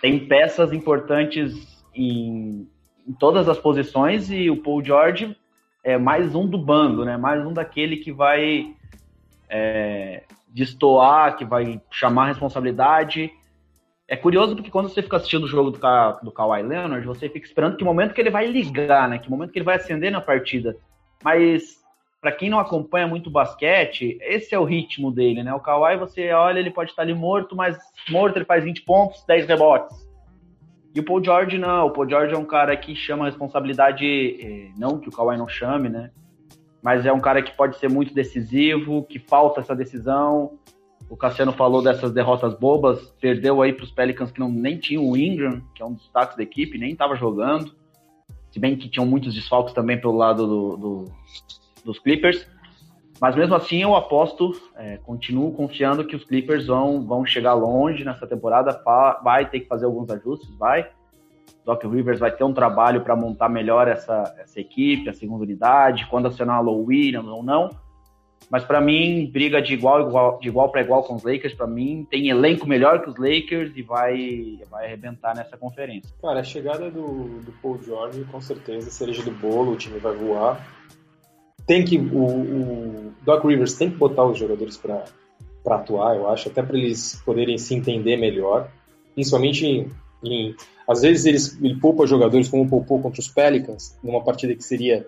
Tem 0.00 0.18
peças 0.26 0.72
importantes 0.72 1.84
em, 1.94 2.66
em 3.06 3.12
todas 3.12 3.48
as 3.48 3.58
posições 3.58 4.30
e 4.30 4.50
o 4.50 4.56
Paul 4.56 4.82
George 4.82 5.36
é 5.84 5.96
mais 5.96 6.34
um 6.34 6.46
do 6.46 6.58
bando, 6.58 7.04
né? 7.04 7.16
Mais 7.16 7.46
um 7.46 7.52
daquele 7.52 7.98
que 7.98 8.10
vai 8.10 8.74
é, 9.48 10.24
destoar, 10.52 11.36
que 11.36 11.44
vai 11.44 11.80
chamar 11.90 12.24
a 12.24 12.28
responsabilidade. 12.28 13.30
É 14.08 14.16
curioso 14.16 14.56
porque 14.56 14.70
quando 14.70 14.88
você 14.88 15.02
fica 15.02 15.16
assistindo 15.16 15.44
o 15.44 15.48
jogo 15.48 15.70
do, 15.70 15.78
Ka 15.78 16.18
do 16.22 16.32
Kawhi 16.32 16.62
Leonard, 16.62 17.06
você 17.06 17.28
fica 17.28 17.46
esperando 17.46 17.76
que 17.76 17.84
momento 17.84 18.12
que 18.12 18.20
ele 18.20 18.30
vai 18.30 18.46
ligar, 18.46 19.08
né? 19.08 19.18
Que 19.18 19.30
momento 19.30 19.52
que 19.52 19.58
ele 19.58 19.64
vai 19.64 19.76
acender 19.76 20.10
na 20.10 20.20
partida. 20.20 20.76
Mas 21.22 21.80
para 22.20 22.32
quem 22.32 22.50
não 22.50 22.58
acompanha 22.58 23.06
muito 23.06 23.30
basquete, 23.30 24.18
esse 24.20 24.54
é 24.54 24.58
o 24.58 24.64
ritmo 24.64 25.10
dele, 25.10 25.42
né? 25.42 25.54
O 25.54 25.60
Kawhi, 25.60 25.96
você 25.96 26.32
olha, 26.32 26.58
ele 26.58 26.70
pode 26.70 26.90
estar 26.90 27.02
ali 27.02 27.14
morto, 27.14 27.56
mas 27.56 27.78
morto 28.10 28.36
ele 28.36 28.44
faz 28.44 28.62
20 28.64 28.82
pontos, 28.82 29.24
10 29.24 29.46
rebotes. 29.46 29.96
E 30.94 31.00
o 31.00 31.04
Paul 31.04 31.22
George 31.24 31.56
não, 31.56 31.86
o 31.86 31.90
Paul 31.92 32.08
George 32.08 32.34
é 32.34 32.38
um 32.38 32.44
cara 32.44 32.76
que 32.76 32.94
chama 32.96 33.24
a 33.24 33.28
responsabilidade, 33.28 34.04
eh, 34.04 34.72
não 34.76 34.98
que 34.98 35.08
o 35.08 35.12
Kawhi 35.12 35.36
não 35.36 35.48
chame, 35.48 35.88
né? 35.88 36.10
Mas 36.82 37.04
é 37.04 37.12
um 37.12 37.20
cara 37.20 37.42
que 37.42 37.56
pode 37.56 37.76
ser 37.78 37.90
muito 37.90 38.14
decisivo, 38.14 39.02
que 39.04 39.18
falta 39.18 39.60
essa 39.60 39.74
decisão. 39.74 40.58
O 41.08 41.16
Cassiano 41.16 41.52
falou 41.52 41.82
dessas 41.82 42.12
derrotas 42.12 42.54
bobas, 42.54 43.12
perdeu 43.20 43.60
aí 43.60 43.72
para 43.72 43.84
os 43.84 43.90
Pelicans 43.90 44.30
que 44.30 44.40
não 44.40 44.48
nem 44.48 44.78
tinham 44.78 45.08
o 45.08 45.16
Ingram, 45.16 45.60
que 45.74 45.82
é 45.82 45.86
um 45.86 45.92
dos 45.92 46.02
destaques 46.02 46.36
da 46.36 46.42
equipe, 46.42 46.78
nem 46.78 46.92
estava 46.92 47.16
jogando. 47.16 47.74
Se 48.50 48.58
bem 48.58 48.76
que 48.76 48.88
tinham 48.88 49.06
muitos 49.06 49.34
desfalques 49.34 49.74
também 49.74 50.00
pelo 50.00 50.16
lado 50.16 50.46
do, 50.46 50.76
do, 50.76 51.04
dos 51.84 51.98
Clippers. 51.98 52.46
Mas 53.20 53.36
mesmo 53.36 53.54
assim 53.54 53.82
eu 53.82 53.94
aposto, 53.94 54.52
é, 54.76 54.96
continuo 54.98 55.52
confiando 55.52 56.06
que 56.06 56.16
os 56.16 56.24
Clippers 56.24 56.66
vão, 56.66 57.06
vão 57.06 57.26
chegar 57.26 57.52
longe 57.52 58.02
nessa 58.02 58.26
temporada, 58.26 58.82
vai 59.22 59.48
ter 59.48 59.60
que 59.60 59.68
fazer 59.68 59.84
alguns 59.84 60.08
ajustes, 60.10 60.48
vai. 60.56 60.90
Doc 61.64 61.82
Rivers 61.84 62.18
vai 62.18 62.30
ter 62.30 62.44
um 62.44 62.52
trabalho 62.52 63.02
para 63.02 63.14
montar 63.14 63.48
melhor 63.48 63.88
essa, 63.88 64.34
essa 64.38 64.60
equipe, 64.60 65.08
a 65.08 65.14
segunda 65.14 65.44
unidade, 65.44 66.06
quando 66.08 66.26
acionar 66.26 66.62
o 66.62 66.84
Williams 66.84 67.26
ou 67.26 67.42
não. 67.42 67.70
Mas 68.50 68.64
para 68.64 68.80
mim, 68.80 69.30
briga 69.30 69.62
de 69.62 69.74
igual, 69.74 70.08
igual 70.08 70.38
de 70.40 70.48
igual 70.48 70.72
para 70.72 70.80
igual 70.80 71.04
com 71.04 71.14
os 71.14 71.22
Lakers, 71.22 71.54
para 71.54 71.66
mim 71.66 72.06
tem 72.10 72.30
elenco 72.30 72.66
melhor 72.66 73.02
que 73.02 73.10
os 73.10 73.16
Lakers 73.16 73.76
e 73.76 73.82
vai 73.82 74.58
vai 74.70 74.86
arrebentar 74.86 75.36
nessa 75.36 75.56
conferência. 75.56 76.10
Cara, 76.20 76.40
a 76.40 76.44
chegada 76.44 76.90
do, 76.90 77.40
do 77.40 77.52
Paul 77.62 77.78
George 77.82 78.24
com 78.24 78.40
certeza 78.40 78.90
cereja 78.90 79.22
do 79.22 79.30
bolo, 79.30 79.72
o 79.72 79.76
time 79.76 79.98
vai 79.98 80.14
voar 80.16 80.60
tem 81.70 81.84
que 81.84 81.96
o, 81.96 82.24
o 82.24 83.12
Doc 83.22 83.44
Rivers 83.44 83.74
tem 83.74 83.88
que 83.88 83.96
botar 83.96 84.24
os 84.24 84.36
jogadores 84.36 84.76
para 84.76 85.04
atuar, 85.66 86.16
eu 86.16 86.28
acho, 86.28 86.48
até 86.48 86.64
para 86.64 86.76
eles 86.76 87.22
poderem 87.24 87.56
se 87.58 87.76
entender 87.76 88.16
melhor, 88.16 88.68
principalmente 89.14 89.88
em, 90.22 90.54
às 90.86 91.02
vezes 91.02 91.26
eles, 91.26 91.58
ele 91.62 91.78
poupa 91.78 92.06
jogadores 92.06 92.48
como 92.48 92.68
poupou 92.68 93.00
contra 93.00 93.20
os 93.20 93.28
Pelicans, 93.28 93.96
numa 94.02 94.22
partida 94.22 94.54
que 94.54 94.62
seria 94.62 95.06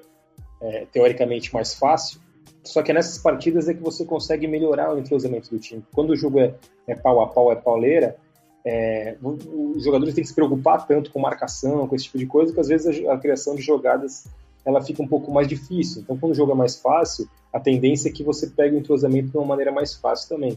é, 0.61 0.87
teoricamente 0.93 1.53
mais 1.53 1.75
fácil, 1.75 2.21
só 2.63 2.83
que 2.83 2.93
nessas 2.93 3.19
partidas 3.19 3.69
é 3.69 3.75
que 3.75 3.83
você 3.83 4.05
consegue 4.05 4.47
melhorar 4.47 4.95
o 4.95 4.99
entrosamento 4.99 5.51
do 5.51 5.59
time. 5.59 5.83
Quando 5.93 6.11
o 6.11 6.17
jogo 6.17 6.39
é, 6.39 6.55
é 6.87 6.95
pau 6.95 7.21
a 7.21 7.27
pau, 7.27 7.51
é 7.51 7.57
pauleira, 7.57 8.17
é, 8.65 9.17
os 9.21 9.83
jogadores 9.83 10.15
têm 10.15 10.23
que 10.23 10.29
se 10.29 10.35
preocupar 10.35 10.87
tanto 10.87 11.11
com 11.11 11.19
marcação, 11.19 11.87
com 11.89 11.97
esse 11.97 12.05
tipo 12.05 12.19
de 12.19 12.27
coisa, 12.27 12.53
que 12.53 12.61
às 12.61 12.69
vezes 12.69 13.07
a, 13.07 13.15
a 13.15 13.19
criação 13.19 13.57
de 13.57 13.63
jogadas 13.63 14.27
ela 14.65 14.81
fica 14.81 15.03
um 15.03 15.09
pouco 15.09 15.33
mais 15.33 15.49
difícil. 15.49 16.03
Então, 16.03 16.17
quando 16.17 16.33
o 16.33 16.35
jogo 16.35 16.53
é 16.53 16.55
mais 16.55 16.77
fácil, 16.77 17.29
a 17.53 17.59
tendência 17.59 18.09
é 18.09 18.13
que 18.13 18.23
você 18.23 18.47
pegue 18.47 18.77
o 18.77 18.79
entrosamento 18.79 19.31
de 19.31 19.37
uma 19.37 19.47
maneira 19.47 19.73
mais 19.73 19.95
fácil 19.95 20.29
também. 20.29 20.57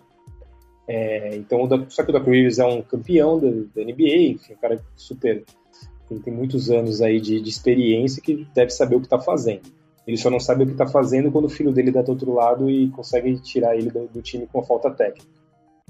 É, 0.88 1.36
então, 1.36 1.68
só 1.90 2.04
que 2.04 2.10
o 2.12 2.14
Doc 2.14 2.28
Rivers 2.28 2.60
é 2.60 2.66
um 2.66 2.82
campeão 2.82 3.40
da, 3.40 3.48
da 3.48 3.84
NBA, 3.84 4.34
enfim, 4.34 4.54
um 4.54 4.58
cara 4.58 4.80
super 4.96 5.44
tem, 6.08 6.20
tem 6.20 6.34
muitos 6.34 6.70
anos 6.70 7.02
aí 7.02 7.20
de, 7.20 7.42
de, 7.42 7.50
experiência 7.50 8.22
que 8.22 8.48
deve 8.54 8.70
saber 8.70 8.96
o 8.96 9.00
que 9.00 9.08
está 9.08 9.20
fazendo. 9.20 9.64
Ele 10.06 10.18
só 10.18 10.30
não 10.30 10.40
sabe 10.40 10.64
o 10.64 10.68
que 10.68 10.74
está 10.74 10.86
fazendo 10.86 11.32
quando 11.32 11.46
o 11.46 11.50
filho 11.50 11.72
dele 11.72 11.92
dá 11.92 12.02
do 12.04 12.12
outro 12.12 12.32
lado 12.34 12.70
e 12.70 12.90
consegue 12.90 13.40
tirar 13.40 13.76
ele 13.76 13.90
do, 13.90 14.08
do 14.08 14.22
time 14.22 14.46
com 14.46 14.60
a 14.60 14.64
falta 14.64 14.92
técnica 14.92 15.28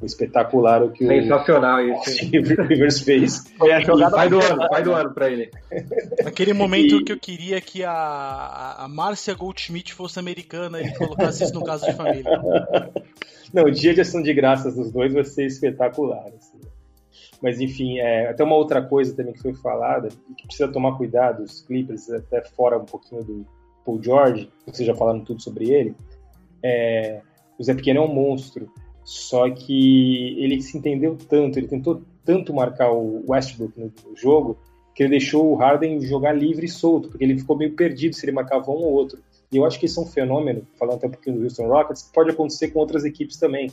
espetacular 0.03 0.83
o 0.83 0.91
que 0.91 1.07
Sensacional 1.07 1.79
o 1.79 2.01
isso. 2.03 2.61
Rivers 2.67 2.99
fez. 2.99 3.45
Foi 3.57 3.71
a 3.71 3.79
jogada 3.79 4.15
pai 4.15 4.29
do 4.29 4.41
ano, 4.41 4.69
pai 4.69 4.83
do 4.83 4.93
ano 4.93 5.13
para 5.13 5.29
ele. 5.29 5.49
Aquele 6.25 6.53
momento 6.53 6.97
e... 6.97 7.03
que 7.03 7.13
eu 7.13 7.19
queria 7.19 7.61
que 7.61 7.83
a, 7.83 8.75
a 8.79 8.87
Márcia 8.89 9.33
Goldschmidt 9.33 9.93
fosse 9.93 10.19
americana 10.19 10.81
e 10.81 10.93
colocasse 10.95 11.43
isso 11.43 11.53
no 11.53 11.63
caso 11.63 11.85
de 11.85 11.93
família. 11.93 12.29
Não, 13.55 13.63
o 13.63 13.71
dia 13.71 13.93
de 13.93 14.01
ação 14.01 14.21
de 14.21 14.33
graças 14.33 14.75
dos 14.75 14.91
dois 14.91 15.13
vai 15.13 15.23
ser 15.23 15.45
espetacular. 15.45 16.27
Assim. 16.27 16.59
Mas 17.41 17.61
enfim, 17.61 17.99
é, 17.99 18.27
até 18.27 18.43
uma 18.43 18.57
outra 18.57 18.81
coisa 18.81 19.15
também 19.15 19.31
que 19.31 19.41
foi 19.41 19.53
falada, 19.53 20.09
que 20.35 20.45
precisa 20.45 20.67
tomar 20.67 20.97
cuidado, 20.97 21.41
os 21.41 21.61
Clippers, 21.61 22.09
até 22.09 22.41
fora 22.41 22.77
um 22.77 22.83
pouquinho 22.83 23.23
do 23.23 23.45
Paul 23.85 24.03
George, 24.03 24.51
vocês 24.67 24.85
já 24.85 24.93
falaram 24.93 25.23
tudo 25.23 25.41
sobre 25.41 25.71
ele, 25.71 25.95
é, 26.61 27.21
o 27.57 27.63
Zé 27.63 27.73
Pequeno 27.73 28.01
é 28.01 28.03
um 28.03 28.13
monstro. 28.13 28.69
Só 29.05 29.49
que 29.49 30.35
ele 30.37 30.61
se 30.61 30.77
entendeu 30.77 31.15
tanto, 31.15 31.57
ele 31.57 31.67
tentou 31.67 32.01
tanto 32.25 32.53
marcar 32.53 32.91
o 32.91 33.23
Westbrook 33.25 33.79
no 33.79 34.17
jogo, 34.17 34.57
que 34.93 35.03
ele 35.03 35.11
deixou 35.11 35.49
o 35.49 35.55
Harden 35.55 36.01
jogar 36.01 36.33
livre 36.33 36.65
e 36.65 36.69
solto, 36.69 37.07
porque 37.07 37.23
ele 37.23 37.39
ficou 37.39 37.55
meio 37.55 37.73
perdido 37.73 38.15
se 38.15 38.25
ele 38.25 38.33
marcava 38.33 38.69
um 38.69 38.83
ou 38.83 38.91
outro. 38.91 39.21
E 39.51 39.57
eu 39.57 39.65
acho 39.65 39.79
que 39.79 39.85
isso 39.85 39.99
é 39.99 40.03
um 40.03 40.07
fenômeno, 40.07 40.67
falando 40.77 40.97
até 40.97 41.07
um 41.07 41.11
pouquinho 41.11 41.37
do 41.37 41.43
Houston 41.43 41.67
Rockets, 41.67 42.03
que 42.03 42.13
pode 42.13 42.31
acontecer 42.31 42.69
com 42.69 42.79
outras 42.79 43.05
equipes 43.05 43.37
também. 43.37 43.71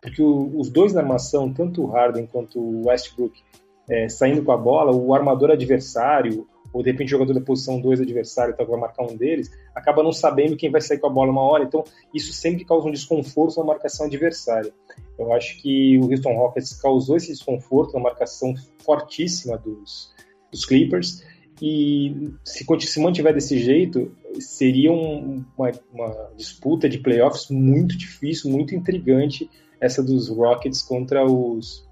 Porque 0.00 0.22
o, 0.22 0.58
os 0.58 0.68
dois 0.70 0.92
na 0.92 1.00
armação, 1.00 1.52
tanto 1.52 1.82
o 1.82 1.86
Harden 1.86 2.26
quanto 2.26 2.58
o 2.58 2.86
Westbrook, 2.86 3.40
é, 3.88 4.08
saindo 4.08 4.42
com 4.42 4.52
a 4.52 4.56
bola, 4.56 4.94
o 4.94 5.14
armador 5.14 5.50
adversário, 5.50 6.46
ou 6.74 6.82
de 6.82 6.90
repente 6.90 7.08
o 7.08 7.10
jogador 7.10 7.34
da 7.34 7.40
posição 7.40 7.80
2 7.80 8.00
adversário 8.00 8.56
tá, 8.56 8.64
vai 8.64 8.78
marcar 8.78 9.04
um 9.04 9.16
deles, 9.16 9.50
acaba 9.74 10.02
não 10.02 10.12
sabendo 10.12 10.56
quem 10.56 10.70
vai 10.70 10.80
sair 10.80 10.98
com 10.98 11.06
a 11.06 11.10
bola 11.10 11.30
uma 11.30 11.42
hora, 11.42 11.62
então 11.62 11.84
isso 12.12 12.32
sempre 12.32 12.64
causa 12.64 12.88
um 12.88 12.90
desconforto 12.90 13.58
na 13.58 13.64
marcação 13.64 14.06
adversária. 14.06 14.72
Eu 15.16 15.32
acho 15.32 15.62
que 15.62 15.96
o 15.98 16.10
Houston 16.10 16.34
Rockets 16.34 16.72
causou 16.74 17.16
esse 17.16 17.28
desconforto 17.28 17.94
na 17.94 18.00
marcação 18.00 18.52
fortíssima 18.84 19.56
dos, 19.56 20.12
dos 20.50 20.64
Clippers, 20.64 21.22
e 21.60 22.32
se, 22.44 22.64
se 22.80 23.00
mantiver 23.00 23.32
desse 23.32 23.58
jeito, 23.58 24.10
seria 24.40 24.92
um, 24.92 25.44
uma, 25.56 25.70
uma 25.92 26.30
disputa 26.36 26.88
de 26.88 26.98
playoffs 26.98 27.48
muito 27.48 27.96
difícil, 27.96 28.50
muito 28.50 28.74
intrigante, 28.74 29.48
essa 29.80 30.02
dos 30.02 30.28
Rockets 30.28 30.82
contra 30.82 31.24
os, 31.24 31.86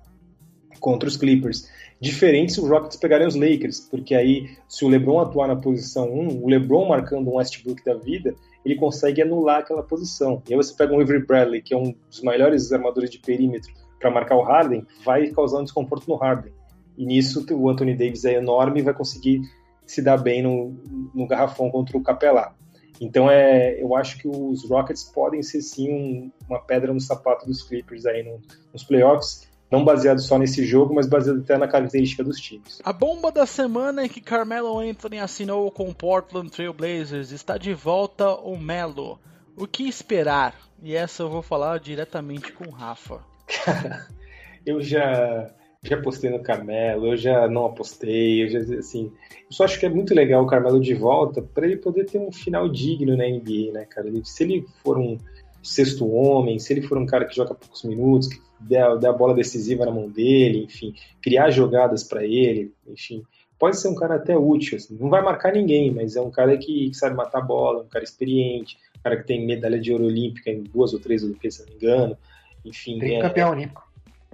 contra 0.80 1.08
os 1.08 1.16
Clippers. 1.16 1.68
Diferente 2.00 2.54
se 2.54 2.60
os 2.60 2.68
Rockets 2.68 2.96
pegarem 2.96 3.26
os 3.26 3.36
Lakers, 3.36 3.80
porque 3.80 4.14
aí, 4.14 4.50
se 4.68 4.84
o 4.84 4.88
LeBron 4.88 5.20
atuar 5.20 5.46
na 5.46 5.54
posição 5.54 6.12
1, 6.12 6.42
o 6.42 6.48
LeBron 6.48 6.88
marcando 6.88 7.30
um 7.30 7.36
Westbrook 7.36 7.84
da 7.84 7.94
vida, 7.94 8.34
ele 8.64 8.74
consegue 8.74 9.22
anular 9.22 9.60
aquela 9.60 9.82
posição. 9.82 10.42
E 10.48 10.52
aí 10.52 10.56
você 10.56 10.74
pega 10.74 10.92
um 10.92 11.00
Avery 11.00 11.24
Bradley, 11.24 11.62
que 11.62 11.72
é 11.72 11.76
um 11.76 11.94
dos 12.08 12.20
melhores 12.22 12.72
armadores 12.72 13.10
de 13.10 13.18
perímetro, 13.18 13.72
para 14.00 14.10
marcar 14.10 14.34
o 14.34 14.42
Harden, 14.42 14.84
vai 15.04 15.28
causar 15.28 15.60
um 15.60 15.64
desconforto 15.64 16.08
no 16.08 16.16
Harden. 16.16 16.52
E 16.96 17.06
nisso 17.06 17.44
o 17.50 17.70
Anthony 17.70 17.94
Davis 17.94 18.24
é 18.24 18.34
enorme 18.34 18.80
e 18.80 18.82
vai 18.82 18.94
conseguir 18.94 19.42
se 19.86 20.02
dar 20.02 20.16
bem 20.16 20.42
no, 20.42 20.74
no 21.14 21.26
garrafão 21.26 21.70
contra 21.70 21.96
o 21.96 22.02
Capelá. 22.02 22.54
Então 23.00 23.30
é, 23.30 23.82
eu 23.82 23.96
acho 23.96 24.18
que 24.18 24.28
os 24.28 24.68
Rockets 24.68 25.04
podem 25.04 25.42
ser 25.42 25.60
sim 25.62 25.92
um, 25.92 26.30
uma 26.48 26.60
pedra 26.60 26.92
no 26.92 27.00
sapato 27.00 27.46
dos 27.46 27.62
Clippers 27.62 28.06
aí 28.06 28.22
no, 28.22 28.40
nos 28.72 28.84
playoffs 28.84 29.50
não 29.72 29.82
baseado 29.82 30.20
só 30.20 30.38
nesse 30.38 30.66
jogo, 30.66 30.94
mas 30.94 31.06
baseado 31.06 31.40
até 31.40 31.56
na 31.56 31.66
característica 31.66 32.22
dos 32.22 32.38
times. 32.38 32.82
A 32.84 32.92
bomba 32.92 33.32
da 33.32 33.46
semana 33.46 34.02
é 34.02 34.08
que 34.08 34.20
Carmelo 34.20 34.78
Anthony 34.78 35.18
assinou 35.18 35.70
com 35.70 35.88
o 35.88 35.94
Portland 35.94 36.50
Trail 36.50 36.74
Blazers. 36.74 37.32
Está 37.32 37.56
de 37.56 37.72
volta 37.72 38.34
o 38.34 38.58
Melo. 38.58 39.18
O 39.56 39.66
que 39.66 39.88
esperar? 39.88 40.54
E 40.82 40.94
essa 40.94 41.22
eu 41.22 41.30
vou 41.30 41.40
falar 41.40 41.80
diretamente 41.80 42.52
com 42.52 42.64
o 42.68 42.70
Rafa. 42.70 43.20
Cara, 43.64 44.06
eu 44.66 44.82
já 44.82 45.50
já 45.82 45.96
apostei 45.96 46.30
no 46.30 46.40
Carmelo, 46.40 47.08
eu 47.08 47.16
já 47.16 47.48
não 47.48 47.66
apostei, 47.66 48.44
eu 48.44 48.48
já 48.48 48.58
assim, 48.78 49.10
eu 49.34 49.52
só 49.52 49.64
acho 49.64 49.80
que 49.80 49.86
é 49.86 49.88
muito 49.88 50.14
legal 50.14 50.44
o 50.44 50.46
Carmelo 50.46 50.80
de 50.80 50.94
volta 50.94 51.42
para 51.42 51.66
ele 51.66 51.76
poder 51.76 52.04
ter 52.04 52.18
um 52.18 52.30
final 52.30 52.68
digno 52.68 53.16
na 53.16 53.24
NBA, 53.26 53.72
né, 53.72 53.84
cara? 53.84 54.08
Se 54.24 54.44
ele 54.44 54.64
for 54.82 54.96
um 54.96 55.18
sexto 55.60 56.08
homem, 56.08 56.58
se 56.58 56.72
ele 56.72 56.82
for 56.82 56.98
um 56.98 57.06
cara 57.06 57.24
que 57.24 57.34
joga 57.34 57.54
poucos 57.54 57.82
minutos, 57.82 58.28
que 58.28 58.40
der, 58.60 58.96
der 58.98 59.08
a 59.08 59.12
bola 59.12 59.34
decisiva 59.34 59.84
na 59.84 59.90
mão 59.90 60.08
dele, 60.08 60.64
enfim, 60.64 60.94
criar 61.20 61.50
jogadas 61.50 62.04
para 62.04 62.24
ele, 62.24 62.72
enfim, 62.86 63.24
pode 63.58 63.76
ser 63.80 63.88
um 63.88 63.94
cara 63.96 64.16
até 64.16 64.36
útil. 64.36 64.76
Assim. 64.76 64.96
Não 65.00 65.08
vai 65.08 65.20
marcar 65.20 65.52
ninguém, 65.52 65.90
mas 65.90 66.14
é 66.14 66.20
um 66.20 66.30
cara 66.30 66.56
que, 66.56 66.90
que 66.90 66.96
sabe 66.96 67.16
matar 67.16 67.38
a 67.38 67.44
bola, 67.44 67.82
um 67.82 67.88
cara 67.88 68.04
experiente, 68.04 68.78
um 68.98 69.02
cara 69.02 69.16
que 69.16 69.26
tem 69.26 69.44
medalha 69.44 69.80
de 69.80 69.92
ouro 69.92 70.04
olímpica 70.04 70.48
em 70.48 70.62
duas 70.62 70.92
ou 70.92 71.00
três 71.00 71.24
Olimpíadas, 71.24 71.54
se 71.56 71.62
não 71.62 71.68
me 71.70 71.74
engano. 71.74 72.16
Enfim, 72.64 72.98
tricampeão 73.00 73.48
é, 73.48 73.50
olímpico. 73.50 73.91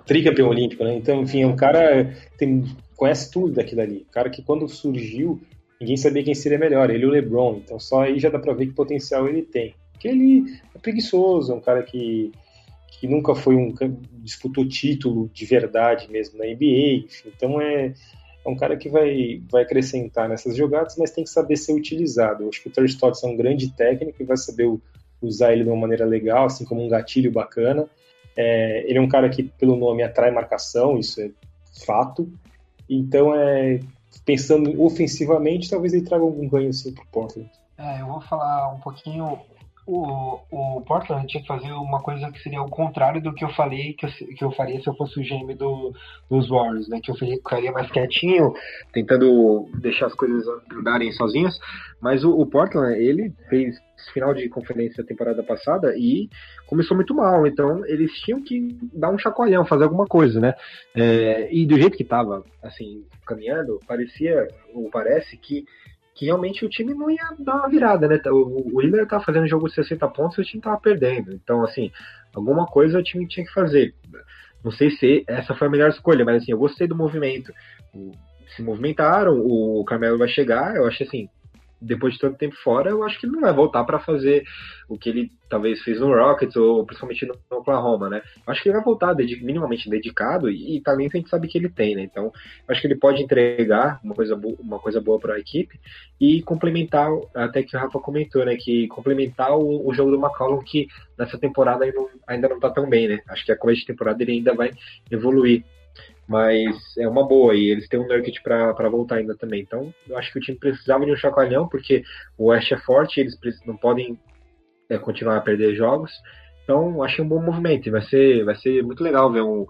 Tricampeão 0.09 0.49
olímpico, 0.49 0.83
né? 0.83 0.97
Então, 0.97 1.23
enfim, 1.23 1.43
é 1.43 1.47
um 1.47 1.55
cara 1.55 2.13
tem 2.37 2.65
conhece 2.97 3.31
tudo 3.31 3.53
daquilo 3.53 3.83
ali. 3.83 4.05
Um 4.09 4.13
cara 4.13 4.29
que 4.29 4.43
quando 4.43 4.69
surgiu, 4.69 5.41
ninguém 5.81 5.97
sabia 5.97 6.25
quem 6.25 6.35
seria 6.35 6.59
melhor, 6.59 6.91
ele 6.91 7.05
e 7.05 7.07
o 7.07 7.11
LeBron. 7.11 7.61
Então, 7.65 7.79
só 7.79 8.03
aí 8.03 8.19
já 8.19 8.29
dá 8.29 8.41
para 8.41 8.53
ver 8.55 8.67
que 8.67 8.73
potencial 8.73 9.29
ele 9.29 9.43
tem. 9.43 9.75
Porque 9.93 10.09
ele 10.09 10.45
é 10.75 10.79
preguiçoso, 10.79 11.53
é 11.53 11.55
um 11.55 11.61
cara 11.61 11.83
que 11.85 12.33
que 12.99 13.07
nunca 13.07 13.35
foi 13.35 13.55
um 13.55 13.73
disputou 14.25 14.67
título 14.67 15.31
de 15.33 15.47
verdade 15.47 16.11
mesmo 16.11 16.37
na 16.37 16.45
NBA, 16.45 17.05
enfim, 17.07 17.33
então 17.37 17.61
é, 17.61 17.95
é 18.45 18.49
um 18.49 18.57
cara 18.57 18.77
que 18.77 18.89
vai, 18.89 19.41
vai 19.49 19.63
acrescentar 19.63 20.29
nessas 20.29 20.57
jogadas, 20.57 20.97
mas 20.97 21.13
tem 21.13 21.23
que 21.23 21.31
saber 21.31 21.57
ser 21.57 21.75
utilizado. 21.75 22.43
Eu 22.43 22.49
acho 22.49 22.61
que 22.61 22.69
o 22.69 22.73
Terry 22.73 22.89
Stotts 22.89 23.23
é 23.23 23.27
um 23.27 23.37
grande 23.37 23.71
técnico 23.73 24.21
e 24.21 24.27
vai 24.27 24.37
saber 24.37 24.69
usar 25.23 25.53
ele 25.53 25.63
de 25.63 25.71
uma 25.71 25.81
maneira 25.81 26.05
legal, 26.05 26.47
assim 26.47 26.65
como 26.65 26.85
um 26.85 26.89
gatilho 26.89 27.31
bacana. 27.31 27.89
É, 28.41 28.89
ele 28.89 28.99
é 28.99 29.03
um 29.03 29.09
cara 29.09 29.28
que, 29.28 29.43
pelo 29.43 29.74
nome, 29.74 30.05
atrai 30.05 30.30
marcação, 30.30 30.97
isso 30.97 31.20
é 31.20 31.28
fato. 31.84 32.32
Então, 32.89 33.34
é, 33.34 33.80
pensando 34.24 34.80
ofensivamente, 34.80 35.68
talvez 35.68 35.93
ele 35.93 36.05
traga 36.05 36.22
algum 36.22 36.49
ganho 36.49 36.68
assim 36.68 36.93
para 36.93 37.03
o 37.03 37.07
Portland. 37.09 37.51
É, 37.76 38.01
eu 38.01 38.07
vou 38.07 38.20
falar 38.20 38.72
um 38.72 38.78
pouquinho 38.78 39.41
o, 39.89 40.39
o 40.51 40.82
Portland 40.82 41.26
tinha 41.26 41.41
que 41.41 41.49
fazer 41.49 41.72
uma 41.72 42.03
coisa 42.03 42.30
que 42.30 42.39
seria 42.43 42.61
o 42.61 42.68
contrário 42.68 43.22
do 43.22 43.32
que 43.32 43.43
eu 43.43 43.49
falei 43.55 43.95
que 43.95 44.05
eu, 44.05 44.11
que 44.11 44.45
eu 44.45 44.51
faria 44.53 44.78
se 44.80 44.86
eu 44.86 44.95
fosse 44.95 45.18
o 45.18 45.22
GM 45.22 45.55
do, 45.55 45.95
dos 46.28 46.51
Warriors, 46.51 46.89
né? 46.89 47.01
Que 47.03 47.11
eu 47.11 47.14
ficaria 47.14 47.72
mais 47.72 47.91
quietinho, 47.91 48.53
tentando 48.93 49.66
deixar 49.80 50.07
as 50.07 50.14
coisas 50.14 50.45
andarem 50.70 51.11
sozinhas. 51.12 51.59
Mas 52.03 52.22
o, 52.22 52.39
o 52.39 52.45
Portland, 52.45 53.03
ele 53.03 53.32
fez 53.49 53.76
final 54.12 54.34
de 54.34 54.49
conferência 54.51 55.05
temporada 55.05 55.43
passada 55.43 55.95
e 55.97 56.28
começou 56.66 56.95
muito 56.95 57.14
mal. 57.14 57.47
Então 57.47 57.82
eles 57.86 58.12
tinham 58.20 58.43
que 58.43 58.76
dar 58.93 59.11
um 59.11 59.18
chacoalhão, 59.18 59.64
fazer 59.64 59.84
alguma 59.84 60.07
coisa, 60.07 60.39
né? 60.39 60.53
É, 60.95 61.49
e 61.51 61.64
do 61.64 61.80
jeito 61.80 61.97
que 61.97 62.05
tava, 62.05 62.45
assim, 62.62 63.07
caminhando, 63.26 63.80
parecia, 63.89 64.49
ou 64.74 64.91
parece 64.91 65.39
que 65.39 65.64
que 66.19 66.25
realmente 66.25 66.64
o 66.64 66.69
time 66.69 66.93
não 66.93 67.09
ia 67.09 67.33
dar 67.39 67.55
uma 67.55 67.69
virada, 67.69 68.09
né? 68.09 68.21
O, 68.27 68.77
o 68.77 68.81
Lillard 68.81 69.09
tava 69.09 69.23
fazendo 69.23 69.47
jogo 69.47 69.69
de 69.69 69.75
60 69.75 70.09
pontos 70.09 70.37
e 70.37 70.41
o 70.41 70.45
time 70.45 70.61
tava 70.61 70.77
perdendo. 70.81 71.33
Então, 71.33 71.62
assim, 71.62 71.93
alguma 72.35 72.66
coisa 72.66 72.99
o 72.99 73.03
time 73.03 73.29
tinha 73.29 73.47
que 73.47 73.53
fazer. 73.53 73.95
Não 74.64 74.73
sei 74.73 74.91
se 74.91 75.25
essa 75.29 75.55
foi 75.55 75.69
a 75.69 75.71
melhor 75.71 75.91
escolha, 75.91 76.25
mas 76.25 76.43
assim, 76.43 76.51
eu 76.51 76.59
gostei 76.59 76.89
do 76.89 76.97
movimento. 76.97 77.53
Se 78.57 78.62
movimentaram, 78.62 79.39
o 79.39 79.85
Carmelo 79.85 80.19
vai 80.19 80.27
chegar, 80.27 80.75
eu 80.75 80.89
acho 80.89 81.05
assim, 81.05 81.29
depois 81.81 82.14
de 82.14 82.20
tanto 82.20 82.37
tempo 82.37 82.57
fora, 82.62 82.91
eu 82.91 83.05
acho 83.05 83.18
que 83.18 83.26
ele 83.26 83.33
não 83.33 83.41
vai 83.41 83.53
voltar 83.53 83.85
para 83.85 83.99
fazer 83.99 84.45
o 84.89 84.99
que 84.99 85.09
ele 85.09 85.31
talvez 85.49 85.81
fez 85.83 86.01
no 86.01 86.12
Rockets 86.12 86.57
ou 86.57 86.85
principalmente 86.85 87.26
no 87.26 87.35
Oklahoma, 87.51 88.09
né? 88.09 88.22
Acho 88.47 88.62
que 88.62 88.68
ele 88.68 88.76
vai 88.76 88.85
voltar 88.85 89.14
dedic 89.14 89.43
minimamente 89.45 89.89
dedicado 89.89 90.51
e, 90.51 90.76
e, 90.76 90.81
talento 90.81 91.14
a 91.14 91.18
gente 91.18 91.31
sabe 91.31 91.49
que 91.49 91.57
ele 91.57 91.68
tem, 91.68 91.95
né? 91.95 92.03
Então, 92.03 92.33
acho 92.66 92.81
que 92.81 92.87
ele 92.87 92.97
pode 92.97 93.22
entregar 93.22 94.01
uma 94.03 94.14
coisa, 94.14 94.35
uma 94.61 94.79
coisa 94.79 95.01
boa 95.01 95.18
para 95.18 95.35
a 95.35 95.39
equipe 95.39 95.79
e 96.20 96.43
complementar, 96.43 97.11
até 97.35 97.62
que 97.62 97.76
o 97.76 97.81
Rafa 97.81 97.99
comentou, 98.01 98.45
né? 98.45 98.57
Que 98.57 98.89
complementar 98.89 99.57
o, 99.57 99.89
o 99.89 99.95
jogo 99.95 100.11
do 100.11 100.18
McCollum 100.18 100.62
que 100.62 100.89
nessa 101.16 101.39
temporada 101.39 101.85
ainda 101.85 101.97
não, 101.97 102.09
ainda 102.26 102.49
não 102.49 102.61
tá 102.61 102.70
tão 102.70 102.89
bem, 102.89 103.09
né? 103.09 103.20
Acho 103.29 103.45
que 103.45 103.53
a 103.53 103.57
começo 103.57 103.81
de 103.81 103.87
temporada 103.87 104.22
ele 104.22 104.33
ainda 104.33 104.55
vai 104.55 104.72
evoluir. 105.11 105.64
Mas 106.29 106.76
é 106.99 107.09
uma 107.09 107.26
boa 107.26 107.55
e 107.55 107.70
eles 107.70 107.89
têm 107.89 107.99
um 107.99 108.07
Nurkic 108.07 108.43
para 108.43 108.89
voltar 108.91 109.16
ainda 109.16 109.35
também. 109.35 109.62
Então, 109.62 109.93
eu 110.07 110.18
acho 110.18 110.31
que 110.31 110.39
o 110.39 110.43
time 110.43 110.59
precisava 110.59 111.07
de 111.07 111.12
um 111.12 111.16
chacoalhão, 111.16 111.66
porque 111.66 112.05
o 112.37 112.49
West 112.49 112.70
é 112.70 112.76
forte, 112.76 113.20
eles 113.20 113.39
não 113.64 113.74
podem 113.74 114.18
é, 114.91 114.99
continuar 114.99 115.39
a 115.39 115.41
perder 115.41 115.74
jogos. 115.74 116.12
Então, 116.62 117.03
achei 117.03 117.24
um 117.24 117.29
bom 117.29 117.41
movimento. 117.41 117.91
Vai 117.91 118.03
ser, 118.03 118.45
vai 118.45 118.55
ser 118.57 118.83
muito 118.83 119.03
legal 119.03 119.33
ver 119.33 119.41
um, 119.41 119.66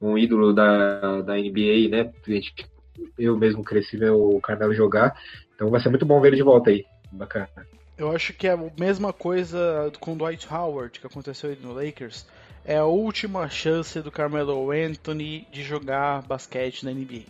um 0.00 0.18
ídolo 0.18 0.52
da, 0.52 1.22
da 1.22 1.36
NBA, 1.36 1.88
né? 1.88 2.12
Eu 3.16 3.38
mesmo 3.38 3.62
cresci 3.62 3.96
ver 3.96 4.10
o 4.10 4.40
Carmelo 4.40 4.74
jogar. 4.74 5.14
Então, 5.54 5.70
vai 5.70 5.80
ser 5.80 5.90
muito 5.90 6.04
bom 6.04 6.20
ver 6.20 6.28
ele 6.28 6.38
de 6.38 6.42
volta 6.42 6.70
aí. 6.70 6.84
Bacana. 7.12 7.48
Eu 7.96 8.10
acho 8.10 8.32
que 8.32 8.48
é 8.48 8.52
a 8.52 8.70
mesma 8.78 9.12
coisa 9.12 9.92
com 10.00 10.14
o 10.14 10.16
Dwight 10.16 10.52
Howard 10.52 10.98
que 10.98 11.06
aconteceu 11.06 11.54
no 11.62 11.72
Lakers 11.72 12.26
é 12.70 12.76
a 12.76 12.84
última 12.84 13.48
chance 13.50 14.00
do 14.00 14.12
Carmelo 14.12 14.70
Anthony 14.70 15.44
de 15.50 15.60
jogar 15.60 16.22
basquete 16.22 16.84
na 16.84 16.92
NBA. 16.92 17.24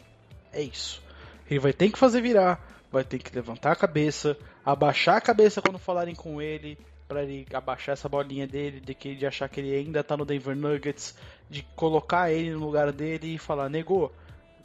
É 0.53 0.61
isso. 0.61 1.03
Ele 1.51 1.59
vai 1.59 1.73
ter 1.73 1.91
que 1.91 1.99
fazer 1.99 2.21
virar, 2.21 2.63
vai 2.93 3.03
ter 3.03 3.19
que 3.19 3.35
levantar 3.35 3.73
a 3.73 3.77
cabeça, 3.77 4.37
abaixar 4.63 5.17
a 5.17 5.21
cabeça 5.21 5.63
quando 5.63 5.79
falarem 5.79 6.15
com 6.15 6.43
ele, 6.43 6.77
para 7.09 7.23
ele 7.23 7.47
abaixar 7.55 7.95
essa 7.95 8.07
bolinha 8.07 8.47
dele, 8.47 8.81
de 8.81 8.95
que 8.95 9.15
de 9.15 9.27
achar 9.27 9.49
que 9.49 9.61
ele 9.61 9.75
ainda 9.75 10.05
tá 10.05 10.15
no 10.15 10.27
Denver 10.27 10.55
Nuggets, 10.55 11.17
de 11.49 11.63
colocar 11.75 12.31
ele 12.31 12.51
no 12.51 12.67
lugar 12.67 12.93
dele 12.93 13.37
e 13.37 13.39
falar, 13.39 13.71
negou. 13.71 14.13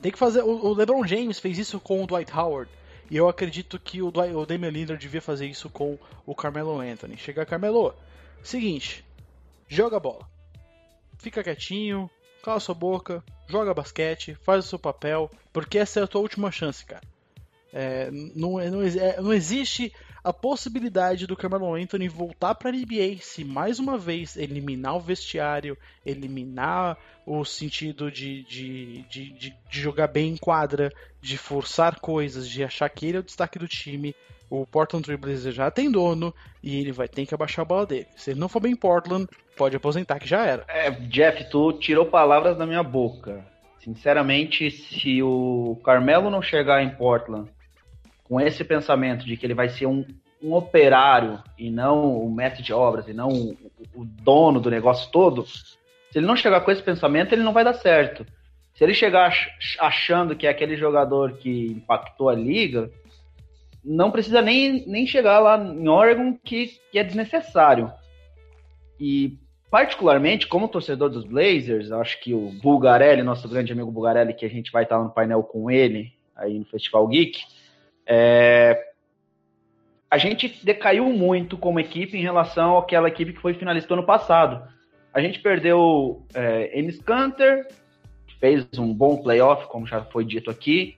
Tem 0.02 0.12
que 0.12 0.20
fazer. 0.20 0.42
O 0.42 0.74
LeBron 0.74 1.08
James 1.08 1.40
fez 1.40 1.58
isso 1.58 1.80
com 1.80 2.04
o 2.04 2.06
Dwight 2.06 2.34
Howard. 2.34 2.70
E 3.10 3.16
eu 3.16 3.30
acredito 3.30 3.80
que 3.80 4.02
o, 4.02 4.12
Dwight, 4.12 4.36
o 4.36 4.46
Damian 4.46 4.72
Lillard 4.72 5.02
devia 5.02 5.22
fazer 5.22 5.48
isso 5.48 5.70
com 5.70 5.98
o 6.26 6.36
Carmelo 6.36 6.82
Anthony. 6.82 7.16
Chegar 7.16 7.46
Carmelo, 7.46 7.94
seguinte, 8.44 9.06
joga 9.70 9.96
a 9.96 10.02
bola 10.02 10.35
fica 11.18 11.44
quietinho, 11.44 12.10
cala 12.44 12.60
sua 12.60 12.76
boca, 12.76 13.24
joga 13.48 13.74
basquete, 13.74 14.36
faz 14.44 14.66
o 14.66 14.68
seu 14.68 14.80
papel, 14.80 15.30
porque 15.52 15.78
essa 15.78 16.00
é 16.00 16.04
a 16.04 16.08
tua 16.08 16.22
última 16.22 16.52
chance, 16.52 16.86
cara. 16.86 17.04
É, 17.74 18.10
não, 18.12 18.54
não, 18.54 18.82
é, 18.82 19.22
não, 19.22 19.34
existe 19.34 19.92
a 20.24 20.32
possibilidade 20.32 21.28
do 21.28 21.36
Carmelo 21.36 21.76
Anthony 21.76 22.08
voltar 22.08 22.56
para 22.56 22.70
a 22.70 22.72
NBA 22.72 23.18
se 23.20 23.44
mais 23.44 23.80
uma 23.80 23.98
vez 23.98 24.38
eliminar 24.38 24.96
o 24.96 25.02
vestiário, 25.02 25.78
eliminar 26.06 26.98
o 27.26 27.44
sentido 27.44 28.10
de, 28.10 28.44
de, 28.44 29.02
de, 29.10 29.30
de, 29.32 29.56
jogar 29.70 30.08
bem 30.08 30.32
em 30.32 30.38
quadra, 30.38 30.90
de 31.22 31.38
forçar 31.38 32.00
coisas, 32.00 32.48
de 32.48 32.64
achar 32.64 32.88
que 32.88 33.08
ele 33.08 33.18
é 33.18 33.20
o 33.20 33.24
destaque 33.24 33.60
do 33.60 33.68
time 33.68 34.16
o 34.50 34.66
Portland 34.66 35.04
Trail 35.04 35.20
Blazers 35.20 35.56
já 35.56 35.72
tem 35.72 35.92
dono 35.92 36.34
e 36.62 36.80
ele 36.80 36.92
vai 36.92 37.08
ter 37.08 37.26
que 37.26 37.34
abaixar 37.34 37.64
a 37.64 37.68
bola 37.68 37.86
dele. 37.86 38.08
Se 38.16 38.32
ele 38.32 38.40
não 38.40 38.50
for 38.50 38.60
bem 38.60 38.74
em 38.74 38.76
Portland, 38.76 39.28
pode 39.56 39.76
aposentar 39.76 40.20
que 40.20 40.28
já 40.28 40.46
era. 40.46 40.66
É, 40.68 40.92
Jeff, 40.92 41.50
tu 41.50 41.74
tirou 41.74 42.06
palavras 42.06 42.58
da 42.58 42.66
minha 42.66 42.84
boca. 42.84 43.46
Sinceramente, 43.80 44.72
se 44.72 45.22
o 45.22 45.80
Carmelo 45.84 46.30
não 46.30 46.42
chegar 46.42 46.84
em 46.84 46.90
Portland 46.90 47.50
com 48.24 48.42
esse 48.42 48.64
pensamento 48.64 49.26
de 49.26 49.38
que 49.38 49.46
ele 49.46 49.54
vai 49.54 49.70
ser 49.70 49.86
um, 49.86 50.06
um 50.42 50.54
operário 50.54 51.42
e 51.58 51.70
não 51.70 52.18
o 52.18 52.32
mestre 52.32 52.64
de 52.64 52.74
obras 52.74 53.08
e 53.08 53.14
não 53.14 53.30
o, 53.30 53.58
o 53.94 54.06
dono 54.06 54.60
do 54.60 54.72
negócio 54.72 55.12
todo, 55.12 55.46
se 55.46 56.20
ele 56.20 56.26
não 56.26 56.36
chegar 56.36 56.62
com 56.62 56.72
esse 56.72 56.82
pensamento, 56.82 57.34
ele 57.34 57.44
não 57.44 57.54
vai 57.54 57.64
dar 57.64 57.74
certo. 57.74 58.26
Se 58.74 58.84
ele 58.84 58.94
chegar 58.94 59.34
achando 59.80 60.36
que 60.36 60.48
é 60.48 60.50
aquele 60.50 60.76
jogador 60.76 61.34
que 61.34 61.68
impactou 61.68 62.30
a 62.30 62.36
liga, 62.36 62.90
não 63.86 64.10
precisa 64.10 64.42
nem, 64.42 64.86
nem 64.88 65.06
chegar 65.06 65.40
lá 65.40 65.58
em 65.58 65.88
Oregon, 65.88 66.38
que, 66.44 66.80
que 66.92 66.98
é 66.98 67.04
desnecessário. 67.04 67.92
E, 69.00 69.38
particularmente, 69.70 70.48
como 70.48 70.68
torcedor 70.68 71.10
dos 71.10 71.24
Blazers, 71.24 71.92
acho 71.92 72.20
que 72.22 72.34
o 72.34 72.50
Bulgarelli, 72.62 73.22
nosso 73.22 73.48
grande 73.48 73.72
amigo 73.72 73.92
Bulgarelli, 73.92 74.34
que 74.34 74.46
a 74.46 74.50
gente 74.50 74.72
vai 74.72 74.84
estar 74.84 74.98
no 74.98 75.12
painel 75.12 75.44
com 75.44 75.70
ele 75.70 76.14
aí 76.36 76.58
no 76.58 76.66
Festival 76.66 77.08
Geek, 77.08 77.40
é, 78.08 78.92
a 80.10 80.18
gente 80.18 80.60
decaiu 80.64 81.06
muito 81.06 81.58
como 81.58 81.80
equipe 81.80 82.18
em 82.18 82.22
relação 82.22 82.78
àquela 82.78 83.08
equipe 83.08 83.34
que 83.34 83.42
foi 83.42 83.54
finalista 83.54 83.94
ano 83.94 84.06
passado. 84.06 84.68
A 85.14 85.22
gente 85.22 85.40
perdeu 85.40 86.26
é, 86.34 86.78
Ennis 86.78 87.00
Canter, 87.02 87.68
que 88.28 88.36
fez 88.38 88.68
um 88.78 88.94
bom 88.94 89.18
playoff, 89.18 89.68
como 89.68 89.86
já 89.86 90.04
foi 90.06 90.26
dito 90.26 90.50
aqui. 90.50 90.98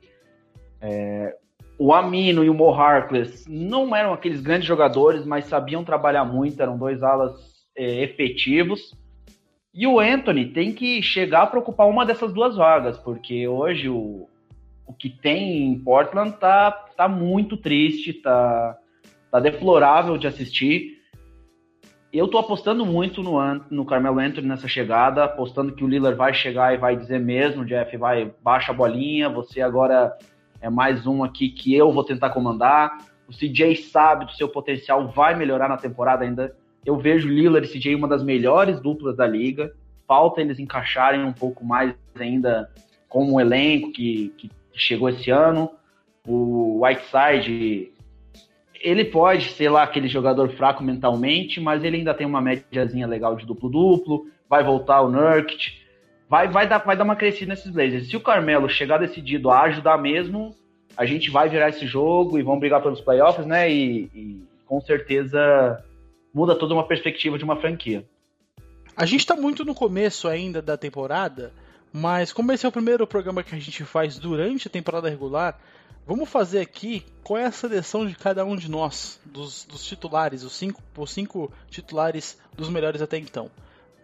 É, 0.82 1.36
o 1.80 1.94
Amino 1.94 2.44
e 2.44 2.50
o 2.50 2.54
Mo 2.54 2.74
Harkless 2.74 3.46
não 3.48 3.96
eram 3.96 4.14
aqueles 4.14 4.42
grandes 4.42 4.68
jogadores, 4.68 5.26
mas 5.26 5.46
sabiam 5.46 5.84
trabalhar 5.84 6.26
muito, 6.26 6.62
eram 6.62 6.78
dois 6.78 7.04
alas 7.04 7.34
é, 7.76 8.04
efetivos. 8.04 8.96
E 9.74 9.86
o 9.86 10.00
Anthony 10.00 10.46
tem 10.46 10.74
que 10.74 11.02
chegar 11.04 11.46
para 11.48 11.60
ocupar 11.60 11.88
uma 11.88 12.06
dessas 12.06 12.34
duas 12.34 12.56
vagas, 12.56 12.98
porque 12.98 13.48
hoje 13.48 13.88
o, 13.90 14.28
o 14.88 14.94
que 14.94 15.08
tem 15.08 15.68
em 15.68 15.80
Portland 15.80 16.36
tá, 16.38 16.72
tá 16.72 17.08
muito 17.08 17.56
triste, 17.56 18.12
tá, 18.12 18.76
tá 19.30 19.40
deplorável 19.40 20.18
de 20.18 20.26
assistir. 20.26 20.98
Eu 22.12 22.28
tô 22.28 22.40
apostando 22.40 22.88
muito 22.88 23.22
no, 23.22 23.38
no 23.70 23.86
Carmelo 23.86 24.18
Anthony 24.18 24.48
nessa 24.48 24.68
chegada, 24.68 25.26
apostando 25.26 25.76
que 25.76 25.84
o 25.84 25.88
Lillard 25.88 26.18
vai 26.18 26.34
chegar 26.34 26.74
e 26.74 26.78
vai 26.78 26.96
dizer 26.96 27.20
mesmo, 27.20 27.64
Jeff, 27.64 27.96
vai, 27.98 28.34
baixa 28.42 28.72
a 28.72 28.76
bolinha, 28.76 29.30
você 29.30 29.62
agora 29.62 30.18
é 30.62 30.70
mais 30.70 31.06
um 31.06 31.24
aqui 31.24 31.50
que 31.50 31.74
eu 31.76 31.92
vou 31.92 32.04
tentar 32.04 32.30
comandar. 32.32 32.98
O 33.28 33.32
CJ 33.32 33.76
sabe 33.76 34.26
do 34.26 34.32
seu 34.32 34.48
potencial, 34.48 35.08
vai 35.10 35.36
melhorar 35.36 35.68
na 35.68 35.78
temporada 35.78 36.24
ainda. 36.24 36.56
Eu 36.86 36.98
vejo 36.98 37.28
Lillard 37.28 37.68
e 37.68 37.72
CJ 37.72 37.96
uma 37.96 38.08
das 38.08 38.24
melhores 38.24 38.80
duplas 38.80 39.16
da 39.16 39.28
liga. 39.28 39.74
Falta 40.08 40.42
eles 40.42 40.60
encaixarem 40.60 41.24
um 41.24 41.34
pouco 41.34 41.66
mais 41.66 41.94
ainda 42.18 42.72
com 43.10 43.34
o 43.34 43.40
elenco 43.40 43.92
que, 43.92 44.34
que 44.38 44.50
chegou 44.74 45.10
esse 45.10 45.30
ano. 45.30 45.70
O 46.26 46.84
Whiteside, 46.84 47.92
ele 48.82 49.06
pode 49.06 49.50
ser 49.50 49.70
lá 49.70 49.84
aquele 49.84 50.08
jogador 50.08 50.50
fraco 50.50 50.84
mentalmente, 50.84 51.60
mas 51.60 51.84
ele 51.84 51.98
ainda 51.98 52.14
tem 52.14 52.26
uma 52.26 52.42
médiazinha 52.42 53.08
legal 53.08 53.36
de 53.36 53.46
duplo-duplo. 53.46 54.28
Vai 54.50 54.64
voltar 54.64 55.02
o 55.02 55.10
Nurkic 55.10 55.87
vai, 56.30 56.48
vai, 56.48 56.68
dar, 56.68 56.80
vai 56.80 56.98
dar 56.98 57.04
uma 57.04 57.16
crescida 57.16 57.54
nesses 57.54 57.72
Blazers. 57.72 58.10
Se 58.10 58.18
o 58.18 58.22
Carmelo 58.22 58.70
chegar 58.70 58.98
decidido 58.98 59.50
a 59.50 59.62
ajudar 59.64 59.98
mesmo, 59.98 60.56
a 60.96 61.06
gente 61.06 61.30
vai 61.30 61.48
virar 61.50 61.70
esse 61.70 61.86
jogo 61.86 62.38
e 62.38 62.44
vão 62.44 62.60
brigar 62.60 62.82
pelos 62.82 63.02
playoffs, 63.02 63.46
né? 63.46 63.72
E, 63.72 64.10
e 64.14 64.48
com 64.66 64.82
certeza 64.82 65.84
muda 66.34 66.56
toda 66.56 66.74
uma 66.74 66.88
perspectiva 66.88 67.38
de 67.38 67.44
uma 67.44 67.56
franquia. 67.56 68.06
A 68.96 69.06
gente 69.06 69.22
está 69.22 69.36
muito 69.36 69.64
no 69.64 69.76
começo 69.76 70.28
ainda 70.28 70.62
da 70.62 70.76
temporada, 70.76 71.54
Mas 71.92 72.34
como 72.34 72.52
esse 72.52 72.66
é 72.66 72.70
o 72.70 72.72
primeiro 72.72 73.08
programa 73.08 73.44
que 73.44 73.56
a 73.56 73.60
gente 73.60 73.84
faz 73.84 74.20
durante 74.20 74.68
a 74.68 74.72
temporada 74.72 75.10
regular, 75.10 75.60
vamos 76.06 76.30
fazer 76.30 76.60
aqui 76.60 77.04
qual 77.24 77.40
é 77.40 77.46
a 77.46 77.52
seleção 77.52 78.06
de 78.06 78.16
cada 78.16 78.46
um 78.46 78.56
de 78.56 78.70
nós, 78.70 79.20
dos, 79.26 79.66
dos 79.66 79.84
titulares, 79.86 80.44
os 80.44 80.54
cinco, 80.54 80.82
os 80.98 81.12
cinco 81.12 81.52
titulares 81.70 82.38
dos 82.56 82.70
melhores 82.70 83.02
até 83.02 83.18
então. 83.18 83.50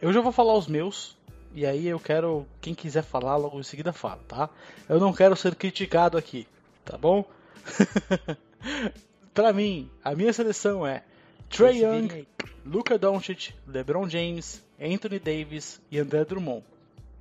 Eu 0.01 0.11
já 0.11 0.21
vou 0.21 0.31
falar 0.31 0.55
os 0.55 0.67
meus, 0.67 1.15
e 1.53 1.65
aí 1.65 1.87
eu 1.87 1.99
quero, 1.99 2.45
quem 2.59 2.73
quiser 2.73 3.03
falar, 3.03 3.35
logo 3.35 3.59
em 3.59 3.63
seguida 3.63 3.93
fala, 3.93 4.19
tá? 4.27 4.49
Eu 4.89 4.99
não 4.99 5.13
quero 5.13 5.35
ser 5.35 5.55
criticado 5.55 6.17
aqui, 6.17 6.47
tá 6.83 6.97
bom? 6.97 7.23
pra 9.33 9.53
mim, 9.53 9.89
a 10.03 10.15
minha 10.15 10.33
seleção 10.33 10.85
é 10.85 11.03
Trey 11.49 11.83
Young, 11.83 12.25
Luca 12.65 12.97
Doncic, 12.97 13.53
LeBron 13.67 14.09
James, 14.09 14.65
Anthony 14.81 15.19
Davis 15.19 15.79
e 15.91 15.99
André 15.99 16.25
Drummond. 16.25 16.63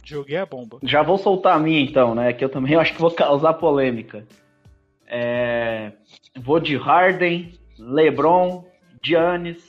Joguei 0.02 0.36
a 0.36 0.46
bomba. 0.46 0.78
Já 0.82 1.02
vou 1.02 1.18
soltar 1.18 1.56
a 1.56 1.60
minha 1.60 1.80
então, 1.80 2.14
né? 2.14 2.32
Que 2.32 2.44
eu 2.44 2.48
também 2.48 2.74
acho 2.80 2.94
que 2.94 3.00
vou 3.00 3.10
causar 3.10 3.54
polêmica. 3.54 4.26
É... 5.06 5.92
Vou 6.40 6.58
de 6.58 6.76
Harden, 6.76 7.52
LeBron, 7.78 8.64
Giannis, 9.04 9.62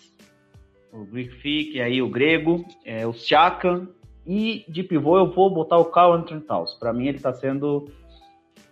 o 0.92 1.04
Greek 1.04 1.36
Fick, 1.36 1.82
aí 1.82 2.02
o 2.02 2.10
Grego, 2.10 2.66
é, 2.86 3.06
o 3.06 3.14
Siakam 3.14 3.88
e 4.26 4.66
de 4.68 4.84
pivô 4.84 5.18
eu 5.18 5.32
vou 5.32 5.50
botar 5.50 5.78
o 5.78 5.86
Carl 5.86 6.14
Anthony 6.14 6.42
Towns. 6.42 6.74
Para 6.74 6.94
mim 6.94 7.08
ele 7.08 7.18
está 7.18 7.34
sendo 7.34 7.90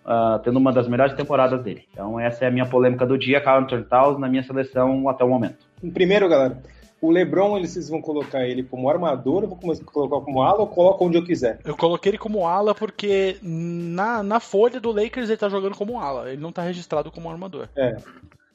uh, 0.06 0.40
tendo 0.44 0.58
uma 0.58 0.72
das 0.72 0.88
melhores 0.88 1.14
temporadas 1.14 1.62
dele. 1.64 1.86
Então 1.92 2.20
essa 2.20 2.46
é 2.46 2.48
a 2.48 2.52
minha 2.52 2.66
polêmica 2.66 3.06
do 3.06 3.18
dia, 3.18 3.42
Carl 3.42 3.64
Anthony 3.64 3.84
Towns 3.84 4.20
na 4.20 4.30
minha 4.30 4.44
seleção 4.44 5.08
até 5.10 5.24
o 5.24 5.30
momento. 5.30 5.58
Primeiro, 5.94 6.30
galera, 6.30 6.62
o 7.02 7.10
LeBron, 7.10 7.58
eles 7.58 7.90
vão 7.90 8.00
colocar 8.00 8.46
ele 8.48 8.62
como 8.62 8.88
armador, 8.88 9.44
eu 9.44 9.50
vou 9.50 9.58
colocar 9.58 10.24
como 10.24 10.44
ala 10.44 10.60
ou 10.60 10.68
coloco 10.68 11.04
onde 11.04 11.18
eu 11.18 11.26
quiser? 11.26 11.60
Eu 11.66 11.76
coloquei 11.76 12.12
ele 12.12 12.18
como 12.20 12.46
ala 12.48 12.76
porque 12.76 13.38
na, 13.42 14.22
na 14.22 14.40
folha 14.40 14.80
do 14.80 14.92
Lakers 14.92 15.30
ele 15.30 15.38
tá 15.38 15.50
jogando 15.50 15.76
como 15.76 16.00
ala, 16.00 16.30
ele 16.32 16.42
não 16.42 16.52
tá 16.52 16.62
registrado 16.62 17.12
como 17.12 17.30
armador. 17.30 17.68
É. 17.76 17.98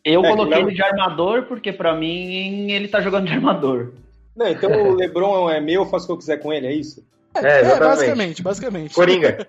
Eu 0.05 0.25
é, 0.25 0.31
coloquei 0.31 0.63
ele 0.63 0.75
de 0.75 0.83
armador 0.83 1.43
porque 1.47 1.73
para 1.73 1.93
mim 1.97 2.71
ele 2.71 2.87
tá 2.87 3.01
jogando 3.01 3.27
de 3.27 3.33
armador. 3.33 3.93
Não, 4.37 4.49
então 4.49 4.71
o 4.71 4.95
LeBron 4.97 5.51
é 5.51 5.61
meu, 5.61 5.83
eu 5.83 5.87
faço 5.87 6.05
o 6.05 6.09
que 6.09 6.13
eu 6.13 6.19
quiser 6.19 6.37
com 6.39 6.53
ele, 6.53 6.67
é 6.67 6.73
isso? 6.73 7.05
É, 7.35 7.61
é 7.61 7.79
basicamente, 7.79 8.43
basicamente. 8.43 8.95
Coringa. 8.95 9.47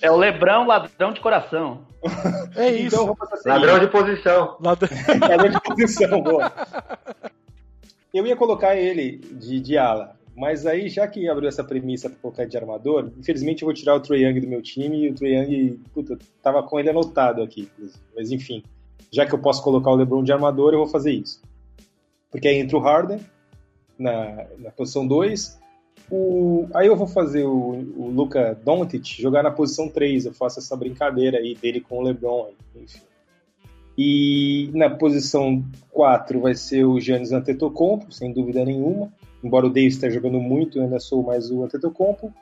É 0.00 0.10
o 0.10 0.16
Lebrão, 0.16 0.66
ladrão 0.66 1.12
de 1.12 1.20
coração. 1.20 1.86
É 2.56 2.70
isso. 2.70 2.96
Então, 2.96 3.16
assim, 3.30 3.48
ladrão 3.48 3.78
de 3.78 3.86
posição. 3.86 4.56
Ladrão, 4.60 4.88
ladrão 5.20 5.50
de 5.50 5.60
posição, 5.60 6.20
boa. 6.20 6.52
Eu 8.12 8.26
ia 8.26 8.36
colocar 8.36 8.74
ele 8.76 9.18
de, 9.18 9.60
de 9.60 9.78
ala, 9.78 10.16
mas 10.34 10.66
aí, 10.66 10.88
já 10.88 11.06
que 11.06 11.28
abriu 11.28 11.48
essa 11.48 11.62
premissa 11.62 12.10
para 12.10 12.18
colocar 12.18 12.46
de 12.46 12.56
armador, 12.56 13.10
infelizmente 13.18 13.62
eu 13.62 13.66
vou 13.66 13.74
tirar 13.74 13.94
o 13.94 14.00
Trae 14.00 14.24
Young 14.24 14.40
do 14.40 14.48
meu 14.48 14.60
time 14.60 15.04
e 15.04 15.10
o 15.10 15.14
Trae 15.14 15.34
Young, 15.34 15.80
puta, 15.94 16.18
tava 16.42 16.62
com 16.62 16.80
ele 16.80 16.90
anotado 16.90 17.42
aqui. 17.42 17.70
Mas 18.14 18.32
enfim, 18.32 18.62
já 19.10 19.24
que 19.24 19.34
eu 19.34 19.38
posso 19.38 19.62
colocar 19.62 19.90
o 19.90 19.94
LeBron 19.94 20.24
de 20.24 20.32
armador, 20.32 20.72
eu 20.72 20.78
vou 20.78 20.88
fazer 20.88 21.12
isso. 21.12 21.40
Porque 22.32 22.48
aí 22.48 22.58
entra 22.58 22.76
o 22.76 22.80
Harden 22.80 23.20
na, 23.96 24.46
na 24.58 24.70
posição 24.72 25.06
2, 25.06 25.60
o, 26.10 26.66
aí 26.74 26.88
eu 26.88 26.96
vou 26.96 27.06
fazer 27.06 27.44
o, 27.44 27.70
o 27.96 28.10
Luca 28.10 28.58
Doncic 28.64 29.20
jogar 29.20 29.42
na 29.42 29.50
posição 29.50 29.88
3. 29.88 30.26
Eu 30.26 30.34
faço 30.34 30.58
essa 30.58 30.76
brincadeira 30.76 31.38
aí 31.38 31.54
dele 31.54 31.80
com 31.80 31.98
o 31.98 32.02
LeBron. 32.02 32.50
Enfim. 32.76 33.00
E 33.96 34.70
na 34.74 34.90
posição 34.90 35.64
4 35.90 36.40
vai 36.40 36.54
ser 36.54 36.84
o 36.84 36.98
Giannis 36.98 37.32
Antetokounmpo, 37.32 38.12
sem 38.12 38.32
dúvida 38.32 38.64
nenhuma. 38.64 39.12
Embora 39.42 39.66
o 39.66 39.70
Davis 39.70 39.94
esteja 39.94 40.16
jogando 40.16 40.40
muito, 40.40 40.78
eu 40.78 40.84
ainda 40.84 40.98
sou 40.98 41.22
mais 41.22 41.50
o 41.50 41.62
Antetokounmpo. 41.62 42.32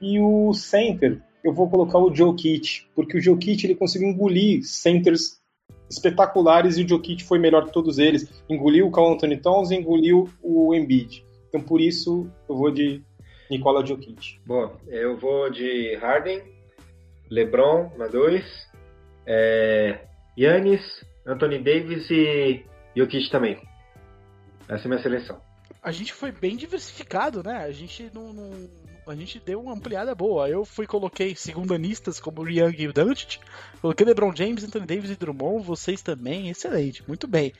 E 0.00 0.18
o 0.20 0.52
center, 0.52 1.20
eu 1.44 1.52
vou 1.52 1.68
colocar 1.68 1.98
o 1.98 2.14
Joe 2.14 2.34
Kitt, 2.34 2.88
porque 2.94 3.18
o 3.18 3.20
Joe 3.20 3.36
Kitt 3.36 3.66
ele 3.66 3.74
conseguiu 3.74 4.08
engolir 4.08 4.62
centers 4.64 5.39
espetaculares 5.90 6.78
e 6.78 6.84
o 6.84 6.88
Joe 6.88 7.00
Kitt 7.00 7.24
foi 7.24 7.38
melhor 7.38 7.66
que 7.66 7.72
todos 7.72 7.98
eles. 7.98 8.42
Engoliu 8.48 8.86
o 8.86 8.92
Carl 8.92 9.12
Anthony 9.12 9.36
Towns 9.36 9.70
e 9.70 9.74
engoliu 9.74 10.30
o 10.40 10.72
Embiid. 10.74 11.24
Então 11.48 11.60
por 11.60 11.80
isso 11.80 12.30
eu 12.48 12.56
vou 12.56 12.70
de 12.70 13.02
Nicola 13.50 13.84
Jokic. 13.84 14.40
Bom, 14.46 14.76
eu 14.86 15.16
vou 15.16 15.50
de 15.50 15.96
Harden, 15.96 16.40
LeBron 17.28 17.90
na 17.98 18.06
2, 18.06 18.44
é, 19.26 19.98
Yannis, 20.38 21.04
Anthony 21.26 21.58
Davis 21.58 22.08
e 22.10 22.64
Jokic 22.96 23.28
também. 23.28 23.60
Essa 24.68 24.84
é 24.84 24.86
a 24.86 24.88
minha 24.88 25.02
seleção. 25.02 25.40
A 25.82 25.90
gente 25.90 26.12
foi 26.12 26.30
bem 26.30 26.56
diversificado, 26.56 27.42
né? 27.42 27.56
A 27.56 27.72
gente 27.72 28.08
não, 28.14 28.32
não 28.32 28.68
a 29.10 29.16
gente 29.16 29.38
deu 29.38 29.60
uma 29.60 29.74
ampliada 29.74 30.14
boa. 30.14 30.48
Eu 30.48 30.64
fui 30.64 30.86
coloquei 30.86 31.34
segundanistas 31.34 32.20
como 32.20 32.42
o 32.42 32.48
Young 32.48 32.82
e 32.82 32.88
o 32.88 32.92
coloquei 33.80 34.06
LeBron 34.06 34.34
James, 34.34 34.64
Anthony 34.64 34.86
Davis 34.86 35.10
e 35.10 35.16
Drummond, 35.16 35.64
vocês 35.64 36.02
também, 36.02 36.48
excelente, 36.48 37.06
muito 37.06 37.26
bem. 37.26 37.52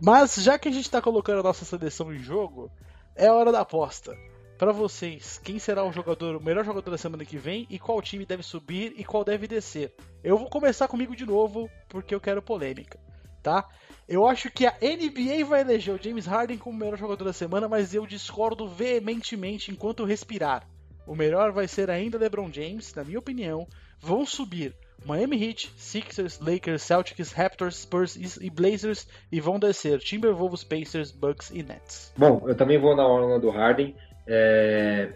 Mas 0.00 0.36
já 0.36 0.58
que 0.58 0.68
a 0.68 0.72
gente 0.72 0.84
está 0.84 1.00
colocando 1.00 1.40
a 1.40 1.44
nossa 1.44 1.64
seleção 1.64 2.12
em 2.12 2.18
jogo, 2.18 2.70
é 3.14 3.30
hora 3.30 3.50
da 3.50 3.60
aposta 3.60 4.16
para 4.60 4.72
vocês, 4.72 5.40
quem 5.42 5.58
será 5.58 5.82
o 5.84 5.90
jogador, 5.90 6.36
o 6.36 6.44
melhor 6.44 6.62
jogador 6.66 6.90
da 6.90 6.98
semana 6.98 7.24
que 7.24 7.38
vem 7.38 7.66
e 7.70 7.78
qual 7.78 8.02
time 8.02 8.26
deve 8.26 8.42
subir 8.42 8.92
e 8.94 9.02
qual 9.02 9.24
deve 9.24 9.48
descer. 9.48 9.90
Eu 10.22 10.36
vou 10.36 10.50
começar 10.50 10.86
comigo 10.86 11.16
de 11.16 11.24
novo 11.24 11.70
porque 11.88 12.14
eu 12.14 12.20
quero 12.20 12.42
polêmica, 12.42 13.00
tá? 13.42 13.66
Eu 14.06 14.26
acho 14.28 14.50
que 14.50 14.66
a 14.66 14.76
NBA 14.82 15.46
vai 15.46 15.62
eleger 15.62 15.94
o 15.94 16.02
James 16.02 16.26
Harden 16.26 16.58
como 16.58 16.76
melhor 16.76 16.98
jogador 16.98 17.24
da 17.24 17.32
semana, 17.32 17.70
mas 17.70 17.94
eu 17.94 18.06
discordo 18.06 18.68
veementemente 18.68 19.70
enquanto 19.70 20.04
respirar. 20.04 20.68
O 21.06 21.14
melhor 21.14 21.52
vai 21.52 21.66
ser 21.66 21.90
ainda 21.90 22.18
LeBron 22.18 22.50
James, 22.52 22.94
na 22.94 23.04
minha 23.04 23.18
opinião. 23.18 23.66
Vão 24.00 24.24
subir 24.24 24.74
Miami 25.04 25.42
Heat, 25.42 25.72
Sixers, 25.76 26.38
Lakers, 26.40 26.82
Celtics, 26.82 27.32
Raptors, 27.32 27.76
Spurs 27.76 28.16
e 28.40 28.50
Blazers 28.50 29.08
e 29.32 29.40
vão 29.40 29.58
descer 29.58 29.98
Timberwolves, 29.98 30.62
Pacers, 30.62 31.10
Bucks 31.10 31.50
e 31.50 31.62
Nets. 31.62 32.12
Bom, 32.16 32.42
eu 32.46 32.54
também 32.54 32.78
vou 32.78 32.94
na 32.94 33.06
onda 33.06 33.38
do 33.38 33.50
Harden. 33.50 33.94
É... 34.26 35.12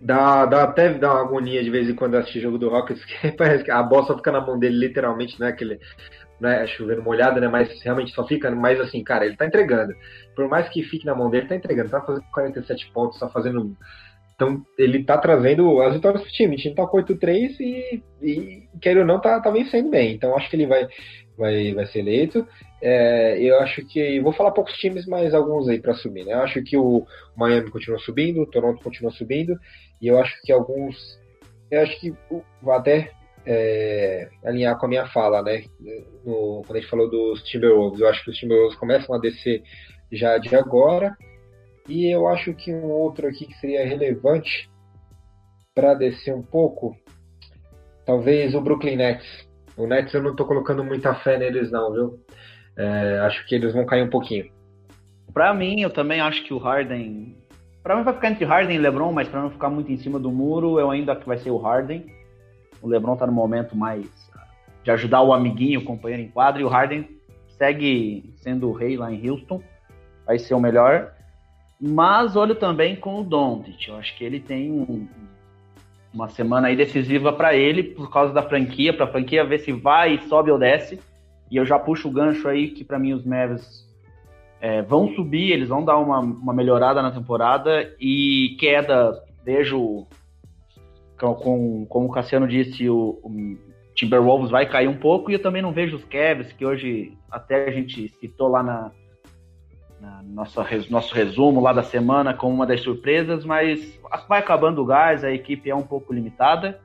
Dá, 0.00 0.44
dá 0.44 0.64
até 0.64 0.92
dá 0.92 1.12
uma 1.14 1.22
agonia 1.22 1.62
de 1.62 1.70
vez 1.70 1.88
em 1.88 1.94
quando 1.94 2.16
assistir 2.16 2.40
jogo 2.40 2.58
do 2.58 2.68
Rockets, 2.68 3.04
que 3.06 3.32
parece 3.32 3.64
que 3.64 3.70
a 3.70 3.82
bola 3.82 4.16
fica 4.16 4.32
na 4.32 4.40
mão 4.40 4.58
dele, 4.58 4.76
literalmente, 4.76 5.38
não 5.38 5.46
é 5.46 5.50
aquele 5.50 5.78
né, 6.40 6.66
chovendo 6.66 7.02
molhado, 7.02 7.40
né? 7.40 7.48
Mas 7.48 7.80
realmente 7.82 8.12
só 8.12 8.26
fica, 8.26 8.50
mas 8.50 8.80
assim, 8.80 9.02
cara, 9.02 9.24
ele 9.24 9.36
tá 9.36 9.46
entregando. 9.46 9.94
Por 10.34 10.48
mais 10.48 10.68
que 10.68 10.82
fique 10.82 11.06
na 11.06 11.14
mão 11.14 11.30
dele, 11.30 11.48
tá 11.48 11.54
entregando, 11.54 11.90
tá 11.90 12.00
fazendo 12.00 12.24
47 12.32 12.90
pontos, 12.92 13.18
tá 13.18 13.28
fazendo. 13.28 13.76
Então, 14.34 14.64
ele 14.76 15.04
tá 15.04 15.16
trazendo 15.16 15.80
as 15.80 15.94
vitórias 15.94 16.22
pro 16.22 16.32
time. 16.32 16.56
O 16.56 16.58
time 16.58 16.74
tá 16.74 16.86
com 16.86 16.98
8-3 16.98 17.56
e, 17.60 18.02
e, 18.20 18.68
quer 18.80 18.98
ou 18.98 19.04
não, 19.04 19.20
tá, 19.20 19.40
tá 19.40 19.50
vencendo 19.50 19.90
bem. 19.90 20.12
Então, 20.12 20.36
acho 20.36 20.50
que 20.50 20.56
ele 20.56 20.66
vai, 20.66 20.88
vai, 21.38 21.72
vai 21.72 21.86
ser 21.86 22.00
eleito. 22.00 22.46
É, 22.82 23.38
eu 23.40 23.60
acho 23.60 23.86
que. 23.86 24.20
Vou 24.20 24.32
falar 24.32 24.50
poucos 24.50 24.74
times, 24.74 25.06
mas 25.06 25.32
alguns 25.32 25.68
aí 25.68 25.80
para 25.80 25.94
subir. 25.94 26.24
Né? 26.24 26.32
Eu 26.32 26.40
acho 26.40 26.62
que 26.62 26.76
o 26.76 27.06
Miami 27.36 27.70
continua 27.70 27.98
subindo, 27.98 28.42
o 28.42 28.46
Toronto 28.46 28.82
continua 28.82 29.12
subindo, 29.12 29.58
e 30.02 30.08
eu 30.08 30.18
acho 30.20 30.34
que 30.42 30.52
alguns. 30.52 31.18
Eu 31.70 31.80
acho 31.80 31.98
que 31.98 32.12
vou 32.60 32.74
até 32.74 33.10
é, 33.46 34.28
alinhar 34.44 34.78
com 34.78 34.86
a 34.86 34.88
minha 34.88 35.06
fala, 35.06 35.42
né? 35.42 35.64
No, 36.24 36.62
quando 36.66 36.76
a 36.76 36.80
gente 36.80 36.90
falou 36.90 37.08
dos 37.08 37.42
Timberwolves, 37.44 38.00
eu 38.00 38.08
acho 38.08 38.24
que 38.24 38.30
os 38.30 38.36
Timberwolves 38.36 38.76
começam 38.78 39.14
a 39.14 39.18
descer 39.18 39.62
já 40.10 40.38
de 40.38 40.54
agora. 40.54 41.16
E 41.88 42.06
eu 42.06 42.26
acho 42.26 42.54
que 42.54 42.72
um 42.72 42.84
outro 42.84 43.26
aqui 43.28 43.46
que 43.46 43.54
seria 43.54 43.86
relevante 43.86 44.70
para 45.74 45.94
descer 45.94 46.34
um 46.34 46.42
pouco, 46.42 46.96
talvez 48.06 48.54
o 48.54 48.60
Brooklyn 48.60 48.96
Nets. 48.96 49.48
O 49.76 49.86
Nets 49.86 50.14
eu 50.14 50.22
não 50.22 50.30
estou 50.30 50.46
colocando 50.46 50.84
muita 50.84 51.14
fé 51.14 51.36
neles 51.36 51.70
não, 51.70 51.92
viu? 51.92 52.20
É, 52.76 53.18
acho 53.20 53.46
que 53.46 53.54
eles 53.54 53.72
vão 53.72 53.84
cair 53.84 54.02
um 54.02 54.10
pouquinho. 54.10 54.50
Para 55.32 55.52
mim, 55.52 55.80
eu 55.80 55.90
também 55.90 56.20
acho 56.20 56.44
que 56.44 56.54
o 56.54 56.58
Harden. 56.58 57.36
Para 57.82 57.96
mim 57.96 58.02
vai 58.02 58.14
ficar 58.14 58.30
entre 58.30 58.44
Harden 58.44 58.76
e 58.76 58.78
LeBron, 58.78 59.12
mas 59.12 59.28
para 59.28 59.42
não 59.42 59.50
ficar 59.50 59.68
muito 59.68 59.92
em 59.92 59.96
cima 59.96 60.18
do 60.18 60.30
muro, 60.30 60.78
eu 60.78 60.90
ainda 60.90 61.12
acho 61.12 61.20
que 61.22 61.26
vai 61.26 61.38
ser 61.38 61.50
o 61.50 61.58
Harden. 61.58 62.06
O 62.80 62.88
LeBron 62.88 63.16
tá 63.16 63.26
no 63.26 63.32
momento 63.32 63.76
mais 63.76 64.06
de 64.82 64.90
ajudar 64.90 65.22
o 65.22 65.32
amiguinho, 65.32 65.80
o 65.80 65.84
companheiro 65.84 66.22
em 66.22 66.28
quadro, 66.28 66.60
e 66.60 66.64
o 66.64 66.68
Harden 66.68 67.08
segue 67.58 68.32
sendo 68.36 68.68
o 68.68 68.72
rei 68.72 68.96
lá 68.96 69.12
em 69.12 69.28
Houston. 69.28 69.62
Vai 70.24 70.38
ser 70.38 70.54
o 70.54 70.60
melhor. 70.60 71.12
Mas 71.86 72.34
olho 72.34 72.54
também 72.54 72.96
com 72.96 73.20
o 73.20 73.22
Doncic. 73.24 73.88
Eu 73.88 73.96
acho 73.96 74.16
que 74.16 74.24
ele 74.24 74.40
tem 74.40 74.72
um, 74.72 75.06
uma 76.14 76.30
semana 76.30 76.68
aí 76.68 76.76
decisiva 76.76 77.30
para 77.30 77.54
ele 77.54 77.82
por 77.82 78.10
causa 78.10 78.32
da 78.32 78.42
franquia, 78.42 78.94
para 78.94 79.04
a 79.04 79.12
franquia 79.12 79.44
ver 79.44 79.58
se 79.58 79.70
vai, 79.70 80.18
sobe 80.20 80.50
ou 80.50 80.58
desce. 80.58 80.98
E 81.50 81.56
eu 81.58 81.66
já 81.66 81.78
puxo 81.78 82.08
o 82.08 82.10
gancho 82.10 82.48
aí 82.48 82.70
que 82.70 82.82
para 82.82 82.98
mim 82.98 83.12
os 83.12 83.22
Mavericks 83.26 83.86
é, 84.62 84.80
vão 84.80 85.14
subir, 85.14 85.52
eles 85.52 85.68
vão 85.68 85.84
dar 85.84 85.98
uma, 85.98 86.20
uma 86.20 86.54
melhorada 86.54 87.02
na 87.02 87.10
temporada 87.10 87.94
e 88.00 88.56
queda, 88.58 89.22
vejo, 89.44 90.06
com, 91.18 91.84
como 91.84 92.06
o 92.06 92.12
Cassiano 92.12 92.48
disse, 92.48 92.88
o, 92.88 93.20
o 93.22 93.58
Timberwolves 93.94 94.50
vai 94.50 94.64
cair 94.64 94.88
um 94.88 94.96
pouco 94.96 95.30
e 95.30 95.34
eu 95.34 95.42
também 95.42 95.60
não 95.60 95.70
vejo 95.70 95.96
os 95.96 96.04
Cavs, 96.04 96.50
que 96.50 96.64
hoje 96.64 97.12
até 97.30 97.68
a 97.68 97.70
gente 97.70 98.08
citou 98.20 98.48
lá 98.48 98.62
na, 98.62 98.90
nosso, 100.22 100.60
nosso 100.90 101.14
resumo 101.14 101.60
lá 101.60 101.72
da 101.72 101.82
semana 101.82 102.34
como 102.34 102.54
uma 102.54 102.66
das 102.66 102.80
surpresas, 102.80 103.44
mas 103.44 103.98
vai 104.28 104.40
acabando 104.40 104.82
o 104.82 104.86
gás, 104.86 105.24
a 105.24 105.32
equipe 105.32 105.70
é 105.70 105.74
um 105.74 105.82
pouco 105.82 106.12
limitada. 106.12 106.80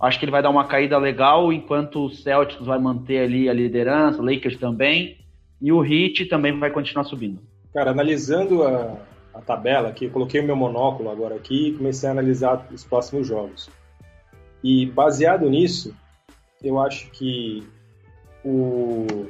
Acho 0.00 0.18
que 0.18 0.24
ele 0.24 0.32
vai 0.32 0.42
dar 0.42 0.50
uma 0.50 0.66
caída 0.66 0.96
legal, 0.96 1.52
enquanto 1.52 2.06
o 2.06 2.10
Celtics 2.10 2.66
vai 2.66 2.78
manter 2.78 3.18
ali 3.18 3.48
a 3.48 3.52
liderança, 3.52 4.20
o 4.20 4.24
Lakers 4.24 4.56
também, 4.56 5.18
e 5.60 5.70
o 5.70 5.84
Heat 5.84 6.26
também 6.26 6.58
vai 6.58 6.70
continuar 6.70 7.04
subindo. 7.04 7.40
Cara, 7.74 7.90
analisando 7.90 8.62
a, 8.62 8.96
a 9.34 9.40
tabela 9.40 9.88
aqui, 9.88 10.08
coloquei 10.08 10.40
o 10.40 10.44
meu 10.44 10.56
monóculo 10.56 11.10
agora 11.10 11.34
aqui 11.34 11.68
e 11.68 11.72
comecei 11.72 12.08
a 12.08 12.12
analisar 12.12 12.66
os 12.72 12.82
próximos 12.82 13.26
jogos. 13.26 13.68
E 14.64 14.86
baseado 14.86 15.48
nisso, 15.48 15.94
eu 16.62 16.80
acho 16.80 17.10
que 17.10 17.62
o 18.44 19.26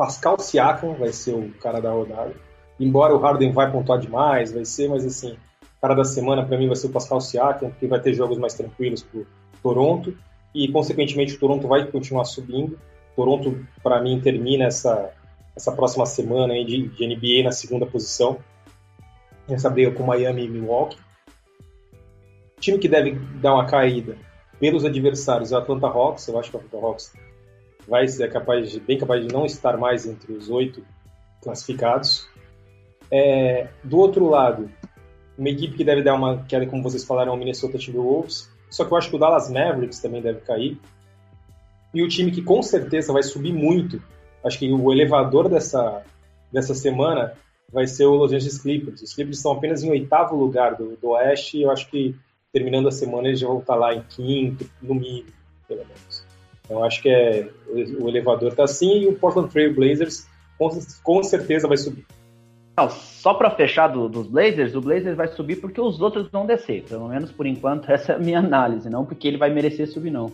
Pascal 0.00 0.40
Siakam 0.40 0.94
vai 0.94 1.12
ser 1.12 1.34
o 1.34 1.52
cara 1.60 1.78
da 1.78 1.90
rodada. 1.90 2.34
Embora 2.80 3.14
o 3.14 3.18
Harden 3.18 3.52
vai 3.52 3.70
pontuar 3.70 3.98
demais, 3.98 4.50
vai 4.50 4.64
ser, 4.64 4.88
mas 4.88 5.04
assim, 5.04 5.32
o 5.32 5.80
cara 5.82 5.92
da 5.92 6.04
semana 6.04 6.42
para 6.42 6.56
mim 6.56 6.68
vai 6.68 6.76
ser 6.76 6.86
o 6.86 6.90
Pascal 6.90 7.20
Siakam, 7.20 7.68
porque 7.68 7.86
vai 7.86 8.00
ter 8.00 8.14
jogos 8.14 8.38
mais 8.38 8.54
tranquilos 8.54 9.02
pro 9.02 9.26
Toronto 9.62 10.16
e 10.54 10.72
consequentemente 10.72 11.34
o 11.34 11.38
Toronto 11.38 11.68
vai 11.68 11.84
continuar 11.84 12.24
subindo. 12.24 12.78
Toronto 13.14 13.62
para 13.82 14.00
mim 14.00 14.18
termina 14.22 14.64
essa 14.64 15.12
essa 15.54 15.70
próxima 15.70 16.06
semana 16.06 16.54
aí 16.54 16.64
de, 16.64 16.88
de 16.88 17.06
NBA 17.06 17.44
na 17.44 17.52
segunda 17.52 17.84
posição. 17.84 18.38
Essa 19.50 19.68
briga 19.68 19.90
com 19.90 20.02
Miami 20.02 20.46
e 20.46 20.48
Milwaukee. 20.48 20.96
Time 22.58 22.78
que 22.78 22.88
deve 22.88 23.18
dar 23.42 23.52
uma 23.52 23.66
caída 23.66 24.16
pelos 24.58 24.82
adversários 24.82 25.52
é 25.52 25.56
o 25.56 25.58
Atlanta 25.58 25.88
Hawks. 25.88 26.26
Eu 26.26 26.38
acho 26.38 26.50
que 26.50 26.56
o 26.56 26.60
Atlanta 26.60 26.86
Hawks 26.86 27.12
vai 27.90 28.06
ser 28.06 28.30
capaz 28.30 28.70
de, 28.70 28.78
bem 28.78 28.96
capaz 28.96 29.26
de 29.26 29.32
não 29.34 29.44
estar 29.44 29.76
mais 29.76 30.06
entre 30.06 30.32
os 30.32 30.48
oito 30.48 30.84
classificados. 31.42 32.28
É, 33.10 33.66
do 33.82 33.98
outro 33.98 34.28
lado, 34.28 34.70
uma 35.36 35.48
equipe 35.48 35.76
que 35.76 35.82
deve 35.82 36.00
dar 36.00 36.14
uma 36.14 36.44
queda, 36.44 36.66
como 36.66 36.84
vocês 36.84 37.04
falaram, 37.04 37.32
é 37.32 37.34
o 37.34 37.38
Minnesota 37.38 37.76
Timberwolves. 37.76 38.48
Só 38.70 38.84
que 38.84 38.92
eu 38.92 38.96
acho 38.96 39.10
que 39.10 39.16
o 39.16 39.18
Dallas 39.18 39.50
Mavericks 39.50 39.98
também 39.98 40.22
deve 40.22 40.40
cair. 40.42 40.78
E 41.92 42.00
o 42.04 42.08
time 42.08 42.30
que 42.30 42.40
com 42.40 42.62
certeza 42.62 43.12
vai 43.12 43.24
subir 43.24 43.52
muito, 43.52 44.00
acho 44.44 44.56
que 44.56 44.72
o 44.72 44.92
elevador 44.92 45.48
dessa, 45.48 46.04
dessa 46.52 46.72
semana 46.72 47.32
vai 47.72 47.88
ser 47.88 48.04
o 48.04 48.14
Los 48.14 48.32
Angeles 48.32 48.58
Clippers. 48.58 49.02
Os 49.02 49.12
Clippers 49.12 49.38
estão 49.38 49.50
apenas 49.50 49.82
em 49.82 49.90
oitavo 49.90 50.36
lugar 50.36 50.76
do, 50.76 50.96
do 50.96 51.08
Oeste 51.08 51.58
e 51.58 51.62
eu 51.62 51.72
acho 51.72 51.90
que 51.90 52.14
terminando 52.52 52.86
a 52.86 52.92
semana 52.92 53.26
eles 53.26 53.40
já 53.40 53.48
vão 53.48 53.58
estar 53.58 53.74
lá 53.74 53.92
em 53.92 54.02
quinto, 54.02 54.70
no 54.80 54.94
mínimo, 54.94 55.32
pelo 55.66 55.80
menos. 55.80 56.19
Então 56.70 56.84
acho 56.84 57.02
que 57.02 57.08
é, 57.08 57.48
o 57.98 58.08
elevador 58.08 58.50
está 58.50 58.62
assim 58.62 59.00
e 59.00 59.08
o 59.08 59.14
Portland 59.16 59.50
Trail 59.50 59.74
Blazers 59.74 60.28
com, 60.56 60.70
com 61.02 61.22
certeza 61.24 61.66
vai 61.66 61.76
subir. 61.76 62.06
Não, 62.78 62.88
só 62.88 63.34
para 63.34 63.50
fechar 63.50 63.88
do, 63.88 64.08
dos 64.08 64.28
Blazers, 64.28 64.76
o 64.76 64.80
Blazers 64.80 65.16
vai 65.16 65.26
subir 65.26 65.56
porque 65.56 65.80
os 65.80 66.00
outros 66.00 66.30
vão 66.30 66.46
descer. 66.46 66.84
Pelo 66.84 67.08
menos 67.08 67.32
por 67.32 67.44
enquanto 67.44 67.90
essa 67.90 68.12
é 68.12 68.14
a 68.14 68.18
minha 68.20 68.38
análise, 68.38 68.88
não 68.88 69.04
porque 69.04 69.26
ele 69.26 69.36
vai 69.36 69.50
merecer 69.50 69.88
subir 69.88 70.12
não. 70.12 70.32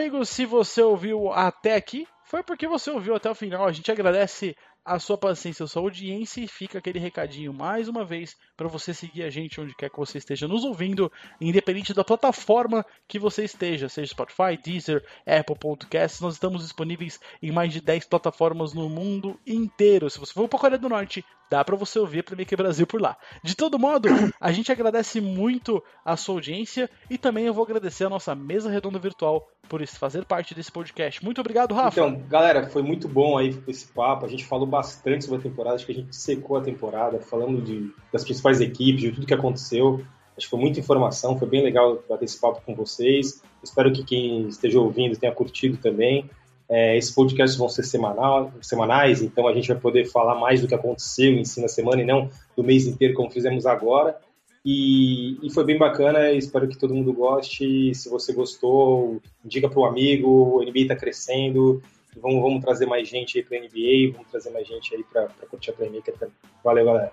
Amigos, 0.00 0.30
se 0.30 0.46
você 0.46 0.80
ouviu 0.80 1.30
até 1.30 1.74
aqui, 1.74 2.08
foi 2.24 2.42
porque 2.42 2.66
você 2.66 2.90
ouviu 2.90 3.14
até 3.14 3.30
o 3.30 3.34
final. 3.34 3.66
A 3.66 3.72
gente 3.72 3.92
agradece 3.92 4.56
a 4.82 4.98
sua 4.98 5.18
paciência, 5.18 5.62
a 5.62 5.68
sua 5.68 5.82
audiência 5.82 6.40
e 6.40 6.48
fica 6.48 6.78
aquele 6.78 6.98
recadinho 6.98 7.52
mais 7.52 7.86
uma 7.86 8.02
vez 8.02 8.34
para 8.56 8.66
você 8.66 8.94
seguir 8.94 9.24
a 9.24 9.28
gente 9.28 9.60
onde 9.60 9.74
quer 9.74 9.90
que 9.90 9.98
você 9.98 10.16
esteja 10.16 10.48
nos 10.48 10.64
ouvindo, 10.64 11.12
independente 11.38 11.92
da 11.92 12.02
plataforma 12.02 12.84
que 13.06 13.18
você 13.18 13.44
esteja, 13.44 13.90
seja 13.90 14.12
Spotify, 14.12 14.56
Deezer, 14.62 15.04
Apple 15.26 15.58
Podcasts, 15.58 16.22
nós 16.22 16.34
estamos 16.34 16.62
disponíveis 16.62 17.20
em 17.42 17.52
mais 17.52 17.70
de 17.70 17.82
10 17.82 18.06
plataformas 18.06 18.72
no 18.72 18.88
mundo 18.88 19.38
inteiro. 19.46 20.08
Se 20.08 20.18
você 20.18 20.32
for 20.32 20.48
para 20.48 20.58
a 20.58 20.60
Coreia 20.60 20.78
do 20.78 20.88
Norte, 20.88 21.22
dá 21.50 21.64
para 21.64 21.76
você 21.76 21.98
ouvir 21.98 22.22
Playmaker 22.22 22.56
Brasil 22.56 22.86
por 22.86 23.00
lá. 23.00 23.16
De 23.42 23.56
todo 23.56 23.78
modo, 23.78 24.08
a 24.40 24.52
gente 24.52 24.70
agradece 24.70 25.20
muito 25.20 25.82
a 26.04 26.16
sua 26.16 26.36
audiência 26.36 26.88
e 27.10 27.18
também 27.18 27.46
eu 27.46 27.52
vou 27.52 27.64
agradecer 27.64 28.04
a 28.04 28.10
nossa 28.10 28.34
mesa 28.34 28.70
redonda 28.70 28.98
virtual 28.98 29.48
por 29.68 29.84
fazer 29.86 30.24
parte 30.24 30.54
desse 30.54 30.70
podcast. 30.70 31.22
Muito 31.24 31.40
obrigado, 31.40 31.74
Rafa. 31.74 32.00
Então, 32.00 32.22
galera, 32.28 32.68
foi 32.68 32.82
muito 32.82 33.08
bom 33.08 33.36
aí 33.36 33.60
esse 33.66 33.86
papo. 33.88 34.24
A 34.24 34.28
gente 34.28 34.44
falou 34.44 34.66
bastante 34.66 35.24
sobre 35.24 35.40
a 35.40 35.42
temporada, 35.42 35.76
acho 35.76 35.86
que 35.86 35.92
a 35.92 35.94
gente 35.94 36.14
secou 36.14 36.56
a 36.56 36.60
temporada, 36.60 37.18
falando 37.20 37.60
de, 37.60 37.92
das 38.12 38.24
principais 38.24 38.60
equipes, 38.60 39.00
de 39.02 39.12
tudo 39.12 39.26
que 39.26 39.34
aconteceu. 39.34 40.04
Acho 40.36 40.46
que 40.46 40.50
foi 40.50 40.60
muita 40.60 40.80
informação, 40.80 41.38
foi 41.38 41.48
bem 41.48 41.62
legal 41.62 42.02
bater 42.08 42.24
esse 42.24 42.40
papo 42.40 42.62
com 42.64 42.74
vocês. 42.74 43.42
Espero 43.62 43.92
que 43.92 44.04
quem 44.04 44.48
esteja 44.48 44.80
ouvindo 44.80 45.18
tenha 45.18 45.32
curtido 45.32 45.76
também. 45.76 46.30
É, 46.72 46.96
esses 46.96 47.10
podcasts 47.10 47.58
vão 47.58 47.68
ser 47.68 47.82
semanal, 47.82 48.52
semanais, 48.62 49.20
então 49.20 49.48
a 49.48 49.52
gente 49.52 49.66
vai 49.66 49.76
poder 49.76 50.04
falar 50.04 50.36
mais 50.36 50.60
do 50.60 50.68
que 50.68 50.74
aconteceu 50.74 51.32
em 51.32 51.44
si 51.44 51.60
na 51.60 51.66
semana 51.66 52.00
e 52.00 52.06
não 52.06 52.30
do 52.56 52.62
mês 52.62 52.86
inteiro 52.86 53.12
como 53.14 53.28
fizemos 53.28 53.66
agora. 53.66 54.16
E, 54.64 55.44
e, 55.44 55.52
foi 55.52 55.64
bem 55.64 55.76
bacana, 55.76 56.30
espero 56.30 56.68
que 56.68 56.78
todo 56.78 56.94
mundo 56.94 57.12
goste. 57.12 57.92
Se 57.92 58.08
você 58.08 58.32
gostou, 58.32 59.20
indica 59.44 59.68
para 59.68 59.80
o 59.80 59.84
amigo, 59.84 60.28
o 60.28 60.62
NBA 60.62 60.82
está 60.82 60.94
crescendo. 60.94 61.82
Vamos, 62.16 62.40
vamos 62.40 62.64
trazer 62.64 62.86
mais 62.86 63.08
gente 63.08 63.38
aí 63.38 63.44
para 63.44 63.56
a 63.56 63.60
NBA, 63.60 64.12
vamos 64.12 64.30
trazer 64.30 64.50
mais 64.50 64.68
gente 64.68 64.94
aí 64.94 65.02
para 65.02 65.28
curtir 65.50 65.70
a 65.70 65.72
Playmaker 65.72 66.14
também. 66.16 66.34
Valeu, 66.62 66.84
galera. 66.84 67.12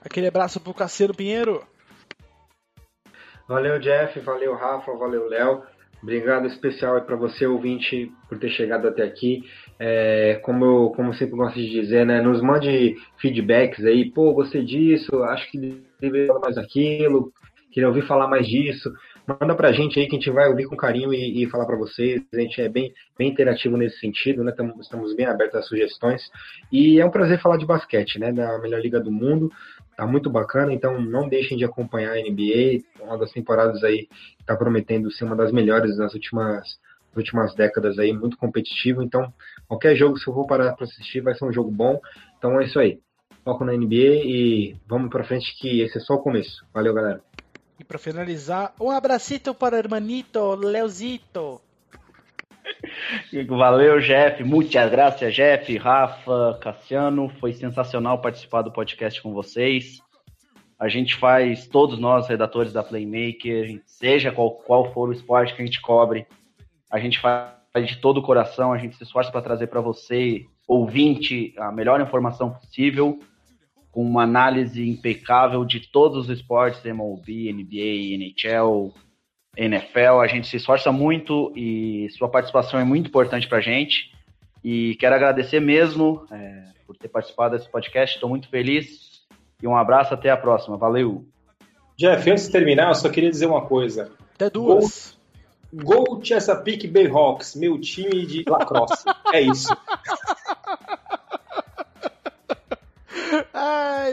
Aquele 0.00 0.28
abraço 0.28 0.60
pro 0.60 0.72
Caceiro 0.72 1.14
Pinheiro. 1.14 1.62
Valeu, 3.46 3.78
Jeff, 3.78 4.18
valeu, 4.20 4.54
Rafa, 4.54 4.92
valeu, 4.92 5.28
Léo. 5.28 5.62
Obrigado 6.02 6.46
especial 6.48 7.00
para 7.02 7.14
você, 7.14 7.46
ouvinte, 7.46 8.10
por 8.28 8.36
ter 8.36 8.50
chegado 8.50 8.88
até 8.88 9.04
aqui. 9.04 9.44
É, 9.78 10.40
como 10.42 10.64
eu 10.64 10.90
como 10.90 11.14
sempre 11.14 11.36
gosto 11.36 11.54
de 11.54 11.70
dizer, 11.70 12.04
né, 12.04 12.20
nos 12.20 12.42
mande 12.42 12.96
feedbacks 13.18 13.84
aí, 13.84 14.10
pô, 14.10 14.34
gostei 14.34 14.64
disso, 14.64 15.22
acho 15.22 15.48
que 15.50 15.80
deveria 16.00 16.26
falar 16.26 16.40
mais 16.40 16.56
daquilo, 16.56 17.32
queria 17.70 17.88
ouvir 17.88 18.02
falar 18.02 18.26
mais 18.26 18.46
disso. 18.46 18.92
Manda 19.26 19.54
pra 19.54 19.72
gente 19.72 20.00
aí 20.00 20.08
que 20.08 20.16
a 20.16 20.18
gente 20.18 20.30
vai 20.30 20.48
ouvir 20.48 20.66
com 20.66 20.76
carinho 20.76 21.14
e, 21.14 21.44
e 21.44 21.48
falar 21.48 21.64
para 21.64 21.76
vocês. 21.76 22.20
A 22.32 22.40
gente 22.40 22.60
é 22.60 22.68
bem, 22.68 22.92
bem 23.16 23.30
interativo 23.30 23.76
nesse 23.76 24.00
sentido, 24.00 24.42
né? 24.42 24.50
Estamos, 24.50 24.80
estamos 24.80 25.14
bem 25.14 25.26
abertos 25.26 25.60
às 25.60 25.68
sugestões. 25.68 26.22
E 26.72 27.00
é 27.00 27.06
um 27.06 27.10
prazer 27.10 27.40
falar 27.40 27.56
de 27.56 27.64
basquete, 27.64 28.18
né? 28.18 28.32
Da 28.32 28.58
melhor 28.58 28.80
liga 28.80 28.98
do 28.98 29.12
mundo. 29.12 29.48
Tá 29.96 30.06
muito 30.06 30.30
bacana, 30.30 30.72
então 30.72 31.00
não 31.00 31.28
deixem 31.28 31.56
de 31.56 31.64
acompanhar 31.64 32.12
a 32.12 32.20
NBA. 32.20 32.82
Uma 33.00 33.18
das 33.18 33.30
temporadas 33.30 33.84
aí 33.84 34.08
está 34.40 34.56
prometendo 34.56 35.10
ser 35.10 35.24
uma 35.24 35.36
das 35.36 35.52
melhores 35.52 35.96
nas 35.98 36.14
últimas, 36.14 36.78
últimas 37.14 37.54
décadas 37.54 37.98
aí, 37.98 38.12
muito 38.12 38.36
competitivo. 38.36 39.02
Então, 39.02 39.32
qualquer 39.68 39.94
jogo, 39.94 40.18
se 40.18 40.26
eu 40.26 40.34
for 40.34 40.46
parar 40.46 40.72
para 40.74 40.84
assistir, 40.84 41.20
vai 41.20 41.34
ser 41.34 41.44
um 41.44 41.52
jogo 41.52 41.70
bom. 41.70 42.00
Então 42.38 42.60
é 42.60 42.64
isso 42.64 42.78
aí. 42.78 43.00
Foco 43.44 43.64
na 43.64 43.72
NBA 43.72 44.24
e 44.24 44.76
vamos 44.86 45.10
para 45.10 45.24
frente 45.24 45.56
que 45.58 45.80
esse 45.80 45.98
é 45.98 46.00
só 46.00 46.14
o 46.14 46.22
começo. 46.22 46.64
Valeu, 46.72 46.94
galera. 46.94 47.20
E 47.78 47.84
para 47.84 47.98
finalizar, 47.98 48.74
um 48.80 48.90
abracito 48.90 49.52
para 49.54 49.74
o 49.74 49.78
hermanito 49.78 50.54
Leozito. 50.54 51.60
Valeu, 53.48 54.00
Jeff. 54.00 54.42
Muitas 54.44 54.90
graças, 54.90 55.34
Jeff, 55.34 55.76
Rafa, 55.76 56.58
Cassiano. 56.60 57.28
Foi 57.40 57.52
sensacional 57.52 58.20
participar 58.20 58.62
do 58.62 58.72
podcast 58.72 59.20
com 59.22 59.32
vocês. 59.32 60.00
A 60.78 60.88
gente 60.88 61.14
faz, 61.14 61.66
todos 61.68 61.98
nós, 61.98 62.26
redatores 62.26 62.72
da 62.72 62.82
Playmaker, 62.82 63.80
seja 63.86 64.32
qual, 64.32 64.50
qual 64.50 64.92
for 64.92 65.08
o 65.08 65.12
esporte 65.12 65.54
que 65.54 65.62
a 65.62 65.64
gente 65.64 65.80
cobre, 65.80 66.26
a 66.90 66.98
gente 66.98 67.20
faz 67.20 67.52
de 67.86 67.96
todo 67.96 68.18
o 68.18 68.22
coração, 68.22 68.72
a 68.72 68.78
gente 68.78 68.96
se 68.96 69.04
esforça 69.04 69.30
para 69.30 69.40
trazer 69.40 69.68
para 69.68 69.80
você, 69.80 70.44
ouvinte, 70.66 71.54
a 71.56 71.70
melhor 71.70 72.00
informação 72.00 72.50
possível 72.50 73.18
com 73.92 74.02
uma 74.02 74.22
análise 74.22 74.88
impecável 74.88 75.64
de 75.64 75.80
todos 75.80 76.24
os 76.24 76.30
esportes, 76.30 76.84
MLB, 76.84 77.52
NBA, 77.52 78.16
NHL, 78.16 78.92
NFL. 79.56 80.20
A 80.22 80.26
gente 80.26 80.48
se 80.48 80.56
esforça 80.56 80.90
muito 80.90 81.52
e 81.56 82.08
sua 82.16 82.28
participação 82.28 82.80
é 82.80 82.84
muito 82.84 83.08
importante 83.08 83.48
para 83.48 83.58
a 83.58 83.62
gente. 83.62 84.12
E 84.64 84.94
quero 84.96 85.14
agradecer 85.14 85.60
mesmo 85.60 86.24
é, 86.30 86.64
por 86.86 86.96
ter 86.96 87.08
participado 87.08 87.56
desse 87.56 87.70
podcast. 87.70 88.16
Estou 88.16 88.28
muito 88.28 88.48
feliz. 88.48 89.22
E 89.62 89.66
um 89.66 89.76
abraço, 89.76 90.14
até 90.14 90.30
a 90.30 90.36
próxima. 90.36 90.76
Valeu! 90.76 91.24
Jeff, 91.96 92.30
antes 92.30 92.46
de 92.46 92.52
terminar, 92.52 92.88
eu 92.88 92.94
só 92.94 93.08
queria 93.08 93.30
dizer 93.30 93.46
uma 93.46 93.62
coisa. 93.62 94.10
Até 94.34 94.50
duas. 94.50 95.16
Gol, 95.72 96.04
Gol 96.04 96.24
Chesapeake 96.24 96.88
Bayhawks, 96.88 97.54
meu 97.54 97.80
time 97.80 98.26
de 98.26 98.44
lacrosse. 98.48 99.04
é 99.32 99.40
isso. 99.40 99.74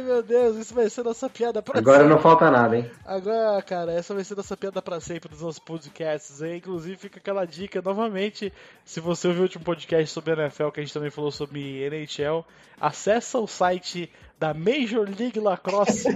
meu 0.10 0.24
Deus, 0.24 0.58
isso 0.58 0.74
vai 0.74 0.90
ser 0.90 1.04
nossa 1.04 1.30
piada 1.30 1.62
pra 1.62 1.78
Agora 1.78 2.00
sempre. 2.00 2.14
não 2.14 2.20
falta 2.20 2.50
nada, 2.50 2.76
hein? 2.76 2.90
Agora, 3.06 3.62
cara, 3.62 3.92
essa 3.92 4.12
vai 4.12 4.24
ser 4.24 4.36
nossa 4.36 4.58
piada 4.58 4.82
pra 4.82 5.00
sempre 5.00 5.30
dos 5.30 5.42
nossos 5.42 5.60
podcasts. 5.60 6.42
Hein? 6.42 6.58
Inclusive, 6.58 6.98
fica 6.98 7.20
aquela 7.20 7.46
dica 7.46 7.80
novamente. 7.80 8.52
Se 8.84 9.00
você 9.00 9.28
ouviu 9.28 9.42
o 9.42 9.44
último 9.44 9.64
podcast 9.64 10.12
sobre 10.12 10.34
NFL, 10.34 10.70
que 10.70 10.80
a 10.80 10.84
gente 10.84 10.94
também 10.94 11.12
falou 11.12 11.32
sobre 11.32 11.84
NHL, 11.84 12.44
acessa 12.82 13.38
o 13.38 13.46
site 13.48 14.12
da 14.40 14.52
Major 14.52 15.08
League 15.08 15.40
Lacrosse. 15.40 16.08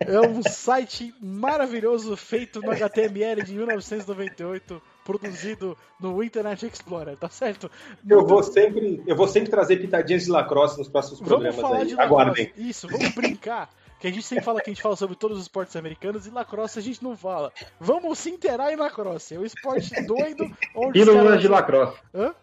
é 0.00 0.20
um 0.20 0.42
site 0.42 1.14
maravilhoso 1.20 2.16
feito 2.16 2.62
no 2.62 2.70
HTML 2.70 3.42
de 3.42 3.52
1998, 3.52 4.80
produzido 5.06 5.78
no 6.00 6.22
Internet 6.22 6.66
Explorer, 6.66 7.16
tá 7.16 7.28
certo? 7.30 7.70
Eu 8.08 8.26
vou 8.26 8.42
sempre, 8.42 9.02
eu 9.06 9.14
vou 9.16 9.28
sempre 9.28 9.48
trazer 9.50 9.76
pitadinhas 9.76 10.24
de 10.24 10.30
lacrosse 10.30 10.76
nos 10.78 10.88
próximos 10.88 11.20
Vamos 11.20 11.30
programas 11.30 11.60
falar 11.60 11.78
aí. 11.78 11.86
de 11.86 11.94
lacrosse. 11.94 12.12
Aguardem. 12.22 12.52
Isso, 12.56 12.88
vamos 12.88 13.14
brincar. 13.14 13.70
Que 14.00 14.08
a 14.08 14.10
gente 14.10 14.24
sempre 14.26 14.44
fala 14.44 14.60
que 14.60 14.68
a 14.68 14.72
gente 14.74 14.82
fala 14.82 14.94
sobre 14.96 15.16
todos 15.16 15.38
os 15.38 15.44
esportes 15.44 15.74
americanos 15.74 16.26
e 16.26 16.30
lacrosse 16.30 16.78
a 16.78 16.82
gente 16.82 17.02
não 17.02 17.16
fala. 17.16 17.50
Vamos 17.80 18.18
se 18.18 18.28
inteirar 18.30 18.70
em 18.72 18.76
lacrosse. 18.76 19.34
É 19.34 19.38
um 19.38 19.44
esporte 19.44 20.02
doido 20.04 20.44
onde. 20.74 20.92
Pílulas 21.00 21.24
caras- 21.24 21.40
de 21.40 21.48
lacrosse. 21.48 21.98
Hã? 22.14 22.34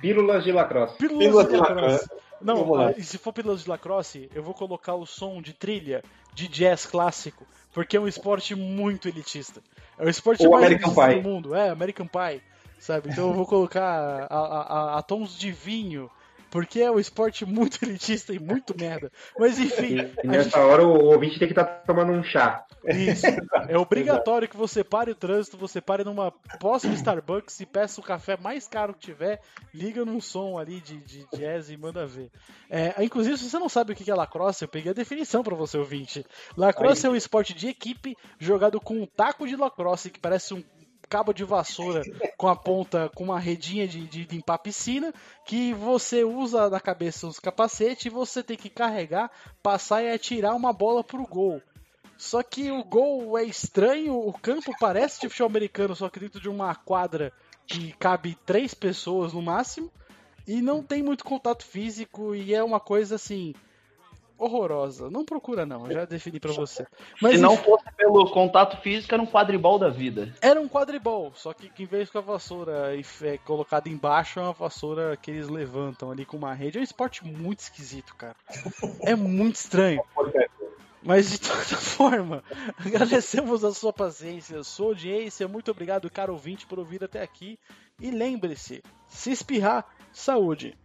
Pílulas 0.00 0.44
de 0.44 0.52
lacrosse. 0.52 0.96
Pílulas, 0.96 1.24
Pílulas 1.26 1.46
de 1.46 1.52
de 1.52 1.58
lacrosse. 1.60 1.82
lacrosse. 2.04 2.10
Não, 2.42 2.56
Vamos 2.64 2.80
ah, 2.80 2.94
e 2.96 3.02
se 3.02 3.18
for 3.18 3.32
pílulas 3.32 3.62
de 3.64 3.68
lacrosse, 3.68 4.30
eu 4.34 4.42
vou 4.42 4.54
colocar 4.54 4.94
o 4.94 5.04
som 5.06 5.40
de 5.42 5.52
trilha 5.52 6.02
de 6.34 6.48
jazz 6.48 6.86
clássico, 6.86 7.46
porque 7.72 7.96
é 7.96 8.00
um 8.00 8.08
esporte 8.08 8.54
muito 8.54 9.08
elitista. 9.08 9.62
É 9.98 10.04
o 10.04 10.08
esporte 10.08 10.44
Ou 10.44 10.52
mais 10.52 10.64
American 10.66 10.90
elitista 10.90 11.08
Pie. 11.14 11.20
do 11.22 11.28
mundo. 11.28 11.54
É, 11.54 11.70
American 11.70 12.06
Pie. 12.06 12.42
Sabe? 12.78 13.10
Então 13.10 13.28
eu 13.28 13.34
vou 13.34 13.46
colocar 13.46 13.82
a, 13.84 14.24
a- 14.34 14.94
a- 14.94 14.98
a 14.98 15.02
tons 15.02 15.36
de 15.38 15.52
vinho, 15.52 16.10
porque 16.50 16.80
é 16.80 16.90
um 16.90 16.98
esporte 16.98 17.44
muito 17.46 17.78
elitista 17.84 18.32
e 18.34 18.38
muito 18.38 18.74
merda. 18.78 19.10
Mas 19.38 19.58
enfim, 19.58 19.94
E, 19.94 19.96
e 19.96 20.00
a 20.00 20.04
gente- 20.04 20.26
nessa 20.26 20.58
hora 20.60 20.84
o 20.84 21.04
ouvinte 21.06 21.38
tem 21.38 21.48
que 21.48 21.52
estar 21.52 21.64
tomando 21.86 22.12
um 22.12 22.22
chá. 22.22 22.64
isso. 22.86 23.26
É 23.68 23.76
obrigatório 23.78 24.48
que 24.48 24.56
você 24.56 24.82
pare 24.82 25.10
o 25.10 25.14
trânsito, 25.14 25.56
você 25.56 25.80
pare 25.80 26.02
numa 26.04 26.30
posta 26.58 26.88
de 26.88 26.94
Starbucks 26.94 27.60
e 27.60 27.66
peça 27.66 28.00
o 28.00 28.04
café 28.04 28.36
mais 28.36 28.66
caro 28.66 28.94
que 28.94 29.00
tiver, 29.00 29.40
liga 29.72 30.04
num 30.04 30.20
som 30.20 30.58
ali 30.58 30.80
de, 30.80 30.96
de 30.98 31.26
jazz 31.36 31.70
e 31.70 31.76
manda 31.76 32.06
ver. 32.06 32.30
É, 32.68 32.94
inclusive, 33.04 33.36
se 33.38 33.48
você 33.50 33.58
não 33.58 33.68
sabe 33.68 33.92
o 33.92 33.96
que 33.96 34.10
é 34.10 34.14
lacrosse, 34.14 34.64
eu 34.64 34.68
peguei 34.68 34.90
a 34.90 34.94
definição 34.94 35.42
pra 35.42 35.54
você 35.54 35.76
ouvinte. 35.78 36.24
Lacrosse 36.56 37.06
é 37.06 37.10
um 37.10 37.16
esporte 37.16 37.52
de 37.54 37.68
equipe 37.68 38.16
jogado 38.38 38.80
com 38.80 38.94
um 38.94 39.06
taco 39.06 39.46
de 39.46 39.56
lacrosse 39.56 40.10
que 40.10 40.18
parece 40.18 40.54
um 40.54 40.62
cabo 41.10 41.32
de 41.32 41.42
vassoura 41.42 42.02
com 42.36 42.46
a 42.46 42.54
ponta, 42.54 43.10
com 43.12 43.24
uma 43.24 43.40
redinha 43.40 43.86
de, 43.86 44.06
de 44.06 44.24
limpar 44.24 44.54
a 44.54 44.58
piscina, 44.58 45.12
que 45.44 45.74
você 45.74 46.22
usa 46.22 46.70
na 46.70 46.78
cabeça 46.78 47.26
os 47.26 47.40
capacetes 47.40 48.06
e 48.06 48.08
você 48.08 48.44
tem 48.44 48.56
que 48.56 48.70
carregar, 48.70 49.28
passar 49.60 50.04
e 50.04 50.10
atirar 50.10 50.54
uma 50.54 50.72
bola 50.72 51.02
pro 51.02 51.26
gol. 51.26 51.60
Só 52.16 52.42
que 52.44 52.70
o 52.70 52.84
gol 52.84 53.36
é 53.36 53.42
estranho, 53.42 54.14
o 54.14 54.32
campo 54.32 54.72
parece 54.78 55.20
de 55.20 55.28
futebol 55.28 55.48
americano, 55.48 55.96
só 55.96 56.08
que 56.08 56.20
dentro 56.20 56.40
de 56.40 56.48
uma 56.48 56.74
quadra 56.76 57.32
que 57.66 57.92
cabe 57.94 58.38
três 58.46 58.72
pessoas 58.72 59.32
no 59.32 59.42
máximo, 59.42 59.90
e 60.46 60.62
não 60.62 60.82
tem 60.82 61.02
muito 61.02 61.24
contato 61.24 61.64
físico, 61.64 62.34
e 62.34 62.54
é 62.54 62.62
uma 62.62 62.78
coisa 62.78 63.16
assim. 63.16 63.54
Horrorosa. 64.40 65.10
Não 65.10 65.24
procura, 65.24 65.66
não, 65.66 65.90
já 65.90 66.04
defini 66.04 66.40
pra 66.40 66.52
você. 66.52 66.86
Mas 67.20 67.34
Se 67.34 67.38
não 67.40 67.54
enfim, 67.54 67.64
fosse 67.64 67.84
pelo 67.96 68.30
contato 68.30 68.80
físico, 68.80 69.14
era 69.14 69.22
um 69.22 69.26
quadribol 69.26 69.78
da 69.78 69.88
vida. 69.88 70.34
era 70.40 70.60
um 70.60 70.68
quadribol, 70.68 71.32
só 71.34 71.52
que 71.52 71.70
em 71.82 71.86
vez 71.86 72.10
com 72.10 72.18
a 72.18 72.22
vassoura 72.22 72.96
e 72.96 73.04
é, 73.22 73.38
colocada 73.38 73.88
embaixo, 73.88 74.40
é 74.40 74.42
uma 74.42 74.52
vassoura 74.52 75.16
que 75.16 75.30
eles 75.30 75.48
levantam 75.48 76.10
ali 76.10 76.24
com 76.24 76.36
uma 76.36 76.54
rede. 76.54 76.78
É 76.78 76.80
um 76.80 76.84
esporte 76.84 77.24
muito 77.24 77.60
esquisito, 77.60 78.14
cara. 78.16 78.34
É 79.02 79.14
muito 79.14 79.56
estranho. 79.56 80.02
Mas 81.02 81.30
de 81.30 81.40
toda 81.40 81.62
forma, 81.76 82.44
agradecemos 82.78 83.64
a 83.64 83.72
sua 83.72 83.92
paciência, 83.92 84.62
sua 84.62 84.88
audiência. 84.88 85.48
Muito 85.48 85.70
obrigado, 85.70 86.10
caro 86.10 86.32
ouvinte, 86.32 86.66
por 86.66 86.78
ouvir 86.78 87.02
até 87.02 87.22
aqui. 87.22 87.58
E 87.98 88.10
lembre-se: 88.10 88.82
se 89.08 89.30
espirrar, 89.30 89.86
saúde. 90.12 90.76